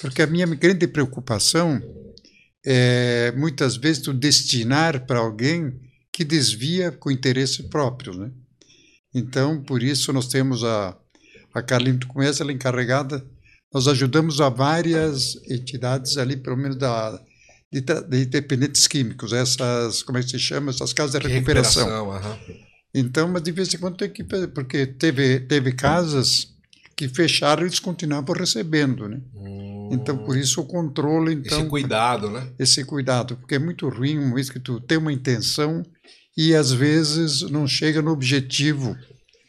Porque 0.00 0.22
a 0.22 0.26
minha 0.26 0.46
grande 0.46 0.86
preocupação 0.86 1.78
é 2.64 3.32
muitas 3.32 3.76
vezes 3.76 4.02
tu 4.02 4.14
destinar 4.14 5.04
para 5.04 5.18
alguém 5.18 5.89
que 6.12 6.24
desvia 6.24 6.90
com 6.90 7.10
interesse 7.10 7.64
próprio, 7.64 8.14
né? 8.14 8.30
Então, 9.14 9.62
por 9.62 9.82
isso 9.82 10.12
nós 10.12 10.28
temos 10.28 10.62
a 10.64 10.96
a 11.52 11.62
Carlinhos, 11.62 12.00
tu 12.00 12.08
conhece 12.08 12.42
ela 12.42 12.52
encarregada, 12.52 13.24
nós 13.72 13.88
ajudamos 13.88 14.40
a 14.40 14.48
várias 14.48 15.36
entidades 15.48 16.16
ali, 16.16 16.36
pelo 16.36 16.56
menos 16.56 16.76
da 16.76 17.20
de, 17.72 17.80
de 17.80 18.26
dependentes 18.26 18.88
químicos, 18.88 19.32
essas, 19.32 20.02
como 20.02 20.18
é 20.18 20.22
que 20.22 20.30
se 20.30 20.38
chama, 20.40 20.70
essas 20.70 20.92
casas 20.92 21.20
de 21.20 21.28
recuperação. 21.28 21.86
recuperação 21.86 22.38
Então, 22.92 23.28
mas 23.28 23.42
de 23.42 23.52
vez 23.52 23.72
em 23.72 23.78
quando 23.78 23.96
tem 23.96 24.10
que, 24.10 24.24
porque 24.24 24.86
teve, 24.86 25.38
teve 25.40 25.72
casas 25.72 26.48
que 27.00 27.08
fecharam 27.08 27.62
eles 27.62 27.78
continuavam 27.78 28.34
recebendo, 28.34 29.08
né? 29.08 29.18
Hum. 29.34 29.88
Então, 29.90 30.18
por 30.18 30.36
isso 30.36 30.60
o 30.60 30.66
controle, 30.66 31.32
então... 31.32 31.60
Esse 31.60 31.68
cuidado, 31.70 32.30
né? 32.30 32.46
Esse 32.58 32.84
cuidado, 32.84 33.36
porque 33.38 33.54
é 33.54 33.58
muito 33.58 33.88
ruim 33.88 34.18
uma 34.18 34.34
vez 34.34 34.50
que 34.50 34.60
tu 34.60 34.78
tem 34.78 34.98
uma 34.98 35.10
intenção 35.10 35.82
e 36.36 36.54
às 36.54 36.70
vezes 36.70 37.40
não 37.50 37.66
chega 37.66 38.02
no 38.02 38.10
objetivo 38.10 38.94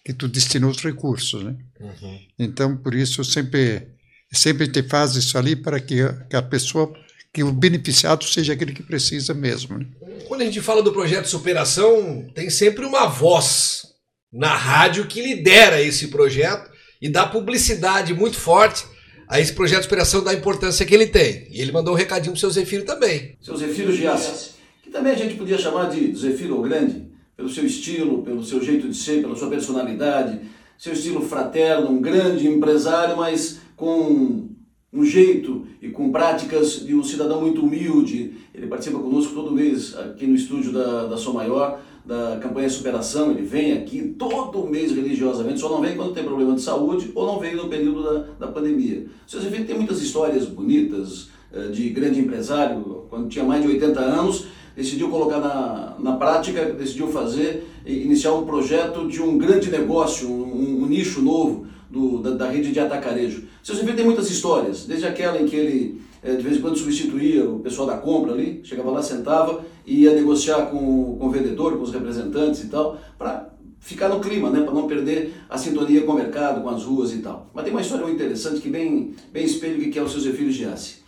que 0.05 0.13
tu 0.13 0.29
destinou 0.29 0.71
os 0.71 0.81
recursos, 0.81 1.43
né? 1.43 1.57
Uhum. 1.77 2.19
Então, 2.39 2.77
por 2.77 2.95
isso 2.95 3.21
sempre 3.25 3.85
sempre 4.31 4.65
te 4.69 4.81
faz 4.81 5.17
isso 5.17 5.37
ali 5.37 5.53
para 5.53 5.77
que, 5.77 5.97
que 6.29 6.37
a 6.37 6.41
pessoa 6.41 6.93
que 7.33 7.43
o 7.43 7.51
beneficiado 7.51 8.23
seja 8.23 8.53
aquele 8.53 8.71
que 8.71 8.81
precisa 8.81 9.33
mesmo. 9.33 9.77
Né? 9.77 9.85
Quando 10.25 10.39
a 10.39 10.45
gente 10.45 10.61
fala 10.61 10.81
do 10.81 10.93
projeto 10.93 11.27
Superação, 11.27 12.29
tem 12.33 12.49
sempre 12.49 12.85
uma 12.85 13.07
voz 13.07 13.87
na 14.31 14.55
rádio 14.55 15.05
que 15.05 15.21
lidera 15.21 15.81
esse 15.81 16.07
projeto 16.07 16.70
e 17.01 17.09
dá 17.09 17.25
publicidade 17.25 18.13
muito 18.13 18.37
forte 18.37 18.85
a 19.27 19.39
esse 19.39 19.53
projeto 19.53 19.79
de 19.79 19.83
superação 19.85 20.23
da 20.23 20.33
importância 20.33 20.85
que 20.85 20.93
ele 20.93 21.07
tem. 21.07 21.47
E 21.49 21.61
ele 21.61 21.71
mandou 21.71 21.93
um 21.93 21.97
recadinho 21.97 22.33
pro 22.33 22.39
seu 22.39 22.49
Zefiro 22.51 22.85
também. 22.85 23.37
Seu 23.41 23.55
Zefiro 23.57 23.91
Giassi, 23.91 24.51
que 24.83 24.89
também 24.89 25.13
a 25.13 25.17
gente 25.17 25.35
podia 25.35 25.57
chamar 25.57 25.89
de 25.89 26.13
Zefiro 26.15 26.59
o 26.59 26.61
Grande, 26.61 27.09
pelo 27.35 27.49
seu 27.49 27.65
estilo, 27.65 28.21
pelo 28.23 28.43
seu 28.43 28.63
jeito 28.63 28.87
de 28.87 28.95
ser, 28.95 29.21
pela 29.21 29.35
sua 29.35 29.49
personalidade, 29.49 30.41
seu 30.77 30.93
estilo 30.93 31.21
fraterno, 31.21 31.89
um 31.89 32.01
grande 32.01 32.47
empresário, 32.47 33.17
mas 33.17 33.59
com 33.75 34.49
um 34.93 35.05
jeito 35.05 35.65
e 35.81 35.89
com 35.89 36.11
práticas 36.11 36.85
de 36.85 36.93
um 36.93 37.03
cidadão 37.03 37.39
muito 37.39 37.61
humilde. 37.61 38.33
Ele 38.53 38.67
participa 38.67 38.99
conosco 38.99 39.33
todo 39.33 39.51
mês 39.51 39.97
aqui 39.97 40.27
no 40.27 40.35
estúdio 40.35 40.73
da, 40.73 41.07
da 41.07 41.17
Som 41.17 41.33
Maior 41.33 41.81
da 42.05 42.39
campanha 42.41 42.69
Superação, 42.69 43.31
ele 43.31 43.43
vem 43.43 43.73
aqui 43.73 44.15
todo 44.17 44.67
mês 44.67 44.91
religiosamente, 44.91 45.59
só 45.59 45.69
não 45.69 45.81
vem 45.81 45.95
quando 45.95 46.13
tem 46.13 46.23
problema 46.23 46.55
de 46.55 46.61
saúde 46.61 47.11
ou 47.13 47.25
não 47.25 47.39
veio 47.39 47.57
no 47.57 47.69
período 47.69 48.03
da, 48.03 48.45
da 48.45 48.47
pandemia. 48.47 49.05
O 49.27 49.29
seu 49.29 49.39
tem 49.41 49.75
muitas 49.75 50.01
histórias 50.01 50.45
bonitas 50.45 51.29
eh, 51.53 51.67
de 51.67 51.89
grande 51.89 52.19
empresário, 52.19 53.05
quando 53.09 53.29
tinha 53.29 53.45
mais 53.45 53.61
de 53.61 53.67
80 53.67 53.99
anos, 53.99 54.45
decidiu 54.75 55.09
colocar 55.09 55.39
na, 55.39 55.95
na 55.99 56.15
prática, 56.15 56.65
decidiu 56.65 57.07
fazer, 57.09 57.67
iniciar 57.85 58.33
um 58.33 58.45
projeto 58.45 59.07
de 59.07 59.21
um 59.21 59.37
grande 59.37 59.69
negócio, 59.69 60.29
um, 60.29 60.83
um 60.83 60.85
nicho 60.87 61.21
novo 61.21 61.67
do, 61.89 62.19
da, 62.19 62.31
da, 62.31 62.49
rede 62.49 62.71
de 62.71 62.79
atacarejo. 62.79 63.43
Seu 63.61 63.75
Zefiro 63.75 63.95
tem 63.95 64.05
muitas 64.05 64.31
histórias, 64.31 64.85
desde 64.85 65.05
aquela 65.05 65.41
em 65.41 65.45
que 65.45 65.55
ele 65.55 66.01
de 66.23 66.41
vez 66.43 66.57
em 66.57 66.61
quando 66.61 66.77
substituía 66.77 67.49
o 67.49 67.59
pessoal 67.59 67.87
da 67.87 67.97
compra 67.97 68.33
ali, 68.33 68.61
chegava 68.63 68.91
lá, 68.91 69.01
sentava 69.01 69.65
e 69.85 70.03
ia 70.03 70.13
negociar 70.13 70.67
com, 70.67 71.17
com 71.17 71.27
o 71.27 71.31
vendedor, 71.31 71.77
com 71.77 71.83
os 71.83 71.91
representantes 71.91 72.63
e 72.63 72.67
tal, 72.67 72.99
para 73.17 73.49
ficar 73.79 74.09
no 74.09 74.19
clima, 74.19 74.49
né, 74.49 74.61
para 74.61 74.73
não 74.73 74.87
perder 74.87 75.33
a 75.49 75.57
sintonia 75.57 76.01
com 76.03 76.11
o 76.11 76.15
mercado, 76.15 76.61
com 76.61 76.69
as 76.69 76.83
ruas 76.83 77.11
e 77.11 77.17
tal. 77.17 77.49
Mas 77.53 77.63
tem 77.63 77.73
uma 77.73 77.81
história 77.81 78.05
muito 78.05 78.15
interessante 78.15 78.61
que 78.61 78.69
bem, 78.69 79.15
bem 79.33 79.43
espelha 79.43 79.75
o 79.75 79.91
que 79.91 79.97
é 79.97 80.01
o 80.01 80.07
seu 80.07 80.21
Zefiro 80.21 80.51
Giassi. 80.51 81.01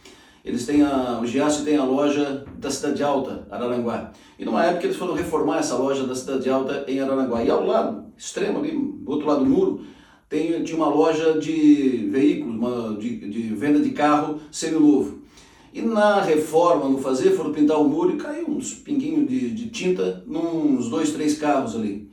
Eles 0.43 0.65
têm 0.65 0.81
a, 0.81 1.19
o 1.21 1.25
Giassi 1.25 1.63
tem 1.63 1.77
a 1.77 1.85
loja 1.85 2.43
da 2.57 2.69
Cidade 2.69 3.01
Alta, 3.01 3.47
Araranguá. 3.49 4.11
E 4.37 4.43
numa 4.43 4.65
época 4.65 4.87
eles 4.87 4.97
foram 4.97 5.13
reformar 5.13 5.59
essa 5.59 5.77
loja 5.77 6.05
da 6.05 6.15
Cidade 6.15 6.49
Alta 6.49 6.83
em 6.87 6.99
Araranguá. 6.99 7.43
E 7.43 7.49
ao 7.49 7.65
lado, 7.65 8.05
extremo 8.17 8.59
ali, 8.59 8.71
do 8.71 9.09
outro 9.09 9.27
lado 9.27 9.43
do 9.43 9.49
muro, 9.49 9.85
tem, 10.33 10.63
tinha 10.63 10.75
uma 10.75 10.89
loja 10.89 11.37
de 11.37 12.09
veículos, 12.11 12.55
uma, 12.55 12.97
de, 12.97 13.29
de 13.29 13.41
venda 13.53 13.79
de 13.79 13.91
carro 13.91 14.39
seminovo. 14.51 15.19
E 15.71 15.81
na 15.81 16.21
reforma, 16.21 16.89
no 16.89 16.97
fazer, 16.97 17.31
foram 17.31 17.53
pintar 17.53 17.79
o 17.79 17.87
muro 17.87 18.15
e 18.15 18.17
caiu 18.17 18.49
uns 18.49 18.73
pinguinhos 18.73 19.29
de, 19.29 19.51
de 19.51 19.69
tinta 19.69 20.23
nos 20.25 20.89
dois, 20.89 21.11
três 21.11 21.37
carros 21.37 21.75
ali. 21.75 22.11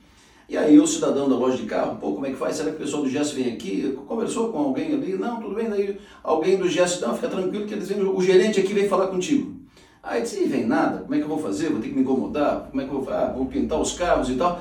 E 0.50 0.56
aí 0.56 0.78
o 0.78 0.86
cidadão 0.86 1.30
da 1.30 1.36
loja 1.36 1.56
de 1.56 1.62
carro, 1.64 1.96
pô, 1.98 2.12
como 2.12 2.26
é 2.26 2.30
que 2.30 2.36
faz? 2.36 2.56
Será 2.56 2.70
que 2.70 2.76
o 2.76 2.80
pessoal 2.80 3.02
do 3.02 3.08
GES 3.08 3.30
vem 3.32 3.52
aqui? 3.52 3.96
Conversou 4.06 4.50
com 4.50 4.58
alguém 4.58 4.92
ali? 4.92 5.14
Não, 5.14 5.40
tudo 5.40 5.54
bem. 5.54 5.70
Daí 5.70 5.96
alguém 6.22 6.58
do 6.58 6.68
GES, 6.68 7.00
não, 7.00 7.14
fica 7.14 7.28
tranquilo 7.28 7.66
que 7.66 7.72
eles 7.72 7.88
vêm, 7.88 8.02
o 8.02 8.20
gerente 8.20 8.60
aqui 8.60 8.74
vem 8.74 8.88
falar 8.88 9.06
contigo. 9.06 9.54
Aí 10.02 10.22
disse, 10.22 10.44
vem 10.46 10.66
nada, 10.66 11.00
como 11.00 11.14
é 11.14 11.18
que 11.18 11.24
eu 11.24 11.28
vou 11.28 11.38
fazer? 11.38 11.70
Vou 11.70 11.80
ter 11.80 11.88
que 11.88 11.94
me 11.94 12.00
incomodar? 12.00 12.68
Como 12.70 12.82
é 12.82 12.84
que 12.86 12.92
eu 12.92 13.00
vou, 13.00 13.14
ah, 13.14 13.32
vou 13.34 13.46
pintar 13.46 13.80
os 13.80 13.92
carros 13.92 14.28
e 14.28 14.34
tal. 14.34 14.60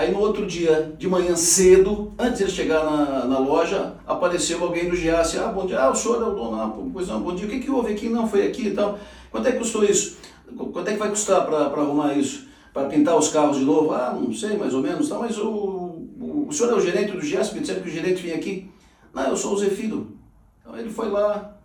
Aí 0.00 0.10
no 0.10 0.18
outro 0.20 0.46
dia, 0.46 0.94
de 0.96 1.06
manhã 1.06 1.36
cedo, 1.36 2.14
antes 2.18 2.38
de 2.38 2.44
ele 2.44 2.50
chegar 2.50 2.82
na, 2.84 3.26
na 3.26 3.38
loja, 3.38 3.96
apareceu 4.06 4.64
alguém 4.64 4.88
do 4.88 4.96
Giasse. 4.96 5.36
Ah, 5.36 5.48
bom 5.48 5.66
dia. 5.66 5.78
Ah, 5.78 5.90
o 5.90 5.94
senhor 5.94 6.22
é 6.22 6.24
o 6.24 6.34
dono. 6.34 6.58
Ah, 6.58 6.74
pois 6.90 7.06
não, 7.06 7.20
bom 7.20 7.34
dia. 7.34 7.46
O 7.46 7.50
que, 7.50 7.60
que 7.60 7.70
houve 7.70 7.92
aqui? 7.92 8.08
Não, 8.08 8.26
foi 8.26 8.46
aqui 8.46 8.68
e 8.68 8.70
tal. 8.70 8.98
Quanto 9.30 9.46
é 9.48 9.52
que 9.52 9.58
custou 9.58 9.84
isso? 9.84 10.16
Quanto 10.56 10.88
é 10.88 10.94
que 10.94 10.98
vai 10.98 11.10
custar 11.10 11.44
para 11.44 11.82
arrumar 11.82 12.14
isso? 12.14 12.48
Para 12.72 12.88
pintar 12.88 13.14
os 13.14 13.28
carros 13.28 13.58
de 13.58 13.64
novo? 13.66 13.92
Ah, 13.92 14.18
não 14.18 14.32
sei, 14.32 14.56
mais 14.56 14.72
ou 14.72 14.80
menos. 14.80 15.06
Tá, 15.06 15.18
mas 15.18 15.36
o, 15.36 15.50
o, 15.50 16.46
o 16.48 16.50
senhor 16.50 16.72
é 16.72 16.76
o 16.76 16.80
gerente 16.80 17.12
do 17.12 17.20
Giasse? 17.20 17.52
Me 17.52 17.60
disseram 17.60 17.82
que 17.82 17.90
o 17.90 17.92
gerente 17.92 18.22
vinha 18.22 18.36
aqui. 18.36 18.70
Não, 19.12 19.28
eu 19.28 19.36
sou 19.36 19.52
o 19.52 19.58
Zefiro. 19.58 20.16
Então 20.62 20.78
ele 20.78 20.88
foi 20.88 21.10
lá, 21.10 21.59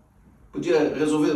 podia 0.56 0.94
resolver 0.96 1.36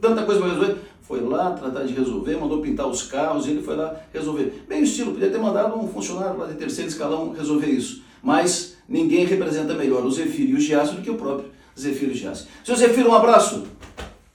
tanta 0.00 0.22
coisa 0.22 0.40
para 0.40 0.50
resolver. 0.50 0.76
Foi 1.02 1.20
lá 1.20 1.52
tratar 1.52 1.84
de 1.84 1.94
resolver, 1.94 2.36
mandou 2.36 2.60
pintar 2.60 2.86
os 2.86 3.02
carros 3.02 3.46
e 3.46 3.50
ele 3.50 3.62
foi 3.62 3.74
lá 3.74 3.98
resolver. 4.12 4.64
Bem 4.68 4.82
estilo, 4.82 5.12
podia 5.12 5.30
ter 5.30 5.38
mandado 5.38 5.78
um 5.78 5.88
funcionário 5.88 6.38
lá 6.38 6.46
de 6.46 6.54
terceiro 6.54 6.90
escalão 6.90 7.32
resolver 7.32 7.68
isso. 7.68 8.02
Mas 8.22 8.76
ninguém 8.86 9.24
representa 9.24 9.72
melhor 9.74 10.04
o 10.04 10.10
Zefiro 10.10 10.50
e 10.50 10.54
o 10.54 10.60
Giaço 10.60 10.96
do 10.96 11.02
que 11.02 11.10
o 11.10 11.14
próprio 11.14 11.50
Zefiro 11.78 12.12
Giaço. 12.12 12.46
Seu 12.62 12.76
Zefiro, 12.76 13.08
um 13.08 13.14
abraço. 13.14 13.66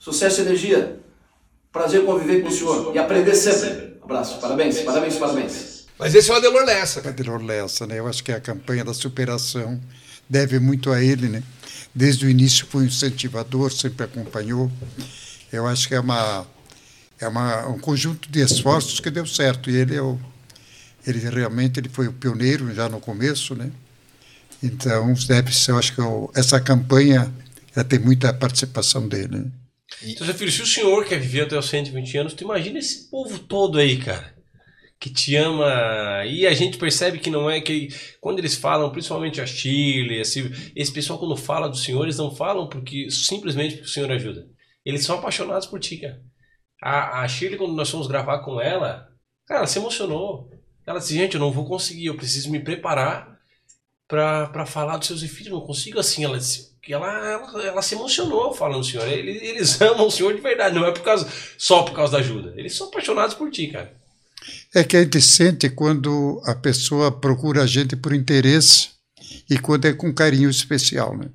Sucesso 0.00 0.40
e 0.40 0.44
energia. 0.44 1.00
Prazer 1.72 2.04
conviver 2.04 2.42
com 2.42 2.48
o 2.48 2.52
senhor 2.52 2.94
e 2.94 2.98
aprender 2.98 3.34
sempre. 3.34 3.96
Abraço. 4.02 4.40
Parabéns, 4.40 4.80
parabéns, 4.80 5.16
parabéns. 5.16 5.86
Mas 5.98 6.14
esse 6.14 6.28
é 6.28 6.34
o 6.34 6.36
Adelor 6.36 6.64
Lessa. 6.64 7.08
Adelor 7.08 7.42
Lessa, 7.42 7.86
né? 7.86 8.00
Eu 8.00 8.06
acho 8.08 8.22
que 8.24 8.32
a 8.32 8.40
campanha 8.40 8.84
da 8.84 8.92
superação 8.92 9.80
deve 10.28 10.58
muito 10.58 10.90
a 10.90 11.02
ele, 11.02 11.28
né? 11.28 11.42
Desde 11.94 12.26
o 12.26 12.30
início 12.30 12.66
foi 12.66 12.82
um 12.82 12.86
incentivador, 12.86 13.72
sempre 13.72 14.04
acompanhou. 14.04 14.70
Eu 15.52 15.66
acho 15.66 15.88
que 15.88 15.94
é 15.94 16.00
uma 16.00 16.46
é 17.20 17.28
uma, 17.28 17.68
um 17.68 17.78
conjunto 17.78 18.28
de 18.30 18.40
esforços 18.40 19.00
que 19.00 19.10
deu 19.10 19.26
certo 19.26 19.70
e 19.70 19.76
ele 19.76 19.94
é 19.94 20.02
o, 20.02 20.18
ele 21.06 21.18
realmente 21.18 21.78
ele 21.78 21.88
foi 21.88 22.08
o 22.08 22.12
pioneiro 22.12 22.74
já 22.74 22.88
no 22.88 23.00
começo, 23.00 23.54
né? 23.54 23.70
Então 24.62 25.12
deve 25.28 25.54
ser, 25.54 25.72
eu 25.72 25.78
acho 25.78 25.94
que 25.94 26.00
eu, 26.00 26.30
essa 26.34 26.60
campanha 26.60 27.32
ela 27.74 27.84
tem 27.84 27.98
muita 27.98 28.32
participação 28.32 29.08
dele. 29.08 29.38
Né? 29.38 29.50
Então, 30.02 30.26
filho, 30.34 30.50
se 30.50 30.62
o 30.62 30.66
senhor 30.66 31.04
quer 31.04 31.20
viver 31.20 31.42
até 31.42 31.58
os 31.58 31.68
120 31.68 32.18
anos, 32.18 32.34
tu 32.34 32.44
imagina 32.44 32.78
esse 32.78 33.10
povo 33.10 33.38
todo 33.38 33.78
aí, 33.78 33.98
cara. 33.98 34.33
Que 34.98 35.10
te 35.10 35.36
ama. 35.36 36.24
E 36.26 36.46
a 36.46 36.54
gente 36.54 36.78
percebe 36.78 37.18
que 37.18 37.30
não 37.30 37.50
é 37.50 37.60
que. 37.60 37.88
Quando 38.20 38.38
eles 38.38 38.54
falam, 38.54 38.90
principalmente 38.90 39.40
a 39.40 39.46
Chile, 39.46 40.20
esse, 40.20 40.72
esse 40.74 40.92
pessoal, 40.92 41.18
quando 41.18 41.36
fala 41.36 41.68
do 41.68 41.76
senhor, 41.76 42.04
eles 42.04 42.18
não 42.18 42.34
falam 42.34 42.68
porque 42.68 43.10
simplesmente 43.10 43.74
porque 43.74 43.88
o 43.88 43.92
senhor 43.92 44.10
ajuda. 44.10 44.48
Eles 44.84 45.04
são 45.04 45.18
apaixonados 45.18 45.66
por 45.66 45.80
ti, 45.80 45.98
cara. 45.98 46.22
A, 46.82 47.22
a 47.22 47.28
Shirley, 47.28 47.58
quando 47.58 47.74
nós 47.74 47.88
fomos 47.90 48.06
gravar 48.06 48.40
com 48.40 48.60
ela, 48.60 49.08
cara, 49.46 49.60
ela 49.60 49.66
se 49.66 49.78
emocionou. 49.78 50.50
Ela 50.86 50.98
disse, 50.98 51.14
gente, 51.14 51.34
eu 51.34 51.40
não 51.40 51.50
vou 51.50 51.64
conseguir, 51.64 52.06
eu 52.06 52.16
preciso 52.16 52.50
me 52.50 52.60
preparar 52.60 53.38
para 54.06 54.66
falar 54.66 54.98
dos 54.98 55.06
seus 55.06 55.22
filhos, 55.22 55.52
não 55.52 55.62
consigo 55.62 55.98
assim. 55.98 56.24
Ela 56.24 56.36
disse, 56.36 56.76
ela, 56.86 57.08
ela, 57.08 57.62
ela, 57.62 57.82
se 57.82 57.94
emocionou 57.94 58.52
falando 58.52 58.80
do 58.80 58.86
Senhor. 58.86 59.08
Eles, 59.08 59.42
eles 59.42 59.80
amam 59.82 60.06
o 60.06 60.10
Senhor 60.10 60.34
de 60.34 60.42
verdade, 60.42 60.74
não 60.74 60.86
é 60.86 60.92
por 60.92 61.02
causa, 61.02 61.26
só 61.56 61.82
por 61.82 61.94
causa 61.94 62.12
da 62.12 62.18
ajuda. 62.18 62.52
Eles 62.56 62.74
são 62.76 62.88
apaixonados 62.88 63.34
por 63.34 63.50
ti, 63.50 63.68
cara. 63.68 63.96
É 64.74 64.82
que 64.82 64.96
a 64.96 65.02
gente 65.02 65.22
sente 65.22 65.70
quando 65.70 66.42
a 66.44 66.54
pessoa 66.54 67.12
procura 67.12 67.62
a 67.62 67.66
gente 67.66 67.94
por 67.94 68.12
interesse 68.12 68.88
e 69.48 69.56
quando 69.56 69.84
é 69.84 69.92
com 69.92 70.12
carinho 70.12 70.50
especial, 70.50 71.16
né? 71.16 71.28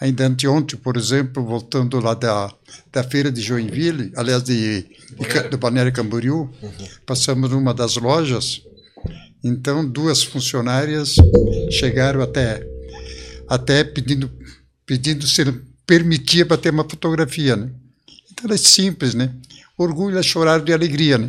Ainda 0.00 0.26
anteontem, 0.26 0.78
por 0.78 0.96
exemplo, 0.96 1.44
voltando 1.44 2.00
lá 2.00 2.14
da, 2.14 2.50
da 2.90 3.04
feira 3.04 3.30
de 3.30 3.40
Joinville, 3.42 4.12
aliás, 4.16 4.42
de, 4.42 4.82
de, 4.82 5.48
do 5.50 5.58
Balneário 5.58 5.92
Camboriú, 5.92 6.50
passamos 7.06 7.50
numa 7.50 7.74
das 7.74 7.96
lojas, 7.96 8.62
então 9.42 9.86
duas 9.86 10.22
funcionárias 10.22 11.16
chegaram 11.70 12.22
até, 12.22 12.66
até 13.46 13.84
pedindo, 13.84 14.30
pedindo 14.86 15.26
se 15.26 15.44
permitia 15.86 16.46
para 16.46 16.56
ter 16.56 16.70
uma 16.70 16.84
fotografia, 16.88 17.56
né? 17.56 17.70
Então 18.32 18.50
é 18.50 18.56
simples, 18.56 19.14
né? 19.14 19.34
Orgulho 19.76 20.18
é 20.18 20.22
chorar 20.22 20.60
de 20.60 20.72
alegria, 20.72 21.18
né? 21.18 21.28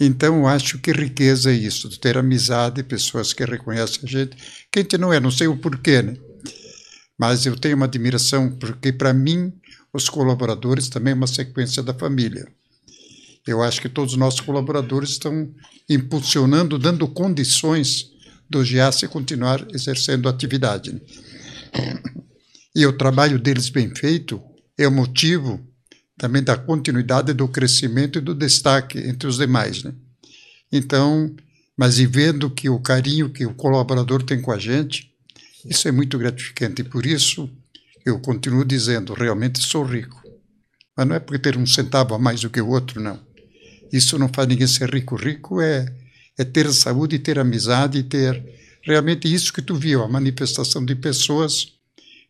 Então, 0.00 0.46
acho 0.46 0.78
que 0.78 0.90
riqueza 0.90 1.52
é 1.52 1.54
isso, 1.54 1.88
ter 2.00 2.18
amizade, 2.18 2.82
pessoas 2.82 3.32
que 3.32 3.44
reconhecem 3.44 4.00
a 4.02 4.06
gente, 4.06 4.36
que 4.70 4.80
a 4.80 4.82
gente 4.82 4.98
não 4.98 5.12
é, 5.12 5.20
não 5.20 5.30
sei 5.30 5.46
o 5.46 5.56
porquê, 5.56 6.02
né? 6.02 6.16
Mas 7.18 7.46
eu 7.46 7.56
tenho 7.56 7.76
uma 7.76 7.86
admiração, 7.86 8.50
porque 8.50 8.92
para 8.92 9.12
mim, 9.12 9.52
os 9.92 10.08
colaboradores 10.08 10.88
também 10.88 11.12
é 11.12 11.14
uma 11.16 11.28
sequência 11.28 11.80
da 11.80 11.94
família. 11.94 12.44
Eu 13.46 13.62
acho 13.62 13.80
que 13.80 13.88
todos 13.88 14.14
os 14.14 14.18
nossos 14.18 14.40
colaboradores 14.40 15.10
estão 15.10 15.54
impulsionando, 15.88 16.78
dando 16.78 17.06
condições 17.06 18.10
do 18.50 18.64
GIASE 18.64 19.06
continuar 19.06 19.64
exercendo 19.72 20.28
atividade. 20.28 21.00
E 22.74 22.84
o 22.84 22.92
trabalho 22.92 23.38
deles 23.38 23.68
bem 23.68 23.94
feito 23.94 24.42
é 24.76 24.88
o 24.88 24.90
motivo 24.90 25.64
também 26.24 26.42
da 26.42 26.56
continuidade 26.56 27.34
do 27.34 27.46
crescimento 27.46 28.18
e 28.18 28.22
do 28.22 28.34
destaque 28.34 28.96
entre 28.98 29.28
os 29.28 29.36
demais. 29.36 29.82
Né? 29.82 29.92
Então, 30.72 31.36
mas 31.76 31.98
e 31.98 32.06
vendo 32.06 32.48
que 32.48 32.66
o 32.70 32.80
carinho 32.80 33.28
que 33.28 33.44
o 33.44 33.52
colaborador 33.52 34.22
tem 34.22 34.40
com 34.40 34.50
a 34.50 34.58
gente, 34.58 35.12
isso 35.66 35.86
é 35.86 35.92
muito 35.92 36.16
gratificante 36.16 36.80
e 36.80 36.84
por 36.84 37.04
isso 37.04 37.50
eu 38.06 38.18
continuo 38.20 38.64
dizendo, 38.64 39.12
realmente 39.12 39.60
sou 39.60 39.84
rico. 39.84 40.18
Mas 40.96 41.06
não 41.06 41.14
é 41.14 41.20
porque 41.20 41.38
ter 41.38 41.58
um 41.58 41.66
centavo 41.66 42.14
a 42.14 42.18
mais 42.18 42.40
do 42.40 42.48
que 42.48 42.58
o 42.62 42.70
outro, 42.70 43.02
não. 43.02 43.20
Isso 43.92 44.18
não 44.18 44.30
faz 44.32 44.48
ninguém 44.48 44.66
ser 44.66 44.88
rico. 44.88 45.16
Rico 45.16 45.60
é, 45.60 45.84
é 46.38 46.44
ter 46.44 46.72
saúde, 46.72 47.18
ter 47.18 47.38
amizade, 47.38 48.02
ter 48.02 48.42
realmente 48.82 49.30
isso 49.30 49.52
que 49.52 49.60
tu 49.60 49.74
viu, 49.74 50.02
a 50.02 50.08
manifestação 50.08 50.82
de 50.82 50.94
pessoas 50.94 51.74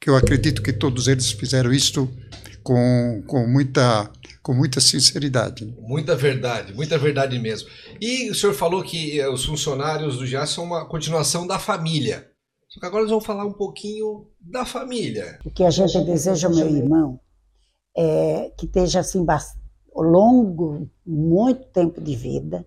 que 0.01 0.11
eu 0.11 0.16
acredito 0.16 0.62
que 0.62 0.73
todos 0.73 1.07
eles 1.07 1.31
fizeram 1.31 1.73
isto 1.73 2.12
com, 2.65 3.23
com 3.27 3.47
muita 3.47 4.11
com 4.43 4.53
muita 4.53 4.78
sinceridade. 4.78 5.74
Muita 5.81 6.15
verdade, 6.15 6.74
muita 6.74 6.99
verdade 6.99 7.39
mesmo. 7.39 7.69
E 7.99 8.31
o 8.31 8.35
senhor 8.35 8.53
falou 8.53 8.82
que 8.82 9.19
eh, 9.19 9.28
os 9.28 9.43
funcionários 9.45 10.19
do 10.19 10.27
JAS 10.27 10.51
são 10.51 10.65
uma 10.65 10.85
continuação 10.85 11.47
da 11.47 11.59
família. 11.59 12.31
Só 12.69 12.78
que 12.78 12.85
agora 12.85 13.05
nós 13.05 13.11
vamos 13.11 13.24
falar 13.24 13.47
um 13.47 13.53
pouquinho 13.53 14.27
da 14.39 14.66
família. 14.66 15.39
O 15.47 15.51
que 15.51 15.65
a 15.65 15.70
gente 15.70 15.99
deseja, 16.05 16.51
meu 16.51 16.69
irmão, 16.69 17.19
é 17.97 18.53
que 18.59 18.66
esteja 18.66 19.01
assim 19.01 19.24
longo, 19.95 20.91
muito 21.07 21.65
tempo 21.69 22.01
de 22.03 22.15
vida, 22.15 22.66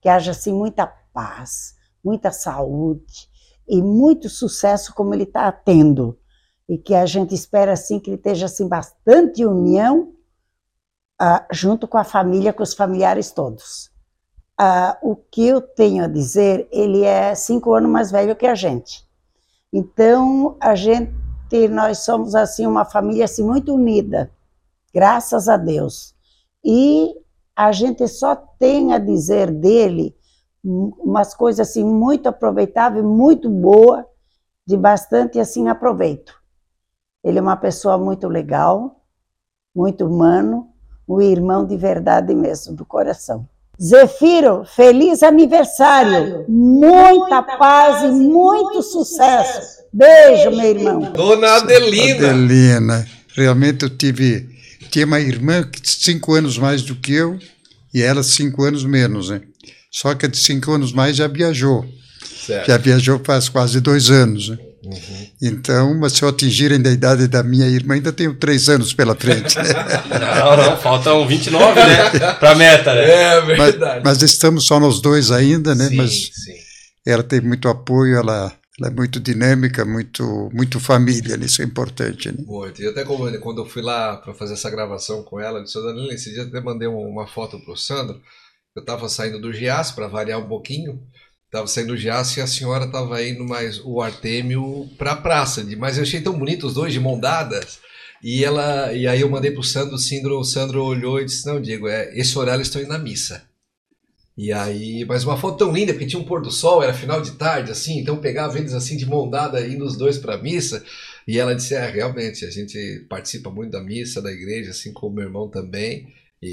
que 0.00 0.08
haja 0.08 0.30
assim 0.30 0.52
muita 0.52 0.86
paz, 0.86 1.74
muita 2.02 2.30
saúde 2.30 3.28
e 3.68 3.82
muito 3.82 4.30
sucesso 4.30 4.94
como 4.94 5.12
ele 5.12 5.24
está 5.24 5.52
tendo. 5.52 6.18
E 6.68 6.76
que 6.76 6.94
a 6.94 7.06
gente 7.06 7.34
espera 7.34 7.72
assim 7.72 7.98
que 7.98 8.10
ele 8.10 8.16
esteja 8.16 8.46
assim 8.46 8.68
bastante 8.68 9.44
união 9.44 10.12
ah, 11.18 11.46
junto 11.50 11.88
com 11.88 11.98
a 11.98 12.04
família, 12.04 12.52
com 12.52 12.62
os 12.62 12.74
familiares 12.74 13.30
todos. 13.32 13.90
Ah, 14.56 14.96
o 15.02 15.16
que 15.16 15.46
eu 15.46 15.60
tenho 15.60 16.04
a 16.04 16.08
dizer, 16.08 16.68
ele 16.70 17.02
é 17.04 17.34
cinco 17.34 17.72
anos 17.72 17.90
mais 17.90 18.10
velho 18.10 18.36
que 18.36 18.46
a 18.46 18.54
gente. 18.54 19.06
Então, 19.72 20.56
a 20.60 20.74
gente, 20.74 21.12
nós 21.70 21.98
somos 21.98 22.34
assim 22.34 22.66
uma 22.66 22.84
família 22.84 23.24
assim 23.24 23.44
muito 23.44 23.74
unida, 23.74 24.30
graças 24.94 25.48
a 25.48 25.56
Deus. 25.56 26.14
E 26.64 27.14
a 27.54 27.72
gente 27.72 28.06
só 28.06 28.36
tem 28.36 28.92
a 28.92 28.98
dizer 28.98 29.50
dele 29.50 30.16
umas 30.62 31.34
coisas 31.34 31.68
assim 31.68 31.84
muito 31.84 32.28
aproveitáveis, 32.28 33.04
muito 33.04 33.48
boa, 33.48 34.06
de 34.66 34.76
bastante 34.76 35.40
assim 35.40 35.68
aproveito. 35.68 36.37
Ele 37.24 37.38
é 37.38 37.42
uma 37.42 37.56
pessoa 37.56 37.98
muito 37.98 38.28
legal, 38.28 39.02
muito 39.74 40.06
humano, 40.06 40.68
um 41.08 41.20
irmão 41.20 41.66
de 41.66 41.76
verdade 41.76 42.34
mesmo, 42.34 42.74
do 42.74 42.84
coração. 42.84 43.48
Zefiro, 43.80 44.64
feliz 44.64 45.22
aniversário. 45.22 46.44
Muita 46.48 47.42
paz 47.42 48.02
e 48.02 48.08
muito 48.08 48.82
sucesso. 48.82 49.84
Beijo, 49.92 50.50
meu 50.50 50.70
irmão. 50.70 51.12
Dona 51.12 51.56
Adelina. 51.56 52.30
Adelina. 52.30 53.06
Realmente 53.34 53.84
eu 53.84 53.90
tive. 53.90 54.48
Tinha 54.90 55.06
uma 55.06 55.20
irmã 55.20 55.62
que 55.62 55.80
cinco 55.84 56.34
anos 56.34 56.58
mais 56.58 56.82
do 56.82 56.96
que 56.96 57.12
eu 57.12 57.38
e 57.94 58.02
ela 58.02 58.22
cinco 58.22 58.64
anos 58.64 58.84
menos, 58.84 59.30
né? 59.30 59.42
Só 59.90 60.14
que 60.14 60.26
a 60.26 60.28
de 60.28 60.38
cinco 60.38 60.72
anos 60.72 60.92
mais 60.92 61.16
já 61.16 61.28
viajou. 61.28 61.84
Certo. 62.46 62.66
Já 62.66 62.76
viajou 62.78 63.20
faz 63.24 63.48
quase 63.48 63.80
dois 63.80 64.10
anos, 64.10 64.48
né? 64.48 64.58
Uhum. 64.88 65.26
Então, 65.42 65.94
mas 65.98 66.14
se 66.14 66.22
eu 66.22 66.28
atingir 66.28 66.72
ainda 66.72 66.88
a 66.88 66.92
idade 66.92 67.28
da 67.28 67.42
minha 67.42 67.66
irmã, 67.66 67.94
ainda 67.94 68.12
tenho 68.12 68.34
três 68.34 68.68
anos 68.68 68.94
pela 68.94 69.14
frente. 69.14 69.54
não, 70.08 70.56
não, 70.56 70.76
faltam 70.78 71.26
29, 71.26 71.74
né? 71.74 72.34
Para 72.34 72.54
meta, 72.54 72.94
né? 72.94 73.10
É 73.10 73.40
verdade. 73.42 74.00
Mas, 74.02 74.18
mas, 74.18 74.22
estamos 74.22 74.64
só 74.64 74.80
nós 74.80 75.00
dois 75.00 75.30
ainda, 75.30 75.74
né? 75.74 75.88
Sim, 75.88 75.96
mas 75.96 76.30
sim. 76.32 76.54
ela 77.06 77.22
tem 77.22 77.40
muito 77.40 77.68
apoio, 77.68 78.16
ela, 78.16 78.50
ela 78.80 78.90
é 78.90 78.94
muito 78.94 79.20
dinâmica, 79.20 79.84
muito, 79.84 80.48
muito 80.54 80.80
família, 80.80 81.36
isso 81.36 81.60
é 81.60 81.64
importante. 81.66 82.32
Né? 82.32 82.38
Muito. 82.46 82.80
E 82.80 82.86
até 82.86 83.04
quando 83.04 83.58
eu 83.58 83.66
fui 83.66 83.82
lá 83.82 84.16
para 84.16 84.32
fazer 84.32 84.54
essa 84.54 84.70
gravação 84.70 85.22
com 85.22 85.38
ela, 85.38 85.62
disse, 85.62 85.80
Danilo, 85.82 86.10
esse 86.12 86.32
dia 86.32 86.44
até 86.44 86.60
mandei 86.60 86.88
uma 86.88 87.26
foto 87.26 87.60
para 87.60 87.72
o 87.74 87.76
Sandro. 87.76 88.18
Eu 88.74 88.80
estava 88.80 89.08
saindo 89.08 89.40
do 89.40 89.52
Gias 89.52 89.90
para 89.90 90.06
variar 90.06 90.38
um 90.38 90.48
pouquinho. 90.48 91.02
Tava 91.50 91.66
saindo 91.66 91.96
de 91.96 92.10
aço 92.10 92.38
e 92.38 92.42
a 92.42 92.46
senhora 92.46 92.90
tava 92.90 93.22
indo 93.22 93.44
mais 93.44 93.80
o 93.82 94.00
Artêmio 94.02 94.88
pra 94.98 95.16
praça. 95.16 95.66
Mas 95.78 95.96
eu 95.96 96.02
achei 96.02 96.20
tão 96.20 96.38
bonito 96.38 96.66
os 96.66 96.74
dois 96.74 96.92
de 96.92 97.00
mão 97.00 97.18
dadas. 97.18 97.78
E 98.22 98.44
ela 98.44 98.92
e 98.92 99.06
aí 99.06 99.20
eu 99.20 99.30
mandei 99.30 99.50
pro 99.50 99.62
Sandro, 99.62 99.94
o 99.94 99.98
Sandro, 99.98 100.38
o 100.38 100.44
Sandro 100.44 100.84
olhou 100.84 101.20
e 101.20 101.24
disse: 101.24 101.46
"Não, 101.46 101.60
Diego, 101.60 101.88
é, 101.88 102.10
esse 102.18 102.38
horário 102.38 102.58
eles 102.58 102.68
estão 102.68 102.82
indo 102.82 102.90
na 102.90 102.98
missa". 102.98 103.48
E 104.36 104.52
aí, 104.52 105.04
mas 105.04 105.24
uma 105.24 105.36
foto 105.36 105.58
tão 105.58 105.72
linda, 105.72 105.92
porque 105.92 106.06
tinha 106.06 106.20
um 106.20 106.24
pôr 106.24 106.40
do 106.40 106.50
sol, 106.50 106.80
era 106.82 106.94
final 106.94 107.20
de 107.20 107.32
tarde 107.32 107.72
assim, 107.72 107.98
então 107.98 108.18
pegava 108.20 108.56
eles 108.56 108.72
assim 108.72 108.96
de 108.96 109.04
mão 109.04 109.28
dada 109.28 109.66
indo 109.66 109.84
os 109.84 109.96
dois 109.96 110.16
para 110.16 110.38
missa. 110.38 110.84
E 111.26 111.38
ela 111.38 111.54
disse: 111.54 111.74
é, 111.74 111.90
realmente, 111.90 112.44
a 112.44 112.50
gente 112.50 113.06
participa 113.08 113.50
muito 113.50 113.72
da 113.72 113.82
missa 113.82 114.22
da 114.22 114.30
igreja, 114.30 114.70
assim 114.70 114.92
como 114.92 115.16
meu 115.16 115.24
irmão 115.24 115.48
também. 115.48 116.06
E, 116.40 116.48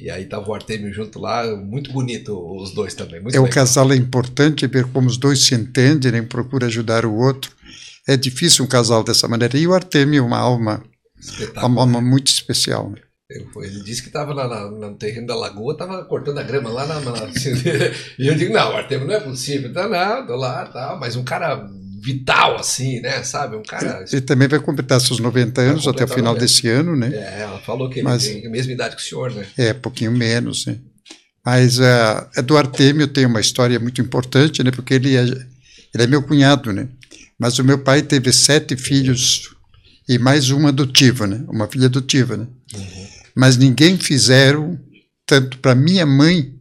e, 0.00 0.04
e 0.04 0.10
aí 0.10 0.24
tava 0.26 0.48
o 0.50 0.54
Artemio 0.54 0.92
junto 0.92 1.18
lá, 1.20 1.46
muito 1.56 1.92
bonito 1.92 2.36
os 2.60 2.72
dois 2.74 2.94
também. 2.94 3.20
É 3.20 3.24
legal. 3.24 3.48
casal 3.48 3.92
é 3.92 3.96
importante 3.96 4.66
ver 4.66 4.84
como 4.86 5.06
os 5.08 5.16
dois 5.16 5.44
se 5.44 5.54
entendem, 5.54 6.10
né? 6.12 6.22
procura 6.22 6.66
ajudar 6.66 7.06
o 7.06 7.14
outro. 7.14 7.52
É 8.08 8.16
difícil 8.16 8.64
um 8.64 8.68
casal 8.68 9.04
dessa 9.04 9.28
maneira. 9.28 9.56
E 9.56 9.66
o 9.66 9.72
Artemio 9.74 10.26
uma 10.26 10.38
alma, 10.38 10.82
uma 11.62 11.82
alma 11.82 12.00
muito 12.00 12.28
especial. 12.28 12.90
né? 12.90 12.96
Ele 13.30 13.82
disse 13.82 14.02
que 14.02 14.08
estava 14.08 14.34
no 14.70 14.94
terreno 14.96 15.26
da 15.28 15.36
lagoa, 15.36 15.72
estava 15.72 16.04
cortando 16.04 16.38
a 16.38 16.42
grama 16.42 16.68
lá 16.68 16.86
na. 16.86 17.00
na- 17.00 17.30
e 18.18 18.26
eu 18.26 18.34
digo, 18.34 18.52
não, 18.52 18.76
Artemio, 18.76 19.06
não 19.06 19.14
é 19.14 19.20
possível. 19.20 19.72
Tá, 19.72 20.22
tô 20.26 20.36
lá, 20.36 20.66
tá. 20.66 20.96
Mas 21.00 21.16
um 21.16 21.22
cara 21.24 21.70
vital, 22.02 22.56
assim, 22.56 23.00
né? 23.00 23.22
Sabe? 23.22 23.56
Um 23.56 23.62
cara. 23.62 24.04
Ele 24.10 24.20
também 24.20 24.48
vai 24.48 24.58
completar 24.58 25.00
seus 25.00 25.20
90 25.20 25.60
anos 25.60 25.86
até 25.86 26.04
o 26.04 26.08
final 26.08 26.34
90. 26.34 26.40
desse 26.40 26.68
ano, 26.68 26.96
né? 26.96 27.10
É, 27.14 27.42
ela 27.42 27.60
falou 27.60 27.88
que 27.88 28.00
ele 28.00 28.04
Mas- 28.04 28.24
tem 28.26 28.44
a 28.44 28.50
mesma 28.50 28.72
idade 28.72 28.96
que 28.96 29.02
o 29.02 29.04
senhor, 29.04 29.32
né? 29.32 29.46
É, 29.56 29.72
pouquinho 29.72 30.10
menos, 30.10 30.66
né? 30.66 30.78
Mas 31.44 31.78
uh, 31.78 31.82
Eduardo 32.36 32.68
Artemio 32.70 33.08
tem 33.08 33.24
uma 33.26 33.40
história 33.40 33.78
muito 33.78 34.00
importante, 34.00 34.62
né? 34.62 34.70
Porque 34.70 34.94
ele 34.94 35.16
é, 35.16 35.22
ele 35.22 36.02
é 36.02 36.06
meu 36.06 36.22
cunhado, 36.22 36.72
né? 36.72 36.88
Mas 37.38 37.58
o 37.58 37.64
meu 37.64 37.78
pai 37.78 38.02
teve 38.02 38.32
sete 38.32 38.76
filhos 38.76 39.50
e 40.08 40.18
mais 40.18 40.50
uma 40.50 40.68
adotiva, 40.70 41.26
né? 41.26 41.44
Uma 41.48 41.68
filha 41.68 41.86
adotiva, 41.86 42.36
né? 42.36 42.46
Mas 43.34 43.56
ninguém 43.56 43.96
fizeram 43.98 44.78
tanto 45.26 45.58
para 45.58 45.74
minha 45.74 46.04
mãe 46.06 46.54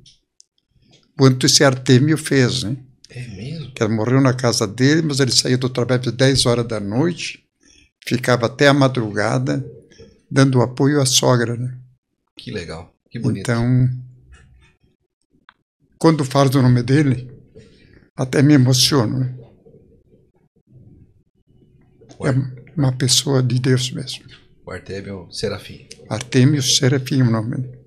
quanto 1.18 1.46
esse 1.46 1.64
Artemio 1.64 2.18
fez, 2.18 2.64
né? 2.64 2.76
É 3.14 3.28
mesmo? 3.28 3.74
Que 3.74 3.84
ela 3.84 3.94
morreu 3.94 4.22
na 4.22 4.34
casa 4.34 4.66
dele, 4.66 5.02
mas 5.02 5.20
ele 5.20 5.32
saía 5.32 5.58
do 5.58 5.70
trabalho 5.70 6.02
às 6.08 6.14
10 6.14 6.46
horas 6.46 6.66
da 6.66 6.80
noite, 6.80 7.46
ficava 8.08 8.46
até 8.46 8.70
a 8.70 8.74
madrugada, 8.74 9.66
dando 10.30 10.62
apoio 10.62 11.02
à 11.02 11.06
sogra, 11.06 11.58
né? 11.58 11.78
Que 12.38 12.52
legal, 12.52 12.96
que 13.10 13.20
bonito. 13.20 13.42
Então, 13.42 13.90
quando 16.00 16.24
falo 16.24 16.50
do 16.50 16.62
nome 16.62 16.82
dele, 16.82 17.30
até 18.16 18.42
me 18.42 18.54
emociono. 18.54 19.20
Né? 19.20 19.38
É 22.24 22.80
uma 22.80 22.96
pessoa 22.96 23.44
de 23.44 23.60
Deus 23.60 23.92
mesmo. 23.92 24.24
O 24.66 24.72
Artemio 24.72 25.28
Serafim. 25.32 25.86
Artemio 26.08 26.64
Serafim, 26.64 27.24
o 27.24 27.30
nome. 27.30 27.58
né? 27.58 27.81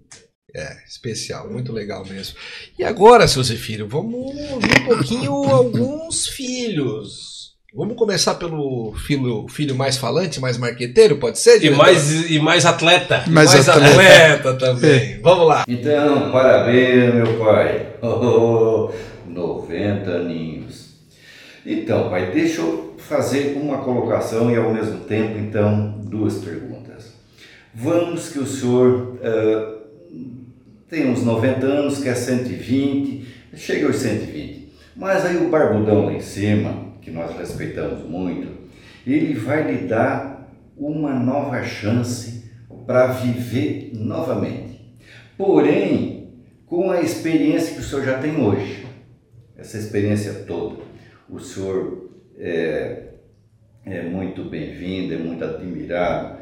É, 0.57 0.77
especial, 0.89 1.51
muito 1.51 1.73
legal 1.73 2.07
mesmo. 2.07 2.37
E 2.79 2.85
agora, 2.85 3.27
seu 3.27 3.43
Zefiro, 3.43 3.89
vamos 3.89 4.15
ouvir 4.15 4.83
um 4.83 4.85
pouquinho 4.87 5.33
alguns 5.51 6.29
filhos. 6.29 7.35
Vamos 7.75 7.97
começar 7.97 8.35
pelo 8.35 8.95
filho, 8.95 9.49
filho 9.49 9.75
mais 9.75 9.97
falante, 9.97 10.39
mais 10.39 10.57
marqueteiro, 10.57 11.17
pode 11.17 11.41
ser? 11.41 11.61
E 11.65 11.71
mais, 11.71 12.31
e 12.31 12.39
mais 12.39 12.65
atleta. 12.65 13.25
E 13.27 13.31
mais, 13.31 13.69
atleta, 13.69 14.55
também. 14.55 15.21
Vamos 15.21 15.49
lá. 15.49 15.65
Então, 15.67 16.31
parabéns, 16.31 17.15
meu 17.15 17.39
pai. 17.39 17.89
Oh, 18.01 18.93
90 19.27 20.11
aninhos. 20.11 20.91
Então, 21.67 22.11
pai, 22.11 22.31
deixa 22.31 22.61
eu 22.61 22.95
fazer 22.99 23.57
uma 23.61 23.79
colocação 23.79 24.51
e 24.53 24.57
ao 24.57 24.73
mesmo 24.73 25.01
tempo, 25.01 25.39
então, 25.39 25.99
duas 26.05 26.35
perguntas. 26.35 27.13
Vamos 27.75 28.29
que 28.29 28.39
o 28.39 28.47
senhor 28.47 29.19
ah, 29.21 29.74
tem 30.95 31.11
uns 31.11 31.25
90 31.25 31.67
anos, 31.67 31.99
quer 32.01 32.15
120, 32.15 33.27
chega 33.57 33.89
aos 33.89 33.97
120. 33.97 34.73
Mas 34.95 35.27
aí 35.27 35.37
o 35.39 35.51
barbudão 35.51 36.05
lá 36.05 36.13
em 36.13 36.21
cima, 36.21 36.95
que 37.03 37.11
nós 37.11 37.37
respeitamos 37.37 38.09
muito, 38.09 38.47
ele 39.05 39.35
vai 39.35 39.69
lhe 39.69 39.89
dar 39.89 40.49
uma 40.77 41.13
nova 41.13 41.65
chance 41.65 42.45
para 42.87 43.09
viver 43.09 43.91
novamente. 43.93 44.97
Porém, 45.37 46.29
com 46.65 46.93
a 46.93 47.01
experiência 47.01 47.75
que 47.75 47.81
o 47.81 47.83
senhor 47.83 48.05
já 48.05 48.19
tem 48.19 48.41
hoje, 48.41 48.87
essa 49.57 49.77
experiência 49.77 50.33
toda, 50.47 50.77
o 51.29 51.41
senhor 51.41 52.09
é, 52.39 53.15
é 53.85 54.03
muito 54.03 54.45
bem-vindo, 54.45 55.13
é 55.13 55.19
muito 55.19 55.45
admirado 55.45 56.39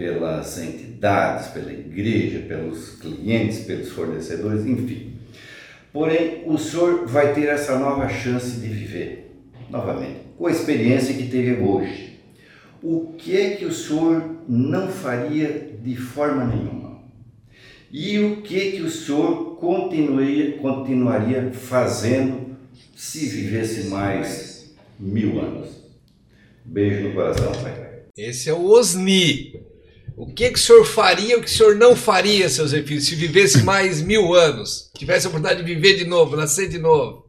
pelas 0.00 0.56
entidades, 0.56 1.48
pela 1.48 1.70
igreja, 1.70 2.38
pelos 2.48 2.92
clientes, 2.92 3.66
pelos 3.66 3.90
fornecedores, 3.90 4.64
enfim. 4.64 5.12
Porém, 5.92 6.42
o 6.46 6.56
senhor 6.56 7.06
vai 7.06 7.34
ter 7.34 7.48
essa 7.48 7.78
nova 7.78 8.08
chance 8.08 8.58
de 8.58 8.66
viver 8.66 9.30
novamente, 9.68 10.20
com 10.38 10.46
a 10.46 10.50
experiência 10.50 11.12
que 11.12 11.28
teve 11.28 11.62
hoje. 11.62 12.18
O 12.82 13.12
que 13.18 13.36
é 13.36 13.50
que 13.56 13.66
o 13.66 13.72
senhor 13.72 14.36
não 14.48 14.88
faria 14.88 15.70
de 15.82 15.96
forma 15.96 16.46
nenhuma? 16.46 17.02
E 17.92 18.18
o 18.20 18.40
que 18.40 18.58
é 18.58 18.70
que 18.70 18.80
o 18.80 18.90
senhor 18.90 19.56
continuaria, 19.56 20.52
continuaria 20.52 21.52
fazendo 21.52 22.56
se 22.96 23.26
vivesse 23.26 23.88
mais 23.88 24.74
mil 24.98 25.38
anos? 25.38 25.68
Beijo 26.64 27.08
no 27.08 27.14
coração, 27.14 27.52
pai. 27.62 27.90
Esse 28.16 28.50
é 28.50 28.52
o 28.52 28.64
Osni. 28.64 29.49
O 30.20 30.26
que, 30.26 30.50
que 30.50 30.58
o 30.58 30.62
senhor 30.62 30.84
faria, 30.84 31.38
o 31.38 31.40
que 31.40 31.46
o 31.46 31.50
senhor 31.50 31.76
não 31.76 31.96
faria, 31.96 32.46
seu 32.50 32.68
Zefiro, 32.68 33.00
se 33.00 33.14
vivesse 33.14 33.62
mais 33.64 34.02
mil 34.02 34.34
anos? 34.34 34.90
Tivesse 34.94 35.26
a 35.26 35.30
oportunidade 35.30 35.64
de 35.64 35.74
viver 35.74 35.96
de 35.96 36.04
novo, 36.04 36.36
nascer 36.36 36.68
de 36.68 36.78
novo? 36.78 37.24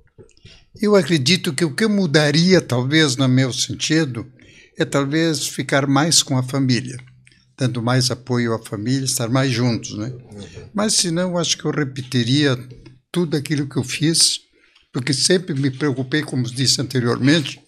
Eu 0.81 0.97
acredito 0.97 1.53
que 1.53 1.63
o 1.63 1.73
que 1.73 1.85
eu 1.85 1.89
mudaria, 1.89 2.59
talvez, 2.59 3.15
no 3.15 3.29
meu 3.29 3.53
sentido, 3.53 4.25
é 4.77 4.83
talvez 4.83 5.47
ficar 5.47 5.87
mais 5.87 6.21
com 6.21 6.37
a 6.37 6.43
família, 6.43 6.97
dando 7.57 7.81
mais 7.81 8.11
apoio 8.11 8.53
à 8.53 8.59
família, 8.59 9.05
estar 9.05 9.29
mais 9.29 9.53
juntos, 9.53 9.97
né? 9.97 10.11
Mas, 10.73 10.95
se 10.95 11.11
não, 11.11 11.37
acho 11.37 11.57
que 11.57 11.63
eu 11.63 11.71
repetiria 11.71 12.59
tudo 13.09 13.37
aquilo 13.37 13.69
que 13.69 13.77
eu 13.77 13.85
fiz, 13.85 14.41
porque 14.91 15.13
sempre 15.13 15.55
me 15.55 15.71
preocupei, 15.71 16.23
como 16.23 16.43
disse 16.43 16.81
anteriormente, 16.81 17.61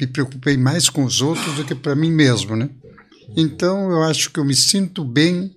me 0.00 0.06
preocupei 0.08 0.56
mais 0.56 0.88
com 0.88 1.04
os 1.04 1.20
outros 1.20 1.54
do 1.54 1.64
que 1.64 1.76
para 1.76 1.94
mim 1.94 2.10
mesmo, 2.10 2.56
né? 2.56 2.68
Então, 3.36 3.90
eu 3.90 4.02
acho 4.02 4.30
que 4.30 4.40
eu 4.40 4.44
me 4.44 4.54
sinto 4.54 5.04
bem 5.04 5.54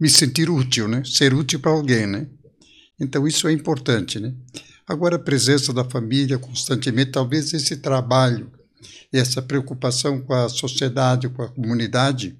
me 0.00 0.08
sentir 0.08 0.48
útil, 0.48 0.88
né? 0.88 1.02
Ser 1.04 1.34
útil 1.34 1.60
para 1.60 1.70
alguém, 1.70 2.06
né? 2.06 2.26
Então, 2.98 3.26
isso 3.26 3.48
é 3.48 3.52
importante, 3.52 4.18
né? 4.18 4.34
Agora, 4.86 5.16
a 5.16 5.18
presença 5.18 5.72
da 5.72 5.84
família 5.84 6.38
constantemente, 6.38 7.12
talvez 7.12 7.52
esse 7.52 7.76
trabalho 7.76 8.50
e 9.12 9.18
essa 9.18 9.42
preocupação 9.42 10.20
com 10.20 10.32
a 10.32 10.48
sociedade, 10.48 11.28
com 11.28 11.42
a 11.42 11.48
comunidade, 11.48 12.38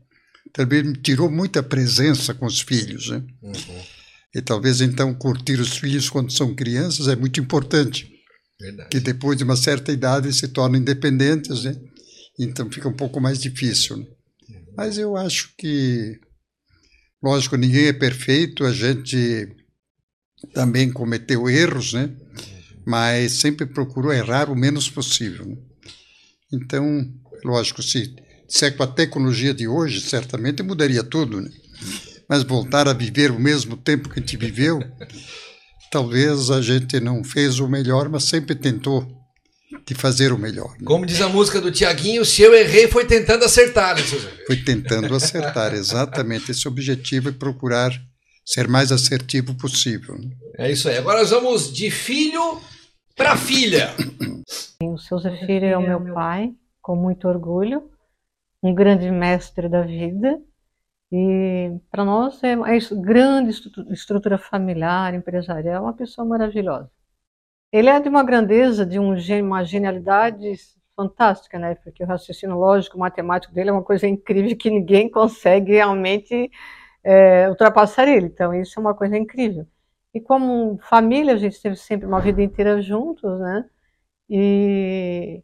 também 0.52 0.82
me 0.82 0.94
tirou 0.94 1.30
muita 1.30 1.62
presença 1.62 2.34
com 2.34 2.47
os 2.47 2.60
filhos, 2.60 3.10
né? 3.10 3.22
E 4.34 4.40
talvez, 4.40 4.80
então, 4.80 5.12
curtir 5.14 5.60
os 5.60 5.76
filhos 5.76 6.09
quando 6.09 6.32
são 6.32 6.55
crianças 6.55 7.09
é 7.09 7.16
muito 7.16 7.40
importante. 7.40 8.10
Verdade. 8.60 8.90
Que 8.90 9.01
depois 9.01 9.38
de 9.38 9.44
uma 9.44 9.56
certa 9.56 9.90
idade 9.90 10.32
se 10.32 10.48
tornam 10.48 10.78
independentes, 10.78 11.64
né? 11.64 11.76
Então 12.38 12.70
fica 12.70 12.88
um 12.88 12.92
pouco 12.92 13.20
mais 13.20 13.40
difícil, 13.40 13.97
né? 13.97 14.06
Mas 14.81 14.97
eu 14.97 15.15
acho 15.15 15.52
que, 15.59 16.19
lógico, 17.23 17.55
ninguém 17.55 17.89
é 17.89 17.93
perfeito, 17.93 18.65
a 18.65 18.73
gente 18.73 19.55
também 20.55 20.90
cometeu 20.90 21.51
erros, 21.51 21.93
né? 21.93 22.09
Mas 22.86 23.32
sempre 23.32 23.66
procurou 23.66 24.11
errar 24.11 24.48
o 24.48 24.57
menos 24.57 24.89
possível. 24.89 25.44
Né? 25.44 25.59
Então, 26.51 27.12
lógico, 27.44 27.82
se, 27.82 28.16
se 28.48 28.65
é 28.65 28.70
com 28.70 28.82
a 28.82 28.86
tecnologia 28.86 29.52
de 29.52 29.69
hoje, 29.69 30.01
certamente 30.01 30.62
mudaria 30.62 31.05
tudo, 31.05 31.43
né? 31.43 31.51
Mas 32.27 32.43
voltar 32.43 32.89
a 32.89 32.94
viver 32.94 33.31
o 33.31 33.39
mesmo 33.39 33.77
tempo 33.77 34.09
que 34.09 34.19
a 34.19 34.23
gente 34.23 34.39
viveu, 34.39 34.81
talvez 35.93 36.51
a 36.51 36.62
gente 36.62 36.98
não 37.01 37.23
fez 37.23 37.61
o 37.61 37.69
melhor, 37.69 38.09
mas 38.09 38.24
sempre 38.24 38.55
tentou 38.55 39.07
de 39.86 39.94
fazer 39.94 40.32
o 40.32 40.38
melhor. 40.38 40.70
né? 40.72 40.84
Como 40.84 41.06
diz 41.06 41.20
a 41.20 41.28
música 41.28 41.60
do 41.60 41.70
Tiaguinho, 41.70 42.24
se 42.24 42.42
eu 42.42 42.55
errei 42.55 42.88
foi 42.88 43.05
tentando 43.06 43.44
acertar, 43.44 43.94
né? 43.97 44.02
Foi 44.47 44.56
tentando 44.56 45.14
acertar, 45.14 45.72
exatamente. 45.74 46.51
Esse 46.51 46.66
objetivo 46.68 47.28
é 47.28 47.32
procurar 47.32 47.92
ser 48.44 48.66
mais 48.68 48.90
assertivo 48.90 49.55
possível. 49.55 50.16
né? 50.18 50.30
É 50.59 50.70
isso 50.70 50.88
aí. 50.88 50.97
Agora 50.98 51.20
nós 51.20 51.30
vamos 51.30 51.72
de 51.72 51.90
filho 51.90 52.60
para 53.16 53.36
filha. 53.36 53.94
O 54.82 54.98
seu 54.98 55.18
Zefiro 55.18 55.64
é 55.66 55.76
o 55.76 55.82
meu 55.82 56.14
pai, 56.14 56.51
com 56.82 56.97
muito 56.97 57.28
orgulho, 57.28 57.90
um 58.62 58.74
grande 58.74 59.10
mestre 59.10 59.68
da 59.68 59.82
vida. 59.82 60.38
E 61.12 61.70
para 61.90 62.05
nós 62.05 62.42
é 62.42 62.56
uma 62.56 62.74
es- 62.76 62.92
grande 62.92 63.51
estru- 63.51 63.92
estrutura 63.92 64.38
familiar, 64.38 65.12
empresarial, 65.14 65.82
uma 65.84 65.92
pessoa 65.97 66.26
maravilhosa. 66.26 66.88
Ele 67.72 67.88
é 67.88 68.01
de 68.01 68.09
uma 68.09 68.24
grandeza, 68.24 68.84
de 68.84 68.98
um 68.98 69.14
uma 69.42 69.64
genialidade 69.64 70.55
fantástica, 70.97 71.59
né? 71.59 71.74
Porque 71.76 72.02
o 72.02 72.06
raciocínio 72.06 72.56
lógico, 72.56 72.98
matemático 72.98 73.55
dele 73.55 73.70
é 73.70 73.72
uma 73.72 73.82
coisa 73.82 74.06
incrível 74.06 74.56
que 74.56 74.70
ninguém 74.70 75.10
consegue 75.10 75.72
realmente 75.72 76.51
é, 77.05 77.48
ultrapassar 77.48 78.09
ele. 78.09 78.26
Então, 78.26 78.55
isso 78.55 78.78
é 78.78 78.80
uma 78.80 78.94
coisa 78.94 79.16
incrível. 79.16 79.66
E 80.14 80.20
como 80.20 80.78
família, 80.88 81.34
a 81.34 81.36
gente 81.38 81.60
teve 81.62 81.76
sempre 81.76 82.06
uma 82.06 82.20
vida 82.20 82.42
inteira 82.42 82.80
juntos, 82.82 83.38
né? 83.40 83.64
E, 84.28 85.42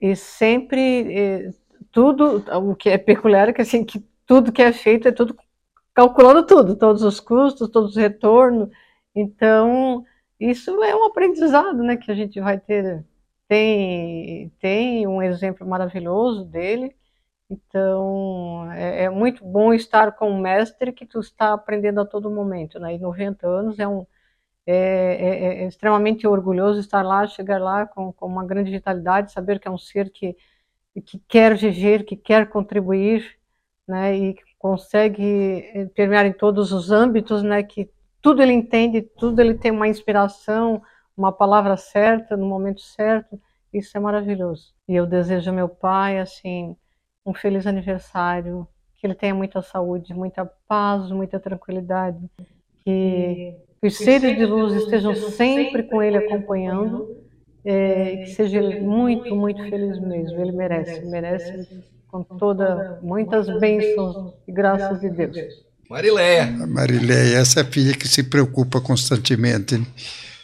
e 0.00 0.16
sempre, 0.16 0.80
eh, 1.16 1.50
tudo, 1.92 2.44
o 2.70 2.74
que 2.76 2.90
é 2.90 2.98
peculiar 2.98 3.48
é 3.48 3.52
que 3.52 3.62
assim, 3.62 3.84
que 3.84 4.00
tudo 4.26 4.52
que 4.52 4.62
é 4.62 4.72
feito 4.72 5.08
é 5.08 5.12
tudo 5.12 5.36
calculando 5.94 6.46
tudo, 6.46 6.76
todos 6.76 7.02
os 7.02 7.20
custos, 7.20 7.70
todos 7.70 7.90
os 7.92 7.96
retornos. 7.96 8.68
Então, 9.14 10.04
isso 10.50 10.82
é 10.82 10.94
um 10.94 11.04
aprendizado, 11.06 11.82
né, 11.82 11.96
que 11.96 12.10
a 12.10 12.14
gente 12.14 12.40
vai 12.40 12.58
ter. 12.58 13.04
Tem, 13.48 14.50
tem 14.60 15.06
um 15.06 15.22
exemplo 15.22 15.66
maravilhoso 15.66 16.44
dele. 16.44 16.94
Então, 17.50 18.70
é, 18.72 19.04
é 19.04 19.10
muito 19.10 19.44
bom 19.44 19.72
estar 19.74 20.12
com 20.12 20.30
um 20.30 20.40
mestre 20.40 20.92
que 20.92 21.06
tu 21.06 21.20
está 21.20 21.52
aprendendo 21.52 22.00
a 22.00 22.06
todo 22.06 22.30
momento, 22.30 22.78
né? 22.80 22.94
E 22.94 22.98
90 22.98 23.46
anos 23.46 23.78
é 23.78 23.86
um 23.86 24.06
é, 24.66 24.74
é, 24.74 25.64
é, 25.64 25.66
extremamente 25.68 26.26
orgulhoso 26.26 26.80
estar 26.80 27.02
lá, 27.02 27.26
chegar 27.26 27.60
lá 27.60 27.86
com, 27.86 28.12
com 28.12 28.26
uma 28.26 28.46
grande 28.46 28.70
vitalidade, 28.70 29.32
saber 29.32 29.60
que 29.60 29.68
é 29.68 29.70
um 29.70 29.78
ser 29.78 30.10
que, 30.10 30.36
que 31.04 31.18
quer 31.28 31.54
viver, 31.56 32.04
que 32.04 32.16
quer 32.16 32.48
contribuir, 32.48 33.38
né? 33.86 34.16
E 34.16 34.36
consegue 34.58 35.22
eh, 35.74 35.86
permear 35.94 36.26
em 36.26 36.32
todos 36.32 36.72
os 36.72 36.90
âmbitos, 36.90 37.42
né? 37.42 37.62
Que 37.62 37.90
tudo 38.24 38.42
ele 38.42 38.54
entende, 38.54 39.02
tudo 39.02 39.38
ele 39.40 39.52
tem 39.52 39.70
uma 39.70 39.86
inspiração, 39.86 40.80
uma 41.14 41.30
palavra 41.30 41.76
certa 41.76 42.34
no 42.38 42.46
momento 42.46 42.80
certo. 42.80 43.38
Isso 43.70 43.94
é 43.98 44.00
maravilhoso. 44.00 44.72
E 44.88 44.94
eu 44.94 45.04
desejo 45.04 45.50
ao 45.50 45.54
meu 45.54 45.68
pai, 45.68 46.18
assim, 46.18 46.74
um 47.26 47.34
feliz 47.34 47.66
aniversário, 47.66 48.66
que 48.96 49.06
ele 49.06 49.14
tenha 49.14 49.34
muita 49.34 49.60
saúde, 49.60 50.14
muita 50.14 50.50
paz, 50.66 51.10
muita 51.10 51.38
tranquilidade, 51.38 52.18
que, 52.82 53.58
que 53.78 53.86
os 53.86 53.98
seres 53.98 54.38
de 54.38 54.46
luz 54.46 54.72
estejam 54.72 55.14
sempre 55.14 55.82
com 55.82 56.02
ele 56.02 56.16
acompanhando, 56.16 57.22
é, 57.62 58.16
que 58.16 58.26
seja 58.28 58.58
ele 58.58 58.80
muito, 58.80 59.36
muito 59.36 59.68
feliz 59.68 60.00
mesmo. 60.00 60.40
Ele 60.40 60.52
merece, 60.52 61.04
merece 61.10 61.84
com 62.08 62.24
toda 62.24 63.00
muitas 63.02 63.46
bênçãos 63.60 64.32
e 64.48 64.52
graças 64.52 64.98
de 64.98 65.10
Deus. 65.10 65.63
Marileia. 65.88 66.44
A 66.44 66.66
Marileia, 66.66 67.38
essa 67.38 67.60
é 67.60 67.62
a 67.62 67.66
filha 67.66 67.94
que 67.94 68.08
se 68.08 68.22
preocupa 68.22 68.80
constantemente. 68.80 69.78
Né? 69.78 69.86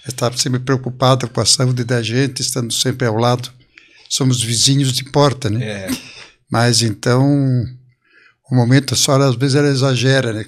Está 0.07 0.31
sempre 0.33 0.61
preocupada 0.61 1.27
com 1.27 1.41
a 1.41 1.47
saúde 1.47 1.85
da 1.85 2.03
gente, 2.03 2.41
estando 2.41 2.73
sempre 2.73 3.07
ao 3.07 3.17
lado. 3.17 3.51
Somos 4.09 4.43
vizinhos 4.43 4.93
de 4.93 5.05
porta, 5.05 5.49
né? 5.49 5.65
É. 5.65 5.89
Mas 6.51 6.83
então, 6.83 7.65
o 8.51 8.55
momento 8.55 8.97
só 8.97 9.21
às 9.21 9.37
vezes 9.37 9.55
ela 9.55 9.69
exagera, 9.69 10.33
né? 10.33 10.45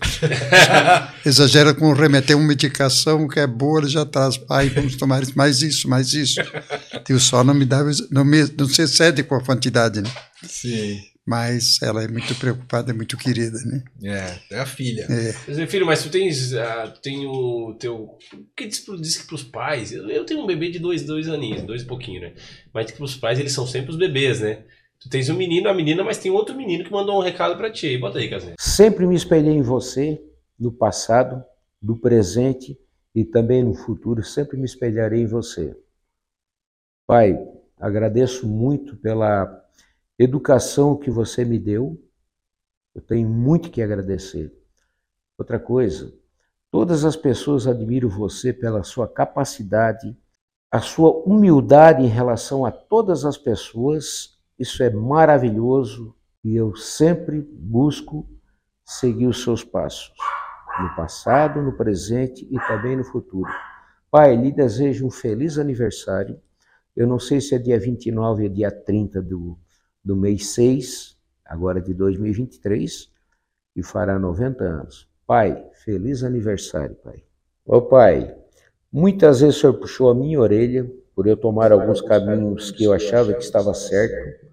exagera 1.24 1.73
com 1.73 1.93
remeter 1.93 2.36
uma 2.36 2.48
medicação 2.48 3.28
que 3.28 3.39
é 3.39 3.47
boa, 3.47 3.81
ela 3.81 3.89
já 3.89 4.05
traz, 4.05 4.36
pai, 4.36 4.69
vamos 4.69 4.97
tomar 4.97 5.23
mais 5.36 5.62
isso, 5.62 5.89
mais 5.89 6.12
isso. 6.12 6.40
E 7.09 7.12
o 7.12 7.20
sol 7.20 7.44
não 7.44 7.55
me 7.55 7.64
dá, 7.64 7.85
não, 8.10 8.24
me, 8.24 8.43
não 8.59 8.69
se 8.69 8.82
excede 8.82 9.23
com 9.23 9.36
a 9.36 9.40
quantidade, 9.40 10.02
né? 10.02 10.10
Sim. 10.48 11.11
Mas 11.24 11.81
ela 11.81 12.03
é 12.03 12.09
muito 12.09 12.35
preocupada, 12.35 12.90
é 12.90 12.94
muito 12.94 13.16
querida, 13.16 13.57
né? 13.65 13.85
É, 14.03 14.57
é 14.57 14.59
a 14.59 14.66
filha. 14.66 15.07
É. 15.09 15.32
Mas, 15.47 15.70
filho, 15.70 15.86
mas 15.86 16.03
tu 16.03 16.11
tens, 16.11 16.53
uh, 16.53 16.90
tu 16.94 17.01
tem 17.01 17.24
o 17.27 17.77
teu. 17.78 18.19
O 18.35 18.44
que 18.57 18.66
diz, 18.66 18.85
diz 19.01 19.19
que 19.19 19.28
pros 19.28 19.44
pais? 19.44 19.93
Eu, 19.93 20.09
eu 20.09 20.27
tenho 20.27 20.40
um 20.40 20.47
bebê 20.47 20.69
de 20.69 20.81
dois, 20.81 21.05
dois 21.05 21.28
aninhos, 21.28 21.62
dois 21.62 21.82
e 21.82 21.86
pouquinho, 21.86 22.20
né? 22.20 22.32
Mas 22.74 22.90
que 22.90 22.97
pros 22.97 23.16
pais 23.16 23.39
eles 23.39 23.53
são 23.53 23.66
sempre 23.66 23.93
os 23.93 23.97
bebês, 23.97 24.40
né? 24.40 24.65
Tu 24.99 25.09
tens 25.09 25.28
um 25.28 25.36
menino, 25.36 25.69
a 25.69 25.74
menina, 25.74 26.03
mas 26.03 26.19
tem 26.19 26.31
outro 26.31 26.57
menino 26.57 26.85
que 26.85 26.93
mandou 26.93 27.16
um 27.19 27.23
recado 27.23 27.57
pra 27.57 27.70
ti. 27.70 27.97
Bota 27.99 28.19
aí, 28.19 28.28
Casinha. 28.28 28.55
Sempre 28.59 29.07
me 29.07 29.15
espelhei 29.15 29.55
em 29.55 29.62
você, 29.62 30.20
no 30.59 30.73
passado, 30.73 31.44
no 31.81 31.99
presente 31.99 32.77
e 33.15 33.24
também 33.24 33.62
no 33.62 33.74
futuro, 33.74 34.24
sempre 34.24 34.57
me 34.57 34.65
espelharei 34.65 35.23
em 35.23 35.27
você. 35.27 35.77
Pai, 37.07 37.36
agradeço 37.78 38.47
muito 38.47 38.97
pela 38.97 39.61
educação 40.23 40.97
que 40.97 41.11
você 41.11 41.44
me 41.44 41.59
deu. 41.59 42.01
Eu 42.94 43.03
tenho 43.03 43.28
muito 43.28 43.70
que 43.70 43.82
agradecer. 43.82 44.53
Outra 45.36 45.59
coisa, 45.59 46.12
todas 46.70 47.05
as 47.05 47.16
pessoas 47.16 47.66
admiram 47.66 48.09
você 48.09 48.53
pela 48.53 48.82
sua 48.82 49.09
capacidade, 49.09 50.16
a 50.70 50.81
sua 50.81 51.11
humildade 51.11 52.03
em 52.03 52.09
relação 52.09 52.65
a 52.65 52.70
todas 52.70 53.24
as 53.24 53.36
pessoas. 53.36 54.39
Isso 54.59 54.82
é 54.82 54.90
maravilhoso 54.90 56.15
e 56.44 56.55
eu 56.55 56.74
sempre 56.77 57.40
busco 57.40 58.28
seguir 58.85 59.27
os 59.27 59.43
seus 59.43 59.65
passos, 59.65 60.12
no 60.81 60.94
passado, 60.94 61.62
no 61.62 61.77
presente 61.77 62.47
e 62.51 62.59
também 62.66 62.97
no 62.97 63.05
futuro. 63.05 63.51
Pai, 64.11 64.36
lhe 64.36 64.53
desejo 64.53 65.07
um 65.07 65.11
feliz 65.11 65.59
aniversário. 65.59 66.39
Eu 66.94 67.07
não 67.07 67.19
sei 67.19 67.40
se 67.40 67.55
é 67.55 67.59
dia 67.59 67.78
29 67.78 68.44
ou 68.44 68.49
dia 68.49 68.70
30 68.70 69.23
do, 69.23 69.59
do 70.04 70.16
mês 70.16 70.48
6, 70.48 71.16
agora 71.44 71.80
de 71.80 71.94
2023, 71.94 73.10
e 73.76 73.82
fará 73.82 74.18
90 74.18 74.64
anos. 74.64 75.08
Pai, 75.26 75.64
feliz 75.84 76.24
aniversário, 76.24 76.94
pai. 76.96 77.22
Ô 77.64 77.80
pai, 77.80 78.36
muitas 78.90 79.40
vezes 79.40 79.56
o 79.56 79.60
senhor 79.60 79.74
puxou 79.74 80.10
a 80.10 80.14
minha 80.14 80.40
orelha 80.40 80.90
por 81.14 81.26
eu 81.26 81.36
tomar 81.36 81.72
alguns 81.72 82.00
caminhos 82.00 82.70
que 82.70 82.84
eu 82.84 82.92
achava 82.92 83.32
que 83.32 83.42
estava 83.42 83.72
certo, 83.74 84.46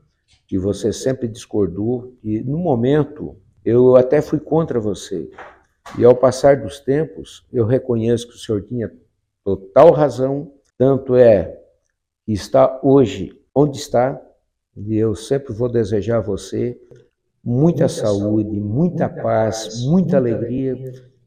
e 0.51 0.57
você 0.57 0.91
sempre 0.91 1.27
discordou, 1.27 2.15
e 2.23 2.41
no 2.41 2.57
momento 2.57 3.37
eu 3.63 3.95
até 3.95 4.21
fui 4.21 4.39
contra 4.39 4.79
você. 4.79 5.29
E 5.97 6.03
ao 6.03 6.15
passar 6.15 6.57
dos 6.57 6.79
tempos, 6.79 7.45
eu 7.51 7.65
reconheço 7.65 8.27
que 8.27 8.35
o 8.35 8.37
senhor 8.37 8.61
tinha 8.63 8.91
total 9.43 9.91
razão, 9.91 10.53
tanto 10.77 11.15
é 11.15 11.59
que 12.25 12.33
está 12.33 12.79
hoje 12.83 13.41
onde 13.53 13.77
está, 13.77 14.21
e 14.77 14.95
eu 14.95 15.15
sempre 15.15 15.53
vou 15.53 15.69
desejar 15.71 16.17
a 16.17 16.21
você 16.21 16.77
muita 17.43 17.87
saúde, 17.87 18.59
muita 18.59 19.07
paz, 19.09 19.81
muita 19.83 20.17
alegria 20.17 20.75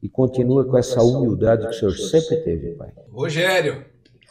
e 0.01 0.09
continua 0.09 0.65
com 0.65 0.77
essa 0.77 1.01
humildade 1.01 1.63
que 1.63 1.69
o 1.69 1.73
senhor 1.91 1.97
sempre 1.97 2.37
teve, 2.43 2.71
pai. 2.75 2.89
Rogério. 3.09 3.85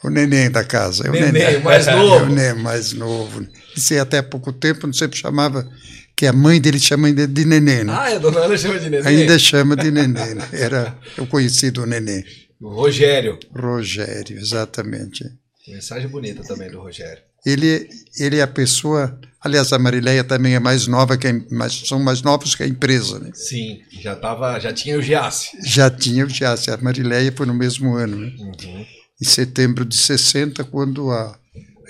O 0.05 0.11
neném 0.11 0.51
da 0.51 0.65
casa. 0.65 1.07
É 1.07 1.11
o 1.11 1.13
Neném, 1.13 1.33
neném, 1.33 1.57
o 1.59 1.65
mais 1.65 1.87
É 1.89 1.95
novo. 1.95 2.25
o 2.25 2.29
neném 2.29 2.61
mais 2.63 2.93
novo. 2.93 3.47
Isso 3.77 3.97
até 4.01 4.19
há 4.19 4.23
pouco 4.23 4.53
tempo, 4.53 4.87
não 4.87 4.93
sempre 4.93 5.17
chamava, 5.17 5.69
que 6.17 6.27
a 6.27 6.33
mãe 6.33 6.61
dele 6.61 6.81
chama 6.81 7.07
ainda 7.07 7.27
de 7.27 7.45
neném, 7.45 7.85
né? 7.85 7.93
Ah, 7.93 8.09
a 8.09 8.19
dona 8.19 8.41
Ana 8.41 8.57
chama 8.59 8.81
de 8.81 8.91
neném. 8.91 9.07
Ainda 9.07 9.39
chama 9.39 9.77
de 9.77 9.91
neném. 9.93 10.35
né? 10.35 10.49
Era 10.53 10.99
o 11.19 11.27
conhecido 11.27 11.87
neném. 11.87 12.25
Rogério. 12.61 13.39
Rogério, 13.57 14.37
exatamente. 14.39 15.25
Mensagem 15.69 16.09
bonita 16.09 16.43
também 16.43 16.69
do 16.71 16.81
Rogério. 16.81 17.23
Ele, 17.45 17.89
ele 18.19 18.37
é 18.39 18.43
a 18.43 18.47
pessoa. 18.47 19.19
Aliás, 19.41 19.73
a 19.73 19.79
Marileia 19.79 20.23
também 20.23 20.55
é 20.55 20.61
mais 20.61 20.87
nova 20.87 21.17
que 21.17 21.27
a, 21.27 21.33
mais, 21.51 21.73
são 21.73 21.99
mais 21.99 22.23
novos 22.23 22.55
que 22.55 22.63
a 22.63 22.67
empresa, 22.67 23.19
né? 23.19 23.31
Sim, 23.35 23.81
já 24.01 24.15
tava, 24.15 24.59
já 24.61 24.73
tinha 24.73 24.97
o 24.99 25.03
Giasse. 25.03 25.51
Já 25.65 25.91
tinha 25.91 26.25
o 26.25 26.29
Giasse. 26.29 26.71
A 26.71 26.77
Marileia 26.77 27.33
foi 27.35 27.47
no 27.47 27.55
mesmo 27.55 27.95
ano, 27.95 28.17
né? 28.17 28.33
Uhum. 28.39 28.87
Em 29.21 29.25
setembro 29.25 29.85
de 29.85 29.97
60, 29.97 30.63
quando 30.65 31.11
a, 31.11 31.37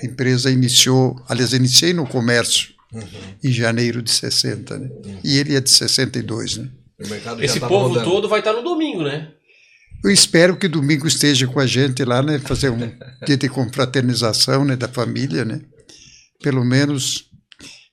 empresa 0.02 0.50
iniciou. 0.50 1.22
Aliás, 1.28 1.52
iniciei 1.52 1.92
no 1.92 2.06
comércio 2.06 2.72
Uhum. 2.92 3.06
em 3.42 3.50
janeiro 3.50 4.02
de 4.02 4.10
60, 4.10 4.78
né? 4.78 4.90
E 5.24 5.38
ele 5.38 5.56
é 5.56 5.60
de 5.62 5.70
62, 5.70 6.58
né? 6.58 6.68
Esse 7.40 7.58
povo 7.58 7.88
rodando. 7.88 8.04
todo 8.04 8.28
vai 8.28 8.40
estar 8.40 8.52
no 8.52 8.62
domingo, 8.62 9.02
né? 9.02 9.28
Eu 10.04 10.10
espero 10.10 10.56
que 10.56 10.66
domingo 10.66 11.06
esteja 11.06 11.46
com 11.46 11.60
a 11.60 11.66
gente 11.66 12.04
lá, 12.04 12.22
né? 12.22 12.38
Fazer 12.40 12.70
um 12.70 12.78
dia 13.24 13.36
de 13.36 13.48
confraternização, 13.48 14.64
né? 14.64 14.74
Da 14.74 14.88
família, 14.88 15.44
né? 15.44 15.60
Pelo 16.42 16.64
menos 16.64 17.30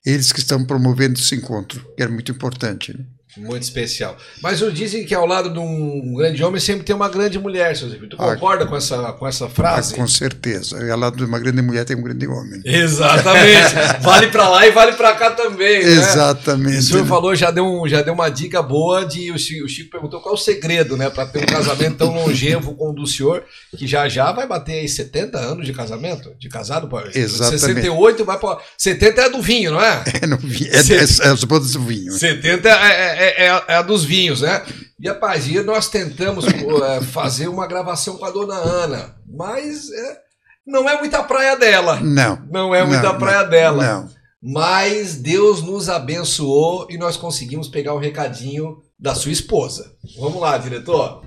eles 0.04 0.32
que 0.32 0.40
estão 0.40 0.66
promovendo 0.66 1.20
esse 1.20 1.36
encontro, 1.36 1.86
que 1.96 2.02
é 2.02 2.08
muito 2.08 2.32
importante, 2.32 2.98
né? 2.98 3.06
Muito 3.38 3.64
especial. 3.64 4.18
Mas 4.42 4.62
o 4.62 4.72
dizem 4.72 5.06
que 5.06 5.14
ao 5.14 5.26
lado 5.26 5.52
de 5.54 5.60
um 5.60 6.14
grande 6.16 6.44
homem 6.44 6.60
sempre 6.60 6.84
tem 6.84 6.96
uma 6.96 7.08
grande 7.10 7.38
mulher, 7.38 7.76
seu 7.78 7.88
Zé. 7.90 7.98
Tu 7.98 8.16
Ah, 8.18 8.34
concorda 8.34 8.66
com 8.66 8.76
essa, 8.76 9.14
com 9.14 9.28
essa 9.28 9.48
frase? 9.48 9.94
Ah, 9.94 9.98
com 9.98 10.08
certeza. 10.08 10.92
Ao 10.92 11.00
lado 11.00 11.18
de 11.18 11.24
uma 11.24 11.38
grande 11.40 11.62
mulher 11.62 11.86
tem 11.86 11.96
um 11.96 12.02
grande 12.02 12.28
homem. 12.28 12.62
Exatamente. 12.66 13.76
vale 14.02 14.28
pra 14.28 14.50
lá 14.50 14.66
e 14.68 14.72
vale 14.72 14.94
pra 14.94 15.14
cá 15.16 15.32
também. 15.32 15.84
né? 15.84 15.92
Exatamente, 15.92 16.78
O 16.80 16.84
senhor 16.84 17.04
né? 17.04 17.08
falou, 17.08 17.36
já 17.36 17.52
deu, 17.52 17.66
um, 17.66 17.88
já 17.88 18.02
deu 18.02 18.14
uma 18.14 18.30
dica 18.30 18.62
boa 18.62 19.06
de. 19.06 19.32
O 19.32 19.38
Chico, 19.38 19.90
perguntou 19.92 20.20
qual 20.22 20.34
é 20.36 20.38
o 20.38 20.42
segredo, 20.42 20.98
né? 20.98 21.10
Pra 21.10 21.26
ter 21.26 21.44
um 21.44 21.46
casamento 21.46 21.98
tão 21.98 22.14
longevo 22.14 22.76
como 22.76 22.92
o 22.92 22.94
do 22.96 23.06
senhor, 23.08 23.44
que 23.78 23.86
já 23.88 24.10
já 24.10 24.32
vai 24.32 24.48
bater 24.48 24.80
aí 24.80 24.90
70 24.90 25.38
anos 25.38 25.66
de 25.66 25.74
casamento? 25.74 26.34
De 26.40 26.50
casado, 26.50 26.88
pô. 26.88 27.00
Exatamente. 27.14 27.60
68 27.62 28.26
vai 28.26 28.38
pra. 28.40 28.58
70 28.78 29.22
é 29.22 29.30
do 29.30 29.42
vinho, 29.42 29.72
não 29.72 29.82
é? 29.82 30.04
É, 30.22 30.26
no 30.28 30.38
vinho, 30.38 30.72
é, 30.74 30.78
é, 30.80 31.28
é 31.28 31.32
as 31.32 31.44
bodas 31.44 31.72
do 31.74 31.82
vinho. 31.82 32.12
70 32.12 32.70
é, 32.70 33.19
é, 33.20 33.48
é, 33.48 33.64
é 33.68 33.76
a 33.76 33.82
dos 33.82 34.04
vinhos, 34.04 34.42
né? 34.42 34.64
E 35.00 35.08
rapaz, 35.08 35.48
e 35.48 35.62
nós 35.62 35.90
tentamos 35.90 36.46
é, 36.48 37.02
fazer 37.02 37.48
uma 37.48 37.68
gravação 37.68 38.18
com 38.18 38.26
a 38.26 38.32
dona 38.32 38.56
Ana, 38.56 39.16
mas 39.28 39.92
é, 39.92 40.18
não 40.66 40.90
é 40.90 40.98
muita 40.98 41.24
praia 41.24 41.56
dela. 41.56 42.00
Não. 42.00 42.42
Não 42.50 42.74
é 42.74 42.86
muita 42.86 43.12
Não, 43.14 43.20
praia 43.20 43.44
não, 43.44 43.50
dela. 43.50 43.84
não. 43.84 44.20
Mas 44.42 45.16
Deus 45.16 45.62
nos 45.62 45.90
abençoou 45.90 46.88
e 46.90 46.98
nós 46.98 47.18
conseguimos 47.18 47.68
pegar 47.68 47.94
o 47.94 48.00
recadinho 48.00 48.82
da 48.98 49.14
sua 49.14 49.34
esposa. 49.34 49.92
Vamos 50.18 50.40
lá, 50.40 50.58
diretor. 50.58 51.24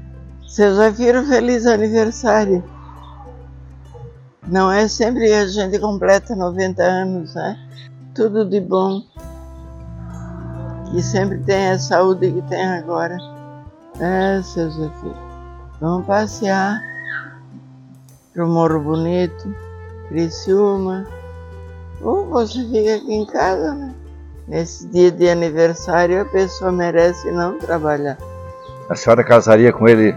Seu 0.47 0.75
Zafiro, 0.75 1.27
feliz 1.27 1.67
aniversário. 1.67 2.65
Não 4.47 4.73
é 4.73 4.89
sempre 4.89 5.33
a 5.33 5.47
gente 5.47 5.79
completa 5.79 6.35
90 6.35 6.83
anos, 6.83 7.35
né? 7.35 7.57
Tudo 8.15 8.49
de 8.49 8.61
bom. 8.61 9.03
Que 10.93 11.03
sempre 11.03 11.39
tem 11.39 11.71
a 11.71 11.79
saúde 11.79 12.31
que 12.31 12.43
tem 12.43 12.65
agora. 12.65 13.17
É, 13.99 14.41
seu 14.43 14.71
Zé 14.71 14.91
Filho. 15.01 15.17
Vamos 15.81 16.07
passear 16.07 16.79
pro 18.33 18.47
Morro 18.47 18.79
Bonito, 18.81 19.55
Criciúma. 20.09 21.07
Ou 22.03 22.27
você 22.27 22.63
fica 22.65 22.97
aqui 22.97 23.15
em 23.15 23.27
casa, 23.27 23.75
né? 23.75 23.95
Nesse 24.47 24.87
dia 24.89 25.11
de 25.11 25.29
aniversário 25.29 26.21
a 26.21 26.25
pessoa 26.27 26.71
merece 26.71 27.31
não 27.31 27.59
trabalhar. 27.59 28.19
A 28.89 28.95
senhora 28.95 29.25
casaria 29.25 29.73
com 29.73 29.89
ele 29.89 30.15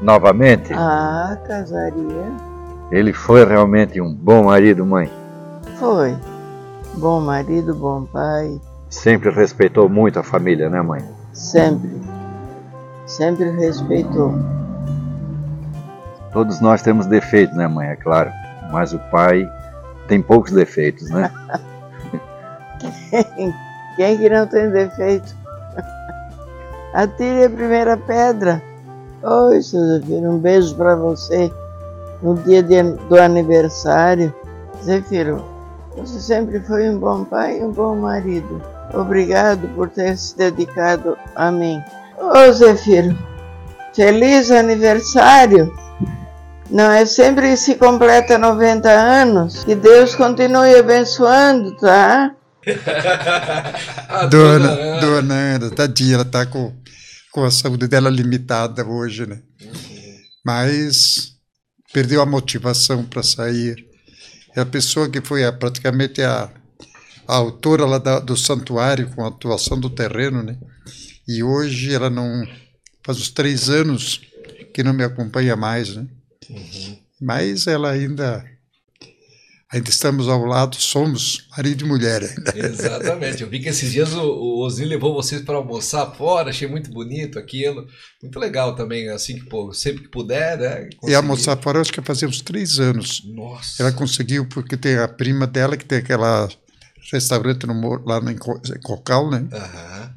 novamente? 0.00 0.72
Ah, 0.72 1.36
casaria. 1.46 2.30
Ele 2.92 3.12
foi 3.12 3.44
realmente 3.44 4.00
um 4.00 4.14
bom 4.14 4.44
marido, 4.44 4.86
mãe. 4.86 5.10
Foi. 5.78 6.16
Bom 6.94 7.20
marido, 7.20 7.74
bom 7.74 8.04
pai. 8.04 8.60
Sempre 9.02 9.30
respeitou 9.30 9.88
muito 9.88 10.18
a 10.18 10.22
família, 10.22 10.70
né, 10.70 10.80
mãe? 10.80 11.04
Sempre. 11.32 11.90
Sempre 13.06 13.50
respeitou. 13.50 14.34
Todos 16.32 16.60
nós 16.60 16.82
temos 16.82 17.06
defeitos, 17.06 17.54
né, 17.56 17.68
mãe? 17.68 17.88
É 17.88 17.96
claro. 17.96 18.30
Mas 18.72 18.92
o 18.94 18.98
pai 19.10 19.46
tem 20.08 20.20
poucos 20.22 20.50
defeitos, 20.52 21.10
né? 21.10 21.30
Quem, 23.10 23.54
quem 23.96 24.18
que 24.18 24.28
não 24.30 24.46
tem 24.46 24.70
defeito? 24.70 25.34
Atire 26.94 27.44
a 27.44 27.50
primeira 27.50 27.96
pedra. 27.98 28.62
Oi, 29.22 29.62
seu 29.62 29.80
Zefiro, 29.98 30.30
um 30.30 30.38
beijo 30.38 30.74
para 30.74 30.96
você 30.96 31.52
no 32.22 32.34
dia 32.34 32.62
de- 32.62 32.82
do 33.08 33.18
aniversário. 33.20 34.34
Zefiro, 34.82 35.44
você 35.96 36.18
sempre 36.18 36.60
foi 36.60 36.88
um 36.88 36.98
bom 36.98 37.24
pai 37.24 37.60
e 37.60 37.64
um 37.64 37.70
bom 37.72 37.94
marido. 37.96 38.60
Obrigado 38.94 39.68
por 39.74 39.90
ter 39.90 40.16
se 40.16 40.36
dedicado 40.36 41.16
a 41.34 41.50
mim. 41.50 41.82
Ô, 42.18 42.52
Zefiro, 42.52 43.16
feliz 43.94 44.50
aniversário! 44.50 45.72
Não 46.70 46.90
é 46.90 47.06
sempre 47.06 47.50
que 47.50 47.56
se 47.56 47.76
completa 47.76 48.36
90 48.38 48.88
anos. 48.90 49.62
Que 49.64 49.74
Deus 49.76 50.14
continue 50.16 50.74
abençoando, 50.76 51.76
tá? 51.76 52.34
Dona, 54.28 55.00
dona 55.00 55.34
Ana, 55.34 55.70
tadinha, 55.70 56.14
ela 56.14 56.22
está 56.24 56.44
com, 56.44 56.72
com 57.32 57.44
a 57.44 57.50
saúde 57.50 57.86
dela 57.86 58.10
limitada 58.10 58.84
hoje, 58.84 59.26
né? 59.26 59.38
Mas 60.44 61.32
perdeu 61.92 62.20
a 62.20 62.26
motivação 62.26 63.04
para 63.04 63.22
sair. 63.22 63.76
É 64.56 64.60
a 64.60 64.66
pessoa 64.66 65.08
que 65.08 65.20
foi 65.20 65.44
a- 65.44 65.52
praticamente 65.52 66.20
a, 66.22 66.48
a 67.28 67.34
autora 67.36 67.84
lá 67.86 67.98
da- 67.98 68.20
do 68.20 68.36
santuário 68.36 69.10
com 69.14 69.24
a 69.24 69.28
atuação 69.28 69.78
do 69.78 69.90
terreno, 69.90 70.42
né? 70.42 70.56
E 71.26 71.42
hoje 71.42 71.92
ela 71.94 72.08
não. 72.10 72.46
Faz 73.04 73.18
uns 73.18 73.30
três 73.30 73.68
anos 73.68 74.20
que 74.74 74.82
não 74.82 74.92
me 74.92 75.04
acompanha 75.04 75.56
mais, 75.56 75.94
né? 75.96 76.06
Mas 77.20 77.66
ela 77.66 77.90
ainda. 77.90 78.44
Ainda 79.72 79.90
estamos 79.90 80.28
ao 80.28 80.44
lado, 80.44 80.76
somos 80.76 81.48
marido 81.56 81.84
e 81.84 81.88
mulher 81.88 82.22
ainda. 82.22 82.56
Exatamente. 82.68 83.42
Eu 83.42 83.48
vi 83.50 83.58
que 83.58 83.68
esses 83.68 83.90
dias 83.90 84.12
o, 84.14 84.22
o 84.22 84.64
Osni 84.64 84.84
levou 84.84 85.12
vocês 85.12 85.42
para 85.42 85.56
almoçar 85.56 86.06
fora, 86.14 86.50
achei 86.50 86.68
muito 86.68 86.88
bonito 86.92 87.36
aquilo. 87.36 87.84
Muito 88.22 88.38
legal 88.38 88.76
também, 88.76 89.08
assim 89.08 89.34
que 89.40 89.46
pô, 89.46 89.72
sempre 89.72 90.04
que 90.04 90.08
puder, 90.08 90.56
né? 90.56 90.88
E 90.92 90.94
conseguir. 90.94 91.16
almoçar 91.16 91.60
fora, 91.60 91.80
acho 91.80 91.92
que 91.92 92.00
fazia 92.00 92.28
uns 92.28 92.40
três 92.40 92.78
anos. 92.78 93.22
Nossa. 93.24 93.82
Ela 93.82 93.90
conseguiu, 93.90 94.46
porque 94.48 94.76
tem 94.76 94.98
a 94.98 95.08
prima 95.08 95.48
dela 95.48 95.76
que 95.76 95.84
tem 95.84 95.98
aquela 95.98 96.48
restaurante 97.12 97.66
no, 97.66 98.04
lá 98.04 98.20
no, 98.20 98.30
em 98.30 98.36
Co- 98.36 98.60
em 98.64 98.80
Cocal, 98.80 99.30
né? 99.30 99.46
Aham. 99.52 100.14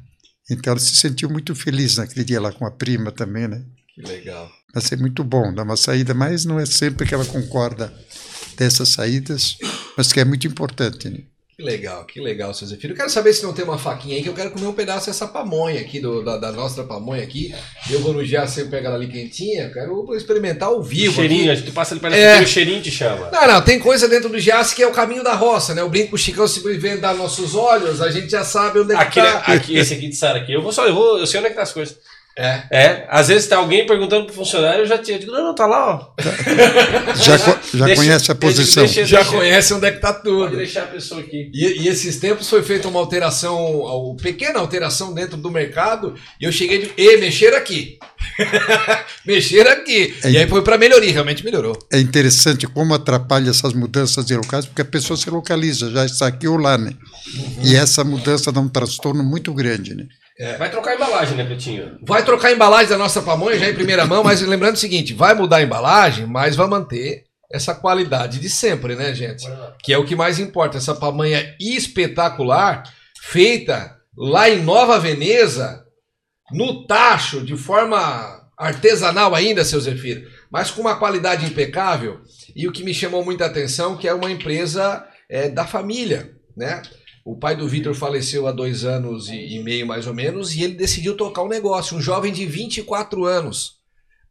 Então 0.50 0.72
ela 0.72 0.80
se 0.80 0.94
sentiu 0.96 1.30
muito 1.30 1.54
feliz 1.54 1.96
naquele 1.96 2.24
dia 2.24 2.40
lá 2.40 2.52
com 2.52 2.66
a 2.66 2.70
prima 2.70 3.12
também, 3.12 3.46
né? 3.46 3.62
Que 3.94 4.02
legal. 4.02 4.50
Vai 4.74 4.82
ser 4.82 4.96
muito 4.98 5.22
bom, 5.24 5.52
dar 5.54 5.62
uma 5.64 5.76
saída, 5.76 6.14
mas 6.14 6.44
não 6.44 6.58
é 6.58 6.66
sempre 6.66 7.06
que 7.06 7.14
ela 7.14 7.24
concorda 7.26 7.92
dessas 8.56 8.88
saídas, 8.90 9.56
mas 9.96 10.12
que 10.12 10.20
é 10.20 10.24
muito 10.24 10.46
importante, 10.46 11.08
né? 11.08 11.20
Que 11.60 11.66
legal, 11.66 12.04
que 12.06 12.20
legal, 12.20 12.54
seu 12.54 12.66
Zefiro. 12.66 12.94
Eu 12.94 12.96
quero 12.96 13.10
saber 13.10 13.34
se 13.34 13.42
não 13.42 13.52
tem 13.52 13.62
uma 13.64 13.76
faquinha 13.76 14.16
aí, 14.16 14.22
que 14.22 14.28
eu 14.30 14.32
quero 14.34 14.50
comer 14.50 14.66
um 14.66 14.72
pedaço 14.72 15.08
dessa 15.08 15.28
pamonha 15.28 15.78
aqui, 15.78 16.00
do, 16.00 16.22
da, 16.24 16.38
da 16.38 16.50
nossa 16.50 16.84
pamonha 16.84 17.22
aqui. 17.22 17.54
Eu 17.90 18.00
vou 18.00 18.14
no 18.14 18.24
Gia 18.24 18.46
sempre 18.46 18.70
pegar 18.70 18.88
ela 18.88 18.96
ali 18.96 19.08
quentinha, 19.08 19.64
eu 19.64 19.72
quero 19.72 20.16
experimentar 20.16 20.68
ao 20.70 20.82
vivo. 20.82 21.16
cheirinho, 21.16 21.52
aqui. 21.52 21.62
tu 21.62 21.72
passa 21.72 21.92
ali 21.92 22.00
perto 22.00 22.14
É. 22.14 22.40
o 22.40 22.46
cheirinho 22.46 22.80
te 22.80 22.90
chama. 22.90 23.28
Não, 23.30 23.46
não, 23.46 23.60
tem 23.62 23.78
coisa 23.78 24.08
dentro 24.08 24.30
do 24.30 24.38
Giasse 24.38 24.74
que 24.74 24.82
é 24.82 24.86
o 24.86 24.92
caminho 24.92 25.22
da 25.22 25.34
roça, 25.34 25.74
né? 25.74 25.82
O 25.82 25.88
brinco 25.90 26.14
o 26.14 26.18
Chicão 26.18 26.48
se 26.48 26.60
vendo 26.78 27.02
dar 27.02 27.14
nossos 27.14 27.54
olhos, 27.54 28.00
a 28.00 28.10
gente 28.10 28.30
já 28.30 28.42
sabe 28.42 28.80
onde 28.80 28.94
é 28.94 28.96
que 28.96 29.02
Aqui, 29.02 29.20
tá. 29.20 29.38
aqui, 29.52 29.76
esse 29.76 29.92
aqui 29.92 30.08
de 30.08 30.16
Sara 30.16 30.38
aqui, 30.38 30.54
eu 30.54 30.62
vou 30.62 30.72
só, 30.72 30.86
eu 30.86 30.94
vou, 30.94 31.18
eu 31.18 31.26
sei 31.26 31.40
onde 31.40 31.48
é 31.48 31.50
que 31.50 31.56
tá 31.56 31.62
as 31.62 31.72
coisas. 31.72 31.98
É. 32.38 32.62
É, 32.70 33.06
às 33.10 33.28
vezes 33.28 33.46
tá 33.48 33.56
alguém 33.56 33.84
perguntando 33.84 34.24
pro 34.24 34.34
funcionário, 34.34 34.80
eu 34.82 34.86
já 34.86 34.96
tinha, 34.96 35.16
eu 35.16 35.20
digo, 35.20 35.32
não, 35.32 35.44
não, 35.48 35.54
tá 35.54 35.66
lá, 35.66 35.94
ó. 35.94 36.14
Já, 37.20 37.38
co- 37.38 37.58
já 37.76 37.84
Deixa- 37.84 38.00
conhece 38.00 38.32
a 38.32 38.34
posição. 38.34 38.84
deixa- 38.84 39.04
Já 39.04 39.18
deixa- 39.18 39.36
conhece 39.36 39.74
onde 39.74 39.86
é 39.86 39.90
que 39.90 39.98
tá 40.00 40.12
tudo. 40.12 40.44
Pode 40.44 40.56
deixar 40.56 40.84
a 40.84 40.86
pessoa 40.86 41.20
aqui. 41.20 41.50
E, 41.52 41.82
e 41.82 41.88
esses 41.88 42.16
tempos 42.18 42.48
foi 42.48 42.62
feita 42.62 42.88
uma 42.88 42.98
alteração, 43.00 43.58
uma 43.82 44.16
pequena 44.16 44.58
alteração 44.60 45.12
dentro 45.12 45.36
do 45.36 45.50
mercado, 45.50 46.14
e 46.40 46.44
eu 46.44 46.52
cheguei 46.52 46.78
de. 46.78 46.92
E 46.96 47.16
mexer 47.18 47.52
aqui. 47.54 47.98
mexer 49.26 49.66
aqui. 49.68 50.14
E 50.24 50.36
aí 50.38 50.48
foi 50.48 50.62
para 50.62 50.78
melhoria, 50.78 51.12
realmente 51.12 51.44
melhorou. 51.44 51.76
É 51.92 51.98
interessante 51.98 52.66
como 52.66 52.94
atrapalha 52.94 53.50
essas 53.50 53.72
mudanças 53.72 54.24
de 54.24 54.36
locais, 54.36 54.64
porque 54.66 54.82
a 54.82 54.84
pessoa 54.84 55.16
se 55.16 55.28
localiza, 55.28 55.90
já 55.90 56.04
está 56.06 56.26
aqui 56.26 56.48
ou 56.48 56.56
lá, 56.56 56.78
né? 56.78 56.92
E 57.62 57.74
essa 57.76 58.02
mudança 58.04 58.50
dá 58.50 58.60
um 58.60 58.68
transtorno 58.68 59.22
muito 59.22 59.52
grande, 59.52 59.94
né? 59.94 60.04
Vai 60.58 60.70
trocar 60.70 60.92
a 60.92 60.94
embalagem, 60.94 61.36
né, 61.36 61.44
Pretinho? 61.44 61.98
Vai 62.02 62.24
trocar 62.24 62.48
a 62.48 62.52
embalagem 62.52 62.88
da 62.88 62.96
nossa 62.96 63.20
pamonha 63.20 63.58
já 63.58 63.68
em 63.68 63.74
primeira 63.74 64.06
mão, 64.06 64.24
mas 64.24 64.40
lembrando 64.40 64.76
o 64.76 64.78
seguinte: 64.78 65.12
vai 65.12 65.34
mudar 65.34 65.58
a 65.58 65.62
embalagem, 65.62 66.26
mas 66.26 66.56
vai 66.56 66.66
manter 66.66 67.24
essa 67.52 67.74
qualidade 67.74 68.38
de 68.38 68.48
sempre, 68.48 68.94
né, 68.94 69.12
gente? 69.14 69.46
Que 69.82 69.92
é 69.92 69.98
o 69.98 70.04
que 70.04 70.14
mais 70.14 70.38
importa. 70.38 70.78
Essa 70.78 70.94
pamonha 70.94 71.54
espetacular, 71.60 72.84
feita 73.20 73.96
lá 74.16 74.48
em 74.48 74.62
Nova 74.62 74.98
Veneza, 74.98 75.84
no 76.52 76.86
tacho, 76.86 77.44
de 77.44 77.56
forma 77.56 78.40
artesanal 78.56 79.34
ainda, 79.34 79.64
seu 79.64 79.80
Zefiro, 79.80 80.28
mas 80.50 80.70
com 80.70 80.82
uma 80.82 80.96
qualidade 80.96 81.46
impecável. 81.46 82.20
E 82.54 82.68
o 82.68 82.72
que 82.72 82.84
me 82.84 82.94
chamou 82.94 83.24
muita 83.24 83.46
atenção 83.46 83.96
que 83.96 84.06
é 84.06 84.14
uma 84.14 84.30
empresa 84.30 85.04
é, 85.28 85.48
da 85.48 85.66
família, 85.66 86.34
né? 86.56 86.82
O 87.30 87.36
pai 87.36 87.54
do 87.54 87.68
Vitor 87.68 87.94
faleceu 87.94 88.48
há 88.48 88.50
dois 88.50 88.84
anos 88.84 89.28
e, 89.28 89.54
e 89.54 89.62
meio, 89.62 89.86
mais 89.86 90.04
ou 90.04 90.12
menos, 90.12 90.52
e 90.52 90.64
ele 90.64 90.74
decidiu 90.74 91.16
tocar 91.16 91.44
um 91.44 91.48
negócio. 91.48 91.96
Um 91.96 92.00
jovem 92.00 92.32
de 92.32 92.44
24 92.44 93.24
anos. 93.24 93.76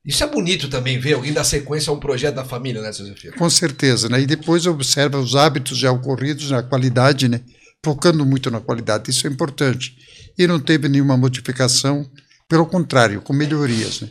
Isso 0.05 0.21
é 0.21 0.27
bonito 0.27 0.69
também, 0.69 0.99
ver 0.99 1.13
alguém 1.13 1.31
dar 1.31 1.45
sequência 1.45 1.91
a 1.91 1.93
um 1.93 1.99
projeto 1.99 2.35
da 2.35 2.43
família, 2.43 2.81
né, 2.81 2.91
Zefiro? 2.91 3.37
Com 3.37 3.49
certeza, 3.49 4.09
né? 4.09 4.19
E 4.19 4.25
depois 4.25 4.65
observa 4.65 5.17
os 5.17 5.33
hábitos 5.33 5.77
já 5.77 5.89
ocorridos 5.93 6.51
na 6.51 6.61
qualidade, 6.61 7.29
né? 7.29 7.39
Focando 7.85 8.25
muito 8.25 8.51
na 8.51 8.59
qualidade, 8.59 9.09
isso 9.11 9.25
é 9.25 9.29
importante. 9.29 9.95
E 10.37 10.45
não 10.45 10.59
teve 10.59 10.89
nenhuma 10.89 11.15
modificação, 11.15 12.05
pelo 12.49 12.65
contrário, 12.65 13.21
com 13.21 13.31
melhorias, 13.31 14.01
né? 14.01 14.09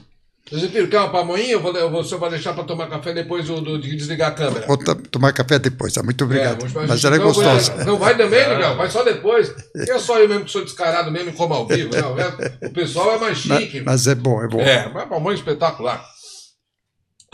Zefiro, 0.54 0.88
quer 0.88 0.98
uma 1.00 1.10
pamonhinha? 1.10 1.52
Eu 1.52 1.60
vou, 1.60 1.76
eu 1.76 1.90
vou, 1.90 2.00
o 2.00 2.04
senhor 2.04 2.18
vai 2.20 2.30
deixar 2.30 2.54
para 2.54 2.64
tomar 2.64 2.88
café 2.88 3.12
depois 3.12 3.46
do, 3.46 3.60
do- 3.60 3.78
de 3.78 3.94
desligar 3.96 4.28
a 4.28 4.34
câmera. 4.34 4.66
Vou 4.66 4.76
tomar 4.78 5.32
café 5.32 5.58
depois, 5.58 5.92
tá? 5.92 6.02
Muito 6.02 6.24
obrigado. 6.24 6.64
É, 6.64 6.68
vamos- 6.68 6.88
Mas 6.88 7.04
ela 7.04 7.16
é 7.16 7.18
não, 7.18 7.26
gostosa. 7.26 7.74
vai- 7.74 7.84
Não 7.84 7.96
vai 7.98 8.16
também, 8.16 8.48
Miguel? 8.48 8.76
Vai 8.76 8.90
só 8.90 9.02
depois. 9.04 9.54
É 9.76 9.98
só 9.98 10.18
eu 10.18 10.28
mesmo 10.28 10.44
que 10.46 10.50
sou 10.50 10.64
descarado 10.64 11.10
mesmo 11.10 11.30
e 11.30 11.32
como 11.32 11.52
ao 11.54 11.66
vivo. 11.66 11.90
Não, 11.94 12.18
é- 12.18 12.66
o 12.66 12.70
pessoal 12.72 13.16
é 13.16 13.18
mais 13.18 13.44
Mas, 13.46 13.58
chique. 13.62 13.80
mas 13.82 14.06
é 14.06 14.14
bom, 14.14 14.42
é 14.42 14.48
bom. 14.48 14.60
É, 14.60 14.88
mas 14.92 15.08
pamonha 15.08 15.36
espetacular. 15.36 16.02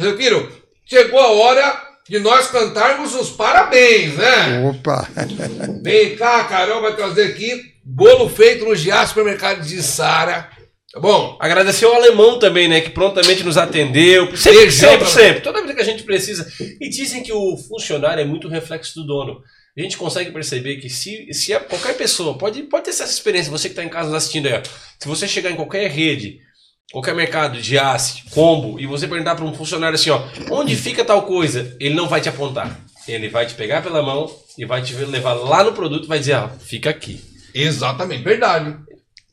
Zefiro, 0.01 0.51
chegou 0.85 1.20
a 1.20 1.31
hora 1.32 1.82
de 2.09 2.19
nós 2.19 2.49
cantarmos 2.49 3.15
os 3.15 3.31
parabéns, 3.31 4.15
né? 4.16 4.62
Opa! 4.69 5.09
Vem 5.82 6.16
cá, 6.16 6.45
Carol 6.45 6.82
vai 6.82 6.95
trazer 6.97 7.24
aqui 7.28 7.73
bolo 7.85 8.28
feito 8.28 8.65
no 8.65 8.74
Giá 8.74 9.07
Supermercado 9.07 9.61
de 9.62 9.82
Sara. 9.82 10.51
Tá 10.95 11.01
bom? 11.01 11.37
Agradecer 11.41 11.85
ao 11.87 11.95
alemão 11.95 12.39
também, 12.39 12.69
né? 12.69 12.81
Que 12.81 12.91
prontamente 12.91 13.43
nos 13.43 13.57
atendeu. 13.59 14.27
Sempre, 14.37 14.71
sempre, 14.71 15.07
sempre. 15.09 15.41
Toda 15.41 15.61
vez 15.61 15.75
que 15.75 15.81
a 15.83 15.85
gente 15.85 16.05
precisa. 16.05 16.47
E 16.81 16.89
dizem 16.89 17.21
que 17.23 17.33
o 17.33 17.57
funcionário 17.57 18.21
é 18.23 18.25
muito 18.25 18.47
reflexo 18.49 18.95
do 18.95 19.05
dono. 19.07 19.41
A 19.77 19.83
gente 19.83 19.97
consegue 19.97 20.31
perceber 20.31 20.77
que 20.77 20.89
se, 20.89 21.33
se 21.33 21.53
a- 21.53 21.59
qualquer 21.59 21.97
pessoa, 21.97 22.39
pode, 22.39 22.62
pode 22.62 22.85
ter 22.85 22.91
essa 22.91 23.03
experiência, 23.05 23.51
você 23.51 23.69
que 23.69 23.73
está 23.73 23.83
em 23.83 23.89
casa 23.89 24.07
nos 24.09 24.16
assistindo 24.19 24.47
aí, 24.47 24.55
ó. 24.55 24.61
se 25.01 25.09
você 25.09 25.27
chegar 25.27 25.51
em 25.51 25.57
qualquer 25.57 25.91
rede, 25.91 26.39
qualquer 26.93 27.12
mercado 27.12 27.61
de 27.61 27.77
aço, 27.77 28.23
combo, 28.31 28.79
e 28.79 28.87
você 28.87 29.09
perguntar 29.09 29.35
para 29.35 29.45
um 29.45 29.53
funcionário 29.53 29.97
assim, 29.97 30.11
ó, 30.11 30.23
onde 30.53 30.77
fica 30.77 31.05
tal 31.05 31.23
coisa, 31.23 31.77
ele 31.81 31.97
não 31.97 32.09
vai 32.09 32.21
te 32.21 32.29
apontar. 32.29 32.81
Ele 33.09 33.29
vai 33.29 33.47
te 33.47 33.55
pegar 33.55 33.83
pela 33.83 34.01
mão 34.01 34.31
e 34.57 34.65
vai 34.65 34.81
te 34.81 34.95
levar 34.95 35.33
lá 35.33 35.65
no 35.65 35.73
produto 35.73 36.05
e 36.05 36.09
vai 36.09 36.21
dizer, 36.21 36.35
ó, 36.37 36.49
fica 36.51 36.89
aqui. 36.91 37.21
Exatamente, 37.53 38.23
verdade. 38.23 38.77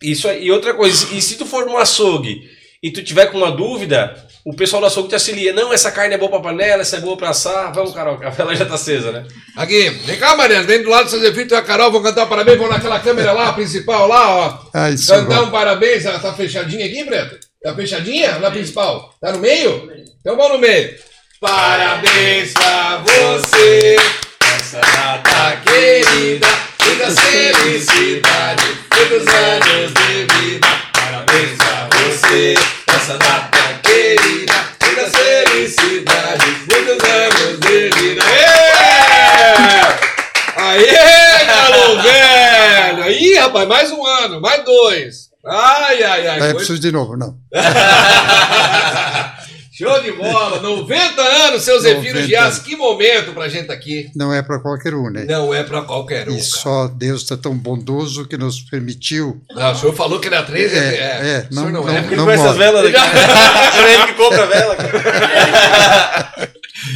Isso 0.01 0.27
aí. 0.27 0.45
E 0.45 0.51
outra 0.51 0.73
coisa, 0.73 1.13
e 1.13 1.21
se 1.21 1.35
tu 1.35 1.45
for 1.45 1.65
num 1.65 1.77
açougue 1.77 2.41
e 2.81 2.91
tu 2.91 3.03
tiver 3.03 3.27
com 3.27 3.37
uma 3.37 3.51
dúvida, 3.51 4.15
o 4.43 4.55
pessoal 4.55 4.81
do 4.81 4.87
açougue 4.87 5.09
te 5.09 5.13
auxilia. 5.13 5.53
Não, 5.53 5.71
essa 5.71 5.91
carne 5.91 6.15
é 6.15 6.17
boa 6.17 6.31
pra 6.31 6.39
panela, 6.39 6.81
essa 6.81 6.97
é 6.97 6.99
boa 6.99 7.15
pra 7.15 7.29
assar. 7.29 7.71
Vamos, 7.73 7.93
Carol, 7.93 8.17
a 8.23 8.29
vela 8.29 8.55
já 8.55 8.65
tá 8.65 8.73
acesa, 8.73 9.11
né? 9.11 9.25
Aqui, 9.55 9.89
vem 9.89 10.17
cá, 10.17 10.35
Mariana, 10.35 10.63
vem 10.63 10.81
do 10.81 10.89
lado 10.89 11.05
do 11.05 11.11
seu 11.11 11.19
Zefiro 11.19 11.53
e 11.53 11.55
a 11.55 11.61
Carol, 11.61 11.91
vão 11.91 12.01
cantar 12.01 12.25
parabéns, 12.25 12.57
vão 12.57 12.67
naquela 12.67 12.99
câmera 12.99 13.31
lá, 13.31 13.49
a 13.49 13.53
principal 13.53 14.07
lá, 14.07 14.29
ó. 14.29 14.59
Ah, 14.73 14.89
isso 14.89 15.13
cantar 15.13 15.37
é 15.37 15.41
um 15.41 15.51
parabéns, 15.51 16.05
ela 16.05 16.17
tá 16.17 16.33
fechadinha 16.33 16.85
aqui, 16.85 17.03
Preto? 17.03 17.37
Tá 17.61 17.75
fechadinha 17.75 18.39
na 18.39 18.49
principal? 18.49 19.13
Tá 19.21 19.31
no 19.31 19.37
meio? 19.37 19.91
Então 20.19 20.35
vamos 20.35 20.53
no 20.53 20.59
meio. 20.59 20.95
Parabéns 21.39 22.53
pra 22.53 23.03
você, 23.03 23.95
essa 24.55 24.79
data 24.79 25.61
querida, 25.61 26.47
muita 26.91 27.11
felicidade, 27.21 28.63
muitos 28.95 29.27
anos 29.33 29.93
de 29.93 30.25
vida. 30.35 30.67
Parabéns 30.93 31.51
pra 31.57 31.87
você, 31.99 32.55
essa 32.87 33.17
data 33.17 33.57
querida, 33.83 34.53
muita 34.83 35.09
felicidade, 35.09 36.45
muitos 36.69 37.09
anos 37.09 37.59
de 37.59 37.89
vida. 37.89 38.21
Aê! 40.57 40.57
Aê, 40.57 41.45
galo 41.45 42.01
velho! 42.01 43.03
Aí, 43.03 43.33
rapaz, 43.35 43.67
mais 43.67 43.91
um 43.91 44.05
ano, 44.05 44.39
mais 44.41 44.63
dois. 44.63 45.29
Ai, 45.45 46.03
ai, 46.03 46.27
ai. 46.27 46.39
Coisa- 46.39 46.55
preciso 46.55 46.79
de 46.79 46.91
novo, 46.91 47.17
não. 47.17 47.35
Show 49.73 50.01
de 50.03 50.11
bola! 50.11 50.59
90 50.61 51.21
anos, 51.21 51.30
seu 51.61 51.79
Zefiro 51.79 52.19
90. 52.19 52.27
Gias, 52.27 52.59
que 52.59 52.75
momento 52.75 53.33
pra 53.33 53.47
gente 53.47 53.71
aqui. 53.71 54.09
Não 54.15 54.33
é 54.33 54.41
para 54.41 54.59
qualquer 54.59 54.93
um, 54.95 55.09
né? 55.09 55.25
Não 55.25 55.53
é 55.53 55.63
pra 55.63 55.81
qualquer 55.83 56.27
um. 56.29 56.35
E 56.35 56.41
só 56.41 56.87
Deus 56.87 57.21
está 57.23 57.37
tão 57.37 57.55
bondoso 57.55 58.27
que 58.27 58.37
nos 58.37 58.59
permitiu. 58.61 59.41
Não, 59.51 59.71
o 59.71 59.75
senhor 59.75 59.93
falou 59.93 60.19
que 60.19 60.27
era 60.27 60.43
13, 60.43 60.75
É, 60.75 60.79
é. 60.79 60.83
é, 60.83 61.47
O 61.49 61.53
senhor 61.53 61.71
não- 61.71 61.81
não, 61.81 61.83
não- 61.85 61.89
é. 61.97 62.05
Ele 62.05 62.15
não 62.15 62.25
conhece 62.25 62.47
as 62.47 62.57
velas 62.57 62.83
daqui. 62.91 62.97
É 62.97 63.93
ele 63.93 64.07
que 64.07 64.13
compra 64.13 64.43
a 64.43 64.45
vela. 64.47 64.77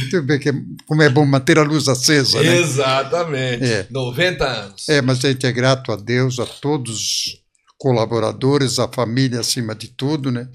Muito 0.00 0.22
bem, 0.22 0.38
que 0.38 0.48
é- 0.48 0.54
como 0.86 1.02
é 1.02 1.08
bom 1.08 1.24
manter 1.24 1.58
a 1.58 1.62
luz 1.62 1.88
acesa, 1.88 2.42
né? 2.42 2.56
Exatamente. 2.58 3.64
É. 3.64 3.86
90 3.90 4.44
anos. 4.44 4.88
É, 4.88 5.00
mas 5.00 5.24
a 5.24 5.28
gente 5.28 5.46
é 5.46 5.52
grato 5.52 5.92
a 5.92 5.96
Deus, 5.96 6.38
a 6.40 6.46
todos 6.46 6.94
os 6.94 7.40
colaboradores, 7.78 8.78
a 8.78 8.88
família 8.88 9.40
acima 9.40 9.74
de 9.74 9.88
tudo, 9.88 10.30
né? 10.32 10.48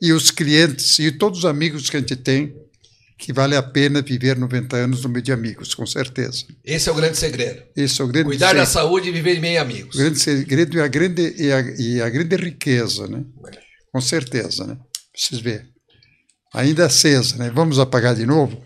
E 0.00 0.12
os 0.12 0.30
clientes 0.30 0.98
e 1.00 1.10
todos 1.10 1.40
os 1.40 1.44
amigos 1.44 1.90
que 1.90 1.96
a 1.96 2.00
gente 2.00 2.16
tem, 2.16 2.54
que 3.18 3.32
vale 3.32 3.56
a 3.56 3.62
pena 3.62 4.00
viver 4.00 4.38
90 4.38 4.76
anos 4.76 5.02
no 5.02 5.08
meio 5.08 5.22
de 5.22 5.32
amigos, 5.32 5.74
com 5.74 5.84
certeza. 5.84 6.44
Esse 6.64 6.88
é 6.88 6.92
o 6.92 6.94
grande 6.94 7.18
segredo. 7.18 7.62
Esse 7.76 8.00
é 8.00 8.04
o 8.04 8.06
grande 8.06 8.26
Cuidar 8.26 8.54
da 8.54 8.64
segredo. 8.64 8.72
saúde 8.72 9.08
e 9.08 9.12
viver 9.12 9.36
em 9.36 9.40
meio 9.40 9.58
a 9.58 9.62
amigos. 9.62 9.96
O 9.96 9.98
grande 9.98 10.20
segredo 10.20 10.76
e 10.76 10.80
a 10.80 10.86
grande, 10.86 11.34
e 11.36 11.52
a, 11.52 11.60
e 11.60 12.00
a 12.00 12.08
grande 12.08 12.36
riqueza, 12.36 13.08
né? 13.08 13.24
Com 13.92 14.00
certeza, 14.00 14.64
né? 14.66 14.78
Vocês 15.14 15.40
verem. 15.40 15.66
Ainda 16.54 16.86
acesa, 16.86 17.36
né? 17.36 17.50
Vamos 17.52 17.80
apagar 17.80 18.14
de 18.14 18.24
novo? 18.24 18.62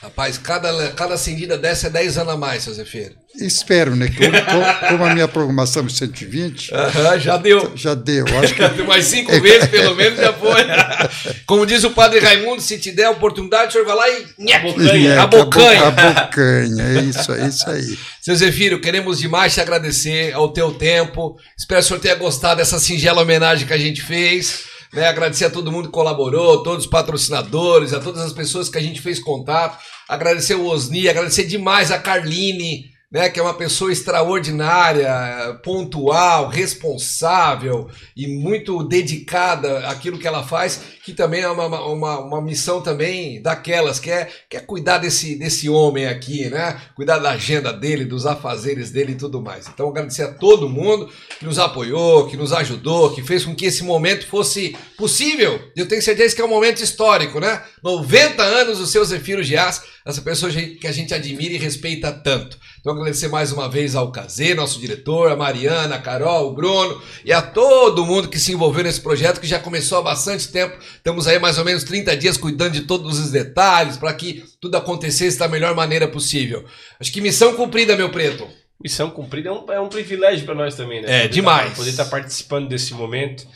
Rapaz, 0.00 0.38
cada, 0.38 0.92
cada 0.92 1.14
acendida 1.14 1.58
dessa 1.58 1.88
é 1.88 1.90
10 1.90 2.16
anos 2.18 2.32
a 2.34 2.36
mais, 2.38 2.62
seu 2.62 2.72
Zefiro. 2.72 3.14
Espero, 3.36 3.94
né? 3.94 4.08
Como, 4.08 4.88
como 4.88 5.04
a 5.04 5.14
minha 5.14 5.28
programação 5.28 5.86
é 5.86 5.88
120. 5.88 6.74
Aham, 6.74 7.18
já 7.18 7.36
deu. 7.36 7.72
Já 7.76 7.94
deu. 7.94 8.24
Acho 8.42 8.54
que... 8.54 8.62
Mais 8.82 9.04
cinco 9.04 9.30
vezes, 9.40 9.68
pelo 9.68 9.94
menos, 9.94 10.18
já 10.18 10.32
foi. 10.32 10.60
Como 11.46 11.64
diz 11.64 11.84
o 11.84 11.90
padre 11.90 12.18
Raimundo, 12.18 12.60
se 12.60 12.78
te 12.78 12.90
der 12.90 13.04
a 13.04 13.10
oportunidade, 13.10 13.68
o 13.68 13.72
senhor 13.72 13.84
vai 13.84 13.96
lá 13.96 14.08
e. 14.08 14.50
É, 14.50 15.18
a 15.18 15.26
bocanha. 15.26 15.86
A 15.86 15.90
bocanha, 15.90 16.82
é 16.82 17.02
isso, 17.02 17.32
é 17.32 17.46
isso 17.46 17.70
aí. 17.70 17.98
Seu 18.20 18.34
Zefiro, 18.34 18.80
queremos 18.80 19.18
demais 19.18 19.54
te 19.54 19.60
agradecer 19.60 20.32
ao 20.34 20.52
teu 20.52 20.72
tempo. 20.72 21.36
Espero 21.56 21.80
que 21.80 21.84
o 21.84 21.88
senhor 21.88 22.00
tenha 22.00 22.14
gostado 22.16 22.56
dessa 22.56 22.78
singela 22.80 23.22
homenagem 23.22 23.66
que 23.66 23.72
a 23.72 23.78
gente 23.78 24.02
fez. 24.02 24.64
Né? 24.92 25.06
Agradecer 25.06 25.44
a 25.44 25.50
todo 25.50 25.70
mundo 25.70 25.86
que 25.86 25.94
colaborou, 25.94 26.62
todos 26.62 26.84
os 26.84 26.90
patrocinadores, 26.90 27.92
a 27.92 28.00
todas 28.00 28.22
as 28.22 28.32
pessoas 28.32 28.68
que 28.68 28.78
a 28.78 28.82
gente 28.82 29.00
fez 29.00 29.20
contato. 29.20 29.78
Agradecer 30.08 30.56
o 30.56 30.66
Osni, 30.66 31.08
agradecer 31.08 31.44
demais 31.44 31.92
a 31.92 31.98
Carline, 31.98 32.90
né? 33.10 33.28
que 33.28 33.40
é 33.40 33.42
uma 33.42 33.54
pessoa 33.54 33.90
extraordinária, 33.90 35.58
pontual, 35.64 36.48
responsável 36.48 37.90
e 38.16 38.28
muito 38.28 38.84
dedicada 38.84 39.88
àquilo 39.88 40.18
que 40.18 40.28
ela 40.28 40.46
faz, 40.46 40.80
que 41.04 41.12
também 41.12 41.40
é 41.40 41.48
uma, 41.48 41.66
uma, 41.66 42.20
uma 42.20 42.42
missão 42.42 42.80
também 42.80 43.42
daquelas, 43.42 43.98
que 43.98 44.10
é, 44.10 44.28
que 44.48 44.56
é 44.56 44.60
cuidar 44.60 44.98
desse, 44.98 45.36
desse 45.36 45.68
homem 45.68 46.06
aqui, 46.06 46.48
né? 46.48 46.80
Cuidar 46.94 47.18
da 47.18 47.30
agenda 47.30 47.72
dele, 47.72 48.04
dos 48.04 48.26
afazeres 48.26 48.90
dele 48.90 49.12
e 49.12 49.16
tudo 49.16 49.42
mais. 49.42 49.66
Então, 49.66 49.88
agradecer 49.88 50.22
a 50.22 50.32
todo 50.32 50.68
mundo 50.68 51.10
que 51.38 51.44
nos 51.44 51.58
apoiou, 51.58 52.28
que 52.28 52.36
nos 52.36 52.52
ajudou, 52.52 53.10
que 53.12 53.22
fez 53.22 53.44
com 53.44 53.54
que 53.54 53.66
esse 53.66 53.82
momento 53.82 54.26
fosse 54.26 54.76
possível. 54.96 55.60
Eu 55.74 55.88
tenho 55.88 56.02
certeza 56.02 56.34
que 56.34 56.42
é 56.42 56.44
um 56.44 56.48
momento 56.48 56.82
histórico, 56.82 57.40
né? 57.40 57.62
90 57.82 58.42
anos 58.42 58.78
do 58.78 58.86
seu 58.86 59.04
Zefiro 59.04 59.42
Gias, 59.42 59.82
essa 60.06 60.22
pessoa 60.22 60.50
que 60.52 60.86
a 60.86 60.92
gente 60.92 61.12
admira 61.12 61.54
e 61.54 61.58
respeita 61.58 62.10
tanto. 62.12 62.58
Então, 62.80 62.92
agradecer 62.94 63.28
mais 63.28 63.52
uma 63.52 63.68
vez 63.68 63.94
ao 63.94 64.10
Cazê, 64.10 64.54
nosso 64.54 64.80
diretor, 64.80 65.30
a 65.30 65.36
Mariana, 65.36 65.96
a 65.96 65.98
Carol, 66.00 66.48
o 66.50 66.54
Bruno 66.54 67.00
e 67.24 67.32
a 67.32 67.42
todo 67.42 68.06
mundo 68.06 68.28
que 68.28 68.38
se 68.38 68.52
envolveu 68.52 68.82
nesse 68.84 69.00
projeto, 69.00 69.40
que 69.40 69.46
já 69.46 69.58
começou 69.58 69.98
há 69.98 70.02
bastante 70.02 70.48
tempo. 70.48 70.78
Estamos 70.96 71.26
aí 71.26 71.38
mais 71.38 71.58
ou 71.58 71.64
menos 71.64 71.84
30 71.84 72.16
dias 72.16 72.36
cuidando 72.36 72.72
de 72.72 72.82
todos 72.82 73.18
os 73.18 73.30
detalhes 73.30 73.96
para 73.98 74.14
que 74.14 74.42
tudo 74.60 74.76
acontecesse 74.76 75.38
da 75.38 75.46
melhor 75.48 75.74
maneira 75.74 76.08
possível. 76.08 76.64
Acho 76.98 77.12
que 77.12 77.20
missão 77.20 77.54
cumprida, 77.54 77.96
meu 77.96 78.08
preto. 78.10 78.48
Missão 78.82 79.10
cumprida 79.10 79.50
é 79.50 79.52
um, 79.52 79.72
é 79.72 79.80
um 79.80 79.88
privilégio 79.90 80.46
para 80.46 80.54
nós 80.54 80.74
também, 80.74 81.02
né? 81.02 81.08
É, 81.08 81.18
Poder 81.24 81.28
demais. 81.34 81.68
tá- 81.70 81.76
poder 81.76 81.90
estar 81.90 82.04
participando 82.06 82.66
desse 82.66 82.94
momento. 82.94 83.46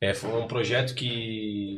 É, 0.00 0.12
foi 0.12 0.30
um 0.42 0.48
projeto 0.48 0.92
que, 0.96 1.76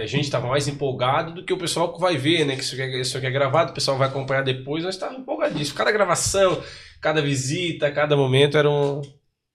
a 0.00 0.06
gente 0.06 0.24
estava 0.24 0.46
mais 0.48 0.66
empolgado 0.68 1.34
do 1.34 1.44
que 1.44 1.52
o 1.52 1.58
pessoal 1.58 1.92
que 1.92 2.00
vai 2.00 2.16
ver, 2.16 2.44
né? 2.44 2.56
Que 2.56 2.62
isso 2.62 2.74
aqui, 2.74 2.82
é- 2.82 3.00
isso 3.00 3.16
aqui 3.16 3.26
é 3.26 3.30
gravado, 3.30 3.70
o 3.72 3.74
pessoal 3.74 3.96
vai 3.98 4.08
acompanhar 4.08 4.42
depois. 4.42 4.82
Nós 4.84 4.94
estávamos 4.94 5.22
empolgadíssimos. 5.22 5.72
Cada 5.72 5.92
gravação, 5.92 6.62
cada 7.00 7.20
visita, 7.22 7.90
cada 7.90 8.16
momento 8.16 8.56
eram, 8.56 9.00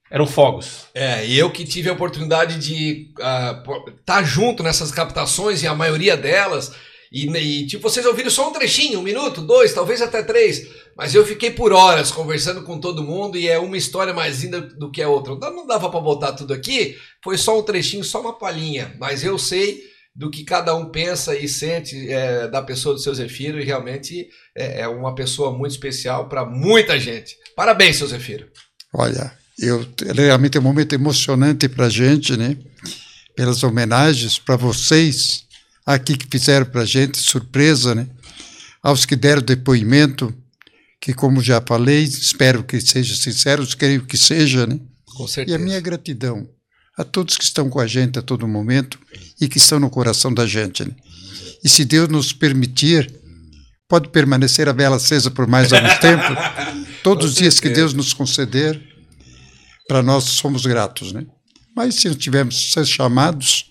eram 0.10 0.28
fogos. 0.28 0.88
É, 0.94 1.26
e 1.26 1.38
eu 1.38 1.52
que 1.52 1.66
tive 1.66 1.90
a 1.90 1.94
oportunidade 1.94 2.58
de 2.60 3.12
estar 4.00 4.24
junto 4.24 4.64
nessas 4.64 4.92
captações 4.92 5.64
e 5.64 5.68
a 5.68 5.76
maioria 5.76 6.16
delas. 6.18 6.72
E, 7.12 7.28
e, 7.30 7.68
tipo, 7.68 7.84
vocês 7.88 8.06
ouviram 8.06 8.30
só 8.30 8.50
um 8.50 8.52
trechinho, 8.52 9.00
um 9.00 9.04
minuto, 9.04 9.42
dois, 9.42 9.74
talvez 9.74 10.02
até 10.02 10.22
três. 10.22 10.68
Mas 10.98 11.14
eu 11.16 11.26
fiquei 11.26 11.52
por 11.52 11.72
horas 11.72 12.12
conversando 12.12 12.64
com 12.64 12.80
todo 12.80 13.04
mundo 13.04 13.38
e 13.38 13.48
é 13.48 13.60
uma 13.60 13.78
história 13.78 14.14
mais 14.14 14.44
linda 14.44 14.60
do 14.62 14.92
que 14.92 15.02
a 15.02 15.08
outra. 15.10 15.36
Não 15.36 15.56
não 15.56 15.68
dava 15.68 15.90
para 15.90 16.00
botar 16.00 16.34
tudo 16.34 16.54
aqui, 16.54 16.98
foi 17.24 17.38
só 17.38 17.58
um 17.58 17.64
trechinho, 17.64 18.04
só 18.04 18.20
uma 18.22 18.38
palhinha. 18.38 18.96
Mas 19.00 19.24
eu 19.24 19.38
sei 19.38 19.82
do 20.16 20.30
que 20.32 20.46
cada 20.46 20.74
um 20.74 20.90
pensa 20.90 21.36
e 21.38 21.48
sente 21.48 22.10
é, 22.10 22.48
da 22.48 22.62
pessoa 22.62 22.96
do 22.96 23.02
seu 23.02 23.14
Zefiro 23.14 23.60
e 23.60 23.66
realmente 23.66 24.30
é, 24.56 24.82
é 24.82 24.88
uma 24.88 25.14
pessoa 25.14 25.52
muito 25.52 25.74
especial 25.74 26.30
para 26.30 26.46
muita 26.46 26.98
gente. 26.98 27.36
Parabéns, 27.56 27.98
seu 27.98 28.08
Zefiro. 28.08 28.48
Olha, 28.94 29.34
eu 29.60 29.86
realmente 30.16 30.58
é 30.58 30.60
um 30.60 30.64
momento 30.64 30.94
emocionante 30.94 31.68
para 31.68 31.88
a 31.88 31.90
gente, 31.90 32.38
né? 32.38 32.58
Pelas 33.36 33.62
homenagens 33.64 34.40
para 34.40 34.56
vocês 34.56 35.44
aqui 35.86 36.18
que 36.18 36.28
fizeram 36.32 36.66
para 36.66 36.82
a 36.82 36.86
gente 36.86 37.18
surpresa, 37.18 37.94
né? 37.94 38.08
Aos 38.82 39.06
que 39.06 39.18
deram 39.18 39.42
depoimento, 39.42 40.34
que 41.02 41.14
como 41.14 41.42
já 41.42 41.62
falei, 41.62 42.04
espero 42.04 42.64
que 42.64 42.80
sejam 42.80 43.18
sinceros, 43.18 43.76
creio 43.76 44.06
que 44.06 44.18
seja, 44.18 44.66
né? 44.66 44.80
Com 45.18 45.26
E 45.26 45.30
certeza. 45.30 45.58
a 45.58 45.60
minha 45.60 45.80
gratidão 45.82 46.48
a 46.98 47.04
todos 47.04 47.38
que 47.38 47.44
estão 47.44 47.70
com 47.70 47.80
a 47.80 47.88
gente 47.88 48.18
a 48.18 48.22
todo 48.22 48.48
momento 48.48 48.98
e 49.40 49.48
que 49.48 49.58
estão 49.58 49.80
no 49.80 49.90
coração 49.90 50.34
da 50.34 50.46
gente. 50.46 50.86
Né? 50.86 50.92
E 51.64 51.70
se 51.70 51.84
Deus 51.84 52.08
nos 52.08 52.32
permitir, 52.32 53.14
pode 53.88 54.10
permanecer 54.10 54.70
a 54.70 54.74
vela 54.74 54.96
acesa 54.96 55.30
por 55.30 55.48
mais 55.48 55.74
algum 55.74 55.98
tempo. 56.00 56.24
Todos 57.04 57.32
os 57.32 57.36
dias 57.36 57.60
que 57.60 57.70
Deus 57.70 57.94
nos 57.94 58.14
conceder, 58.14 58.82
para 59.88 60.02
nós 60.02 60.24
somos 60.24 60.66
gratos, 60.66 61.12
né? 61.12 61.26
Mas 61.76 61.96
se 61.96 62.08
não 62.08 62.16
tivermos 62.16 62.72
ser 62.72 62.86
chamados, 62.86 63.70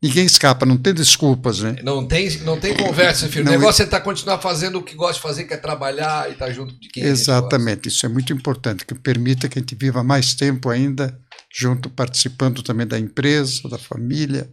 ninguém 0.00 0.26
escapa, 0.26 0.64
não 0.64 0.76
tem 0.76 0.94
desculpas, 0.94 1.60
né? 1.60 1.76
Não 1.82 2.06
tem, 2.06 2.30
não 2.40 2.60
tem 2.60 2.76
conversa, 2.76 3.26
filho. 3.28 3.44
Não, 3.44 3.52
o 3.52 3.58
negócio 3.58 3.82
é 3.82 3.84
estar 3.84 4.00
continuar 4.00 4.38
fazendo 4.38 4.78
o 4.78 4.82
que 4.82 4.94
gosta 4.94 5.14
de 5.14 5.20
fazer, 5.20 5.44
que 5.44 5.54
é 5.54 5.56
trabalhar 5.56 6.28
e 6.28 6.34
estar 6.34 6.52
junto 6.52 6.78
de 6.78 6.88
quem. 6.88 7.02
Exatamente, 7.02 7.88
isso 7.88 8.04
é 8.06 8.08
muito 8.08 8.32
importante, 8.32 8.84
que 8.84 8.94
permita 8.94 9.48
que 9.48 9.58
a 9.58 9.62
gente 9.62 9.74
viva 9.74 10.04
mais 10.04 10.34
tempo 10.34 10.68
ainda 10.68 11.18
junto, 11.58 11.90
participando 11.90 12.62
também 12.62 12.86
da 12.86 12.98
empresa, 12.98 13.68
da 13.68 13.78
família, 13.78 14.48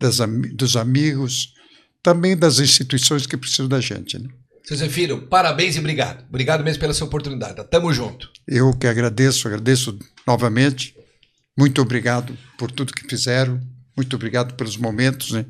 das, 0.00 0.18
dos 0.54 0.74
amigos, 0.74 1.52
também 2.02 2.34
das 2.34 2.58
instituições 2.58 3.26
que 3.26 3.36
precisam 3.36 3.68
da 3.68 3.78
gente. 3.78 4.18
Né? 4.18 4.30
Seu 4.64 4.76
Zefiro, 4.76 5.26
parabéns 5.26 5.76
e 5.76 5.80
obrigado. 5.80 6.24
Obrigado 6.28 6.64
mesmo 6.64 6.80
pela 6.80 6.94
sua 6.94 7.06
oportunidade. 7.06 7.62
Tamo 7.68 7.92
junto. 7.92 8.30
Eu 8.48 8.72
que 8.72 8.86
agradeço, 8.86 9.46
agradeço 9.46 9.98
novamente. 10.26 10.94
Muito 11.58 11.82
obrigado 11.82 12.36
por 12.56 12.70
tudo 12.70 12.94
que 12.94 13.06
fizeram, 13.06 13.60
muito 13.94 14.16
obrigado 14.16 14.54
pelos 14.54 14.78
momentos, 14.78 15.32
né? 15.32 15.44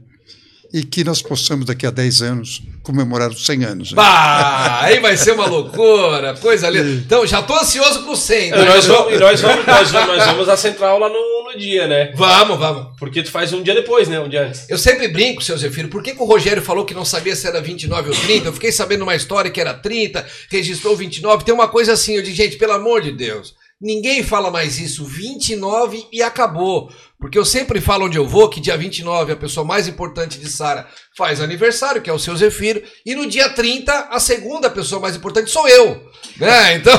E 0.72 0.82
que 0.84 1.02
nós 1.02 1.20
possamos, 1.20 1.66
daqui 1.66 1.86
a 1.86 1.90
10 1.90 2.22
anos, 2.22 2.62
comemorar 2.82 3.30
os 3.30 3.44
100 3.44 3.64
anos. 3.64 3.90
né? 3.90 3.96
Bah, 3.96 4.80
aí 4.82 5.00
vai 5.00 5.16
ser 5.16 5.32
uma 5.32 5.46
loucura, 5.46 6.34
coisa 6.36 6.70
linda. 6.70 7.02
Então, 7.04 7.26
já 7.26 7.42
tô 7.42 7.54
ansioso 7.54 8.04
pro 8.04 8.14
100. 8.14 8.48
E 8.48 8.50
nós 8.50 8.86
vamos, 8.86 9.14
e 9.14 9.18
nós 9.18 9.40
vamos, 9.40 9.66
nós 9.66 9.90
vamos, 9.90 10.16
nós 10.16 10.26
vamos 10.26 10.48
à 10.48 10.56
central 10.56 10.98
lá 10.98 11.08
no, 11.08 11.14
no 11.14 11.40
no 11.52 11.58
dia, 11.58 11.86
né? 11.86 12.12
Vamos, 12.14 12.58
vamos. 12.58 12.94
Porque 12.98 13.22
tu 13.22 13.30
faz 13.30 13.52
um 13.52 13.62
dia 13.62 13.74
depois, 13.74 14.08
né? 14.08 14.20
Um 14.20 14.28
dia 14.28 14.46
antes. 14.46 14.68
Eu 14.68 14.78
sempre 14.78 15.08
brinco, 15.08 15.42
seu 15.42 15.56
Zefiro, 15.56 15.88
por 15.88 16.02
que, 16.02 16.14
que 16.14 16.22
o 16.22 16.26
Rogério 16.26 16.62
falou 16.62 16.84
que 16.84 16.94
não 16.94 17.04
sabia 17.04 17.34
se 17.34 17.46
era 17.46 17.60
29 17.60 18.10
ou 18.10 18.14
30? 18.14 18.48
Eu 18.48 18.52
fiquei 18.52 18.72
sabendo 18.72 19.02
uma 19.02 19.14
história 19.14 19.50
que 19.50 19.60
era 19.60 19.74
30, 19.74 20.24
registrou 20.50 20.96
29. 20.96 21.44
Tem 21.44 21.54
uma 21.54 21.68
coisa 21.68 21.92
assim, 21.92 22.14
eu 22.16 22.22
disse, 22.22 22.36
gente, 22.36 22.56
pelo 22.56 22.72
amor 22.72 23.02
de 23.02 23.12
Deus, 23.12 23.54
ninguém 23.80 24.22
fala 24.22 24.50
mais 24.50 24.78
isso, 24.78 25.04
29 25.04 26.06
e 26.12 26.22
acabou. 26.22 26.90
Porque 27.20 27.38
eu 27.38 27.44
sempre 27.44 27.80
falo 27.80 28.06
onde 28.06 28.16
eu 28.16 28.26
vou 28.26 28.48
que 28.48 28.60
dia 28.60 28.76
29 28.76 29.32
a 29.32 29.36
pessoa 29.36 29.64
mais 29.66 29.86
importante 29.86 30.38
de 30.38 30.48
Sara 30.48 30.86
faz 31.16 31.40
aniversário, 31.40 32.00
que 32.00 32.08
é 32.08 32.12
o 32.12 32.18
seu 32.18 32.34
Zefiro, 32.36 32.82
e 33.04 33.14
no 33.14 33.28
dia 33.28 33.50
30 33.50 34.08
a 34.10 34.18
segunda 34.18 34.70
pessoa 34.70 35.00
mais 35.02 35.14
importante 35.16 35.50
sou 35.50 35.68
eu. 35.68 36.00
Né? 36.38 36.76
Então. 36.80 36.98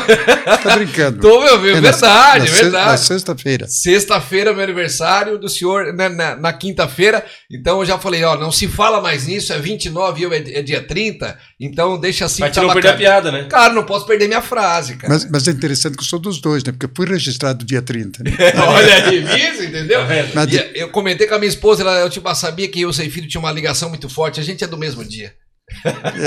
Tá 0.63 0.75
brincando. 0.75 1.19
Tô, 1.19 1.41
meu, 1.41 1.59
meu, 1.59 1.71
É 1.77 1.81
na- 1.81 1.91
verdade, 1.91 2.39
na 2.49 2.55
se- 2.55 2.61
verdade. 2.63 2.91
Na 2.91 2.97
sexta-feira. 2.97 3.67
Sexta-feira, 3.67 4.53
meu 4.53 4.63
aniversário 4.63 5.37
do 5.39 5.49
senhor, 5.49 5.93
né, 5.93 6.07
na, 6.09 6.35
na 6.35 6.53
quinta-feira. 6.53 7.25
Então 7.49 7.79
eu 7.79 7.85
já 7.85 7.97
falei, 7.97 8.23
ó, 8.23 8.37
não 8.37 8.51
se 8.51 8.67
fala 8.67 9.01
mais 9.01 9.25
nisso, 9.27 9.51
é 9.53 9.59
29 9.59 10.19
e 10.21 10.23
eu 10.23 10.33
é, 10.33 10.37
é 10.37 10.61
dia 10.61 10.81
30. 10.83 11.37
Então 11.59 11.99
deixa 11.99 12.25
assim. 12.25 12.43
Te 12.43 12.51
tá 12.51 12.61
não 12.61 12.73
perder 12.73 12.89
a 12.89 12.91
bacana. 12.91 12.97
piada, 12.97 13.31
né? 13.31 13.47
Cara, 13.49 13.73
não 13.73 13.83
posso 13.83 14.05
perder 14.05 14.27
minha 14.27 14.41
frase, 14.41 14.95
cara. 14.97 15.11
Mas, 15.13 15.29
mas 15.29 15.47
é 15.47 15.51
interessante 15.51 15.95
que 15.97 16.03
eu 16.03 16.07
sou 16.07 16.19
dos 16.19 16.39
dois, 16.39 16.63
né? 16.63 16.71
Porque 16.71 16.85
eu 16.85 16.91
fui 16.95 17.07
registrado 17.07 17.65
dia 17.65 17.81
30. 17.81 18.23
Né? 18.23 18.31
Olha 18.67 19.05
aí, 19.05 19.23
isso, 19.51 19.63
entendeu? 19.63 20.01
Mas 20.33 20.53
E 20.53 20.71
eu 20.75 20.89
comentei 20.89 21.27
com 21.27 21.35
a 21.35 21.39
minha 21.39 21.49
esposa, 21.49 21.81
ela, 21.81 21.99
eu 21.99 22.09
tipo, 22.09 22.33
sabia 22.35 22.67
que 22.67 22.81
eu 22.81 22.89
e 22.89 23.09
filho 23.09 23.27
tinha 23.27 23.39
uma 23.39 23.51
ligação 23.51 23.89
muito 23.89 24.09
forte, 24.09 24.39
a 24.39 24.43
gente 24.43 24.63
é 24.63 24.67
do 24.67 24.77
mesmo 24.77 25.03
dia. 25.03 25.33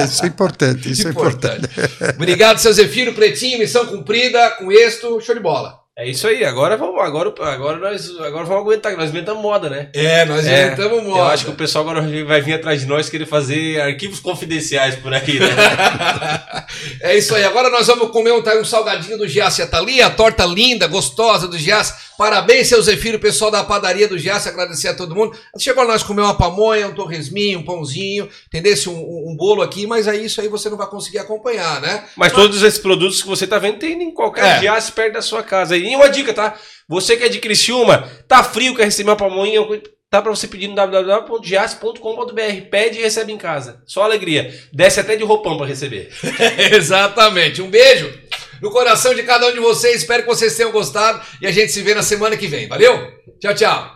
Isso 0.05 0.25
é 0.25 0.29
importante, 0.29 0.91
isso 0.91 1.07
é 1.07 1.11
importante. 1.13 1.69
Obrigado, 2.15 2.59
seu 2.59 2.73
Zefiro, 2.73 3.13
pretinho, 3.13 3.59
missão 3.59 3.87
cumprida, 3.87 4.51
com 4.53 4.73
êxito, 4.73 5.21
show 5.21 5.35
de 5.35 5.41
bola. 5.41 5.84
É 5.97 6.11
isso 6.11 6.27
aí, 6.27 6.45
agora 6.45 6.77
vamos, 6.77 7.01
agora, 7.01 7.33
agora 7.53 7.79
nós 7.79 8.11
agora 8.19 8.45
vamos 8.45 8.63
aguentar, 8.63 8.97
nós 8.97 9.11
inventamos 9.11 9.41
moda, 9.41 9.71
né? 9.71 9.91
É, 9.95 10.25
nós 10.25 10.45
inventamos 10.45 11.05
moda. 11.05 11.21
Eu 11.21 11.25
acho 11.27 11.45
que 11.45 11.53
o 11.53 11.55
pessoal 11.55 11.89
agora 11.89 12.01
vai 12.25 12.41
vir 12.41 12.55
atrás 12.55 12.81
de 12.81 12.87
nós 12.87 13.09
querer 13.09 13.27
fazer 13.27 13.81
arquivos 13.81 14.19
confidenciais 14.19 14.97
por 14.97 15.15
aí, 15.15 15.39
né? 15.39 15.47
É 17.01 17.17
isso 17.17 17.35
aí. 17.35 17.45
Agora 17.45 17.71
nós 17.71 17.87
vamos 17.87 18.11
comer 18.11 18.33
um, 18.33 18.43
tá, 18.43 18.57
um 18.57 18.65
salgadinho 18.65 19.19
do 19.19 19.29
Giasse 19.29 19.65
tá 19.67 19.79
ali, 19.79 20.01
a 20.03 20.11
torta 20.11 20.45
linda, 20.45 20.87
gostosa 20.87 21.47
do 21.47 21.57
Giasse. 21.59 21.95
Parabéns, 22.17 22.69
seu 22.69 22.81
Zefiro, 22.81 23.19
pessoal 23.19 23.51
da 23.51 23.63
padaria 23.63 24.09
do 24.09 24.19
Giasse, 24.19 24.49
agradecer 24.49 24.89
a 24.89 24.95
todo 24.95 25.15
mundo. 25.15 25.37
Chegou 25.59 25.87
nós 25.87 26.03
comer 26.03 26.23
uma 26.23 26.35
pamonha, 26.35 26.89
um 26.89 26.95
torresminho, 26.95 27.59
um 27.59 27.65
pãozinho, 27.65 28.29
entendesse? 28.47 28.89
Um, 28.89 28.95
um, 28.95 29.31
um 29.31 29.37
bolo 29.37 29.63
aqui, 29.63 29.87
mas 29.87 30.09
aí 30.09 30.25
isso 30.25 30.41
aí 30.41 30.49
você 30.49 30.71
não 30.71 30.77
vai 30.77 30.87
conseguir 30.87 31.19
acompanhar, 31.19 31.81
né? 31.81 32.05
Mas 32.17 32.33
todos 32.33 32.63
esses 32.63 32.79
produtos 32.79 33.21
que 33.21 33.29
você 33.29 33.47
tá 33.47 33.59
vendo 33.59 33.79
tem 33.79 34.03
em 34.03 34.13
qualquer 34.13 34.65
É. 34.65 34.81
perto 34.95 35.15
da 35.15 35.23
sua 35.23 35.43
casa. 35.43 35.77
E 35.93 35.97
uma 35.97 36.09
dica, 36.09 36.33
tá? 36.33 36.59
Você 36.89 37.17
que 37.17 37.25
é 37.25 37.29
de 37.29 37.39
Criciúma, 37.39 38.11
tá 38.29 38.43
frio, 38.43 38.75
quer 38.75 38.85
receber 38.85 39.11
uma 39.11 39.17
pamonha, 39.17 39.61
tá 40.11 40.23
pra 40.23 40.31
você 40.31 40.47
pedir 40.47 40.69
no 40.69 40.75
www.giasse.com.br. 40.75 42.69
Pede 42.71 42.99
e 42.99 43.03
recebe 43.03 43.33
em 43.33 43.39
casa. 43.39 43.83
Só 43.87 44.03
alegria. 44.03 44.55
Desce 44.73 45.01
até 45.01 45.17
de 45.17 45.25
roupão 45.25 45.57
pra 45.57 45.67
receber. 45.67 46.11
Exatamente. 46.73 47.61
Um 47.63 47.71
beijo 47.71 48.13
no 48.61 48.71
coração 48.71 49.15
de 49.15 49.23
cada 49.23 49.47
um 49.49 49.53
de 49.53 49.61
vocês. 49.61 49.97
Espero 49.97 50.23
que 50.23 50.29
vocês 50.29 50.57
tenham 50.57 50.73
gostado 50.73 51.21
e 51.41 51.47
a 51.47 51.51
gente 51.51 51.73
se 51.73 51.83
vê 51.83 51.95
na 51.95 52.03
semana 52.03 52.37
que 52.37 52.47
vem. 52.47 52.69
Valeu? 52.69 53.13
Tchau, 53.41 53.55
tchau. 53.55 53.95